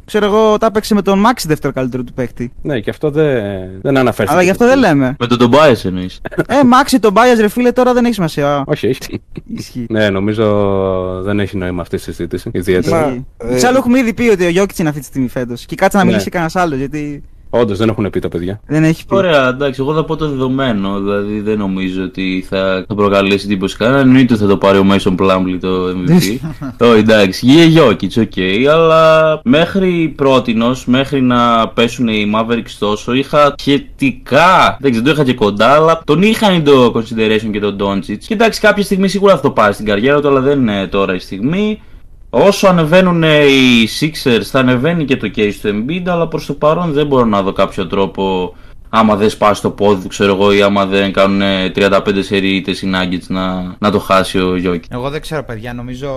ξέρω 0.06 0.26
εγώ, 0.26 0.58
τα 0.58 0.66
έπαιξε 0.66 0.94
με 0.94 1.02
τον 1.02 1.24
Max 1.26 1.44
δεύτερο 1.48 1.74
καλύτερο 1.74 2.04
του 2.04 2.14
παίκτη. 2.14 2.52
Ναι, 2.62 2.80
και 2.80 2.90
αυτό 2.90 3.10
δεν, 3.12 3.42
δεν 3.82 3.98
αναφέρθηκε. 3.98 4.34
Αλλά 4.34 4.44
γι' 4.44 4.50
αυτό 4.52 4.66
δεν 4.68 4.80
λέμε. 4.80 5.16
Με 5.20 5.28
τον 5.28 5.38
Tobias 5.52 5.86
εννοείς. 5.86 6.22
ε, 6.48 6.56
Max 6.64 6.98
τον 7.00 7.14
Bias, 7.16 7.38
ρε 7.40 7.48
φίλε, 7.48 7.72
τώρα 7.72 7.94
δεν 7.94 8.06
έχει 8.06 8.14
σημασία. 8.14 8.64
Όχι, 8.68 8.88
έχει. 8.88 9.22
Ισχύει. 9.56 9.86
ναι, 9.90 10.10
νομίζω 10.10 11.22
δεν 11.24 11.40
έχει 11.40 11.58
νόημα 11.58 11.82
αυτή 11.82 11.96
η 11.96 12.00
συζήτηση. 12.00 12.50
Ιδιαίτερα. 12.54 13.00
Μα- 13.00 13.08
Ισχύει. 13.08 13.26
ε, 13.38 13.54
Εξάλλου 13.54 13.78
έχουμε 13.78 14.00
ήδη 14.00 14.14
πει 14.14 14.30
ότι 14.30 14.46
ο 14.46 14.50
Γιώκητ 14.50 14.78
είναι 14.80 14.90
αυτή 14.90 15.02
τη 15.02 15.08
στιγμή 15.08 15.28
φέτος. 15.28 15.66
Και 15.66 15.76
κάτσε 15.76 15.98
να 15.98 16.04
Ναι. 16.04 16.10
μιλήσει 16.10 16.30
κανένας 16.30 16.56
άλλος, 16.56 16.78
γιατί 16.78 17.24
Όντως 17.50 17.78
δεν 17.78 17.90
έχουν 17.90 18.10
πει 18.10 18.20
τα 18.20 18.30
παιδιά. 18.30 18.60
δεν 18.68 18.84
έχει 18.84 19.06
πει. 19.06 19.16
Ωραία, 19.16 19.48
εντάξει, 19.48 19.82
εγώ 19.82 19.94
θα 19.94 20.06
πω 20.06 20.16
το 20.16 20.30
δεδομένο. 20.30 21.00
Δηλαδή 21.00 21.40
δεν 21.40 21.58
νομίζω 21.58 22.04
ότι 22.04 22.46
θα, 22.50 22.86
θα 22.88 22.96
προκαλέσει 22.96 23.46
εντύπωση 23.46 23.78
κανένα. 23.78 24.00
Εννοείται 24.00 24.34
ότι 24.34 24.42
θα 24.42 24.50
το 24.50 24.58
πάρει 24.58 24.78
ο 24.78 24.86
Mason 24.92 25.16
Plumlee 25.20 25.58
το 25.60 25.70
MVP. 25.88 26.38
Όχι, 26.80 27.00
εντάξει, 27.00 27.46
γύρω 27.46 27.88
Jokic, 27.88 28.22
ok. 28.22 28.70
Αλλά 28.74 29.42
μέχρι 29.44 30.14
πρότινος, 30.16 30.86
μέχρι 30.86 31.22
να 31.22 31.68
πέσουν 31.68 32.08
οι 32.08 32.32
Mavericks 32.36 32.76
τόσο, 32.80 33.14
είχα 33.14 33.56
σχετικά. 33.58 34.78
Δεν 34.80 34.92
ξέρω, 34.92 35.06
το 35.06 35.12
είχα 35.12 35.24
και 35.24 35.34
κοντά, 35.34 35.68
αλλά 35.68 36.02
τον 36.06 36.22
είχαν 36.22 36.64
το 36.64 36.92
consideration 36.96 37.50
και 37.52 37.60
τον 37.60 37.78
Doncic. 37.80 38.18
Και 38.28 38.34
εντάξει, 38.34 38.60
κάποια 38.60 38.84
στιγμή 38.84 39.08
σίγουρα 39.08 39.36
θα 39.36 39.42
το 39.42 39.52
πάρει 39.52 39.74
στην 39.74 39.86
καριέρα 39.86 40.22
του, 40.22 40.28
αλλά 40.28 40.40
δεν 40.40 40.60
είναι 40.60 40.88
τώρα 40.88 41.16
η 41.16 41.20
στιγμή. 41.20 41.82
Όσο 42.30 42.68
ανεβαίνουν 42.68 43.24
οι 43.24 43.88
Sixers 44.00 44.42
θα 44.44 44.60
ανεβαίνει 44.60 45.06
και 45.06 45.18
το 45.18 45.32
case 45.36 45.54
του 45.62 45.70
Embiid 45.88 46.08
αλλά 46.08 46.28
προς 46.28 46.46
το 46.46 46.54
παρόν 46.54 46.92
δεν 46.92 47.08
μπορώ 47.08 47.26
να 47.26 47.42
δω 47.42 47.54
κάποιο 47.54 47.88
τρόπο 47.88 48.54
άμα 48.90 49.16
δεν 49.16 49.30
σπάσει 49.30 49.62
το 49.62 49.72
πόδι 49.72 50.02
του 50.02 50.08
ξέρω 50.08 50.34
εγώ 50.34 50.54
ή 50.54 50.62
άμα 50.62 50.86
δεν 50.86 51.14
κάνουν 51.14 51.42
35 51.76 52.02
σερί 52.20 52.47
ήττες 52.47 52.82
οι 52.82 52.92
Nuggets 52.96 53.28
να, 53.28 53.76
να 53.80 53.92
το 53.92 54.00
χάσει 54.00 54.40
ο 54.40 54.54
Jokic. 54.66 54.80
Εγώ 54.90 55.10
δεν 55.10 55.22
ξέρω, 55.22 55.44
παιδιά. 55.44 55.74
Νομίζω 55.74 56.10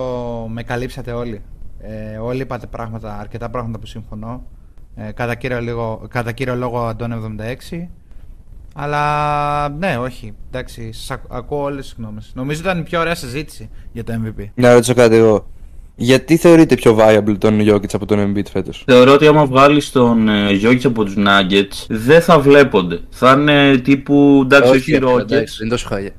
με 0.51 0.63
καλύψατε 0.63 1.11
όλοι. 1.11 1.41
Ε, 1.81 2.17
όλοι 2.17 2.41
είπατε 2.41 2.67
πράγματα, 2.67 3.17
αρκετά 3.19 3.49
πράγματα 3.49 3.79
που 3.79 3.85
συμφωνώ. 3.85 4.43
Ε, 4.95 5.11
κατά, 5.11 5.35
κύριο 5.35 5.59
λίγο, 5.61 6.07
κατά 6.09 6.31
κύριο 6.31 6.55
λόγο 6.55 6.79
Αντών 6.85 7.37
76. 7.71 7.87
Αλλά 8.75 9.69
ναι, 9.69 9.97
όχι. 9.97 10.33
Εντάξει, 10.51 10.91
σας 10.93 11.11
ακ- 11.11 11.33
ακούω 11.33 11.61
όλες 11.63 11.83
τις 11.85 11.95
γνώμες. 11.97 12.31
Νομίζω 12.35 12.59
ήταν 12.61 12.79
η 12.79 12.83
πιο 12.83 12.99
ωραία 12.99 13.15
συζήτηση 13.15 13.69
για 13.91 14.03
το 14.03 14.13
MVP. 14.13 14.45
Να 14.55 14.73
ρωτήσω 14.73 14.93
κάτι 14.93 15.15
εγώ. 15.15 15.47
Γιατί 15.95 16.37
θεωρείτε 16.37 16.75
πιο 16.75 16.97
viable 16.99 17.35
τον 17.37 17.59
Jokic 17.61 17.89
από 17.93 18.05
τον 18.05 18.19
Embiid 18.33 18.45
φέτος; 18.51 18.83
Θεωρώ 18.85 19.13
ότι 19.13 19.27
άμα 19.27 19.45
βγάλεις 19.45 19.91
τον 19.91 20.29
ε, 20.29 20.47
Jokic 20.63 20.81
από 20.85 21.03
τους 21.03 21.13
Nuggets 21.17 21.85
δεν 21.87 22.21
θα 22.21 22.39
βλέπονται. 22.39 22.99
Θα 23.09 23.31
είναι 23.31 23.77
τύπου 23.77 24.41
εντάξει 24.43 24.71
όχι, 24.71 24.93
Όχι, 24.95 25.03
Rockets. 25.05 25.19
εντάξει, 25.19 25.55
δεν 25.57 25.65
είναι 25.65 25.69
τόσο 25.69 25.87
χάλια. 25.87 26.11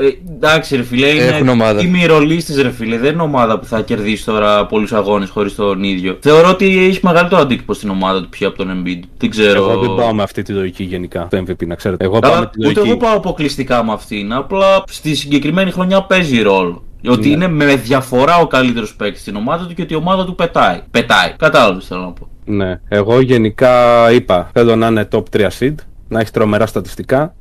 Ε, 0.00 0.32
εντάξει 0.34 0.76
ρε 0.76 0.82
φίλε, 0.82 1.06
Έχουν 1.08 1.40
είναι 1.40 1.50
ομάδα. 1.50 1.80
ημιρολίστες 1.80 2.56
ρε 2.62 2.70
φίλε, 2.70 2.98
δεν 2.98 3.12
είναι 3.12 3.22
ομάδα 3.22 3.58
που 3.58 3.64
θα 3.66 3.80
κερδίσει 3.80 4.24
τώρα 4.24 4.66
πολλούς 4.66 4.92
αγώνες 4.92 5.28
χωρίς 5.30 5.54
τον 5.54 5.82
ίδιο. 5.82 6.16
Θεωρώ 6.20 6.48
ότι 6.48 6.84
έχει 6.86 7.00
μεγαλύτερο 7.02 7.40
αντίκτυπο 7.40 7.74
στην 7.74 7.90
ομάδα 7.90 8.22
του 8.22 8.28
πια 8.28 8.46
από 8.48 8.56
τον 8.56 8.68
Embiid. 8.84 9.00
Δεν 9.18 9.30
ξέρω. 9.30 9.70
Εγώ 9.70 9.80
δεν 9.80 9.94
πάω 9.94 10.14
με 10.14 10.22
αυτή 10.22 10.42
τη 10.42 10.52
λογική 10.52 10.82
γενικά. 10.84 11.26
Το 11.30 11.36
MVP 11.46 11.66
να 11.66 11.74
ξέρετε. 11.74 12.04
Εγώ 12.04 12.18
πάω 12.18 12.30
με 12.30 12.36
Αλλά 12.36 12.48
τη 12.48 12.58
ούτε 12.58 12.66
λογική. 12.66 12.88
εγώ 12.88 12.96
πάω 12.96 13.16
αποκλειστικά 13.16 13.84
με 13.84 13.92
αυτήν. 13.92 14.32
Απλά 14.32 14.82
στη 14.90 15.14
συγκεκριμένη 15.14 15.70
χρονιά 15.70 16.02
παίζει 16.02 16.42
ρόλο. 16.42 16.82
Ότι 17.08 17.28
Ναι. 17.28 17.34
είναι 17.34 17.48
με 17.48 17.76
διαφορά 17.76 18.36
ο 18.36 18.46
καλύτερος 18.46 18.94
παίκτης 18.94 19.20
στην 19.20 19.36
ομάδα 19.36 19.66
του 19.66 19.74
και 19.74 19.82
ότι 19.82 19.92
η 19.92 19.96
ομάδα 19.96 20.24
του 20.24 20.34
πετάει. 20.34 20.80
Πετάει. 20.90 21.32
Κατάλαβες 21.38 21.86
θέλω 21.86 22.00
να 22.00 22.10
πω. 22.12 22.28
Ναι. 22.44 22.80
Εγώ 22.88 23.20
γενικά 23.20 23.72
είπα 24.12 24.50
θέλω 24.52 24.76
να 24.76 24.86
είναι 24.86 25.08
top 25.12 25.22
3 25.36 25.48
seed, 25.58 25.74
να 26.08 26.18
έχεις 26.18 26.30
τρομερά 26.30 26.66
στατιστικά, 26.66 27.34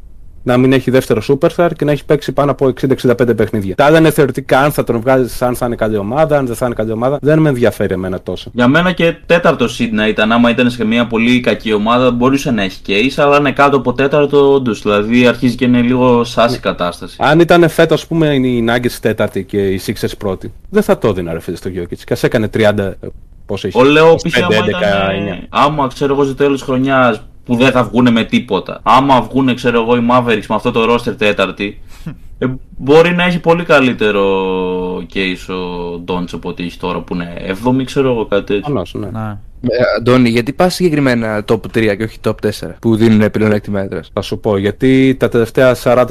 να 0.44 0.58
μην 0.58 0.74
έχει 0.74 0.92
δεύτερο 0.92 1.22
superstar 1.28 1.70
και 1.78 1.86
να 1.86 1.92
έχει 1.92 2.06
παίξει 2.06 2.32
πάνω 2.32 2.52
από 2.52 2.74
60-65 3.06 3.36
παιχνίδια. 3.36 3.76
Τα 3.76 3.86
άλλα 3.86 3.98
είναι 3.98 4.12
θεωρητικά 4.12 4.60
αν 4.60 4.72
θα 4.72 4.84
τον 4.84 5.00
βγάλεις, 5.00 5.42
αν 5.42 5.56
θα 5.56 5.66
είναι 5.66 5.76
καλή 5.76 5.98
ομάδα, 5.98 6.38
αν 6.38 6.46
δεν 6.46 6.56
θα 6.56 6.66
είναι 6.66 6.76
καλή 6.76 6.92
ομάδα. 6.92 7.18
Δεν 7.22 7.39
με 7.39 7.50
ενδιαφέρει 7.50 7.94
εμένα 7.94 8.22
τόσο. 8.22 8.50
Για 8.54 8.68
μένα 8.68 8.92
και 8.92 9.16
τέταρτο 9.26 9.66
seed 9.66 9.89
να 9.92 10.08
ήταν. 10.08 10.32
Άμα 10.32 10.50
ήταν 10.50 10.70
σε 10.70 10.86
μια 10.86 11.08
πολύ 11.08 11.39
κακή 11.39 11.74
ομάδα, 11.74 12.12
μπορούσε 12.12 12.52
να 12.52 12.64
έχει 12.64 12.82
case, 12.88 13.14
αλλά 13.24 13.38
είναι 13.38 13.52
κάτω 13.52 13.78
από 13.78 13.94
τέταρτο 13.94 14.54
όντως. 14.54 14.82
Δηλαδή 14.82 15.28
αρχίζει 15.28 15.56
και 15.56 15.66
είναι 15.66 15.82
λίγο 15.82 16.24
σάση 16.24 16.56
η 16.56 16.60
κατάσταση. 16.60 17.16
Αν 17.20 17.39
ήταν 17.39 17.70
φέτος, 17.70 18.02
ας 18.02 18.08
πούμε, 18.08 18.28
οι 18.36 18.66
Nuggets 18.70 18.98
τέταρτη 19.02 19.44
και 19.44 19.58
οι 19.68 19.82
Sixers 19.86 20.12
πρώτη, 20.18 20.54
δεν 20.70 20.84
θα 20.84 20.98
το 20.98 21.08
έδινα 21.08 21.34
ρε 21.34 21.39
φίλε 21.39 21.56
στο 21.58 21.70
Jokic. 21.76 21.98
Και 22.06 22.14
ας 22.14 22.24
έκανε 22.24 22.50
30. 22.54 22.78
ε, 22.78 22.94
Πόσο 23.46 23.68
είχε. 23.68 23.78
Ο 23.80 23.84
Λέο 23.84 24.14
25, 24.14 24.30
π.χ. 24.30 24.38
άμα 24.38 24.56
11, 24.66 24.68
ήταν. 24.68 24.82
9. 25.44 25.46
Άμα 25.50 25.88
ξέρω 25.88 26.14
εγώ 26.14 26.24
στο 26.24 26.36
τέλος 26.36 26.62
χρονιάς 26.62 27.22
που 27.52 27.58
δεν 27.58 27.72
θα 27.72 27.84
βγουν 27.84 28.12
με 28.12 28.24
τίποτα. 28.24 28.80
Άμα 28.84 29.22
βγουν, 29.22 29.56
ξέρω 29.56 29.82
εγώ, 29.82 29.95
οι 29.95 30.08
Mavericks 30.12 30.45
με 30.49 30.56
αυτό 30.56 30.72
το 30.72 30.93
roster 30.93 31.16
τέταρτη, 31.18 31.82
ε, 32.38 32.45
μπορεί 32.78 33.12
να 33.12 33.24
έχει 33.24 33.39
πολύ 33.39 33.64
καλύτερο 33.64 34.24
case 35.14 35.54
ο 35.54 35.97
Ντόντς 35.97 36.34
από 36.34 36.49
ό,τι 36.49 36.64
έχει 36.64 36.80
τώρα 36.80 36.99
που 36.99 37.14
είναι 37.14 37.34
7η, 37.47 37.84
ξέρω 37.86 38.12
εγώ 38.12 38.26
κάτι 38.26 38.43
τέτοιο. 38.43 38.62
Προφανώς, 38.62 38.93
ναι. 38.93 39.10
Ναι. 39.10 39.38
Ε, 39.62 39.84
Αντώνη, 39.97 40.30
γιατί 40.30 40.54
πας 40.54 40.74
συγκεκριμένα 40.74 41.43
top 41.47 41.60
3 41.74 41.95
και 41.97 42.04
όχι 42.04 42.18
top 42.24 42.34
4 42.41 42.49
που 42.80 42.95
δίνουν 42.95 43.32
πλεονέκτημα 43.32 43.82
έδρας. 43.82 44.10
Θα 44.14 44.22
σου 44.22 44.39
πω, 44.39 44.58
γιατί 44.58 45.16
τα 45.20 45.30
τελευταία 45.30 45.76
40-45 45.84 46.06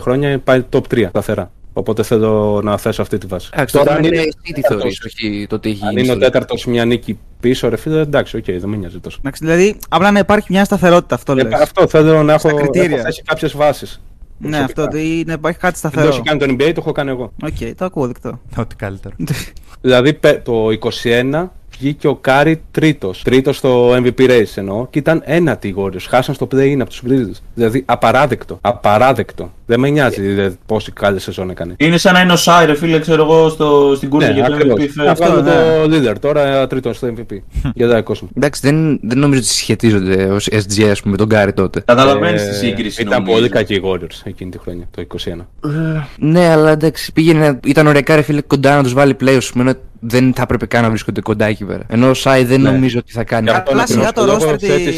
χρόνια 0.00 0.38
πάει 0.38 0.64
top 0.70 0.82
3 0.94 1.06
σταθερά. 1.08 1.50
Οπότε 1.72 2.02
θέλω 2.02 2.60
να 2.64 2.78
θέσω 2.78 3.02
αυτή 3.02 3.18
τη 3.18 3.26
βάση. 3.26 3.50
Εντάξει, 3.52 3.74
τώρα 3.76 3.92
αν 3.94 4.04
είναι 4.04 4.16
είναι, 4.16 4.18
εσύ 4.44 4.52
τι 4.54 4.60
θεωρείς, 4.60 5.00
όχι 5.04 5.46
το 5.48 5.58
τι 5.58 5.70
έχει 5.70 5.82
αν 5.84 5.88
γίνει. 5.90 6.02
είναι 6.02 6.10
ο 6.12 6.14
στο 6.14 6.24
τέταρτος 6.24 6.64
μια 6.66 6.84
νίκη 6.84 7.18
πίσω, 7.40 7.68
ρε 7.68 7.76
φίλε, 7.76 8.00
εντάξει, 8.00 8.36
οκ, 8.36 8.44
δεν 8.44 8.68
με 8.68 8.76
νοιάζει 8.76 8.98
τόσο. 8.98 9.16
Εντάξει, 9.20 9.44
δηλαδή, 9.44 9.76
απλά 9.88 10.10
να 10.10 10.18
υπάρχει 10.18 10.46
μια 10.50 10.64
σταθερότητα 10.64 11.14
αυτό 11.14 11.32
Ε, 11.32 11.42
λες. 11.42 11.52
αυτό 11.60 11.86
θέλω 11.88 12.22
να 12.22 12.32
έχω, 12.32 12.48
Στα 12.48 12.58
κριτήρια. 12.58 12.94
έχω 12.96 13.04
θέσει 13.04 13.22
κάποιες 13.22 13.56
βάσεις. 13.56 14.02
Ναι, 14.38 14.58
αυτό 14.58 14.82
ότι 14.82 15.22
να 15.26 15.32
υπάρχει 15.32 15.58
κάτι 15.58 15.78
Δεν 15.80 15.90
το 15.90 15.96
σταθερό. 15.96 16.08
έχει 16.14 16.22
κάνει 16.22 16.38
το 16.38 16.64
NBA, 16.64 16.66
το 16.74 16.80
έχω 16.80 16.92
κάνει 16.92 17.10
εγώ. 17.10 17.32
Οκ, 17.42 17.74
το 17.76 17.84
ακούω 17.84 18.06
δεκτό. 18.06 18.40
Ό,τι 18.56 18.76
καλύτερο. 18.76 19.14
Δηλαδή 19.80 20.12
πε- 20.14 20.42
το 20.44 20.66
21 21.02 21.48
βγήκε 21.78 22.08
ο 22.08 22.14
Κάρι 22.16 22.62
τρίτος. 22.70 23.22
Τρίτος 23.22 23.56
στο 23.56 23.90
MVP 23.96 24.20
race 24.30 24.42
εννοώ. 24.54 24.86
Και 24.86 24.98
ήταν 24.98 25.22
ένατη 25.24 25.68
οι 25.68 25.74
Warriors. 25.78 26.00
Χάσαν 26.08 26.34
στο 26.34 26.48
play-in 26.52 26.76
από 26.80 26.88
τους 26.90 27.02
Grizzlies. 27.06 27.40
Δηλαδή 27.54 27.82
απαράδεκτο. 27.86 28.58
Απαράδεκτο. 28.60 29.52
Δεν 29.72 29.80
με 29.80 29.88
νοιάζει 29.88 30.20
δηλαδή, 30.20 30.56
πόση 30.66 30.92
καλή 30.92 31.18
σεζόν 31.20 31.50
έκανε. 31.50 31.74
Είναι 31.78 31.96
σαν 31.96 32.12
να 32.14 32.20
είναι 32.20 32.32
ο 32.32 32.36
Σάι, 32.36 32.66
ρε 32.66 32.74
φίλε, 32.74 32.98
ξέρω 32.98 33.22
εγώ, 33.22 33.48
στο, 33.48 33.92
στην 33.96 34.08
κούρσα 34.08 34.30
για 34.30 34.44
το 34.44 34.48
Ναι, 34.50 34.54
ακριβώς. 34.56 34.80
MVP 34.80 34.88
φέτος. 34.94 35.10
Αυτό 35.10 35.38
είναι 35.38 35.50
ναι. 35.90 36.00
το 36.02 36.10
leader 36.10 36.18
τώρα 36.20 36.66
τρίτο 36.66 36.92
στο 36.92 37.12
MVP. 37.16 37.36
Για 37.74 37.88
τα 37.88 38.00
κόσμο. 38.02 38.28
Εντάξει, 38.36 38.60
δεν, 38.64 39.00
δεν 39.02 39.18
νομίζω 39.18 39.40
ότι 39.40 39.48
σχετίζονται 39.48 40.24
ως 40.24 40.48
SGA 40.50 40.82
ας 40.90 41.00
πούμε, 41.00 41.10
με 41.12 41.16
τον 41.16 41.26
Γκάρι 41.26 41.52
τότε. 41.52 41.80
Καταλαβαίνεις 41.80 42.42
Ε, 42.42 42.48
τη 42.48 42.54
σύγκριση. 42.54 43.02
Ήταν 43.02 43.18
νομίζω. 43.18 43.36
πολύ 43.36 43.48
κακοί 43.48 43.74
οι 43.74 43.82
Warriors 43.84 44.20
εκείνη 44.24 44.50
τη 44.50 44.58
χρονιά, 44.58 44.84
το 44.90 45.04
21. 45.60 45.68
Ναι, 46.18 46.48
αλλά 46.48 46.70
εντάξει, 46.70 47.12
πήγαινε, 47.12 47.60
ήταν 47.66 47.86
ωριακά 47.86 48.14
ρε 48.16 48.22
φίλε 48.22 48.40
κοντά 48.40 48.76
να 48.76 48.82
τους 48.82 48.92
βάλει 48.92 49.16
play, 49.20 49.34
ας 49.36 49.50
πούμε, 49.50 49.62
ενώ 49.70 49.78
δεν 50.04 50.32
θα 50.36 50.42
έπρεπε 50.42 50.66
καν 50.66 50.82
να 50.82 50.88
βρίσκονται 50.88 51.20
κοντά 51.20 51.46
εκεί 51.46 51.64
πέρα. 51.64 51.82
Ενώ 51.88 52.08
ο 52.10 52.14
Σάι 52.14 52.44
δεν 52.44 52.60
Ναι. 52.60 52.70
νομίζω 52.70 52.98
ότι 52.98 53.12
θα 53.12 53.24
κάνει. 53.24 53.42
Για 53.44 53.52
αυτό. 53.58 53.70
Απλά 53.70 53.84
τον 53.84 53.94
σιγά 53.96 54.12
το 54.12 54.24
λόγο 54.24 54.50
roster 54.50 54.58
τη- 54.58 54.66
θέτεις 54.66 54.96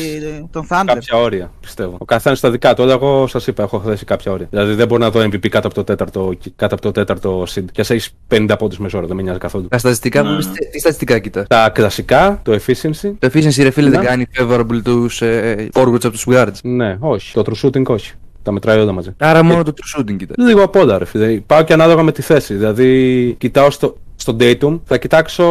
των 0.51 0.67
Thunder. 0.71 0.83
Κάποια 0.87 1.19
όρια, 1.19 1.51
πιστεύω. 1.61 1.97
Ο 1.99 2.05
καθένας 2.05 2.39
στα 2.39 2.51
δικά 2.51 2.75
του. 2.75 2.83
Αλλά 2.83 2.93
εγώ 2.93 3.27
σας 3.27 3.47
είπα, 3.47 3.63
έχω 3.63 3.83
θέσει 3.87 4.05
κάποια 4.05 4.33
όρια. 4.33 4.49
Δηλαδή 4.65 4.79
δεν 4.79 4.87
μπορώ 4.89 5.01
να 5.05 5.11
δω 5.11 5.21
MVP 5.21 5.49
κάτω 5.49 5.67
από 5.67 5.77
το 5.77 5.85
τέταρτο, 5.85 6.33
κάτω 6.57 6.75
από 6.75 6.83
το 6.83 6.91
τέταρτο 6.93 7.43
seed. 7.55 7.65
Και 7.73 7.81
ας 7.81 7.91
έχεις 7.91 8.11
50 8.29 8.55
πόντους 8.59 8.79
μεσόωρο, 8.79 9.07
δεν 9.07 9.17
με 9.17 9.23
νοιάζει 9.23 9.39
καθόλου. 9.39 9.69
Τα 9.69 9.79
στατιστικά 9.79 10.23
Ναι. 10.23 10.29
που 10.29 10.35
είπες, 10.35 10.69
τι 10.71 10.79
στατιστικά 10.79 11.19
κοιτάς; 11.19 11.47
Τα 11.49 11.71
κλασικά, 11.75 12.41
το 12.45 12.53
efficiency. 12.53 13.13
Το 13.19 13.31
efficiency 13.33 13.63
ρε 13.63 13.71
φίλε 13.71 13.89
Ναι. 13.89 13.97
δεν 13.97 14.07
κάνει 14.07 14.27
favorable 14.39 14.81
του 14.85 15.09
ε, 15.21 15.67
forwards 15.73 16.05
από 16.05 16.11
τους 16.11 16.25
guards. 16.29 16.59
Ναι, 16.63 16.97
όχι. 17.01 17.33
Το 17.33 17.43
true 17.47 17.67
shooting 17.67 17.85
όχι. 17.87 18.13
Τα 18.43 18.53
μετράει 18.53 18.79
όλα 18.79 18.93
μαζί. 18.93 19.11
Άρα 19.19 19.43
μόνο 19.43 19.63
το 19.63 19.73
true 19.77 20.01
shooting 20.01 20.17
κοιτάς. 20.17 20.47
Λίγο 20.47 20.63
απ' 20.63 20.77
όλα, 20.77 20.99
ρε 20.99 21.05
φίλε. 21.05 21.41
Πάω 21.47 21.63
και 21.63 21.73
ανάλογα 21.73 22.03
με 22.03 22.13
τη 22.13 22.23
θέση. 22.23 22.55
Δηλαδή, 22.55 23.35
κοιτάω 23.39 23.71
στο, 23.71 23.97
στο 24.17 24.37
datum, 24.41 24.81
θα 24.85 24.99
κοιτάξω. 24.99 25.45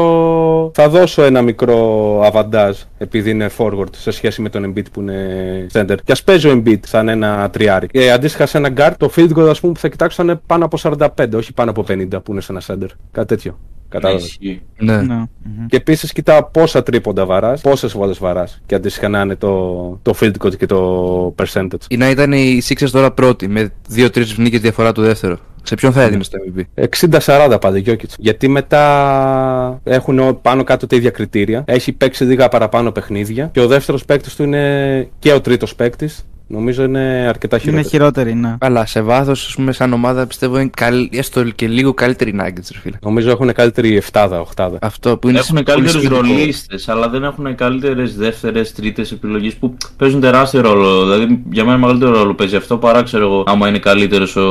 Θα 0.74 0.90
δώσω 0.90 1.24
ένα 1.24 1.42
μικρό 1.42 2.22
αβαντάζ 2.26 2.78
επειδή 2.98 3.30
είναι 3.30 3.50
forward 3.58 3.96
σε 3.96 4.12
σχέση 4.12 4.42
με 4.42 4.50
τον 4.50 4.74
Embiid 4.74 4.86
που 4.92 5.02
είναι 5.02 5.68
center. 5.74 5.96
Και 6.04 6.12
ας 6.12 6.24
παίζει 6.24 6.48
ο 6.48 6.52
Embiid 6.52 6.80
σαν 6.86 7.08
ένα 7.08 7.50
τριάρι. 7.50 7.88
Και 7.88 8.12
αντίστοιχα 8.12 8.46
σε 8.46 8.58
ένα 8.58 8.70
guard, 8.78 8.94
το 8.98 9.12
field 9.16 9.34
goal, 9.38 9.48
ας 9.50 9.60
πούμε, 9.60 9.74
που 9.74 9.80
θα 9.80 9.88
κοιτάξω 9.88 10.16
θα 10.16 10.24
είναι 10.24 10.42
πάνω 10.46 10.66
από 10.66 10.78
45, 10.82 11.08
όχι 11.36 11.54
πάνω 11.54 11.70
από 11.70 11.86
50 11.88 12.24
που 12.24 12.32
είναι 12.32 12.42
σε 12.42 12.52
ένα 12.52 12.62
center. 12.68 12.90
Κάτι 13.12 13.28
τέτοιο. 13.28 13.60
Κατάλαβες. 13.90 14.26
Ισχύει. 14.26 14.62
Ναι. 14.78 15.02
Ναι. 15.02 15.24
Και 15.68 15.76
επίσης 15.76 16.14
κοιτάω 16.14 16.44
πόσα 16.44 16.84
τρίποντα 16.84 17.26
βαράς, 17.26 17.62
πόσες 17.62 17.94
βόλες 17.94 18.18
βαράς. 18.20 18.62
Και 18.66 18.76
αντίστοιχα 18.76 19.08
να 19.08 19.22
είναι 19.22 19.36
το, 19.36 20.00
το 20.02 20.14
field 20.20 20.34
goal 20.40 20.58
και 20.58 20.66
το 20.66 21.36
percentage. 21.38 21.86
Ή 21.88 21.98
να 21.98 22.10
ήταν 22.10 22.32
οι 22.32 22.62
Sixers 22.68 22.90
τώρα 22.92 23.12
πρώτοι 23.12 23.48
με 23.48 23.72
2-3 23.96 24.26
νίκε 24.38 24.60
διαφορά 24.60 24.92
του 24.92 25.02
δεύτερο. 25.02 25.38
Σε 25.66 25.76
ποιον 25.76 25.92
θα 25.92 26.02
έδινες 26.02 26.30
το 26.30 26.38
MVP. 26.56 26.84
60-40 27.26 27.58
πάλι 27.62 27.84
Jokic. 27.88 28.04
Γιατί 28.18 28.48
μετά 28.48 29.80
έχουν 29.84 30.20
ό- 30.20 30.40
πάνω 30.42 30.64
κάτω 30.64 30.88
τα 30.88 30.96
ίδια 30.96 31.10
κριτήρια. 31.10 31.64
Έχει 31.68 31.92
παίξει 31.92 32.24
λίγα 32.24 32.50
παραπάνω 32.50 32.92
παιχνίδια. 32.92 33.50
Και 33.54 33.60
ο 33.60 33.68
δεύτερος 33.68 34.06
παίκτης 34.06 34.36
του 34.36 34.44
είναι 34.44 35.08
και 35.20 35.34
ο 35.34 35.42
τρίτος 35.42 35.76
παίκτης. 35.76 36.26
Νομίζω 36.54 36.84
είναι 36.84 37.26
αρκετά 37.30 37.56
Είναι 37.58 37.64
χειρότερη. 37.64 37.88
χειρότερη, 37.90 38.34
ναι. 38.34 38.56
Αλλά 38.60 38.86
σε 38.86 39.02
βάθος, 39.02 39.46
ας 39.48 39.56
πούμε, 39.56 39.72
σαν 39.72 39.94
ομάδα 39.94 40.28
πιστεύω 40.28 40.60
είναι 40.60 40.70
καλ... 40.76 41.10
έστω 41.12 41.44
και 41.44 41.68
λίγο 41.68 41.94
καλύτερη 41.94 42.30
οι 42.30 42.36
Nuggets, 42.40 42.68
ρε 42.74 42.80
φίλε. 42.82 42.98
Νομίζω 43.02 43.30
έχουν 43.30 43.54
καλύτερη 43.54 44.02
7 44.12 44.30
8 44.56 44.70
Αυτό 44.82 45.18
που 45.18 45.30
είναι 45.30 45.38
Έχουν 45.40 45.54
πολύ 45.54 45.66
καλύτερους 45.66 46.02
σημαντικό. 46.02 46.22
ρολίστες, 46.36 46.90
αλλά 46.90 47.10
δεν 47.10 47.24
έχουν 47.24 47.56
καλύτερες 47.56 48.16
δεύτερες, 48.16 48.74
τρίτες 48.74 49.12
επιλογές 49.12 49.54
που 49.54 49.78
παίζουν 49.98 50.22
τεράστιο 50.22 50.62
ρόλο. 50.62 51.02
Δηλαδή, 51.04 51.44
για 51.52 51.66
μένα 51.66 51.78
μεγαλύτερο 51.78 52.12
ρόλο 52.12 52.34
παίζει 52.36 52.56
αυτό 52.56 52.78
παρά 52.78 53.04
ξέρω 53.04 53.24
εγώ, 53.26 53.44
άμα 53.48 53.68
είναι 53.68 53.80
καλύτερος 53.80 54.36
ο, 54.36 54.42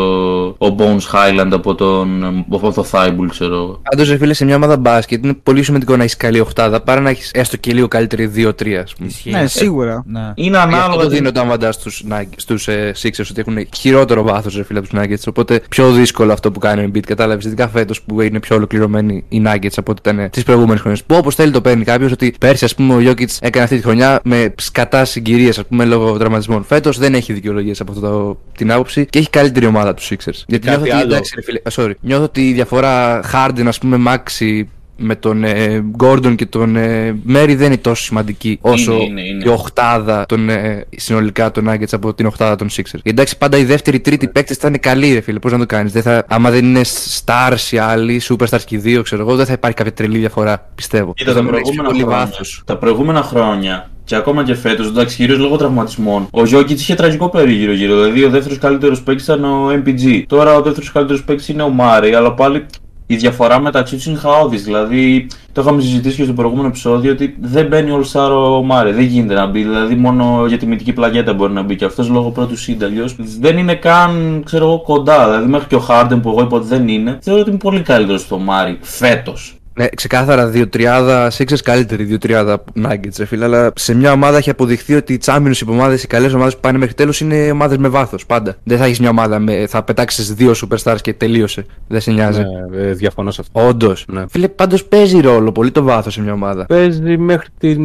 ο 0.46 0.74
Bones 0.78 0.82
Highland 1.12 1.50
από 1.52 1.74
τον 1.74 2.24
από 2.50 2.72
το 2.72 2.86
Thibault, 2.90 3.26
ξέρω 3.30 3.54
εγώ. 3.54 3.80
Πάντως, 3.90 4.08
ρε 4.08 4.16
φίλε, 4.16 4.32
σε 4.34 4.44
μια 4.44 4.56
ομάδα 4.56 4.76
μπάσκετ 4.76 5.24
είναι 5.24 5.34
πολύ 5.42 5.62
σημαντικό 5.62 5.96
να 5.96 6.02
έχεις 6.02 6.16
καλή 6.16 6.40
οχτάδα 6.40 6.80
παρά 6.82 7.00
να 7.00 7.10
έχεις 7.10 7.30
έστω 7.34 7.56
και 7.56 7.72
λίγο 7.72 7.88
καλύτερη 7.88 8.32
2-3, 8.36 8.72
ας 8.82 8.94
πούμε. 8.94 9.08
Ισχύει. 9.08 9.30
Ναι, 9.30 9.46
σίγουρα. 9.46 10.04
Ναι. 10.06 10.32
Είναι 10.34 10.48
Γι' 10.50 10.56
αυτό 10.56 10.76
ανάλογα. 10.76 11.02
το 11.02 11.08
δίνω 11.08 11.32
το 11.32 11.40
αμαντά 11.40 11.72
στους, 11.92 12.10
Nug- 12.10 12.34
στους 12.36 12.68
ε, 12.68 12.92
Sixers 13.02 13.26
ότι 13.30 13.40
έχουν 13.40 13.68
χειρότερο 13.76 14.22
βάθος 14.22 14.56
ρε 14.56 14.62
φίλε 14.62 14.78
από 14.78 14.88
τους 14.88 14.98
Nuggets. 15.00 15.22
Οπότε 15.28 15.60
πιο 15.68 15.92
δύσκολο 15.92 16.32
αυτό 16.32 16.52
που 16.52 16.58
κάνει 16.58 16.82
ο 16.84 16.90
Embiid 16.90 17.00
κατάλαβες. 17.06 17.44
Ειδικά 17.44 17.68
φέτος 17.68 18.02
που 18.02 18.20
είναι 18.20 18.40
πιο 18.40 18.56
ολοκληρωμένοι 18.56 19.24
οι 19.28 19.42
Nuggets 19.46 19.74
από 19.76 19.90
ό,τι 19.90 20.10
ήταν 20.10 20.30
τις 20.30 20.42
προηγούμενες 20.42 20.80
χρονιές. 20.80 21.04
Που 21.04 21.14
όπως 21.14 21.34
θέλει 21.34 21.50
το 21.50 21.60
παίρνει 21.60 21.84
κάποιος 21.84 22.12
ότι 22.12 22.34
πέρσι 22.40 22.64
ας 22.64 22.74
πούμε 22.74 22.94
ο 22.94 22.98
Jokic 23.10 23.26
έκανε 23.40 23.64
αυτή 23.64 23.76
τη 23.76 23.82
χρονιά 23.82 24.20
με 24.24 24.54
σκατά 24.56 25.04
συγκυρίες 25.04 25.58
ας 25.58 25.66
πούμε 25.66 25.84
λόγω 25.84 26.18
τραυματισμών. 26.18 26.64
Φέτος 26.64 26.98
δεν 26.98 27.14
έχει 27.14 27.32
δικαιολογίες 27.32 27.80
από 27.80 27.92
αυτό 27.92 28.08
το, 28.08 28.38
την 28.56 28.72
άποψη 28.72 29.06
και 29.06 29.18
έχει 29.18 29.30
καλύτερη 29.30 29.66
ομάδα 29.66 29.94
τους 29.94 30.10
Sixers. 30.10 30.44
Γιατί 30.46 30.66
κάτι 30.66 30.68
νιώθω 30.68 30.82
ότι, 30.82 30.90
άλλο. 30.90 31.02
εντάξει, 31.02 31.32
ρε 31.34 31.42
φίλε, 31.42 31.58
α, 31.58 31.70
sorry, 31.76 31.92
νιώθω 32.00 32.24
ότι 32.24 32.48
η 32.48 32.52
διαφορά 32.52 33.20
Harden 33.32 33.64
ας 33.66 33.78
πούμε 33.78 34.02
Maxi 34.06 34.62
με 35.02 35.16
τον 35.16 35.44
ε, 35.44 35.84
Gordon 35.98 36.34
και 36.36 36.46
τον 36.46 36.76
ε, 36.76 37.10
Mary 37.28 37.54
δεν 37.56 37.66
είναι 37.66 37.76
τόσο 37.76 38.02
σημαντική 38.02 38.58
όσο 38.60 38.92
Είναι, 38.92 39.02
είναι, 39.04 39.20
είναι. 39.22 39.42
η 39.46 39.48
οχτάδα 39.48 40.24
των, 40.28 40.48
ε, 40.48 40.86
συνολικά 40.96 41.50
των 41.50 41.68
Nuggets 41.70 41.92
από 41.92 42.14
την 42.14 42.26
οχτάδα 42.26 42.56
των 42.56 42.68
Sixers. 42.68 42.74
Γιατί 42.92 43.10
εντάξει, 43.10 43.38
πάντα 43.38 43.56
οι 43.56 43.64
δεύτεροι, 43.64 44.00
τρίτη 44.00 44.28
παίκτες 44.28 44.56
θα 44.56 44.68
είναι 44.68 44.78
καλοί, 44.78 45.12
ρε 45.12 45.20
φίλε. 45.20 45.38
Πώς 45.38 45.52
να 45.52 45.58
το 45.58 45.66
κάνεις; 45.66 45.92
Θα... 45.92 46.24
Άμα 46.28 46.50
δεν 46.50 46.64
είναι 46.64 46.80
stars 47.24 47.70
οι 47.70 47.78
άλλοι, 47.78 48.20
superstars 48.28 48.62
και 48.66 48.74
οι 48.74 48.78
δύο, 48.78 49.02
ξέρω 49.02 49.22
εγώ, 49.22 49.36
δεν 49.36 49.46
θα 49.46 49.52
υπάρχει 49.52 49.76
κάποια 49.76 49.92
τρελή 49.92 50.18
διαφορά, 50.18 50.70
πιστεύω. 50.74 51.14
Κοίτα, 51.14 51.32
τα 51.32 51.40
Θα 51.42 51.48
έχεις 51.48 51.50
προηγούμενα, 51.50 51.88
πολύ 51.88 52.00
χρόνια, 52.02 52.18
βάθος. 52.26 52.62
τα 52.66 52.76
προηγούμενα 52.76 53.22
χρόνια 53.22 53.90
και 54.04 54.14
ακόμα 54.16 54.44
και 54.44 54.54
φέτος, 54.54 54.86
εντάξει, 54.86 55.16
κυρίως 55.16 55.38
λόγω 55.38 55.56
τραυματισμών, 55.56 56.22
ο 56.32 56.42
Jokic 56.52 56.70
είχε 56.70 56.94
τραγικό 56.94 57.28
περίγυρο 57.28 57.72
γύρω. 57.72 57.94
Δηλαδή, 57.94 58.24
ο 58.24 58.30
δεύτερος 58.30 58.58
καλύτερος 58.58 59.02
παίκτης 59.02 59.24
ήταν 59.24 59.44
ο 59.44 59.68
MPG. 59.84 60.22
Τώρα 60.26 60.54
ο 60.54 60.62
δεύτερος 60.62 60.92
καλύτερος 60.92 61.24
παίκτης 61.24 61.48
είναι 61.48 61.62
ο 61.62 61.68
Μάρι, 61.68 62.14
αλλά 62.14 62.32
πάλι 62.34 62.66
η 63.06 63.16
διαφορά 63.16 63.60
μεταξύ 63.60 63.96
του 63.96 64.10
είναι 64.10 64.18
χαόδης. 64.18 64.64
Δηλαδή, 64.64 65.26
το 65.52 65.60
είχαμε 65.60 65.82
συζητήσει 65.82 66.16
και 66.16 66.24
στο 66.24 66.32
προηγούμενο 66.32 66.68
επεισόδιο 66.68 67.12
ότι 67.12 67.36
δεν 67.40 67.66
μπαίνει 67.66 67.90
All 67.94 68.12
Star 68.12 68.30
ο 68.30 68.62
Μάρι. 68.62 68.92
Δεν 68.92 69.04
γίνεται 69.04 69.34
να 69.34 69.46
μπει. 69.46 69.62
Δηλαδή, 69.62 69.94
μόνο 69.94 70.44
για 70.46 70.58
τη 70.58 70.66
μυθική 70.66 70.92
πλαγέτα 70.92 71.32
μπορεί 71.32 71.52
να 71.52 71.62
μπει. 71.62 71.76
Και 71.76 71.84
αυτός 71.84 72.08
λόγω 72.08 72.30
πρώτου 72.30 72.58
seed. 72.58 72.82
Αλλιώς 72.82 73.16
δεν 73.40 73.58
είναι 73.58 73.74
καν, 73.74 74.42
ξέρω 74.44 74.64
εγώ, 74.64 74.80
κοντά. 74.80 75.24
Δηλαδή, 75.24 75.48
μέχρι 75.48 75.66
και 75.66 75.74
ο 75.74 75.84
Harden 75.88 76.18
που 76.22 76.28
εγώ 76.28 76.42
είπα 76.42 76.56
ότι 76.56 76.66
δεν 76.66 76.88
είναι, 76.88 77.18
θεωρώ 77.22 77.40
ότι 77.40 77.50
είναι 77.50 77.58
πολύ 77.58 77.80
καλύτερος 77.80 78.20
στο 78.20 78.38
Μάρι 78.38 78.78
φέτος. 78.80 79.56
Ναι, 79.74 79.86
ξεκάθαρα 79.88 80.46
δύο 80.46 80.68
τριάδα, 80.68 81.30
Sixers 81.30 81.60
καλύτερη 81.64 82.04
δύο 82.04 82.18
τριάδα 82.18 82.64
Nuggets, 82.84 83.16
ρε 83.18 83.24
φίλε. 83.24 83.44
Αλλά 83.44 83.72
σε 83.74 83.94
μια 83.94 84.12
ομάδα 84.12 84.36
έχει 84.36 84.50
αποδειχθεί 84.50 84.94
ότι 84.94 85.12
οι 85.12 85.20
championship 85.24 85.66
ομάδε, 85.68 85.94
οι 85.94 86.06
καλές 86.06 86.32
ομάδες 86.32 86.54
που 86.54 86.60
πάνε 86.60 86.78
μέχρι 86.78 86.94
τέλος 86.94 87.20
είναι 87.20 87.50
ομάδες 87.50 87.76
με 87.78 87.88
βάθος. 87.88 88.26
Πάντα. 88.26 88.56
Δεν 88.64 88.78
θα 88.78 88.84
έχεις 88.84 89.00
μια 89.00 89.08
ομάδα 89.10 89.38
με. 89.38 89.66
θα 89.68 89.82
πετάξεις 89.82 90.34
δύο 90.34 90.52
superstars 90.62 90.96
και 91.00 91.12
τελείωσε. 91.12 91.66
Δεν 91.88 92.00
σε 92.00 92.10
νοιάζει. 92.10 92.42
Ναι, 92.70 92.82
ε, 92.82 92.92
διαφωνώ 92.92 93.30
σε 93.30 93.40
αυτό. 93.40 93.68
Όντως. 93.68 94.04
Ναι. 94.12 94.24
Φίλε, 94.28 94.48
πάντως 94.48 94.84
παίζει 94.84 95.20
ρόλο 95.20 95.52
πολύ 95.52 95.70
το 95.70 95.82
βάθος 95.82 96.12
σε 96.12 96.20
μια 96.20 96.32
ομάδα. 96.32 96.66
Παίζει 96.66 97.18
μέχρι, 97.18 97.48
την... 97.58 97.82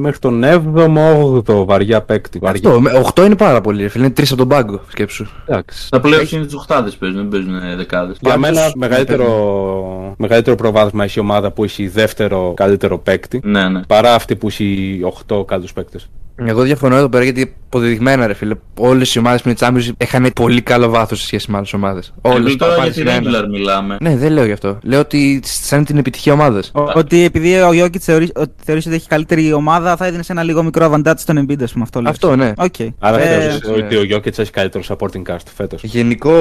μέχρι 0.00 0.18
τον 0.18 0.42
7ο, 0.44 1.50
8ο 1.50 1.64
βαριά 1.66 2.02
παίκτη. 2.02 2.38
Βαριά. 2.38 2.68
Αυτό, 2.68 2.80
με- 2.80 3.02
8 3.14 3.24
είναι 3.24 3.36
πάρα 3.36 3.60
πολύ. 3.60 3.82
Ρε 3.82 3.88
φίλε, 3.88 4.04
είναι 4.04 4.14
τρεις 4.14 4.28
από 4.30 4.38
τον 4.38 4.48
πάγκο, 4.48 4.80
σκέψου. 4.88 5.26
Εντάξει. 5.46 5.90
Τα 5.90 6.00
playoffs 6.04 6.30
είναι 6.30 6.46
τι 6.46 6.54
οχτάδε 6.56 6.90
παίζουν, 6.98 7.18
δεν 7.18 7.28
παίζουν 7.28 7.76
δεκάδες. 7.76 8.16
Για 8.20 8.30
Πάντως, 8.34 8.50
μένα 8.50 8.66
ναι, 8.66 8.72
μεγαλύτερο, 8.76 10.14
μεγαλύτερο 10.18 10.56
προβάδισμα 10.56 11.04
έχει 11.10 11.18
η 11.18 11.22
ομάδα 11.22 11.50
που 11.50 11.64
έχει 11.64 11.88
δεύτερο 11.88 12.52
καλύτερο 12.56 12.98
παίκτη 12.98 13.40
Ναι, 13.44 13.68
ναι. 13.68 13.80
παρά 13.84 14.14
αυτή 14.14 14.36
που 14.36 14.46
έχει 14.46 15.00
8 15.28 15.46
καλούς 15.46 15.72
παίκτες. 15.72 16.08
Εγώ 16.44 16.62
διαφωνώ 16.62 16.96
εδώ 16.96 17.08
πέρα 17.08 17.24
γιατί 17.24 17.54
αποδεδειγμένα 17.66 18.26
ρε 18.26 18.34
φίλε. 18.34 18.54
Όλες 18.78 19.14
οι 19.14 19.18
ομάδες 19.18 19.42
που 19.42 19.48
είναι 19.48 19.58
Champions 19.60 19.92
είχαν 19.98 20.30
πολύ 20.34 20.60
καλό 20.60 20.88
βάθος 20.88 21.18
σε 21.18 21.26
σχέση 21.26 21.50
με 21.50 21.56
άλλες 21.56 21.72
ομάδες. 21.72 22.12
Όλες 22.20 22.52
Ε, 22.52 22.56
τώρα 22.56 22.86
για 22.86 22.92
τη 22.92 23.02
regular 23.06 23.46
μιλάμε. 23.50 23.96
Ναι, 24.00 24.16
δεν 24.16 24.32
λέω 24.32 24.44
γι' 24.44 24.52
αυτό. 24.52 24.78
Λέω 24.82 25.00
ότι 25.00 25.40
σαν 25.44 25.84
την 25.84 25.96
επιτυχία 25.98 26.32
ομάδας. 26.32 26.70
Ότι 26.94 27.24
επειδή 27.24 27.54
ο 27.60 27.68
Jokic 27.68 27.98
θεωρεί 27.98 28.30
ότι, 28.34 28.52
θεωρείς 28.64 28.86
ότι 28.86 28.94
έχει 28.94 29.08
καλύτερη 29.08 29.52
ομάδα, 29.52 29.96
θα 29.96 30.06
έδινε 30.06 30.22
ένα 30.28 30.42
λίγο 30.42 30.62
μικρό 30.62 30.92
advantage 30.92 31.14
στον 31.16 31.46
Embiid, 31.46 31.62
ας 31.62 31.72
πούμε. 31.72 31.84
Αυτό, 31.84 32.00
λες. 32.00 32.10
Αυτό, 32.10 32.36
ναι. 32.36 32.52
Οκ. 32.56 32.74
Άρα 32.98 33.20
Ε, 33.20 33.38
θεωρείς 33.38 33.60
ναι. 33.62 33.72
ότι 33.74 33.96
ο 33.96 34.16
Jokic 34.16 34.38
έχει 34.38 34.50
καλύτερο 34.50 34.84
supporting 34.88 35.22
cast 35.30 35.44
φέτος. 35.54 35.82
Γενικό 35.82 36.32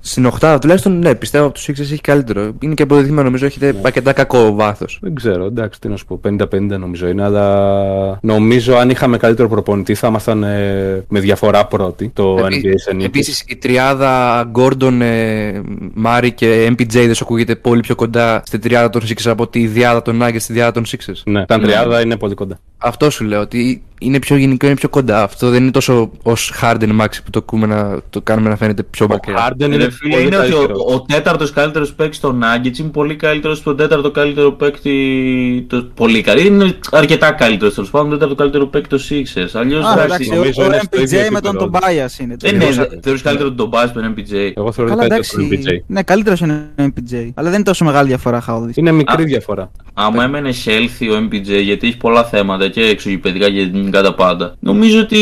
στην 0.00 0.26
οχτάδα 0.26 0.58
τουλάχιστον 0.58 0.98
ναι, 0.98 1.14
πιστεύω 1.14 1.44
από 1.44 1.54
τους 1.54 1.64
Sixers 1.68 1.80
έχει 1.80 2.00
καλύτερο. 2.00 2.52
Είναι 2.58 2.74
και 2.74 2.82
αποδεδειγμένο, 2.82 3.22
νομίζω 3.22 3.46
έχετε 3.46 3.74
αρκετά 3.82 4.12
κακό 4.12 4.54
βάθος. 4.54 4.98
Δεν 5.02 5.14
ξέρω, 5.14 5.44
εντάξει, 5.44 5.80
τι 5.80 5.88
να 5.88 5.96
σου 5.96 6.06
πω, 6.06 6.20
50-50 6.24 6.78
νομίζω 6.78 7.08
είναι, 7.08 7.22
αλλά 7.24 8.18
νομίζω 8.22 8.76
αν 8.76 8.90
είχαμε 8.92 9.16
καλύτερο 9.16 9.48
προπονητή 9.48 9.94
θα 9.94 10.08
ήμασταν 10.08 10.42
ε, 10.42 11.04
με 11.08 11.20
διαφορά 11.20 11.66
πρώτοι 11.66 12.08
το 12.08 12.36
NBA 12.46 12.72
σε 12.74 12.92
νίκες. 12.92 13.06
Επίσης 13.06 13.44
η 13.46 13.56
τριάδα 13.56 14.44
Gordon, 14.54 15.00
ε, 15.00 15.60
Murray 16.04 16.30
και 16.34 16.68
MPJ 16.70 16.92
δεν 16.92 17.14
σου 17.14 17.24
ακούγεται 17.24 17.56
πολύ 17.56 17.80
πιο 17.80 17.94
κοντά 17.94 18.42
στη 18.46 18.58
τριάδα 18.58 18.90
των 18.90 19.02
Sixers 19.02 19.30
από 19.30 19.48
τη 19.48 19.66
διάδα 19.66 20.02
των 20.02 20.22
Nuggets 20.22 20.36
στη 20.40 20.52
διάδα 20.52 20.72
των 20.72 20.84
Sixers; 20.86 21.22
Ναι, 21.24 21.46
τα 21.46 21.58
τριάδα 21.58 22.00
είναι 22.00 22.16
πολύ 22.16 22.34
κοντά. 22.34 22.58
Αυτό 22.78 23.10
σου 23.10 23.24
λέω 23.24 23.40
ότι 23.40 23.82
είναι 24.04 24.18
πιο 24.18 24.36
γενικό, 24.36 24.66
είναι 24.66 24.74
πιο 24.74 24.88
κοντά. 24.88 25.22
Αυτό 25.22 25.50
δεν 25.50 25.62
είναι 25.62 25.70
τόσο 25.70 26.10
ως 26.22 26.52
Harden 26.62 27.00
Max 27.00 27.08
που 27.24 27.30
το, 27.30 27.38
ακούμε 27.38 27.66
να, 27.66 28.00
το 28.10 28.20
κάνουμε 28.20 28.48
να 28.48 28.56
φαίνεται 28.56 28.82
πιο 28.82 29.06
Ο 29.10 29.12
μακριά. 29.12 29.48
Harden 29.48 29.68
Ρε 29.68 29.74
είναι 29.74 29.90
φίλε, 29.90 30.14
πολύ 30.14 30.26
είναι 30.26 30.36
ότι 30.36 30.52
ο, 30.52 30.56
καλύτερος. 30.56 30.82
ο 30.94 31.00
τέταρτος 31.02 31.50
καλύτερος 31.52 31.92
παίκτης 31.94 32.16
στο 32.16 32.36
Nuggets 32.42 32.78
είναι 32.78 32.88
πολύ 32.88 33.16
καλύτερος 33.16 33.58
στον 33.58 33.76
τέταρτο 33.76 34.10
καλύτερο 34.10 34.52
παίκτη. 34.52 35.66
Το, 35.68 35.82
πολύ 35.94 36.20
καλύτερο. 36.20 36.54
Είναι 36.54 36.78
αρκετά 36.90 37.32
καλύτερος 37.32 37.74
τέλος 37.74 37.90
πάντων, 37.90 38.08
τον 38.08 38.18
τέταρτο 38.18 38.34
καλύτερο 38.36 38.66
παίκτη 38.66 38.88
το 38.88 39.02
Sixers. 39.10 39.50
Αλλιώς 39.60 39.84
Α, 39.84 40.02
εντάξει, 40.04 40.30
ο, 40.32 40.34
νομίζω 40.36 40.62
ο 40.62 40.66
είναι 40.66 40.80
στο 40.84 41.00
ίδιο 41.00 41.20
MPJ 41.20 41.30
με 41.30 41.40
τον 41.40 41.56
επίπεδο. 41.56 41.78
Tobias 41.78 42.20
είναι. 42.20 42.36
δεν 42.38 42.58
το- 42.60 42.66
είναι. 42.66 42.88
Θεωρείς 43.02 43.22
καλύτερο 43.22 43.52
τον 43.52 43.70
Bass 43.72 43.84
από 43.84 44.00
τον 44.00 44.14
MPJ. 44.16 44.52
Εγώ 44.54 44.72
θεωρώ 44.72 44.90
Καλά, 44.90 45.04
ότι 45.04 45.08
καλύτερο 45.08 45.14
εντάξει. 45.14 45.36
τον 45.36 45.48
MPJ. 45.48 45.84
Ναι, 45.86 46.02
καλύτερος 46.02 46.40
είναι 46.40 46.70
ο 46.78 46.82
MPJ. 46.82 47.14
Αλλά 47.34 47.46
δεν 47.48 47.54
είναι 47.54 47.62
τόσο 47.62 47.84
μεγάλη 47.84 48.08
διαφορά 48.08 48.40
χαόδης. 48.40 48.76
Είναι 48.76 48.92
μικρή 48.92 49.22
Α. 49.22 49.26
διαφορά. 49.26 49.70
Άμα 49.94 50.24
έμενε 50.24 50.50
healthy 50.64 51.06
ο 51.12 51.28
MPJ, 51.30 51.62
γιατί 51.62 51.86
έχει 51.86 51.96
πολλά 51.96 52.24
θέματα 52.24 52.68
και 52.68 52.80
εξωγηπαιδικά 52.82 53.50
και 53.50 53.70
γενικά 53.92 54.02
τα 54.02 54.14
πάντα, 54.14 54.54
νομίζω 54.60 55.00
ότι 55.00 55.18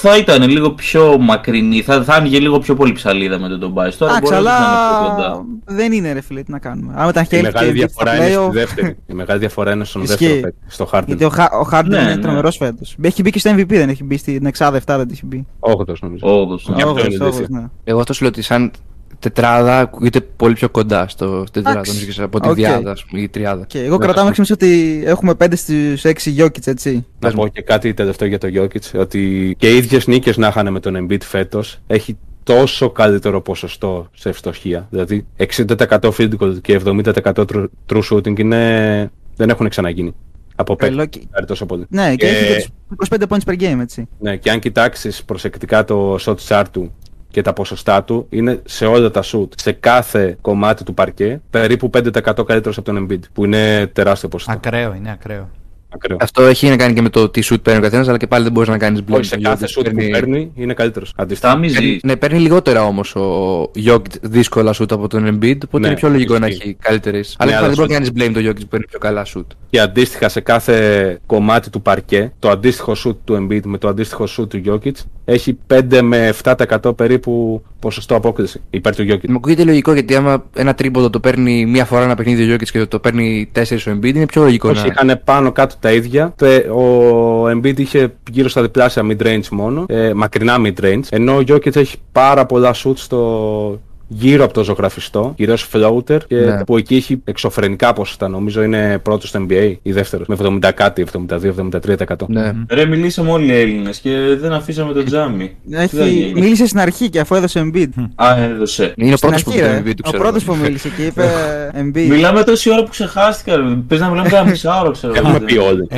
θα 0.00 0.16
ήταν 0.16 0.48
λίγο 0.48 0.70
πιο 0.70 1.18
μακρινή, 1.18 1.82
θα, 1.82 2.02
θα 2.02 2.14
άνοιγε 2.14 2.38
λίγο 2.38 2.58
πιο 2.58 2.74
πολύ 2.74 2.92
ψαλίδα 2.92 3.38
με 3.38 3.48
τον 3.48 3.60
Tobias. 3.60 3.92
Τώρα 3.98 4.12
Εντάξει, 4.16 4.20
μπορεί 4.22 4.30
να 4.30 4.36
αλλά 4.36 4.50
είναι 4.56 5.06
πιο 5.06 5.14
κοντά. 5.14 5.44
δεν 5.66 5.92
είναι 5.92 6.12
ρε 6.12 6.20
φίλε, 6.20 6.42
τι 6.42 6.50
να 6.50 6.58
κάνουμε. 6.58 6.92
Αν 6.96 7.08
ήταν 7.08 7.22
Η 7.22 7.26
χέρι 7.26 7.42
μεγάλη 7.42 7.66
και 7.66 7.72
διαφορά 7.72 8.14
στα 8.14 8.24
είναι 8.26 8.32
στη 8.34 8.42
playoff, 8.46 8.52
δεύτερη. 8.52 8.96
Η 9.06 9.12
μεγάλη 9.14 9.38
διαφορά 9.40 9.72
είναι 9.72 9.84
στον 9.84 10.02
Ισχύει. 10.02 10.16
δεύτερο 10.26 10.40
παίκτη, 10.42 10.58
στο 10.66 10.88
Harden. 10.92 11.02
Γιατί 11.06 11.24
ο, 11.24 11.28
Χα- 11.28 11.52
ο 11.52 11.68
Harden 11.72 11.84
Ναι, 11.86 11.98
είναι 11.98 12.14
ναι. 12.14 12.20
τρομερός 12.20 12.56
φέτος. 12.56 12.96
Έχει 13.00 13.22
μπει 13.22 13.30
και 13.30 13.38
στο 13.38 13.50
MVP, 13.50 13.66
δεν 13.68 13.88
έχει 13.88 14.04
μπει 14.04 14.16
στην 14.16 14.46
εξάδα 14.46 14.78
7, 14.78 14.82
δεν 14.86 15.08
έχει 15.12 15.26
μπει. 15.26 15.46
Όγδος 15.60 16.00
νομίζω. 16.02 16.40
Όγδος. 16.40 16.62
Γι' 16.66 16.72
αυτό 16.82 16.88
Όγδος, 16.88 17.04
είναι 17.06 17.14
όγδος, 17.14 17.36
αλήθεια. 17.38 17.58
ναι. 17.60 17.66
Εγώ 17.84 18.00
αυτό 18.00 18.12
σου 18.12 18.22
λέω 18.22 18.30
ότι 18.30 18.42
σαν 18.42 18.70
τετράδα 19.18 19.78
ακούγεται 19.78 20.20
πολύ 20.20 20.54
πιο 20.54 20.68
κοντά 20.70 21.08
στο 21.08 21.44
τετράδα 21.52 21.80
των 21.80 21.94
Εντάξει. 21.94 22.14
Sixers 22.18 22.22
από 22.24 22.40
τη 22.40 22.48
Οκ. 22.48 22.54
διάδα, 22.54 22.90
ας 22.90 23.04
πούμε, 23.04 23.22
η 23.22 23.28
τριάδα. 23.28 23.64
Και 23.66 23.78
εγώ 23.78 23.98
κρατάω 23.98 24.24
μέχρι 24.24 24.44
στιγμής 24.44 24.70
ότι 24.72 25.02
έχουμε 25.10 25.34
5 25.34 25.56
στους 25.56 26.02
6 26.04 26.34
Jokic, 26.38 26.66
έτσι. 26.66 27.06
Να 27.18 27.30
πω 27.32 27.48
και 27.48 27.62
κάτι 27.62 27.94
τελευταίο 27.94 28.28
για 28.28 28.38
το 28.38 28.48
Jokic, 28.54 29.00
ότι 29.00 29.54
και 29.58 29.70
οι 29.72 29.76
ίδιες 29.76 30.06
νίκες 30.06 30.36
να 30.36 30.46
είχαν 30.48 30.72
με 30.72 30.80
τον 30.80 31.06
Embiid 31.08 31.22
φέτος, 31.22 31.78
έχει 31.86 32.16
τόσο 32.42 32.90
καλύτερο 32.90 33.40
ποσοστό 33.40 34.08
σε 34.14 34.28
ευστοχία. 34.28 34.86
Δηλαδή 34.90 35.26
60% 35.36 35.98
field 36.00 36.32
goal 36.38 36.60
και 36.60 36.80
70% 36.84 37.02
true- 37.34 37.66
true 37.92 38.02
shooting 38.10 38.38
είναι... 38.38 39.10
δεν 39.36 39.48
έχουν 39.48 39.68
ξαναγίνει. 39.68 40.14
Από 40.56 40.76
Καλό 40.76 40.96
παίκτη 40.96 41.18
και- 41.18 41.26
πάρει 41.32 41.46
τόσο 41.46 41.66
πολύ. 41.66 41.84
Ναι, 41.88 42.10
και 42.10 42.16
Και- 42.16 42.26
έχει 42.26 42.44
και 42.44 42.68
τους 42.98 43.08
25 43.10 43.22
points 43.28 43.52
per 43.52 43.60
game, 43.62 43.78
έτσι. 43.80 44.08
Ναι, 44.18 44.36
και 44.36 44.50
αν 44.50 44.58
κοιτάξεις 44.58 45.24
προσεκτικά 45.24 45.84
το 45.84 46.16
shot 46.20 46.34
chart 46.48 46.64
του 46.70 46.92
και 47.32 47.42
τα 47.42 47.52
ποσοστά 47.52 48.04
του, 48.04 48.26
είναι 48.30 48.60
σε 48.64 48.86
όλα 48.86 49.10
τα 49.10 49.22
shoot, 49.24 49.48
σε 49.56 49.72
κάθε 49.72 50.36
κομμάτι 50.40 50.84
του 50.84 50.94
παρκέ, 50.94 51.40
περίπου 51.50 51.90
5% 51.92 52.44
καλύτερος 52.46 52.76
από 52.78 52.92
τον 52.92 53.06
Embiid, 53.10 53.20
που 53.32 53.44
είναι 53.44 53.86
τεράστιο 53.92 54.28
ποσοστό. 54.28 54.52
Ακραίο, 54.52 54.94
είναι 54.94 55.10
ακραίο. 55.10 55.50
Ακραίο. 55.94 56.16
Αυτό 56.20 56.42
έχει 56.42 56.68
να 56.68 56.76
κάνει 56.76 56.94
και 56.94 57.02
με 57.02 57.08
το 57.08 57.28
τι 57.28 57.42
shoot 57.50 57.62
παίρνει 57.62 57.78
ο 57.78 57.82
καθένας, 57.82 58.08
αλλά 58.08 58.16
και 58.16 58.26
πάλι 58.26 58.42
δεν 58.44 58.52
μπορείς 58.52 58.68
να 58.68 58.78
κάνεις 58.78 59.00
blame. 59.08 59.14
Όχι, 59.14 59.24
σε 59.24 59.36
κάθε 59.36 59.66
shoot 59.76 59.84
που 59.84 60.06
παίρνει 60.10 60.52
είναι 60.54 60.74
καλύτερος. 60.74 61.12
Αντίστοιχα. 61.16 61.52
Θα 61.52 61.58
μη 61.58 61.72
Παίρνει- 61.72 61.90
ζει. 61.92 61.98
Ναι, 62.02 62.16
παίρνει 62.16 62.38
λιγότερα 62.38 62.84
όμως 62.84 63.14
ο 63.16 63.70
Jokic 63.86 64.00
δύσκολα 64.22 64.74
shoot 64.78 64.92
από 64.92 65.08
τον 65.08 65.24
Embiid, 65.26 65.56
οπότε 65.64 65.78
Ναι, 65.78 65.86
είναι 65.86 65.96
πιο 65.96 66.08
λογικό 66.08 66.38
να 66.38 66.46
ισχύει. 66.46 66.62
έχει 66.62 66.76
καλύτερες. 66.80 67.36
Αλλά 67.38 67.50
και 67.50 67.56
αλλά 67.56 67.66
πάλι 67.66 67.76
δεν 67.76 67.84
μπορεί 67.86 67.98
shoot- 67.98 68.00
να 68.02 68.10
κάνεις 68.12 68.36
blame 68.38 68.42
το 68.42 68.50
Jokic 68.50 68.60
που 68.60 68.68
παίρνει 68.68 68.86
πιο 68.86 68.98
καλά 68.98 69.26
shoot. 69.34 69.46
Και 69.70 69.80
αντίστοιχα 69.80 70.28
σε 70.28 70.40
κάθε 70.40 71.18
κομμάτι 71.26 71.70
του 71.70 71.82
παρκέ, 71.82 72.32
το 72.38 72.50
αντίστοιχο 72.50 72.92
shoot 73.04 73.16
του 73.24 73.34
Embiid 73.50 73.62
με 73.64 73.78
το 73.78 73.88
αντίστοιχο 73.88 74.24
shoot 74.36 74.48
του 74.48 74.62
Jokic 74.66 74.92
έχει 75.24 75.58
5 75.74 76.00
με 76.02 76.32
7% 76.42 76.96
περίπου 76.96 77.62
ποσοστό 77.78 78.14
απόκριση 78.14 78.60
υπέρ 78.70 78.94
του 78.96 79.02
Jokic. 79.10 79.28
Μου 79.28 79.36
ακούγεται 79.36 79.64
λογικό 79.64 79.92
γιατί 79.92 80.14
άμα 80.14 80.44
ένα 80.56 80.74
τρίποδο 80.74 81.10
το 81.10 81.20
παίρνει 81.20 81.66
μία 81.66 81.84
φορά 81.84 82.02
ένα 82.04 82.14
παιχνίδι 82.14 82.52
ο 82.52 82.54
Jokic 82.54 82.68
και 82.72 82.86
το 82.86 82.98
παίρνει 82.98 83.50
4 83.54 83.60
ο 83.88 83.90
Embiid 83.90 84.14
είναι 84.14 84.26
πιο 84.26 84.42
λογικό 84.42 84.68
Όχι, 84.68 84.86
να. 84.88 84.94
είχαν 85.02 85.20
πάνω 85.24 85.52
κάτω 85.52 85.74
τα 85.80 85.92
ίδια. 85.92 86.32
Τε- 86.36 86.70
Ο 86.70 87.48
Embiid 87.50 87.78
είχε 87.80 88.12
γύρω 88.30 88.48
στα 88.48 88.62
διπλάσια 88.62 89.02
mid-range 89.10 89.48
μόνο, 89.50 89.84
ε, 89.88 90.12
μακρινά 90.14 90.56
mid-range, 90.64 91.00
ενώ 91.10 91.34
ο 91.36 91.42
Jokic 91.48 91.76
έχει 91.76 91.96
πάρα 92.12 92.46
πολλά 92.46 92.74
shoot 92.74 92.96
στο 92.96 93.80
γύρω 94.14 94.44
από 94.44 94.52
το 94.52 94.64
ζωγραφιστό, 94.64 95.32
κυρίως 95.36 95.68
floater, 95.72 96.18
και 96.26 96.34
Ναι. 96.36 96.64
που 96.64 96.76
εκεί 96.76 96.94
έχει 96.96 97.20
εξωφρενικά 97.24 97.92
ποσοστά. 97.92 98.28
Νομίζω 98.28 98.62
είναι 98.62 98.98
πρώτος 99.02 99.28
στο 99.28 99.46
NBA 99.48 99.74
ή 99.82 99.92
δεύτερος, 99.92 100.26
με 100.26 100.34
70 100.34 100.72
κάτι, 100.74 101.02
72-73%. 101.02 102.26
Ναι. 102.28 102.52
Ρε, 102.70 102.84
μιλήσαμε 102.86 103.30
όλοι 103.30 103.46
οι 103.46 103.60
Έλληνες 103.60 103.98
και 103.98 104.10
δεν 104.40 104.52
αφήσαμε 104.52 104.92
τον 104.92 105.04
Τζάμι. 105.04 105.56
Τι 105.70 105.74
θα 105.76 105.82
Έχει... 106.02 106.08
γίνει; 106.18 106.40
Μίλησε 106.40 106.66
στην 106.66 106.80
αρχή 106.80 107.08
και 107.08 107.20
αφού 107.20 107.34
έδωσε 107.34 107.60
Embiid. 107.74 107.88
Α, 108.14 108.36
έδωσε. 108.42 108.92
Είναι 108.96 109.12
ο 109.12 109.16
Στην 109.16 109.28
πρώτο 109.28 109.42
που 109.44 109.50
αρχή, 109.50 109.60
πει 109.60 109.66
το 109.66 109.72
ρε. 109.72 109.80
Embiid, 109.80 109.94
του 109.94 110.02
Ο 110.04 110.08
ξέρω. 110.08 110.22
πρώτος 110.22 110.44
που 110.44 110.56
μίλησε 110.56 110.88
και 110.96 111.02
είπε 111.02 111.24
Embiid. 111.82 112.06
Μιλάμε 112.08 112.42
τόση 112.44 112.70
ώρα 112.70 112.82
που 112.82 112.90
ξεχάστηκα. 112.90 113.56
ρε. 113.56 113.62
Πες 113.88 114.00
να 114.00 114.08
μιλάμε 114.08 114.28
κάνα 114.28 114.50
μισάωρο, 114.50 114.90
ξέρω. 114.90 115.12
Έχουμε 115.16 115.36
εγώ. 115.36 115.44
πει 115.44 115.56
όλοι. 115.56 115.86
Ε, 115.90 115.96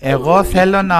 εγώ 0.00 0.44
θέλω 0.44 0.82
να. 0.82 0.96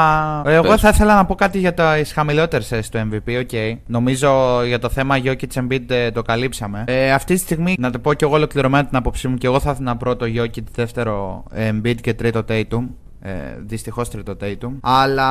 Εγώ 0.47 0.79
θα 0.79 0.89
ήθελα 0.89 1.15
να 1.15 1.25
πω 1.25 1.35
κάτι 1.35 1.59
για 1.59 1.75
τις 1.75 2.13
χαμηλότερες 2.13 2.67
θέσεις 2.69 2.89
του 2.89 2.99
MVP. 3.11 3.31
OK. 3.41 3.79
Νομίζω 3.87 4.29
για 4.67 4.79
το 4.79 4.89
θέμα 4.89 5.17
Jokic 5.25 5.61
Embiid 5.61 5.81
ε, 5.89 6.11
το 6.11 6.23
καλύψαμε. 6.37 6.84
Ε, 6.87 7.12
αυτή 7.12 7.34
τη 7.34 7.41
στιγμή, 7.41 7.74
να 7.78 7.91
το 7.91 7.99
πω 7.99 8.14
και 8.14 8.24
εγώ 8.24 8.34
ολοκληρωμένα 8.34 8.87
την 8.87 8.97
άποψή 8.97 9.28
μου, 9.28 9.37
και 9.37 9.47
εγώ 9.47 9.61
θα 9.61 9.70
ήθελα 9.70 9.84
να 9.91 9.97
πρώτο 9.97 10.26
Jokic, 10.37 10.62
δεύτερο 10.72 11.45
ε, 11.53 11.70
Embiid 11.72 12.01
και 12.01 12.14
τρίτο 12.14 12.45
Tatum. 12.49 12.87
Ε, 13.20 13.32
Δυστυχώς 13.66 14.11
τρίτο 14.11 14.37
Tatum. 14.41 14.70
Αλλά 14.80 15.30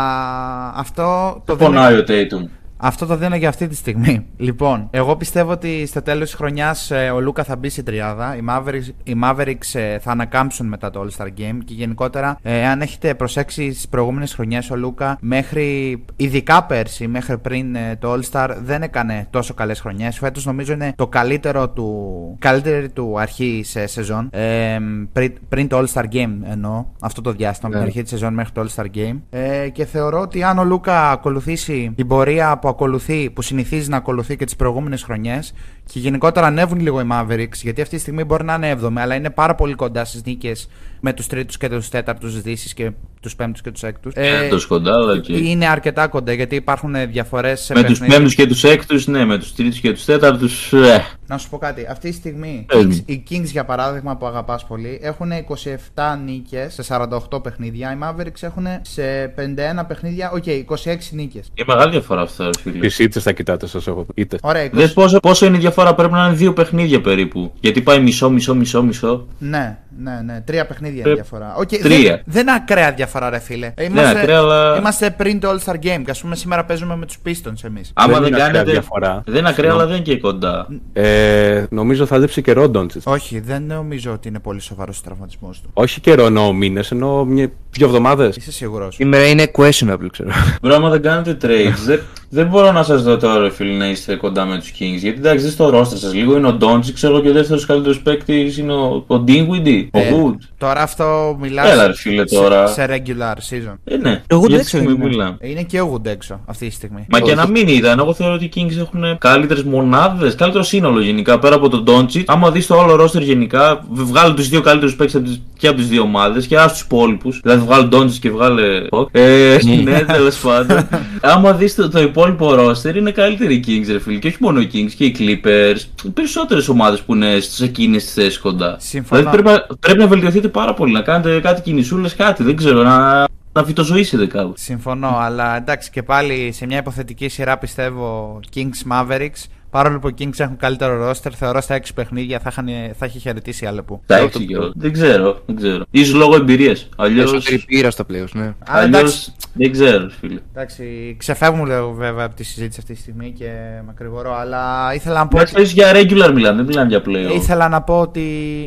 αυτό 0.75 1.41
το 1.45 1.55
δίνω- 1.55 1.69
Πονάει 1.71 1.95
ο 1.97 2.03
Tatum. 2.07 2.47
Αυτό 2.77 3.05
το 3.05 3.15
δίνω 3.17 3.35
για 3.35 3.49
αυτή 3.49 3.67
τη 3.67 3.75
στιγμή. 3.75 4.25
Λοιπόν, 4.37 4.87
εγώ 4.91 5.15
πιστεύω 5.15 5.51
ότι 5.51 5.85
στο 5.85 6.01
τέλος 6.01 6.29
της 6.29 6.33
χρονιάς 6.37 6.91
ο 7.13 7.19
Λούκα 7.21 7.43
θα 7.43 7.55
μπει 7.55 7.69
στην 7.69 7.85
τριάδα. 7.85 8.35
Οι 8.35 8.41
Mavericks, 8.49 8.89
οι 9.03 9.15
Mavericks 9.23 9.73
ε, 9.79 9.99
θα 9.99 10.11
ανακάμψουν 10.11 10.67
μετά 10.67 10.89
το 10.89 11.05
All 11.05 11.21
Star 11.23 11.27
Game. 11.27 11.57
Και 11.65 11.73
γενικότερα, 11.73 12.37
ε, 12.41 12.67
αν 12.67 12.81
έχετε 12.81 13.13
προσέξει 13.13 13.71
στις 13.71 13.87
προηγούμενες 13.87 14.33
χρονιές, 14.33 14.69
ο 14.71 14.75
Λούκα 14.75 15.17
μέχρι, 15.21 16.03
ειδικά 16.15 16.63
πέρσι, 16.63 17.07
μέχρι 17.07 17.37
πριν 17.37 17.75
ε, 17.75 17.95
το 17.99 18.13
All 18.13 18.21
Star, 18.31 18.49
δεν 18.63 18.81
έκανε 18.81 19.27
τόσο 19.29 19.53
καλές 19.53 19.79
χρονιές. 19.79 20.17
Φέτος 20.17 20.45
νομίζω 20.45 20.73
είναι 20.73 20.93
το 20.95 21.07
καλύτερο 21.07 21.69
του, 21.69 22.35
καλύτερη 22.39 22.89
του 22.89 23.19
αρχή 23.19 23.61
σε 23.65 23.87
σεζόν. 23.87 24.29
Ε, 24.31 24.77
πριν, 25.13 25.33
πριν 25.49 25.67
το 25.67 25.77
All 25.79 25.93
Star 25.93 26.05
Game 26.13 26.33
εννοώ. 26.43 26.85
Αυτό 26.99 27.21
το 27.21 27.31
διάστημα, 27.31 27.67
από 27.67 27.77
την 27.77 27.79
Ναι. 27.79 27.83
αρχή 27.83 28.01
της 28.01 28.09
σεζόν 28.11 28.33
μέχρι 28.33 28.51
το 28.51 28.65
All 28.65 28.81
Star 28.81 28.85
Game. 28.97 29.19
Ε, 29.29 29.69
και 29.69 29.85
θεωρώ 29.85 30.19
ότι 30.19 30.43
αν 30.43 30.59
ο 30.59 30.63
Λούκα 30.63 31.11
ακολουθήσει 31.11 31.93
την 31.95 32.07
πορεία 32.07 32.57
που 32.57 32.67
ακολουθεί, 32.75 33.29
που 33.29 33.41
συνηθίζει 33.41 33.89
να 33.89 33.97
ακολουθεί 33.97 34.37
και 34.37 34.45
τις 34.45 34.55
προηγούμενες 34.55 35.03
χρονιές 35.03 35.53
και 35.85 35.99
γενικότερα 35.99 36.47
ανέβουν 36.47 36.79
λίγο 36.79 36.99
οι 37.01 37.07
Mavericks, 37.11 37.59
γιατί 37.61 37.81
αυτή 37.81 37.95
τη 37.95 38.01
στιγμή 38.01 38.23
μπορεί 38.23 38.43
να 38.43 38.53
είναι 38.53 38.77
7η, 38.81 38.93
αλλά 38.95 39.15
είναι 39.15 39.29
πάρα 39.29 39.55
πολύ 39.55 39.73
κοντά 39.73 40.05
στις 40.05 40.23
νίκες 40.25 40.69
με 41.05 41.13
τους 41.13 41.27
τρίτους 41.27 41.57
και 41.57 41.69
τους 41.69 41.89
τέταρτους 41.89 42.41
Δύσης 42.41 42.73
και 42.73 42.91
τους 43.21 43.35
πέμπτους 43.35 43.61
και 43.61 43.71
τους 43.71 43.83
έκτους. 43.83 44.13
Ε, 44.15 44.47
τόσο 44.49 44.67
κοντά, 44.67 44.93
αλλά 44.93 45.19
και. 45.19 45.33
είναι 45.37 45.67
αρκετά 45.67 46.07
κοντά 46.07 46.33
γιατί 46.33 46.55
υπάρχουν 46.55 46.95
διαφορές 47.11 47.59
σε 47.61 47.73
Με 47.73 47.83
τους 47.83 47.89
παιχνίδι. 47.91 48.13
πέμπτους 48.13 48.35
και 48.35 48.45
τους 48.47 48.63
έκτους, 48.63 49.07
ναι, 49.07 49.25
με 49.25 49.37
τους 49.37 49.55
τρίτους 49.55 49.79
και 49.79 49.91
τους 49.91 50.05
τέταρτους. 50.05 50.73
Ε. 50.73 51.05
Να 51.27 51.37
σου 51.37 51.49
πω 51.49 51.57
κάτι. 51.57 51.85
Αυτή 51.89 52.09
τη 52.09 52.15
στιγμή, 52.15 52.65
Πες 52.67 52.85
μου. 52.85 53.03
οι 53.05 53.23
Kings 53.29 53.43
για 53.43 53.65
παράδειγμα 53.65 54.17
που 54.17 54.25
αγαπάς 54.25 54.65
πολύ, 54.65 54.99
έχουν 55.01 55.31
27 55.31 56.17
νίκες 56.25 56.73
σε 56.73 56.83
48 56.83 57.41
παιχνίδια. 57.43 57.91
Οι 57.91 57.97
Mavericks 58.03 58.41
έχουν 58.41 58.65
σε 58.81 59.27
51 59.27 59.85
παιχνίδια, 59.87 60.31
οκ, 60.31 60.43
26 60.45 61.11
νίκες. 61.11 61.51
Είναι 61.53 61.73
μεγάλη 61.73 61.91
διαφορά 61.91 62.21
αυτό, 62.21 62.43
ρε 62.43 62.49
φίλε. 62.61 62.87
Τις 62.87 63.03
ήττες 63.03 63.19
θα 63.19 63.31
κοιτάτε, 63.31 63.67
σας 63.67 63.87
έχω 63.87 64.01
πει. 64.03 64.21
Ήττες. 64.21 64.39
Ωραία, 64.43 64.65
20... 64.65 64.69
Δες 64.71 64.93
πόσο, 64.93 65.19
πόσο 65.19 65.45
είναι 65.45 65.57
η 65.57 65.59
διαφορά, 65.59 65.95
πρέπει 65.95 66.13
να 66.13 66.25
είναι 66.25 66.35
δύο 66.35 66.53
παιχνίδια 66.53 67.01
περίπου. 67.01 67.51
Γιατί 67.59 67.81
πάει 67.81 67.99
μισό, 67.99 68.29
μισό, 68.29 68.55
μισό, 68.55 68.83
μισό. 68.83 69.27
Ναι, 69.39 69.77
ναι, 69.99 70.21
ναι. 70.25 70.41
Τρία 70.45 70.65
παιχνίδια 70.65 70.94
Ε, 70.97 71.01
είναι 71.05 71.13
διαφορά. 71.13 71.55
Οκ, 71.57 71.67
τρία. 71.67 72.11
Δεν, 72.11 72.21
δεν 72.25 72.41
είναι 72.41 72.51
ακραία 72.53 72.91
διαφορά, 72.91 73.29
ρε 73.29 73.39
φίλε. 73.39 73.65
Ε, 73.65 73.71
Δεν 73.75 73.91
είναι 73.91 74.09
ακραία, 74.09 74.37
αλλά- 74.37 74.77
είμαστε 74.77 75.09
πριν 75.09 75.39
το 75.39 75.49
All 75.49 75.71
Star 75.71 75.75
Game. 75.75 76.01
Και 76.05 76.11
ας 76.11 76.21
πούμε 76.21 76.35
σήμερα 76.35 76.65
παίζουμε 76.65 76.95
με 76.95 77.05
τους 77.05 77.17
Pistons 77.25 77.63
εμείς. 77.63 77.91
Άμα 77.93 78.13
Δεν 78.13 78.21
δεν, 78.23 78.27
είναι 78.33 78.41
ακραία 78.41 78.51
κάνετε. 78.51 78.71
διαφορά. 78.71 79.23
Δεν 79.25 79.35
είναι 79.35 79.49
ακραία, 79.49 79.71
αλλά 79.71 79.85
δεν 79.85 79.95
είναι 79.95 80.03
και 80.03 80.17
κοντά. 80.17 80.67
Ε, 80.93 81.65
νομίζω 81.69 82.05
θα 82.05 82.17
λείψει 82.17 82.41
καιρό 82.41 82.69
Ντόντσιτς. 82.69 83.05
Όχι, 83.07 83.39
δεν 83.39 83.63
νομίζω 83.63 84.11
ότι 84.13 84.27
είναι 84.27 84.39
πολύ 84.39 84.59
σοβαρός 84.61 84.99
ο 84.99 85.01
τραυματισμός 85.03 85.61
του. 85.61 85.69
Όχι 85.73 86.01
καιρό 86.01 86.25
εννοώ 86.25 86.53
μήνες, 86.53 86.91
εννοώ 86.91 87.25
μια, 87.25 87.49
δύο 87.77 87.87
εβδομάδες. 87.87 88.35
Είσαι 88.35 88.51
σίγουρος. 88.51 88.95
Σήμερα 88.95 89.27
είναι 89.27 89.51
questionable, 89.57 90.07
ξέρω. 90.11 90.29
Μπρο, 90.61 90.75
άμα 90.75 90.89
δεν 90.89 91.01
κάνετε 91.01 91.37
trades, 91.41 91.77
δεν, 91.85 91.99
δεν 92.29 92.47
μπορώ 92.47 92.71
να 92.71 92.83
σας 92.83 93.03
δω 93.03 93.17
τώρα, 93.17 93.39
ρε 93.39 93.49
φίλε, 93.49 93.77
να 93.77 93.89
είστε 93.89 94.15
κοντά 94.15 94.45
με 94.45 94.57
τους 94.57 94.69
Kings. 94.69 94.97
Γιατί 94.99 95.17
εντάξει, 95.17 95.43
δεν 95.43 95.51
στο 95.51 95.79
roster 95.79 95.97
σας. 95.97 96.13
Λίγο 96.13 96.37
είναι 96.37 96.47
ο 96.47 96.53
Ντόντζι, 96.53 96.93
ξέρω 96.93 97.21
και 97.21 97.29
ο 97.29 97.33
δεύτερος 97.33 97.65
καλύτερος 97.65 98.01
παίκτης 98.01 98.57
είναι 98.57 98.73
ο, 98.73 99.03
ο 99.07 99.23
Dinwiddie, 99.27 99.87
ο 99.91 99.99
Ε, 99.99 100.11
Wood. 100.11 100.35
Τώρα 100.57 100.81
αυτό 100.81 101.37
μιλάς 101.41 101.71
Έλα, 101.71 101.87
ρε 101.87 101.93
φίλε, 101.95 102.23
τώρα. 102.23 102.67
σε, 102.67 102.73
σε 102.73 102.87
regular 102.89 103.33
season. 103.49 103.73
Ε, 103.83 103.97
ναι, 103.97 104.21
Ο 104.31 104.35
Wood 104.35 104.39
για 104.39 104.47
τη 104.47 104.53
έξω 104.55 104.67
στιγμή 104.77 104.91
είναι. 104.93 105.05
μιλάμε. 105.07 105.37
Είναι 105.41 105.61
και 105.61 105.81
ο 105.81 105.93
Wood 105.93 106.05
έξω 106.05 106.39
αυτή 106.45 106.67
τη 106.67 106.73
στιγμή. 106.73 107.05
Μα 107.09 107.19
και 107.19 107.35
να 107.35 107.47
μην 107.47 107.67
ήταν, 107.67 107.99
εγώ 107.99 108.13
θεωρώ 108.13 108.33
ότι 108.33 108.45
οι 108.45 108.51
Kings 108.55 108.77
έχουν 108.79 109.17
καλύτερες 109.17 109.63
μονάδες, 109.63 110.35
καλύτερο 110.35 110.63
σύνολο 110.63 111.01
γενικά 111.01 111.39
πέρα 111.39 111.55
από 111.55 111.69
τον 111.69 111.83
Doncic. 111.87 112.23
Άμα 112.25 112.51
δεις 112.51 112.67
το 112.67 112.75
όλο 112.75 113.03
roster 113.03 113.21
γενικά, 113.21 113.83
βγάλω 113.91 114.33
τους 114.33 114.49
δύο 114.49 114.61
καλύτερους 114.61 114.95
παίκτες 114.95 115.41
και 115.57 115.67
από 115.67 115.77
τις 115.77 115.87
δύο 115.87 116.01
ομάδες 116.01 116.47
και 116.47 116.57
ας 116.57 116.71
τους 116.71 116.81
υπόλοιπους. 116.81 117.39
Δηλαδή, 117.43 117.64
βγάλω 117.65 117.89
Doncic 117.91 118.11
και 118.21 118.29
βγάλε. 118.31 118.81
Ε, 119.11 119.57
ναι, 119.83 119.99
τέλος 119.99 120.37
πάντων. 120.39 120.87
Άμα 121.21 121.53
δεις 121.53 121.75
το, 121.75 121.89
το 121.89 122.01
υπόλοιπο 122.01 122.53
roster, 122.59 122.95
είναι 122.95 123.11
καλύτεροι 123.11 123.53
οι 123.53 123.63
Kings, 123.67 123.91
ρε 123.91 123.99
φίλε. 123.99 124.17
Και 124.19 124.27
όχι 124.27 124.37
μόνο 124.39 124.59
οι 124.59 124.69
Kings 124.73 124.91
και 124.97 125.05
οι 125.05 125.15
Clippers. 125.19 126.09
Περισσότερες 126.13 126.67
ομάδες 126.67 127.01
που 127.01 127.15
είναι 127.15 127.39
σε 127.39 127.63
εκείνες 127.65 128.03
τις 128.03 128.13
θέσεις 128.13 128.39
κοντά. 128.39 128.75
Συμφωνώ. 128.79 129.21
Δηλαδή, 129.21 129.41
πρέπει, 129.41 129.57
να- 129.57 129.75
πρέπει 129.79 129.99
να 129.99 130.07
βελτιωθείτε 130.07 130.47
πάρα 130.47 130.73
πολύ, 130.73 130.91
να 130.93 131.01
κάνετε 131.01 131.39
κάτι 131.39 131.61
κινησούλες, 131.61 132.15
κάτι, 132.15 132.43
δεν 132.43 132.55
ξέρω, 132.55 132.83
να, 132.83 133.25
να 133.53 133.63
φυτοζωήσετε 133.63 134.25
κάπου. 134.25 134.53
Συμφωνώ, 134.55 135.17
αλλά 135.21 135.55
εντάξει 135.57 135.89
και 135.91 136.03
πάλι 136.03 136.51
σε 136.53 136.65
μια 136.65 136.77
υποθετική 136.77 137.27
σειρά 137.27 137.57
πιστεύω 137.57 138.39
Kings 138.55 138.91
Mavericks. 138.91 139.43
Παρόλο 139.75 139.99
που 139.99 140.07
οι 140.09 140.13
Kings 140.19 140.37
έχουν 140.39 140.57
καλύτερο 140.57 141.09
roster, 141.09 141.31
θεωρώ 141.33 141.61
στα 141.61 141.79
6 141.79 141.81
παιχνίδια 141.95 142.39
θα, 142.39 142.49
είχαν, 142.51 142.67
θα 142.97 143.05
έχει 143.05 143.19
χαιρετήσει 143.19 143.65
άλλο 143.65 143.83
που. 143.83 144.01
Τα 144.05 144.17
έξι 144.17 144.45
κιόλας. 144.45 144.71
Δεν 144.75 144.91
ξέρω, 144.93 145.39
δεν 145.45 145.55
ξέρω. 145.55 145.83
Ίσως 145.91 146.13
λόγω 146.13 146.35
εμπειρίας. 146.35 146.89
Αλλιώ. 146.97 147.23
Περισσότερη 147.23 147.63
πείρα 147.67 147.91
στα 147.91 148.05
playoffs, 148.09 148.31
ναι. 148.33 148.53
Αλλά 148.67 148.83
εντάξει, 148.83 149.33
δεν 149.53 149.71
ξέρω, 149.71 150.09
φίλε. 150.19 150.39
εντάξει, 150.53 151.15
ξεφεύγουμε 151.19 151.73
λίγο 151.73 151.91
βέβαια 151.91 152.25
από 152.25 152.35
τη 152.35 152.43
συζήτηση 152.43 152.79
αυτή 152.81 152.93
τη 152.93 152.99
στιγμή 152.99 153.31
και 153.31 153.51
μακρηγορώ, 153.85 154.35
αλλά 154.35 154.93
ήθελα 154.93 155.17
να 155.19 155.27
πω. 155.27 155.37
Εντάξει, 155.37 155.55
ίσως 155.61 155.71
για 155.71 155.91
regular 155.93 156.31
μιλάμε, 156.33 156.55
δεν 156.55 156.65
μιλάμε 156.65 156.87
για 156.89 157.01
play. 157.05 157.35
Ήθελα 157.35 157.69
να 157.69 157.81
πω 157.81 157.99
ότι. 157.99 158.21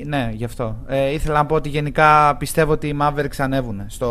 Ναι, 0.07 0.31
γι' 0.35 0.45
αυτό. 0.45 0.77
Ε, 0.87 1.13
ήθελα 1.13 1.35
να 1.35 1.47
πω 1.47 1.55
ότι 1.55 1.69
γενικά 1.69 2.37
πιστεύω 2.37 2.73
ότι 2.73 2.87
οι 2.87 2.97
Mavericks 3.01 3.37
ανέβουν 3.39 3.83
στο... 3.87 4.09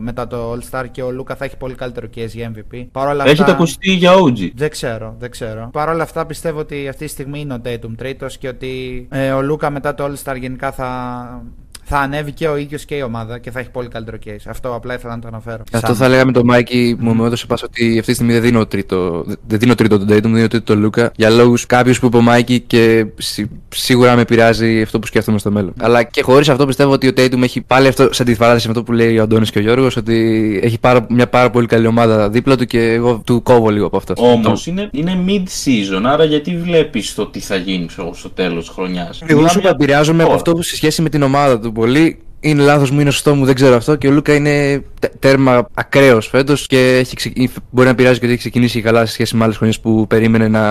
μετά 0.00 0.26
το 0.26 0.52
All 0.52 0.60
Star 0.70 0.84
και 0.90 1.02
ο 1.02 1.10
Λούκα 1.10 1.34
θα 1.34 1.44
έχει 1.44 1.56
πολύ 1.56 1.74
καλύτερο 1.74 2.06
case 2.16 2.28
για 2.28 2.52
MVP. 2.54 2.86
Παρ' 2.92 3.08
όλα 3.08 3.24
Έχετε 3.24 3.40
αυτά- 3.42 3.54
ακουστεί 3.54 3.92
για 3.92 4.12
OG. 4.14 4.50
Δεν 4.54 4.70
ξέρω, 4.70 5.14
δεν 5.18 5.30
ξέρω. 5.30 5.68
Παρ' 5.72 5.88
όλα 5.88 6.02
αυτά 6.02 6.26
πιστεύω 6.40 6.60
ότι 6.60 6.88
αυτή 6.88 7.04
τη 7.04 7.10
στιγμή 7.10 7.40
είναι 7.40 7.54
ο 7.54 7.60
Tatum 7.64 7.92
τρίτος 7.96 8.38
και 8.38 8.48
ότι 8.48 9.06
ε, 9.10 9.32
ο 9.32 9.42
Λούκα 9.42 9.70
μετά 9.70 9.94
το 9.94 10.04
All 10.04 10.24
Star 10.24 10.36
γενικά 10.38 10.72
θα, 10.72 11.42
θα 11.90 11.98
ανέβει 11.98 12.32
και 12.32 12.48
ο 12.48 12.56
ίδιος 12.56 12.84
και 12.84 12.94
η 12.94 13.02
ομάδα 13.02 13.38
και 13.38 13.50
θα 13.50 13.58
έχει 13.58 13.70
πολύ 13.70 13.88
καλύτερο 13.88 14.16
case. 14.26 14.46
Αυτό 14.48 14.74
απλά 14.74 14.94
ήθελα 14.94 15.14
να 15.14 15.20
το 15.20 15.28
αναφέρω. 15.28 15.62
Αυτό 15.72 15.86
Σαν- 15.86 15.96
θα 15.96 16.04
έλεγα 16.04 16.24
με 16.24 16.32
τον 16.32 16.44
Μάικη, 16.44 16.96
μου 16.98 17.14
μου 17.14 17.24
έδωσε 17.24 17.46
πάσα 17.46 17.64
ότι 17.66 17.84
αυτή 17.98 18.02
τη 18.10 18.12
στιγμή 18.14 18.32
δεν 18.32 18.42
δίνω 18.42 18.66
τρίτο, 18.66 19.24
δεν 19.46 19.58
δίνω 19.58 19.74
τρίτο 19.74 19.98
τον 19.98 20.08
Tatum, 20.10 20.22
δίνω 20.22 20.36
τρίτο 20.48 20.62
τον 20.62 20.78
Λούκα. 20.78 21.12
Για 21.16 21.30
λόγους 21.30 21.66
κάποιους 21.66 22.00
που 22.00 22.06
είπε 22.06 22.16
ο 22.16 22.20
Μάικη 22.20 22.60
και 22.60 23.06
σι- 23.16 23.46
σίγουρα 23.68 24.16
με 24.16 24.24
πειράζει 24.24 24.80
αυτό 24.82 24.98
που 24.98 25.06
σκέφτομαι 25.06 25.38
στο 25.38 25.50
μέλλον. 25.50 25.72
Αλλά 25.80 26.02
και 26.02 26.22
χωρίς 26.22 26.48
αυτό 26.48 26.66
πιστεύω 26.66 26.92
ότι 26.92 27.08
ο 27.08 27.12
Tatum 27.16 27.42
έχει 27.42 27.60
πάλι 27.60 27.88
αυτό 27.88 28.08
σε 28.12 28.22
αντιφράση 28.22 28.66
με 28.66 28.72
αυτό 28.72 28.82
που 28.84 28.92
λέει 28.92 29.18
ο 29.18 29.22
Αντώνης 29.22 29.50
και 29.50 29.58
ο 29.58 29.62
Γιώργος, 29.62 29.96
ότι 29.96 30.60
έχει 30.62 30.78
πάρα, 30.80 31.06
μια 31.08 31.28
πάρα 31.28 31.50
πολύ 31.50 31.66
καλή 31.66 31.86
ομάδα 31.86 32.30
δίπλα 32.30 32.56
του 32.56 32.64
και 32.64 32.92
εγώ 32.92 33.22
του 33.26 33.42
κόβω 33.42 33.68
λίγο 33.68 33.86
από 33.86 33.96
αυτό. 33.96 34.14
Όμως 34.16 34.66
είναι, 34.66 34.88
είναι 34.92 35.18
mid-season, 35.26 36.02
άρα 36.04 36.24
γιατί 36.24 36.56
βλέπεις 36.56 37.14
το 37.14 37.26
τι 37.26 37.40
θα 37.40 37.56
γίνει 37.56 37.86
ξέρω, 37.86 38.14
στο 38.14 38.30
τέλος 38.30 38.64
της 38.66 38.74
χρονιάς; 38.74 39.22
Εγώ 39.26 39.48
σου 39.48 39.60
επηρεάζομαι 39.64 40.22
από 40.22 40.32
αυτό 40.32 40.52
που 40.52 40.62
σε 40.62 40.76
σχέση 40.76 41.02
με 41.02 41.08
την 41.08 41.22
ομάδα 41.22 41.60
του 41.60 41.72
πολύ. 41.78 42.18
Είναι 42.40 42.62
λάθος 42.62 42.90
μου, 42.90 43.00
είναι 43.00 43.10
σωστό 43.10 43.34
μου, 43.34 43.44
δεν 43.44 43.54
ξέρω 43.54 43.76
αυτό. 43.76 43.96
Και 43.96 44.08
ο 44.08 44.10
Λούκα 44.10 44.34
είναι 44.34 44.82
τε- 45.00 45.12
τέρμα 45.18 45.68
ακραίος 45.74 46.26
φέτος 46.26 46.66
και 46.66 46.96
έχει 46.96 47.16
ξεκι... 47.16 47.50
μπορεί 47.70 47.88
να 47.88 47.94
πειράζει 47.94 48.18
και 48.18 48.24
ότι 48.24 48.32
έχει 48.32 48.40
ξεκινήσει 48.40 48.80
καλά 48.80 49.06
σε 49.06 49.12
σχέση 49.12 49.36
με 49.36 49.44
άλλες 49.44 49.56
χρονιές 49.56 49.80
που 49.80 50.06
περίμενε 50.06 50.48
να 50.48 50.62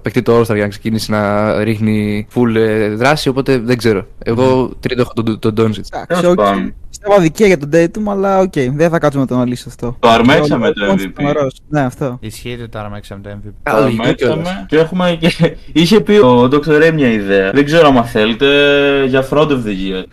παιχτεί 0.00 0.22
το 0.22 0.40
All-Star 0.40 0.54
για 0.54 0.62
να 0.62 0.68
ξεκινήσει 0.68 1.10
να 1.10 1.54
ρίχνει 1.64 2.26
full 2.34 2.54
ε, 2.54 2.88
δράση. 2.88 3.28
Οπότε 3.28 3.58
δεν 3.58 3.76
ξέρω. 3.76 4.06
Εγώ 4.18 4.70
τρίτο 4.80 5.00
έχω 5.00 5.12
τον, 5.38 5.54
τον 5.54 5.74
Doncic. 7.06 7.12
Εντάξει, 7.12 7.12
Τέλος 7.12 7.12
οκ. 7.12 7.12
πάντων. 7.12 7.12
Πιστεύω 7.12 7.14
αδικία 7.14 7.46
για 7.46 7.58
τον 7.58 7.68
Tatum, 7.72 8.10
αλλά 8.10 8.38
οκ, 8.38 8.52
δεν 8.76 8.90
θα 8.90 8.98
κάτσουμε 8.98 9.22
να 9.22 9.28
το 9.28 9.34
αναλύσω 9.34 9.64
αυτό. 9.68 9.96
Το 9.98 10.08
αρμέξαμε 10.08 10.72
το 10.72 10.84
Ο- 10.84 10.90
ο- 10.90 10.94
MVP. 10.94 11.10
τρομερός. 11.14 11.60
Ναι, 11.68 11.80
αυτό. 11.80 12.16
Ισχύει 12.20 12.52
ότι 12.60 12.68
το 12.68 12.78
αρμέξαμε 12.78 13.20
το 13.22 13.30
MVP. 13.30 13.42
Το 13.62 13.70
Καλό, 13.70 13.80
λογικό 13.82 14.02
αρμέξαμε 14.02 14.34
κιόλας. 14.42 14.64
και 14.68 14.76
έχουμε 14.76 15.16
και... 15.20 15.56
Είχε 15.72 16.00
πει 16.00 16.12
ο 16.12 16.48
Dr. 16.52 16.82
Ray 16.82 16.90
μια 16.94 17.08
ιδέα. 17.12 17.50
Δεν 17.50 17.64
ξέρω 17.64 17.88
αν 17.88 18.04
θέλετε 18.04 18.46
για 19.06 19.28
Fraud 19.30 19.48
of 19.48 19.60
the 19.64 19.74
Year. 19.82 20.04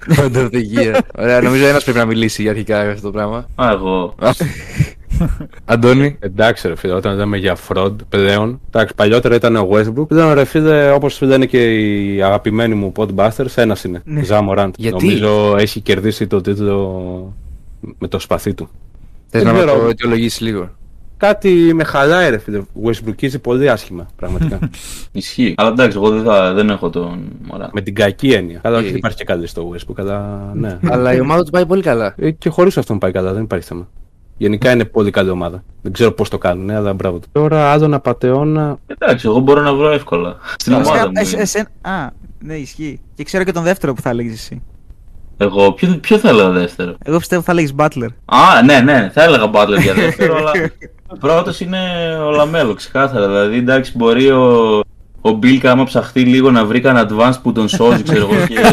Οδηγία. 0.45 0.97
Ωραία, 1.17 1.41
νομίζω 1.41 1.65
ένας 1.67 1.83
πρέπει 1.83 1.97
να 1.99 2.05
μιλήσει 2.05 2.41
για 2.41 2.51
αρχικά 2.51 2.81
για 2.83 2.91
αυτό 2.91 3.01
το 3.05 3.11
πράγμα. 3.11 3.45
Α, 3.55 3.69
εγώ. 3.71 4.15
Αντώνη. 5.65 6.17
Εντάξει, 6.19 6.67
ρε 6.67 6.75
φίλε, 6.75 6.93
όταν 6.93 7.15
λέμε 7.15 7.37
για 7.37 7.57
fraud 7.67 7.95
πλέον. 8.09 8.59
Εντάξει, 8.67 8.93
παλιότερα 8.95 9.35
ήταν 9.35 9.55
ο 9.55 9.69
Westbrook. 9.71 10.07
Πλέον, 10.07 10.33
ρε 10.33 10.43
φίλε, 10.45 10.91
όπως 10.91 11.21
λένε 11.21 11.45
και 11.45 11.75
οι 11.75 12.21
αγαπημένοι 12.21 12.75
μου 12.75 12.91
Podbusters, 12.95 13.55
ένας 13.55 13.83
είναι. 13.83 14.01
Ναι. 14.05 14.23
Ζαμοράντ. 14.23 14.73
Γιατί; 14.77 15.05
Νομίζω 15.05 15.55
έχει 15.57 15.79
κερδίσει 15.81 16.27
το 16.27 16.41
τίτλο 16.41 17.33
με 17.97 18.07
το 18.07 18.19
σπαθί 18.19 18.53
του. 18.53 18.69
Θες 19.27 19.43
Δεν 19.43 19.53
να 19.53 19.59
ξέρω. 19.59 19.79
το 19.79 19.87
αιτιολογήσει 19.87 20.43
λίγο. 20.43 20.69
Κάτι 21.17 21.71
με 21.73 21.83
χαλάει, 21.83 22.29
ρε 22.29 22.37
φίλε. 22.37 22.61
Westbrookίζει 22.85 23.41
πολύ 23.41 23.69
άσχημα, 23.69 24.07
πραγματικά. 24.15 24.59
Ισχύει. 25.11 25.53
Αλλά 25.57 25.69
εντάξει, 25.69 25.97
εγώ 25.97 26.09
δεν, 26.09 26.23
θα, 26.23 26.53
δεν 26.53 26.69
έχω 26.69 26.89
τον 26.89 27.19
Μωράν. 27.41 27.69
με 27.73 27.81
την 27.81 27.95
κακή 27.95 28.31
έννοια. 28.31 28.59
Καλά, 28.63 28.77
όχι, 28.77 28.85
Ε. 28.85 28.89
δεν 28.89 28.97
υπάρχει 28.97 29.17
και 29.17 29.23
καλή 29.23 29.47
στο 29.47 29.71
Westbrook, 29.73 29.93
αλλά 29.97 30.51
ναι. 30.53 30.79
Αλλά 30.89 31.13
η 31.13 31.19
ομάδα 31.19 31.43
του 31.43 31.51
πάει 31.51 31.65
πολύ 31.65 31.81
καλά. 31.81 32.13
Ε, 32.17 32.31
και 32.31 32.49
χωρίς 32.49 32.77
αυτόν 32.77 32.97
πάει 32.97 33.11
καλά, 33.11 33.33
δεν 33.33 33.43
υπάρχει 33.43 33.67
θέμα. 33.67 33.87
Γενικά 34.41 34.71
είναι 34.71 34.85
πολύ 34.85 35.11
καλή 35.11 35.29
ομάδα. 35.29 35.63
Δεν 35.81 35.91
ξέρω 35.91 36.11
πώς 36.11 36.29
το 36.29 36.37
κάνουν, 36.37 36.65
ναι, 36.65 36.75
αλλά 36.75 36.93
μπράβο 36.93 37.19
του. 37.19 37.27
Τώρα, 37.31 37.71
Άδωνα 37.71 37.99
Πατεώνα. 37.99 38.77
Εντάξει, 38.87 39.27
εγώ 39.27 39.39
μπορώ 39.39 39.61
να 39.61 39.73
βρω 39.73 39.91
εύκολα. 39.91 40.35
Στην 40.57 40.73
ομάδα 40.73 40.91
Εσένα- 40.93 41.05
μου. 41.07 41.11
εσ- 41.15 41.31
είναι. 41.31 41.41
εσένα- 41.41 41.67
Α, 41.81 42.07
ναι, 42.39 42.53
ισχύει. 42.55 42.99
Και 43.15 43.23
ξέρω 43.23 43.43
και 43.43 43.51
τον 43.51 43.63
δεύτερο 43.63 43.93
που 43.93 44.01
θα 44.01 44.09
έλεγες 44.09 44.33
εσύ. 44.33 44.61
Εγώ, 45.37 45.71
ποιο, 45.71 45.97
ποιο 46.01 46.17
θα 46.17 46.29
έλεγα 46.29 46.49
δεύτερο; 46.49 46.95
Εγώ 47.03 47.17
πιστεύω 47.17 47.41
θα 47.41 47.51
έλεγες 47.51 47.73
Butler. 47.77 48.07
Α, 48.25 48.61
ναι, 48.65 48.79
ναι, 48.79 49.09
θα 49.13 49.23
έλεγα 49.23 49.49
Butler 49.53 49.81
για 49.81 49.93
δεύτερο, 49.93 50.35
αλλά 50.37 50.51
πρώτος 51.19 51.59
είναι 51.59 51.79
ο 52.27 52.31
Λαμέλο, 52.31 52.73
ξεκάθαρα. 52.73 53.27
Δηλαδή, 53.27 53.57
εντάξει, 53.57 53.97
μπορεί 53.97 54.29
ο, 54.29 54.79
ο 55.21 55.31
Μπίλκα, 55.31 55.71
άμα 55.71 55.83
ψαχτεί 55.83 56.21
λίγο, 56.21 56.51
να 56.51 56.65
βρει 56.65 56.79
κανένα 56.79 57.09
advanced 57.09 57.41
που 57.41 57.51
τον 57.51 57.67
σώζει, 57.67 58.03
ξέρω 58.03 58.29
εγώ, 58.31 58.45
και, 58.47 58.59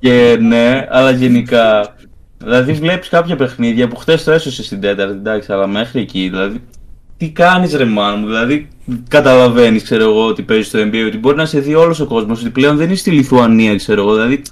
και 0.00 0.36
ναι, 0.40 0.86
αλλά 0.90 1.10
γενικά. 1.10 1.94
Δηλαδή, 2.42 2.72
βλέπεις 2.72 3.08
κάποια 3.08 3.36
παιχνίδια 3.36 3.88
που 3.88 3.96
χθες 3.96 4.24
το 4.24 4.32
έσωσε 4.32 4.62
στην 4.62 4.80
τέταρτη, 4.80 5.12
εντάξει, 5.12 5.52
αλλά 5.52 5.66
μέχρι 5.66 6.00
εκεί, 6.00 6.28
δηλαδή. 6.28 6.60
Τι 7.16 7.30
κάνεις, 7.30 7.74
ρε 7.74 7.84
man 7.84 8.18
μου, 8.18 8.26
δηλαδή 8.26 8.68
καταλαβαίνεις, 9.08 9.82
ξέρω 9.82 10.02
εγώ, 10.02 10.26
ότι 10.26 10.42
παίζεις 10.42 10.66
στο 10.66 10.78
NBA, 10.78 11.04
ότι 11.06 11.18
μπορεί 11.18 11.36
να 11.36 11.46
σε 11.46 11.60
δει 11.60 11.74
όλος 11.74 12.00
ο 12.00 12.06
κόσμος, 12.06 12.40
ότι 12.40 12.50
πλέον 12.50 12.76
δεν 12.76 12.90
είσαι 12.90 13.00
στη 13.00 13.10
Λιθουανία, 13.10 13.76
ξέρω 13.76 14.02
εγώ, 14.02 14.12
δηλαδή 14.14 14.42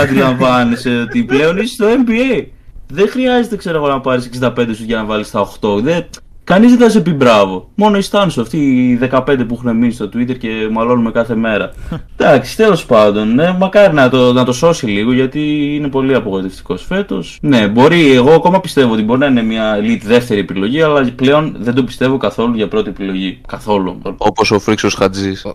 αντιλαμβάνεσαι 0.00 1.00
ότι 1.00 1.24
πλέον 1.24 1.56
είσαι 1.56 1.74
στο 1.74 1.86
NBA. 2.06 2.44
Δεν 2.88 3.08
χρειάζεται, 3.08 3.56
ξέρω 3.56 3.76
εγώ, 3.76 3.88
να 3.88 4.00
πάρεις 4.00 4.30
65 4.40 4.74
σου 4.74 4.84
για 4.84 4.96
να 4.96 5.04
βάλεις 5.04 5.30
τα 5.30 5.50
8. 5.60 5.82
Δεν... 5.82 6.04
Κανείς 6.44 6.70
δεν 6.70 6.78
θα 6.78 6.90
σε 6.90 7.00
πει 7.00 7.10
μπράβο. 7.10 7.70
Μόνο 7.74 7.98
οι 7.98 8.02
στάνου 8.02 8.32
αυτοί 8.40 8.56
οι 8.56 8.98
15 9.10 9.20
που 9.48 9.54
έχουν 9.60 9.76
μείνει 9.76 9.92
στο 9.92 10.08
Twitter 10.14 10.38
και 10.38 10.48
μαλώνουμε 10.70 11.10
κάθε 11.10 11.34
μέρα. 11.34 11.72
Εντάξει, 12.16 12.56
τέλος 12.56 12.86
πάντων, 12.86 13.34
ναι, 13.34 13.56
μακάρι 13.58 13.94
να 13.94 14.08
το, 14.08 14.32
να 14.32 14.44
το 14.44 14.52
σώσει 14.52 14.86
λίγο 14.86 15.12
γιατί 15.12 15.40
είναι 15.74 15.88
πολύ 15.88 16.14
απογοητευτικός 16.14 16.84
φέτος. 16.84 17.38
Ναι, 17.42 17.68
μπορεί, 17.68 18.12
εγώ 18.12 18.32
ακόμα 18.32 18.60
πιστεύω 18.60 18.92
ότι 18.92 19.02
μπορεί 19.02 19.20
να 19.20 19.26
είναι 19.26 19.42
μια 19.42 19.78
elite 19.78 20.02
δεύτερη 20.04 20.40
επιλογή, 20.40 20.82
αλλά 20.82 21.12
πλέον 21.16 21.56
δεν 21.58 21.74
το 21.74 21.84
πιστεύω 21.84 22.16
καθόλου 22.16 22.54
για 22.54 22.68
πρώτη 22.68 22.88
επιλογή. 22.88 23.40
Καθόλου. 23.46 24.00
Όπως 24.16 24.50
ο 24.50 24.58
Φρίξος 24.58 24.94
Χατζής. 24.94 25.46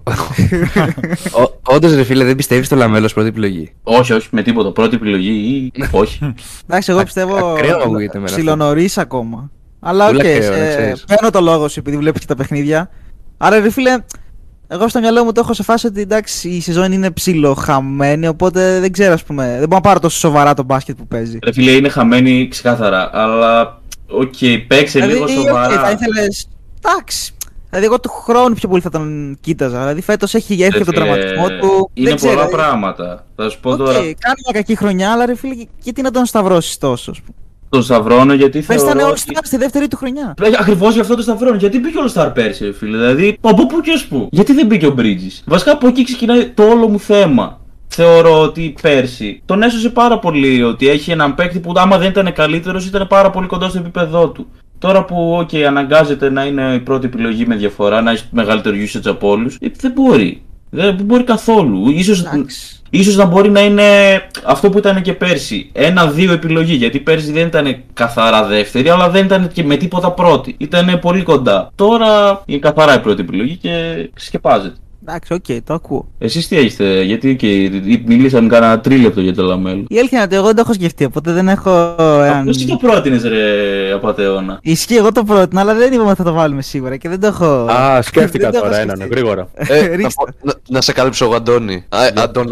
Όντως, 1.68 1.95
ρε 1.95 2.03
φίλε, 2.03 2.24
δεν 2.24 2.36
πιστεύεις 2.36 2.66
στο 2.66 2.76
Λαμέλο 2.76 3.04
ως 3.04 3.14
πρώτη 3.14 3.28
επιλογή; 3.28 3.74
Όχι, 3.84 4.14
όχι, 4.14 4.28
με 4.32 4.41
τίποτα. 4.41 4.72
Πρώτη 4.72 4.95
επιλογή 4.95 5.32
ή 5.74 5.84
όχι. 5.91 6.34
Εντάξει, 6.68 6.91
εγώ 6.91 7.03
πιστεύω. 7.03 7.36
ακραίο 7.36 7.78
ακούγεται 7.78 8.18
εμένα 8.18 8.24
αυτό. 8.24 8.38
Ψιλονωρίς 8.38 8.90
ακόμα. 8.95 9.52
Αλλά 9.88 10.06
οκ, 10.07 10.16
Πολύ 10.16 10.30
ακραίο, 10.30 10.49
να 10.49 10.56
σε- 10.56 10.68
ξέρεις. 10.70 11.03
παίρνω 11.07 11.30
το 11.30 11.41
λόγο 11.41 11.68
σου 11.68 11.80
επειδή 11.80 11.98
βλέπεις 11.98 12.22
και 12.22 12.28
τα 12.28 12.36
παιχνίδια. 12.36 12.90
Άρα, 13.38 13.60
ρε 13.60 13.70
φίλε, 13.70 13.98
εγώ 14.68 14.88
στο 14.88 14.99
μυαλό 14.99 15.24
μου 15.24 15.32
το 15.32 15.40
έχω 15.44 15.53
σε 15.53 15.64
φάση 15.64 15.88
ότι 15.88 16.02
εντάξει, 16.02 16.49
η 16.49 16.62
σεζόν 16.62 16.91
είναι 16.91 17.12
ψιλοχαμένη. 17.12 18.28
Οπότε 18.28 18.80
δεν 18.80 18.91
ξέρω, 18.91 19.14
ας 19.14 19.24
πούμε. 19.24 19.44
Δεν 19.45 19.57
μπορώ 19.68 19.76
να 19.76 19.82
πάρω 19.82 19.99
τόσο 19.99 20.18
σοβαρά 20.18 20.53
το 20.53 20.64
μπάσκετ 20.64 20.98
που 20.98 21.07
παίζει. 21.07 21.40
Ρε 21.44 21.52
φίλε, 21.53 21.72
είναι 21.72 21.90
χαμένη 21.90 22.48
ξεκάθαρα, 22.48 23.10
αλλά 23.14 23.82
οκ, 24.07 24.34
παίξε 24.68 25.06
λίγο 25.06 25.24
οκ, 25.24 25.30
σοβαρά. 25.30 25.80
θα 25.80 25.90
ήθελες. 25.91 26.48
Εντάξει. 26.86 27.32
Δηλαδή, 27.70 27.86
εγώ 27.86 27.99
του 27.99 28.10
χρόνου 28.10 28.56
πιο 28.56 28.70
πολύ 28.70 28.82
θα 28.82 28.90
τον 28.90 29.38
κοίταζα. 29.41 29.80
Δηλαδή, 29.80 30.02
φέτος 30.02 30.34
έχει 30.34 30.64
έρθει 30.64 30.78
Ρε 30.78 30.84
τον 30.84 30.94
φίλε, 30.94 31.06
τραυματισμός 31.06 31.49
του. 31.62 31.90
Είναι 31.94 32.07
δεν 32.07 32.16
ξέρω, 32.18 32.34
πολλά 32.34 32.45
δηλαδή, 32.45 32.64
πράγματα. 32.64 33.26
Θα 33.36 33.49
σου 33.49 33.60
πω 33.60 33.72
οκ, 33.72 33.78
τώρα. 33.78 33.94
κάνει 33.99 34.40
μια 34.44 34.53
κακή 34.53 34.76
χρονιά, 34.76 35.12
αλλά 35.12 35.26
ρε 35.26 35.36
φίλε, 35.36 35.56
γιατί 35.82 36.02
να 36.02 36.12
τον 36.12 36.26
σταυρώσεις 36.26 36.78
τόσο. 36.78 37.12
ας 37.12 37.22
πούμε. 37.22 37.38
Το 37.70 37.82
σταυρώνω 37.82 38.34
γιατί 38.34 38.62
Πες 38.62 38.82
ήταν 38.82 38.98
θεωρώ. 38.98 39.14
all 39.14 39.18
star 39.18 39.40
στη 39.44 39.58
δεύτερη 39.58 39.88
του 39.88 39.98
χρονιά. 39.98 40.34
Ακριβώς 40.60 40.94
γι' 40.94 41.00
αυτό 41.00 41.16
το 41.16 41.22
σταυρώνω. 41.22 41.56
Γιατί 41.56 41.80
μπήκε 41.80 41.98
All-Star 41.98 42.32
πέρσι, 42.34 42.66
ρε 42.66 42.74
φίλε. 42.74 42.98
Δηλαδή, 42.98 43.38
από 43.42 43.66
πού 43.66 43.82
και 43.82 43.92
ως 43.92 44.06
πού. 44.06 44.28
Γιατί 44.32 44.54
δεν 44.54 44.66
μπήκε 44.66 44.86
ο 44.86 44.96
Bridges. 44.98 45.42
Βασικά 45.46 45.72
από 45.72 45.88
εκεί 45.88 46.04
ξεκινάει 46.04 46.46
το 46.46 46.64
όλο 46.64 46.88
μου 46.88 47.00
θέμα. 47.00 47.60
Θεωρώ 47.88 48.42
ότι 48.42 48.76
πέρσι 48.82 49.42
τον 49.46 49.64
έσωσε 49.64 49.90
πάρα 49.90 50.20
πολύ 50.20 50.64
ότι 50.64 50.88
έχει 50.90 51.12
έναν 51.12 51.36
παίκτη 51.36 51.60
που 51.60 51.72
άμα 51.76 51.98
δεν 51.98 52.10
ήταν 52.10 52.34
καλύτερος 52.34 52.86
ήταν 52.86 53.08
πάρα 53.08 53.30
πολύ 53.30 53.48
κοντά 53.48 53.70
στο 53.70 53.78
επίπεδό 53.78 54.30
του. 54.30 54.48
Τώρα 54.80 55.06
που 55.06 55.40
okay, 55.42 55.62
αναγκάζεται 55.62 56.30
να 56.30 56.46
είναι 56.46 56.74
η 56.74 56.80
πρώτη 56.80 57.06
επιλογή 57.06 57.46
με 57.46 57.56
διαφορά, 57.56 58.02
να 58.02 58.12
έχει 58.12 58.26
μεγαλύτερο 58.32 58.76
usage 58.76 59.06
από 59.08 59.30
όλους, 59.30 59.58
δεν 59.80 59.92
μπορεί. 59.92 60.42
Δεν 60.76 61.00
μπορεί 61.04 61.24
καθόλου. 61.24 61.90
Ίσως, 61.90 62.20
Εντάξει. 62.20 62.80
ίσως 62.90 63.16
να 63.16 63.26
μπορεί 63.26 63.50
να 63.50 63.62
είναι 63.62 63.84
αυτό 64.44 64.70
που 64.70 64.78
ήταν 64.78 65.02
και 65.02 65.14
πέρσι. 65.14 65.70
Ένα-δύο 65.74 66.32
επιλογή. 66.32 66.74
Γιατί 66.76 67.00
πέρσι 67.00 67.32
δεν 67.32 67.48
ήταν 67.48 67.76
καθαρά 67.94 68.46
δεύτερη, 68.46 68.90
αλλά 68.90 69.10
δεν 69.10 69.26
ήταν 69.26 69.50
και 69.54 69.64
με 69.64 69.76
τίποτα 69.76 70.12
πρώτη. 70.12 70.56
Ήταν 70.58 71.00
πολύ 71.00 71.24
κοντά. 71.24 71.72
Τώρα 71.76 72.42
είναι 72.46 72.60
καθαρά 72.60 72.96
η 72.96 73.00
πρώτη 73.00 73.22
επιλογή 73.22 73.56
και 73.56 73.72
σκεπάζεται. 74.16 74.76
Εντάξει, 75.07 75.34
οκ, 75.34 75.45
το 75.64 75.73
ακούω. 75.73 76.07
Εσείς 76.18 76.48
τι 76.48 76.57
έχετε, 76.57 77.02
γιατί 77.02 77.36
και 77.36 77.48
μιλήσαμε 78.06 78.48
κάνα 78.48 78.80
τρίλεπτο 78.80 79.22
για 79.22 79.34
το 79.34 79.44
Λαμέλο. 79.44 79.78
Η 79.88 79.98
αλήθεια 79.98 80.18
είναι 80.18 80.22
ότι 80.27 80.36
εγώ 80.36 80.45
δεν 80.45 80.56
το 80.56 80.61
έχω 80.61 80.73
σκεφτεί, 80.73 81.06
οπότε 81.06 81.32
δεν 81.32 81.48
έχω. 81.48 81.95
έναν- 82.26 82.45
Πώ 82.45 82.52
το 82.68 82.76
πρότεινες, 82.82 83.23
ρε 83.23 83.44
Απατεώνα. 83.94 84.60
Ισχύει, 84.61 84.95
εγώ 84.95 85.11
το 85.11 85.23
πρότεινα, 85.23 85.61
αλλά 85.61 85.73
δεν 85.73 85.94
είπαμε 85.94 86.07
ότι 86.10 86.18
θα 86.18 86.23
το 86.23 86.34
βάλουμε 86.34 86.61
σίγουρα 86.61 86.98
και 86.98 87.10
δεν 87.10 87.19
το 87.19 87.27
έχω. 87.27 87.45
Α, 87.72 88.02
σκέφτηκα 88.02 88.44
Δεν 88.49 88.52
το 88.52 88.57
έχω 88.57 88.65
τώρα 88.68 88.80
έναν, 88.82 88.95
σκεφτεί. 88.95 89.14
γρήγορα. 89.15 89.48
Ε, 89.53 89.82
να, 89.88 89.95
Ρίξτε. 89.95 90.07
πω- 90.15 90.27
να, 90.41 90.53
να 90.69 90.82
σε 90.82 90.91
καλύψω 90.91 91.26
εγώ, 91.26 91.36
Αντώνη. 91.36 91.86
Α, 91.90 91.99
Αντώνη 92.23 92.52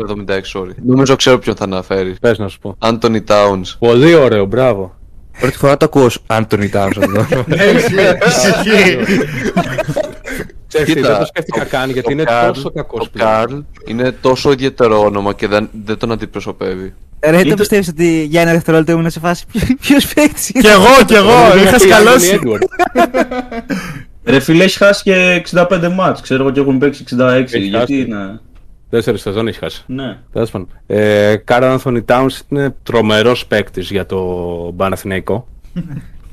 76, 0.53 0.59
sorry. 0.59 0.69
Νομίζω 0.85 1.15
ξέρω 1.15 1.37
ποιον 1.39 1.55
θα 1.55 1.63
αναφέρεις. 1.63 2.19
Πες 2.19 2.37
να 2.37 2.47
σου 2.47 2.59
πω. 2.59 2.75
Άντωνι 2.79 3.21
Τάουνς. 3.21 3.75
Πολύ 3.79 4.13
ωραίο, 4.15 4.45
μπράβο. 4.45 4.95
Πρώτη 5.39 5.57
φορά 5.57 5.77
το 5.77 5.85
ακούω 5.85 6.03
ως 6.05 6.19
Anthony 6.27 6.69
Towns 6.73 7.01
εδώ. 7.05 7.25
Ξέρεις 10.73 10.93
τι, 10.93 10.99
Κοίτα, 10.99 11.07
δεν 11.09 11.19
το 11.19 11.25
σκέφτηκα 11.25 11.63
καν 11.63 11.89
γιατί 11.89 12.07
ο 12.07 12.11
είναι 12.11 12.23
Καρλ- 12.23 12.53
τόσο 12.55 12.71
κακός 12.71 13.05
Ο 13.05 13.09
Καρλ 13.17 13.53
είναι 13.85 14.11
τόσο 14.11 14.51
ιδιαίτερο 14.51 14.99
όνομα 15.03 15.33
και 15.33 15.47
δεν, 15.47 15.69
δεν 15.85 15.97
τον 15.97 16.11
αντιπροσωπεύει. 16.11 16.93
Ρε, 17.19 17.29
Είναι 17.33 17.43
το 17.43 17.49
το- 17.49 17.55
πιστεύεις 17.55 17.87
ότι 17.87 18.23
για 18.29 18.41
ένα 18.41 18.51
δευτερόλεπτο 18.51 18.91
ήμουν 18.91 19.09
σε 19.09 19.19
φάση; 19.19 19.45
Ποιο 19.81 19.97
παίκτης 20.15 20.51
Κι 20.51 20.67
εγώ, 20.67 21.05
κι 21.05 21.13
εγώ, 21.13 21.57
είχα 21.63 21.79
σκαλώσει. 21.79 22.39
Ρε 24.25 24.39
φίλε, 24.39 24.63
έχεις 24.63 24.77
χάσει 24.77 25.03
και 25.03 25.43
65 25.51 25.89
μάτς. 25.95 26.21
Ξέρω 26.21 26.43
εγώ 26.43 26.51
και 26.51 26.59
έχουν 26.59 26.77
παίξει 26.77 27.03
66. 27.09 27.19
Έχεις 27.19 27.53
γιατί 27.53 27.69
χάσει. 27.77 27.99
είναι; 27.99 28.39
Τέσσερις 28.89 29.21
σεζόν 29.21 29.47
έχεις 29.47 29.59
χάσει. 29.59 29.83
Ναι. 29.87 30.17
Τέλος 30.33 30.51
πάντων. 30.51 30.67
Ε, 30.87 31.35
Κάρl 31.45 31.63
Άνθονι 31.63 32.03
Towns 32.07 32.39
είναι 32.49 32.75
τρομερός 32.83 33.45
παίκτης 33.45 33.89
για 33.89 34.05
το 34.05 34.17
Παναθηναϊκό. 34.77 35.47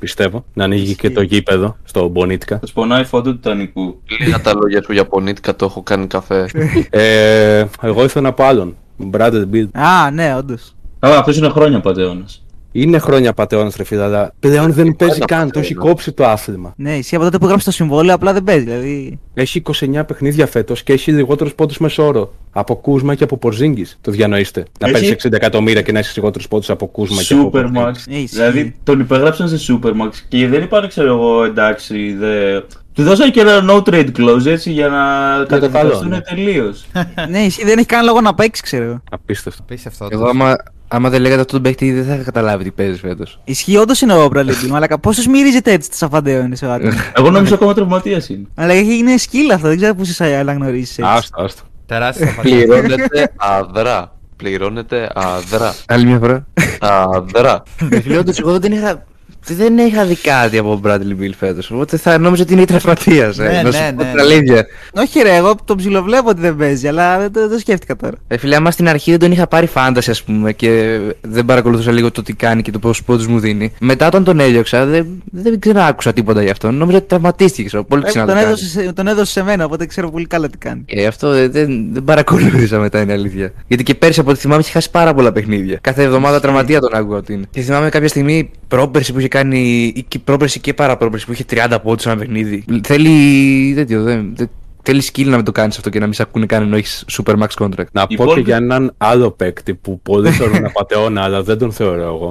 πιστεύω. 0.01 0.45
Να 0.53 0.63
ανοίγει 0.63 0.95
και 0.95 1.09
το 1.09 1.21
γήπεδο 1.21 1.77
στο 1.83 2.07
Μπονίτικα. 2.07 2.59
Θα 2.59 2.67
σπονάει 2.67 3.03
φωτό 3.03 3.29
του 3.29 3.35
Τιτανικού. 3.35 4.01
Λίγα 4.19 4.41
τα 4.41 4.53
λόγια 4.53 4.83
σου 4.83 4.93
Ιαπωνίτικα, 4.93 5.55
το 5.55 5.65
έχω 5.65 5.83
κάνει 5.83 6.07
καφέ. 6.07 6.49
ε, 6.89 7.65
εγώ 7.81 8.03
ήθελα 8.03 8.27
να 8.27 8.33
πω 8.33 8.43
άλλον. 8.43 8.75
Bradley 9.11 9.45
Bill. 9.53 9.67
Α, 9.71 10.11
ναι, 10.11 10.35
όντως. 10.35 10.75
Καλά, 10.99 11.17
αυτός 11.17 11.37
είναι 11.37 11.49
χρόνια 11.49 11.81
πατεώνα. 11.81 12.25
Είναι 12.73 12.99
χρόνια 12.99 13.33
πατεώνα 13.33 13.71
ρε 13.77 13.83
φίλε, 13.83 14.03
αλλά 14.03 14.33
πλέον 14.39 14.73
δεν 14.73 14.95
παίζει 14.95 15.15
ένα 15.15 15.25
καν. 15.25 15.51
Το 15.51 15.59
έχει 15.59 15.73
πατεώνα. 15.73 15.89
κόψει 15.93 16.11
το 16.11 16.25
άθλημα. 16.25 16.73
Ναι, 16.77 16.95
ισχύει 16.97 17.15
από 17.15 17.23
τότε 17.23 17.37
που 17.37 17.47
γράψει 17.47 17.65
το 17.65 17.71
συμβόλαιο, 17.71 18.15
απλά 18.15 18.33
δεν 18.33 18.43
παίζει. 18.43 18.63
Δηλαδή. 18.63 19.19
Έχει 19.33 19.61
29 19.79 20.01
παιχνίδια 20.07 20.47
φέτος 20.47 20.83
και 20.83 20.93
έχει 20.93 21.11
λιγότερους 21.11 21.53
πόντους 21.55 21.77
μεσόωρο. 21.77 22.33
Από 22.51 22.75
Κούσμα 22.75 23.15
και 23.15 23.23
από 23.23 23.37
Πορζίνγκης. 23.37 23.97
Το 24.01 24.11
διανοείστε. 24.11 24.65
Να 24.79 24.87
Έχει- 24.87 24.93
παίρνεις 24.93 25.11
60 25.11 25.33
εκατομμύρια 25.35 25.81
και 25.81 25.91
να 25.91 25.99
έχεις 25.99 26.15
λιγότερους 26.15 26.47
πόντους 26.47 26.69
από 26.69 26.87
Κούσμα 26.87 27.21
και 27.23 27.33
από 27.33 27.51
Supermax. 27.53 27.87
Porzingis. 27.87 28.03
Ναι, 28.09 28.15
ισχύει. 28.17 28.35
δηλαδή 28.35 28.75
τον 28.83 28.99
υπεγράψαν 28.99 29.49
σε 29.49 29.73
Supermax 29.73 30.09
και 30.27 30.47
δεν 30.47 30.61
είπαν, 30.61 30.87
ξέρω 30.87 31.07
εγώ, 31.07 31.43
εντάξει, 31.43 32.13
δε... 32.13 32.59
Του 32.93 33.03
δώσανε 33.03 33.31
και 33.31 33.39
ένα 33.39 33.65
no 33.69 33.77
trade 33.89 34.09
clause 34.17 34.45
έτσι 34.45 34.71
για 34.71 34.87
να 34.87 34.97
καλό, 35.45 35.45
καταδικαστούν 35.47 36.07
ναι. 36.09 36.21
τελείως. 36.21 36.85
ναι, 37.29 37.39
ισχύει, 37.39 37.65
δεν 37.65 37.77
έχει 37.77 37.87
καν 37.87 38.05
λόγο 38.05 38.21
να 38.21 38.33
παίξει, 38.33 38.61
ξέρω 38.61 38.83
εγώ. 38.83 39.01
Απίστευτο. 39.11 39.61
Απίστευτο. 39.63 40.07
Εγώ 40.11 40.25
άμα, 40.27 40.55
άμα 40.93 41.09
δεν 41.09 41.21
λέγατε 41.21 41.41
αυτό 41.41 41.53
τον 41.53 41.61
παίκτη 41.61 41.91
δεν 41.91 42.05
θα 42.05 42.13
είχα 42.13 42.23
καταλάβει 42.23 42.63
τι 42.63 42.71
παίζεις 42.71 42.99
φέτος. 42.99 43.39
Ισχύει, 43.43 43.77
όντως 43.77 44.01
είναι 44.01 44.13
ο 44.23 44.29
Bradley 44.33 44.49
Bill, 44.49 44.71
αλλά 44.71 44.87
πόσο 44.99 45.29
μυρίζεται 45.29 45.71
έτσι 45.71 45.89
το 45.89 45.95
σαφαντέο 45.95 46.41
είναι 46.41 46.55
σε 46.55 46.65
ο 46.65 46.71
άτομο. 46.71 46.91
Εγώ 47.17 47.29
νόμιζα 47.29 47.55
ακόμα 47.55 47.73
τραυματίας 47.73 48.29
είναι. 48.29 48.47
αλλά 48.55 48.73
είναι 48.73 49.17
σκύλα 49.17 49.53
αυτό, 49.55 49.67
δεν 49.67 49.77
ξέρω 49.77 49.93
πώ 49.95 50.03
σε 50.03 50.35
αναγνωρίζει 50.35 50.79
έτσι. 50.81 51.01
Άστο, 51.05 51.41
άστο. 51.41 51.61
Τεράστια 51.85 52.27
φαντασία. 52.27 52.57
Πληρώνεται 52.57 53.31
αδρά. 53.37 54.15
πληρώνεται 54.35 55.09
αδρά. 55.13 55.75
Άλλη 55.87 56.05
μια 56.05 56.17
φορά. 56.19 56.47
Αδρά. 56.79 57.63
Ε, 57.89 58.01
Φίλε, 58.01 58.17
όντως, 58.17 58.39
εγώ 58.39 58.59
δεν 58.59 58.71
είχα. 58.71 59.05
Δεν 59.45 59.77
είχα 59.77 60.05
δει 60.05 60.15
κάτι 60.15 60.57
από 60.57 60.79
τον 60.79 60.81
Bradley 60.91 61.21
Bill 61.23 61.31
φέτος, 61.37 61.71
οπότε 61.71 61.97
θα 61.97 62.17
νόμιζα 62.17 62.43
ότι 62.43 62.53
είναι 62.53 62.61
η 62.61 62.65
τραυματίας. 62.65 63.39
ε, 63.39 63.43
Ναι, 63.43 63.61
να 63.61 63.71
σου 63.71 63.81
ναι, 63.81 63.93
πω 63.95 64.03
ναι. 64.03 64.09
την 64.09 64.19
αλήθεια. 64.19 64.65
Όχι 64.93 65.21
ρε, 65.21 65.35
εγώ 65.35 65.55
τον 65.65 65.77
ψιλοβλέπω 65.77 66.29
ότι 66.29 66.41
δεν 66.41 66.55
παίζει, 66.55 66.87
αλλά 66.87 67.19
δεν 67.19 67.31
το, 67.31 67.49
δεν 67.49 67.59
σκέφτηκα 67.59 67.95
τώρα. 67.95 68.15
Ε, 68.27 68.37
φίλε, 68.37 68.55
άμα 68.55 68.71
στην 68.71 68.87
αρχή 68.89 69.09
δεν 69.11 69.19
τον 69.19 69.31
είχα 69.31 69.47
πάρει 69.47 69.67
φάνταση, 69.67 70.09
ας 70.09 70.23
πούμε, 70.23 70.53
και 70.53 70.99
δεν 71.21 71.45
παρακολουθούσα 71.45 71.91
λίγο 71.91 72.11
το 72.11 72.21
τι 72.21 72.33
κάνει 72.33 72.61
και 72.61 72.71
το 72.71 72.79
πόσου 72.79 73.03
πόντους 73.03 73.27
μου 73.27 73.39
δίνει. 73.39 73.71
Μετά 73.79 74.07
όταν 74.07 74.23
τον 74.23 74.39
έδιωξα, 74.39 74.85
δεν, 74.85 75.07
δεν 75.31 75.59
ξέρω 75.59 75.81
άκουσα 75.81 76.13
τίποτα 76.13 76.43
γι' 76.43 76.49
αυτό. 76.49 76.71
Νόμιζα 76.71 76.97
ότι 76.97 77.07
τραυματίστηκες. 77.07 77.67
ξέρω, 77.67 77.83
Πολύ 77.83 78.01
Ε, 78.05 78.07
ψηλά 78.07 78.25
τον, 78.25 78.33
το 78.33 78.39
κάνει. 78.39 78.51
έδωσε, 78.51 78.67
σε- 78.67 78.93
τον 78.93 79.07
έδωσε 79.07 79.31
σε 79.31 79.43
μένα, 79.43 79.65
οπότε 79.65 79.85
ξέρω 79.85 80.09
πολύ 80.11 80.25
καλά 80.27 80.49
τι 80.49 80.57
κάνει. 80.57 80.83
Ε, 80.85 81.05
αυτό 81.05 81.31
δεν, 81.31 81.51
δεν, 81.51 81.87
δεν 81.93 82.03
παρακολούθησα 82.03 82.79
μετά, 82.79 83.01
είναι 83.01 83.13
αλήθεια. 83.13 83.53
Γιατί 83.67 83.83
και 83.83 83.95
πέρσι 83.95 84.19
από 84.19 84.29
ό,τι 84.29 84.39
θυμάμαι 84.39 84.61
είχε 84.61 84.71
χάσει 84.71 84.91
πάρα 84.91 85.13
πολλά 85.13 85.31
παιχνίδια. 85.31 85.77
Κάθε 85.81 86.03
εβδομάδα 86.03 86.39
τραυματία 86.39 86.79
τον 86.79 86.93
άκουγα 86.93 87.17
ότι 87.17 87.33
είναι. 87.33 87.43
Και 87.49 87.61
θυμάμαι 87.61 87.89
κάποια 87.89 88.07
στιγμή 88.07 88.51
πρόπερση 88.67 89.13
που 89.13 89.19
είχε 89.19 89.27
κάνει. 89.31 89.59
ή 89.95 90.03
και 90.07 90.19
πρόπερση 90.19 90.59
και 90.59 90.73
παραπρόπερση 90.73 91.25
που 91.25 91.31
είχε 91.31 91.45
30 91.49 91.77
πόντους 91.83 92.05
ένα 92.05 92.17
παιχνίδι. 92.17 92.65
Θέλει. 92.83 93.73
τέτοιο, 93.75 94.03
δεν, 94.03 94.35
δεν, 94.35 94.49
θέλει 94.83 95.01
skill 95.13 95.25
να 95.25 95.35
μην 95.35 95.45
το 95.45 95.51
κάνεις 95.51 95.77
αυτό 95.77 95.89
και 95.89 95.99
να 95.99 96.05
μην 96.05 96.13
σε 96.13 96.21
ακούνε 96.21 96.45
καν 96.45 96.61
ενώ 96.63 96.75
έχεις 96.75 97.05
super 97.11 97.35
max 97.39 97.47
contract. 97.65 97.91
Να 97.91 98.01
Οι 98.01 98.05
πω 98.05 98.07
και 98.07 98.13
υπόλοιποι- 98.13 98.45
για 98.45 98.55
έναν 98.55 98.93
άλλο 98.97 99.31
παίκτη 99.31 99.73
που 99.75 99.99
πολλοί 100.01 100.29
θεωρούν 100.31 100.65
απαταιώνα, 100.65 101.23
αλλά 101.23 101.43
δεν 101.43 101.57
τον 101.57 101.71
θεωρώ 101.71 102.01
εγώ. 102.03 102.29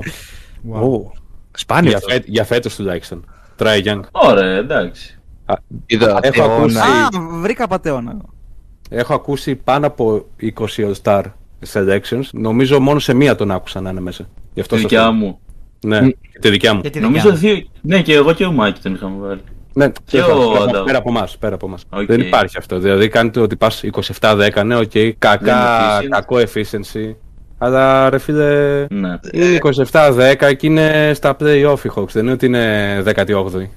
Ω, 0.86 1.12
Σπάνιο 1.52 1.89
για, 1.89 1.98
αυτό. 1.98 2.10
φέ, 2.12 2.22
για 2.27 2.44
φέτος 2.44 2.77
τουλάχιστον. 2.77 3.24
Trae 3.59 3.85
Young. 3.85 4.01
Ωραία, 4.10 4.56
εντάξει. 4.56 5.18
Είδα, 5.86 6.06
Έχω 6.22 6.43
Απατεώνα. 6.43 6.55
ακούσει, 6.56 6.78
Α, 6.78 7.09
βρήκα 7.40 7.66
απατεώνα. 7.66 8.16
έχω 8.90 9.14
ακούσει 9.14 9.55
πάνω 9.55 9.86
από 9.86 10.27
20 10.43 10.51
All-Star 10.77 11.22
selections. 11.72 12.22
Νομίζω 12.32 12.81
μόνο 12.81 12.98
σε 12.98 13.14
μία 13.14 13.35
τον 13.35 13.51
άκουσα 13.51 13.81
να 13.81 13.90
είναι 13.90 14.01
μέσα. 14.01 14.28
Γι' 14.55 14.60
αυτό 14.60 14.74
Τη 14.74 14.81
σας 14.81 14.90
δικιά 14.90 15.02
λέω. 15.05 15.12
μου. 15.12 15.40
Ναι, 15.86 16.01
και 16.11 16.39
τη 16.40 16.51
δικιά 16.51 16.74
μου. 16.74 16.81
Και 16.81 16.90
τη 16.90 17.01
Νομίζω 17.01 17.31
δικιά 17.31 17.51
μου. 17.51 17.57
δύο. 17.57 17.66
Ναι, 17.81 18.02
και 18.02 18.15
εγώ 18.15 18.32
και 18.32 18.44
ο 18.44 18.52
Μάκη 18.52 18.81
τον 18.81 18.94
είχαμε 18.94 19.15
βάλει. 19.27 19.40
Ναι, 19.73 19.89
Και 20.05 20.19
πέρα, 20.20 20.35
ο 20.35 20.51
πέρα, 20.52 20.65
Αντάμ. 20.65 20.85
πέρα 20.85 20.98
από 20.98 21.09
εμάς, 21.11 21.36
πέρα 21.39 21.55
από 21.55 21.66
εμάς. 21.66 21.82
Οκ. 21.90 22.07
Δεν 22.07 22.20
υπάρχει 22.20 22.57
αυτό. 22.59 22.78
Δηλαδή 22.78 23.09
κάνετε 23.09 23.40
ότι 23.40 23.57
πας 23.57 23.82
27-10, 24.20 24.65
ναι, 24.65 24.77
οκ, 24.77 24.90
κακά, 25.19 25.98
efficient. 26.01 26.07
κακό 26.11 26.36
efficiency. 26.36 27.15
Αλλά 27.59 28.11
ρε 28.11 28.19
φίλε, 28.19 28.86
Ναι. 28.90 29.19
είναι 29.32 29.59
27-10 29.90 30.52
και 30.57 30.66
είναι 30.66 31.12
στα 31.15 31.36
play-off 31.40 31.85
οι 31.85 31.90
Hawks, 31.97 32.09
δεν 32.12 32.23
είναι 32.23 32.32
ότι 32.32 32.47
είναι 32.47 33.02
18η. 33.07 33.69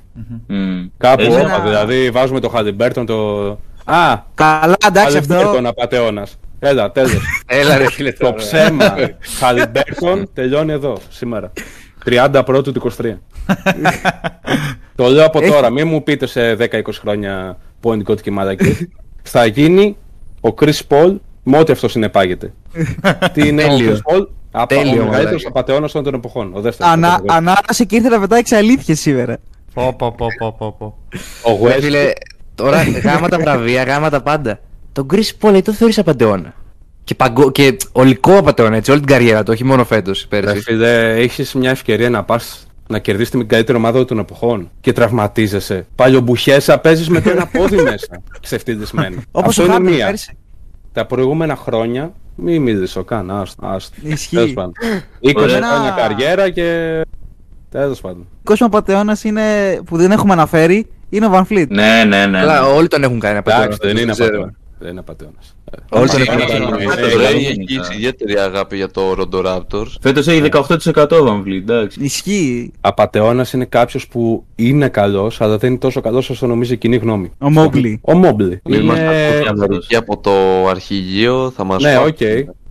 Μμμ. 0.47 0.87
Κάπου 0.97 1.21
Έχει 1.21 1.31
όπα, 1.31 1.39
ένα- 1.39 1.59
δηλαδή 1.59 2.09
βάζουμε 2.09 2.39
το 2.39 2.51
Halliburton, 2.55 3.03
το... 3.05 3.47
Α, 3.85 4.17
Καλά, 4.35 4.75
εντάξει 4.87 5.17
αυτό. 5.17 5.35
Halliburton 5.53 5.63
απατεώνας. 5.63 6.37
Έλα, 6.59 6.91
τέλος. 6.91 7.17
Έλα 7.45 7.77
ρε 7.77 7.89
φίλε 7.91 8.11
το 8.11 8.17
τώρα. 8.19 8.33
ψέμα. 8.35 8.95
Halliburton 9.41 10.23
τελειώνει 10.33 10.71
εδώ, 10.71 10.97
σήμερα. 11.09 11.51
30 12.05 12.41
πρώτου 12.45 12.71
του 12.71 12.91
23. 13.01 13.05
το 14.95 15.07
λέω 15.07 15.25
από 15.25 15.41
τώρα, 15.41 15.69
μην 15.69 15.87
μου 15.87 16.03
πείτε 16.03 16.25
σε 16.25 16.57
10-20 16.59 16.81
χρόνια 16.99 17.57
point 17.81 18.01
guard 18.07 18.21
και 18.21 18.31
μαλακές. 18.31 18.87
Θα 19.21 19.45
γίνει 19.45 19.97
ο 20.41 20.49
Chris 20.61 20.79
Paul 20.87 21.15
με 21.43 21.57
ό,τι 21.57 21.71
αυτός 21.71 21.91
συνεπάγεται. 21.91 22.53
Τι 23.33 23.47
είναι 23.47 23.63
ο 23.63 23.67
Τέλειο. 23.67 23.91
Chris 24.05 24.13
Paul, 24.13 24.27
απα, 24.51 24.65
Τέλειο, 24.65 25.01
ο 25.01 25.05
μεγαλύτερος 25.05 25.43
μαλάκα. 25.43 25.47
απατεώνας 25.47 25.93
όλων 25.95 26.05
των 26.05 26.13
εποχών. 26.13 26.51
Ο 26.53 26.61
δεύτερος. 26.61 26.91
Ανα, 26.93 27.07
κατηγορία. 27.07 27.35
ανάρασε 27.37 27.85
και 27.85 27.95
ήρθε 27.95 28.09
να 28.09 28.19
πετάξει 28.19 28.55
αλήθειες 28.55 28.99
σήμερα. 28.99 29.37
Πω, 29.73 29.93
πω, 29.97 30.11
πω, 30.17 30.27
πω, 30.39 30.55
πω, 30.57 30.75
πω. 30.79 30.97
Ο 31.43 31.67
Ρε 31.67 31.75
West, 31.75 31.79
φίλε, 31.81 32.11
τώρα 32.55 32.83
γάμα 33.03 33.29
τα 33.29 33.39
βραβεία, 33.39 33.83
γάμα 33.83 34.09
τα 34.09 34.21
πάντα. 34.21 34.59
Τον 34.91 35.07
Chris 35.13 35.31
Paul 35.41 35.61
το 35.63 35.73
θεωρείς 35.73 35.97
απατεώνα. 35.97 36.53
Και, 37.03 37.15
παγκο... 37.15 37.51
και 37.51 37.77
ολικό 37.91 38.37
απατεώνα, 38.37 38.75
έτσι, 38.75 38.91
όλη 38.91 38.99
την 38.99 39.09
καριέρα 39.09 39.43
του, 39.43 39.51
όχι 39.53 39.63
μόνο 39.63 39.85
φέτος, 39.85 40.27
Ρε 40.31 40.39
πέρσι. 40.41 40.61
φίλε, 40.61 41.13
έχεις 41.15 41.53
μια 41.53 41.69
ευκαιρία 41.69 42.09
να 42.09 42.23
πας 42.23 42.67
να 42.87 42.99
κερδίσεις 42.99 43.29
την 43.31 43.47
καλύτερη 43.47 43.77
ομάδα 43.77 44.05
των 44.05 44.19
εποχών 44.19 44.69
και 44.81 44.91
τραυματίζεσαι. 44.93 45.85
Παλιομπουχέσαι, 45.95 46.77
παίζεις 46.77 47.09
με 47.09 47.21
το 47.21 47.29
ένα 47.29 47.47
πόδι 47.47 47.75
μέσα. 47.91 48.21
Ξεφτυλισμένο. 48.41 49.21
Όπως 49.31 49.49
Αυτό 49.49 49.61
ο 49.61 49.65
είναι 49.65 49.73
Χάρντεν 49.73 49.93
μία. 49.93 50.05
πέρσι. 50.05 50.37
Τα 50.93 51.05
προηγούμενα 51.05 51.55
χρόνια, 51.55 52.11
μη 52.35 52.59
μίλησω 52.59 53.03
καν, 53.03 53.31
άστο, 53.31 53.67
άστο. 53.67 53.95
Ισχύει. 54.01 54.35
Τέλος 54.35 54.53
πάντων. 54.53 54.73
20 55.23 55.31
Ωραία. 55.35 55.61
χρόνια 55.67 55.93
καριέρα 55.97 56.49
και... 56.49 57.01
Τέλος 57.69 58.01
πάντων. 58.01 58.27
Ο 58.31 58.41
κόσμος 58.43 58.69
πατεώνας 58.69 59.23
είναι 59.23 59.41
που 59.85 59.97
δεν 59.97 60.11
έχουμε 60.11 60.33
αναφέρει 60.33 60.87
είναι 61.09 61.25
ο 61.25 61.29
Van 61.33 61.53
Fleet. 61.53 61.67
Ναι, 61.69 62.03
ναι, 62.07 62.25
ναι. 62.25 62.39
Αλλά 62.39 62.65
όλοι 62.65 62.87
τον 62.87 63.03
έχουν 63.03 63.19
κάνει 63.19 63.37
απατεώνα. 63.37 63.65
Εντάξει, 63.65 63.87
δεν 63.93 63.97
είναι 64.03 64.11
ξέρω. 64.11 64.51
Απατεώνας. 64.83 64.83
Δεν 64.83 64.91
είναι 64.91 64.99
απατεώνας. 64.99 65.55
Όλοι 65.89 66.07
τον 66.09 66.17
Μα, 66.17 66.23
έχουν 66.43 66.57
είναι 66.57 66.69
κάνει. 66.69 66.85
το- 66.85 66.91
Ε, 66.91 66.95
φέτος 66.95 67.13
ε, 67.13 67.17
δεν 67.17 67.35
έχει 67.35 67.53
είναι. 67.53 67.81
έχει 67.81 67.95
ιδιαίτερη 67.95 68.39
αγάπη 68.39 68.75
για 68.75 68.91
το 68.91 69.01
Rondo 69.17 69.45
Raptors. 69.45 69.87
Φέτος 70.01 70.27
έχει 70.27 70.41
18% 70.41 71.17
Van 71.27 71.43
Vliet, 71.45 71.55
εντάξει. 71.55 71.99
Ισχύει. 72.03 72.71
Απατεώνας 72.81 73.53
είναι 73.53 73.65
κάποιος 73.65 74.07
που 74.07 74.45
είναι 74.55 74.87
καλός, 74.89 75.41
αλλά 75.41 75.57
δεν 75.57 75.69
είναι 75.69 75.79
τόσο 75.79 76.01
καλός 76.01 76.29
όσο 76.29 76.47
νομίζει 76.47 76.73
η 76.73 76.77
κοινή 76.77 76.95
γνώμη. 76.95 77.31
Ο 77.39 77.47
Mobley. 77.57 77.95
Ο 78.01 78.11
Mobley. 78.23 78.57
Μην 78.63 78.81
μας 78.81 78.97
Είναι... 78.97 79.07
ακούει 79.27 79.43
η 79.43 79.47
Αμερική 79.47 79.95
από 79.95 80.17
το 80.17 80.31
αρχηγείο, 80.69 81.51
θα 81.55 81.63
μας 81.63 81.83
Ναι, 81.83 81.93
φάει. 81.93 82.07
οκ. 82.07 82.17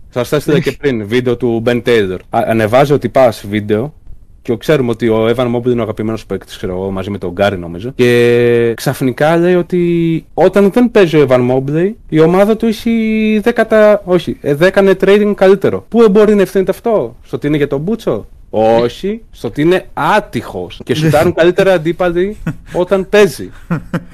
Σας 0.09 0.29
τα 0.29 0.35
έστειλα 0.35 0.59
και 0.59 0.71
πριν 0.71 1.07
βίντεο 1.07 1.37
του 1.37 1.63
Ben 1.65 1.81
Taylor. 1.85 2.17
Α, 2.29 2.39
ανεβάζει 2.47 2.93
ότι 2.93 3.09
πα 3.09 3.33
βίντεο 3.49 3.93
και 4.43 4.57
ξέρουμε 4.57 4.89
ότι 4.89 5.09
ο 5.09 5.33
Evan 5.35 5.55
Mobley 5.55 5.65
είναι 5.65 5.79
ο 5.79 5.83
αγαπημένος 5.83 6.25
παίκτης, 6.25 6.57
ξέρω 6.57 6.73
εγώ, 6.73 6.91
μαζί 6.91 7.09
με 7.09 7.17
τον 7.17 7.31
Γκάρι 7.31 7.57
νομίζω. 7.57 7.91
Και 7.95 8.73
ξαφνικά 8.75 9.37
λέει 9.37 9.55
ότι 9.55 10.25
όταν 10.33 10.71
δεν 10.71 10.91
παίζει 10.91 11.17
ο 11.17 11.25
Evan 11.29 11.51
Mobley, 11.51 11.91
η 12.09 12.19
ομάδα 12.19 12.55
του 12.55 12.65
έχει 12.65 13.39
δέκατα. 13.43 14.01
Όχι, 14.05 14.37
ε, 14.41 14.53
δέκανε 14.53 14.95
trading 15.01 15.33
καλύτερο. 15.35 15.85
Πού 15.89 16.09
μπορεί 16.11 16.35
να 16.35 16.41
ευθύνεται 16.41 16.71
αυτό, 16.71 17.15
στο 17.25 17.35
ότι 17.35 17.47
είναι 17.47 17.57
για 17.57 17.67
τον 17.67 17.79
Μπούτσο; 17.79 18.27
Όχι, 18.49 19.21
στο 19.31 19.47
ότι 19.47 19.61
είναι 19.61 19.85
άτυχος 19.93 20.81
και 20.83 20.95
σουτάρουν 20.95 21.33
καλύτερα 21.33 21.73
αντίπαλοι 21.73 22.37
όταν 22.73 23.09
παίζει. 23.09 23.51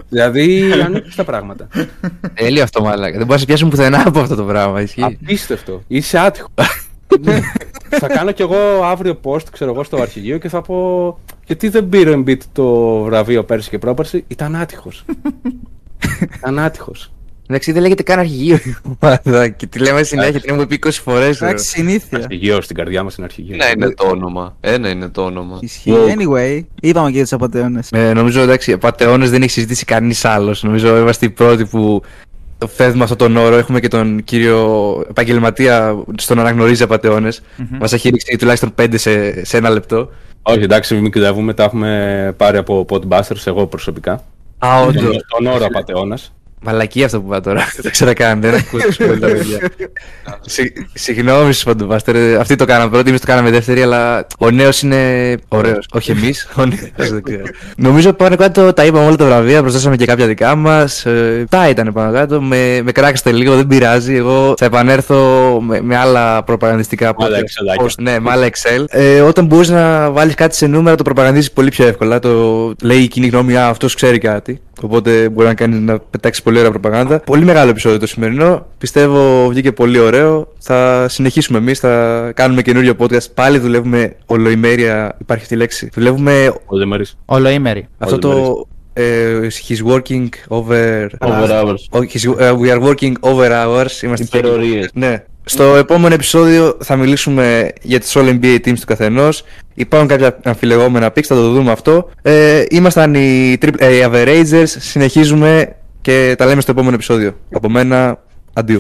δηλαδή 0.10 0.72
ανοίγει 0.86 1.10
τα 1.16 1.24
πράγματα. 1.24 1.68
Τέλειο 2.34 2.64
αυτό, 2.64 2.82
μαλάκα. 2.84 3.18
Δεν 3.18 3.26
μπορείς 3.26 3.32
να 3.32 3.38
σε 3.38 3.46
πιάσουν 3.46 3.70
πουθενά 3.70 4.04
από 4.06 4.20
αυτό 4.20 4.36
το 4.36 4.44
πράγμα. 4.44 4.82
Ισχύει. 4.82 5.04
Απίστευτο. 5.04 5.82
Είσαι 5.88 6.20
άτυχος. 6.20 6.50
θα 7.90 8.08
κάνω 8.08 8.32
κι 8.32 8.42
εγώ 8.42 8.84
αύριο 8.84 9.20
post, 9.24 9.44
ξέρω 9.52 9.72
εγώ, 9.72 9.84
στο 9.84 10.02
αρχηγείο 10.02 10.38
και 10.38 10.50
θα 10.50 10.62
πω 10.62 11.18
γιατί 11.46 11.70
δεν 11.70 11.90
πήρε 11.90 12.10
ο 12.10 12.24
Embiid 12.24 12.42
το 12.52 13.00
βραβείο 13.02 13.44
πέρσι 13.44 13.70
και 13.70 13.78
πρόπερσι; 13.78 14.24
Ήταν 14.28 14.56
άτυχος. 14.56 15.06
Ήταν 16.38 16.60
άτυχος. 16.60 17.12
Εντάξει, 17.48 17.72
δεν 17.72 17.82
λέγεται 17.82 18.04
καν 18.04 18.20
αρχηγείο 18.20 18.56
η 18.56 18.76
ομάδα. 19.02 19.48
Και 19.48 19.68
τη 19.68 19.80
λέμε 19.80 20.04
συνέχεια, 20.04 20.40
την 20.40 20.50
έχουμε 20.50 20.66
πει 20.66 20.80
20 20.86 20.90
φορές. 20.92 21.42
Εντάξει, 21.42 21.66
συνήθεια. 21.66 22.18
Αρχηγείο 22.18 22.62
στην 22.62 22.76
καρδιά 22.76 23.04
μας 23.04 23.16
είναι 23.16 23.26
αρχηγείο. 23.26 23.56
Ένα 23.56 23.70
είναι 23.70 23.90
το 23.90 24.08
όνομα. 24.08 24.58
Ένα 24.60 24.90
είναι 24.90 25.10
το 25.10 25.24
όνομα. 25.24 25.58
Ισχύει. 25.62 25.94
Anyway, 25.94 26.62
είπαμε 26.82 27.08
και 27.08 27.14
για 27.14 27.22
τους 27.22 27.34
απαταιώνε. 27.34 27.82
Ε, 27.92 28.14
νομίζω 28.14 28.42
εντάξει, 28.42 28.78
πατεώνε 28.78 29.28
δεν 29.28 29.42
έχει 29.42 29.52
συζητήσει 29.52 29.86
κανείς 29.86 30.26
άλλος. 30.26 30.64
Νομίζω 30.64 30.98
είμαστε 30.98 31.26
οι 31.26 31.30
πρώτοι 31.30 31.66
που 31.66 32.02
το 32.60 32.68
φεύγουμε 32.68 33.04
αυτόν 33.04 33.18
τον 33.18 33.38
όρο. 33.38 33.56
Έχουμε 33.56 33.80
και 33.80 33.88
τον 33.88 34.24
κύριο 34.24 35.04
επαγγελματία 35.10 36.04
στον 36.18 36.40
αναγνωρίζει 36.40 36.84
απατεώνε. 36.84 37.30
Μας 37.80 37.94
έχει 37.94 38.10
ρίξει 38.10 38.36
τουλάχιστον 38.38 38.74
5 38.82 38.88
σε, 38.98 39.46
σε 39.46 39.58
ένα 39.58 39.70
λεπτό. 39.70 40.10
Όχι, 40.42 40.60
εντάξει, 40.60 40.96
μην 40.96 41.12
κλέβουμε, 41.12 41.54
τα 41.54 41.64
έχουμε 41.64 42.34
πάρει 42.38 42.58
από 42.58 42.86
Podbusters, 42.90 43.42
εγώ 43.46 43.68
προσωπικά. 43.68 44.24
Α, 44.58 44.82
όντως. 44.82 45.04
Τον- 45.04 45.22
Τον 45.28 45.46
όρο 45.54 45.66
απατεώνας. 45.66 46.34
Μαλακή 46.62 47.04
αυτό 47.04 47.22
που 47.22 47.28
είπα 47.28 47.42
τώρα. 47.42 47.60
Δεν 47.76 47.84
το 47.84 47.90
ξέρω 47.90 48.14
καν. 48.14 48.42
Δεν 48.42 48.54
ακούω 48.56 48.80
το 48.82 48.92
σχόλιο, 48.92 49.20
παιδιά. 49.28 49.60
Συ- 50.42 50.78
Συγγνώμη 50.94 51.54
στου 51.54 51.66
Παντοβάστερ. 51.66 52.40
Αυτοί 52.40 52.56
το 52.56 52.66
κάναμε 52.66 52.90
πρώτοι, 52.90 53.10
εμείς 53.10 53.22
το 53.22 53.28
κάναμε 53.28 53.50
δεύτερη, 53.50 53.82
αλλά 53.82 54.28
ο 54.40 54.52
νέος 54.52 54.82
είναι 54.82 55.36
ωραίος. 55.48 55.88
Όχι 55.92 56.12
εμείς, 56.12 56.48
ο 56.56 56.66
νέος. 56.66 57.22
Νομίζω 57.78 58.14
πάνω 58.14 58.36
κάτω 58.36 58.74
τα 58.74 58.86
είπαμε 58.86 59.06
όλα 59.06 59.16
τα 59.16 59.26
βραβεία, 59.26 59.62
προσθέσαμε 59.62 59.96
και 59.96 60.06
κάποια 60.06 60.28
δικά 60.28 60.56
μας. 60.56 61.06
Τα 61.50 61.70
ήταν 61.70 61.94
πάνω 61.94 62.14
κάτω. 62.14 62.42
Με, 62.42 62.82
με 62.84 62.92
κράξτε 62.92 63.32
λίγο, 63.32 63.56
δεν 63.56 63.68
πειράζει. 63.68 64.16
Εγώ 64.16 64.54
θα 64.58 64.66
επανέλθω 64.66 65.18
με, 65.62 65.82
με 65.82 65.98
άλλα 65.98 66.44
προπαγανδιστικά 66.44 67.14
Με 67.18 67.26
άλλα 67.26 67.38
podcast. 67.38 67.42
Excelάκια. 67.42 67.86
Post, 67.86 67.96
Ναι, 68.02 68.20
με 68.20 68.32
άλλα 68.32 68.48
Excel. 68.48 68.84
Ε, 68.90 69.22
όταν 69.22 69.46
μπορείς 69.46 69.70
να 69.70 70.12
βάλεις 70.12 70.36
κάτι 70.36 70.56
σε 70.56 70.68
νούμερα, 70.68 70.96
το 70.96 71.04
προπαγανδίζεις 71.04 71.52
πολύ 71.52 71.70
πιο 71.70 71.88
εύκολα. 71.88 72.20
Το 72.20 72.74
λέει 72.82 72.98
η 72.98 73.08
κοινή 73.08 73.28
γνώμη, 73.28 73.56
Α, 73.58 73.68
αυτός 73.68 73.96
ξέρει 73.96 74.18
κάτι. 74.18 74.60
Οπότε 74.82 75.30
μπορεί 75.30 75.48
να 75.48 75.54
κάνει 75.54 75.80
να 75.80 76.00
πετάξει 76.00 76.44
πολύ 76.44 76.58
ωραία 76.58 76.70
προπαγάνδα. 76.70 77.20
Πολύ 77.20 77.44
μεγάλο 77.46 77.70
επεισόδιο 77.70 78.00
το 78.00 78.08
σημερινό. 78.08 78.66
Πιστεύω 78.78 79.48
βγήκε 79.50 79.72
πολύ 79.72 80.00
ωραίο. 80.00 80.54
Θα 80.60 81.06
συνεχίσουμε 81.10 81.58
εμείς, 81.58 81.80
θα 81.80 82.32
κάνουμε 82.36 82.62
καινούριο 82.62 82.94
podcast. 83.00 83.32
Πάλι 83.34 83.58
δουλεύουμε 83.58 84.16
ολοημέρεια. 84.26 85.16
Υπάρχει 85.20 85.44
αυτή 85.44 85.54
η 85.54 85.58
λέξη. 85.58 85.90
Δουλεύουμε 85.94 86.54
Ο 86.66 86.78
Δεμαρής. 86.78 87.18
Ολοήμερη. 87.26 87.88
αυτό 87.98 88.18
το. 88.18 88.68
Ε, 89.00 89.48
he's 89.68 89.92
working 89.94 90.28
over. 90.48 91.08
Over 91.20 91.50
hours. 91.52 91.76
Όχι, 91.90 92.20
he's- 92.20 92.40
ε, 92.40 92.52
we 92.62 92.78
are 92.78 92.84
working 92.88 93.12
over 93.20 93.52
hours. 93.52 94.02
Είμαστε 94.04 94.26
Υπερορίες. 94.38 94.90
ναι. 94.94 95.24
Στο 95.46 95.64
επόμενο 95.76 96.14
επεισόδιο 96.14 96.78
θα 96.84 96.96
μιλήσουμε 96.96 97.70
για 97.82 98.00
τις 98.00 98.14
All 98.18 98.40
NBA 98.42 98.56
teams 98.66 98.80
του 98.80 98.86
καθενός. 98.86 99.44
Υπάρχουν 99.74 100.08
κάποια 100.08 100.38
αμφιλεγόμενα 100.44 101.08
picks, 101.08 101.24
θα 101.24 101.36
το 101.36 101.50
δούμε 101.52 101.72
αυτό. 101.72 102.10
Ε, 102.22 102.64
ήμασταν 102.70 103.14
οι, 103.16 103.58
triple, 103.62 103.74
ε, 103.78 103.96
οι 103.96 104.02
Averagers, 104.06 104.64
συνεχίζουμε 104.66 105.76
και 106.02 106.36
τα 106.38 106.46
λέμε 106.46 106.62
στο 106.62 106.72
επόμενο 106.72 106.94
επεισόδιο. 106.96 107.36
Από 107.54 107.70
μένα, 107.70 108.24
αντίο. 108.54 108.78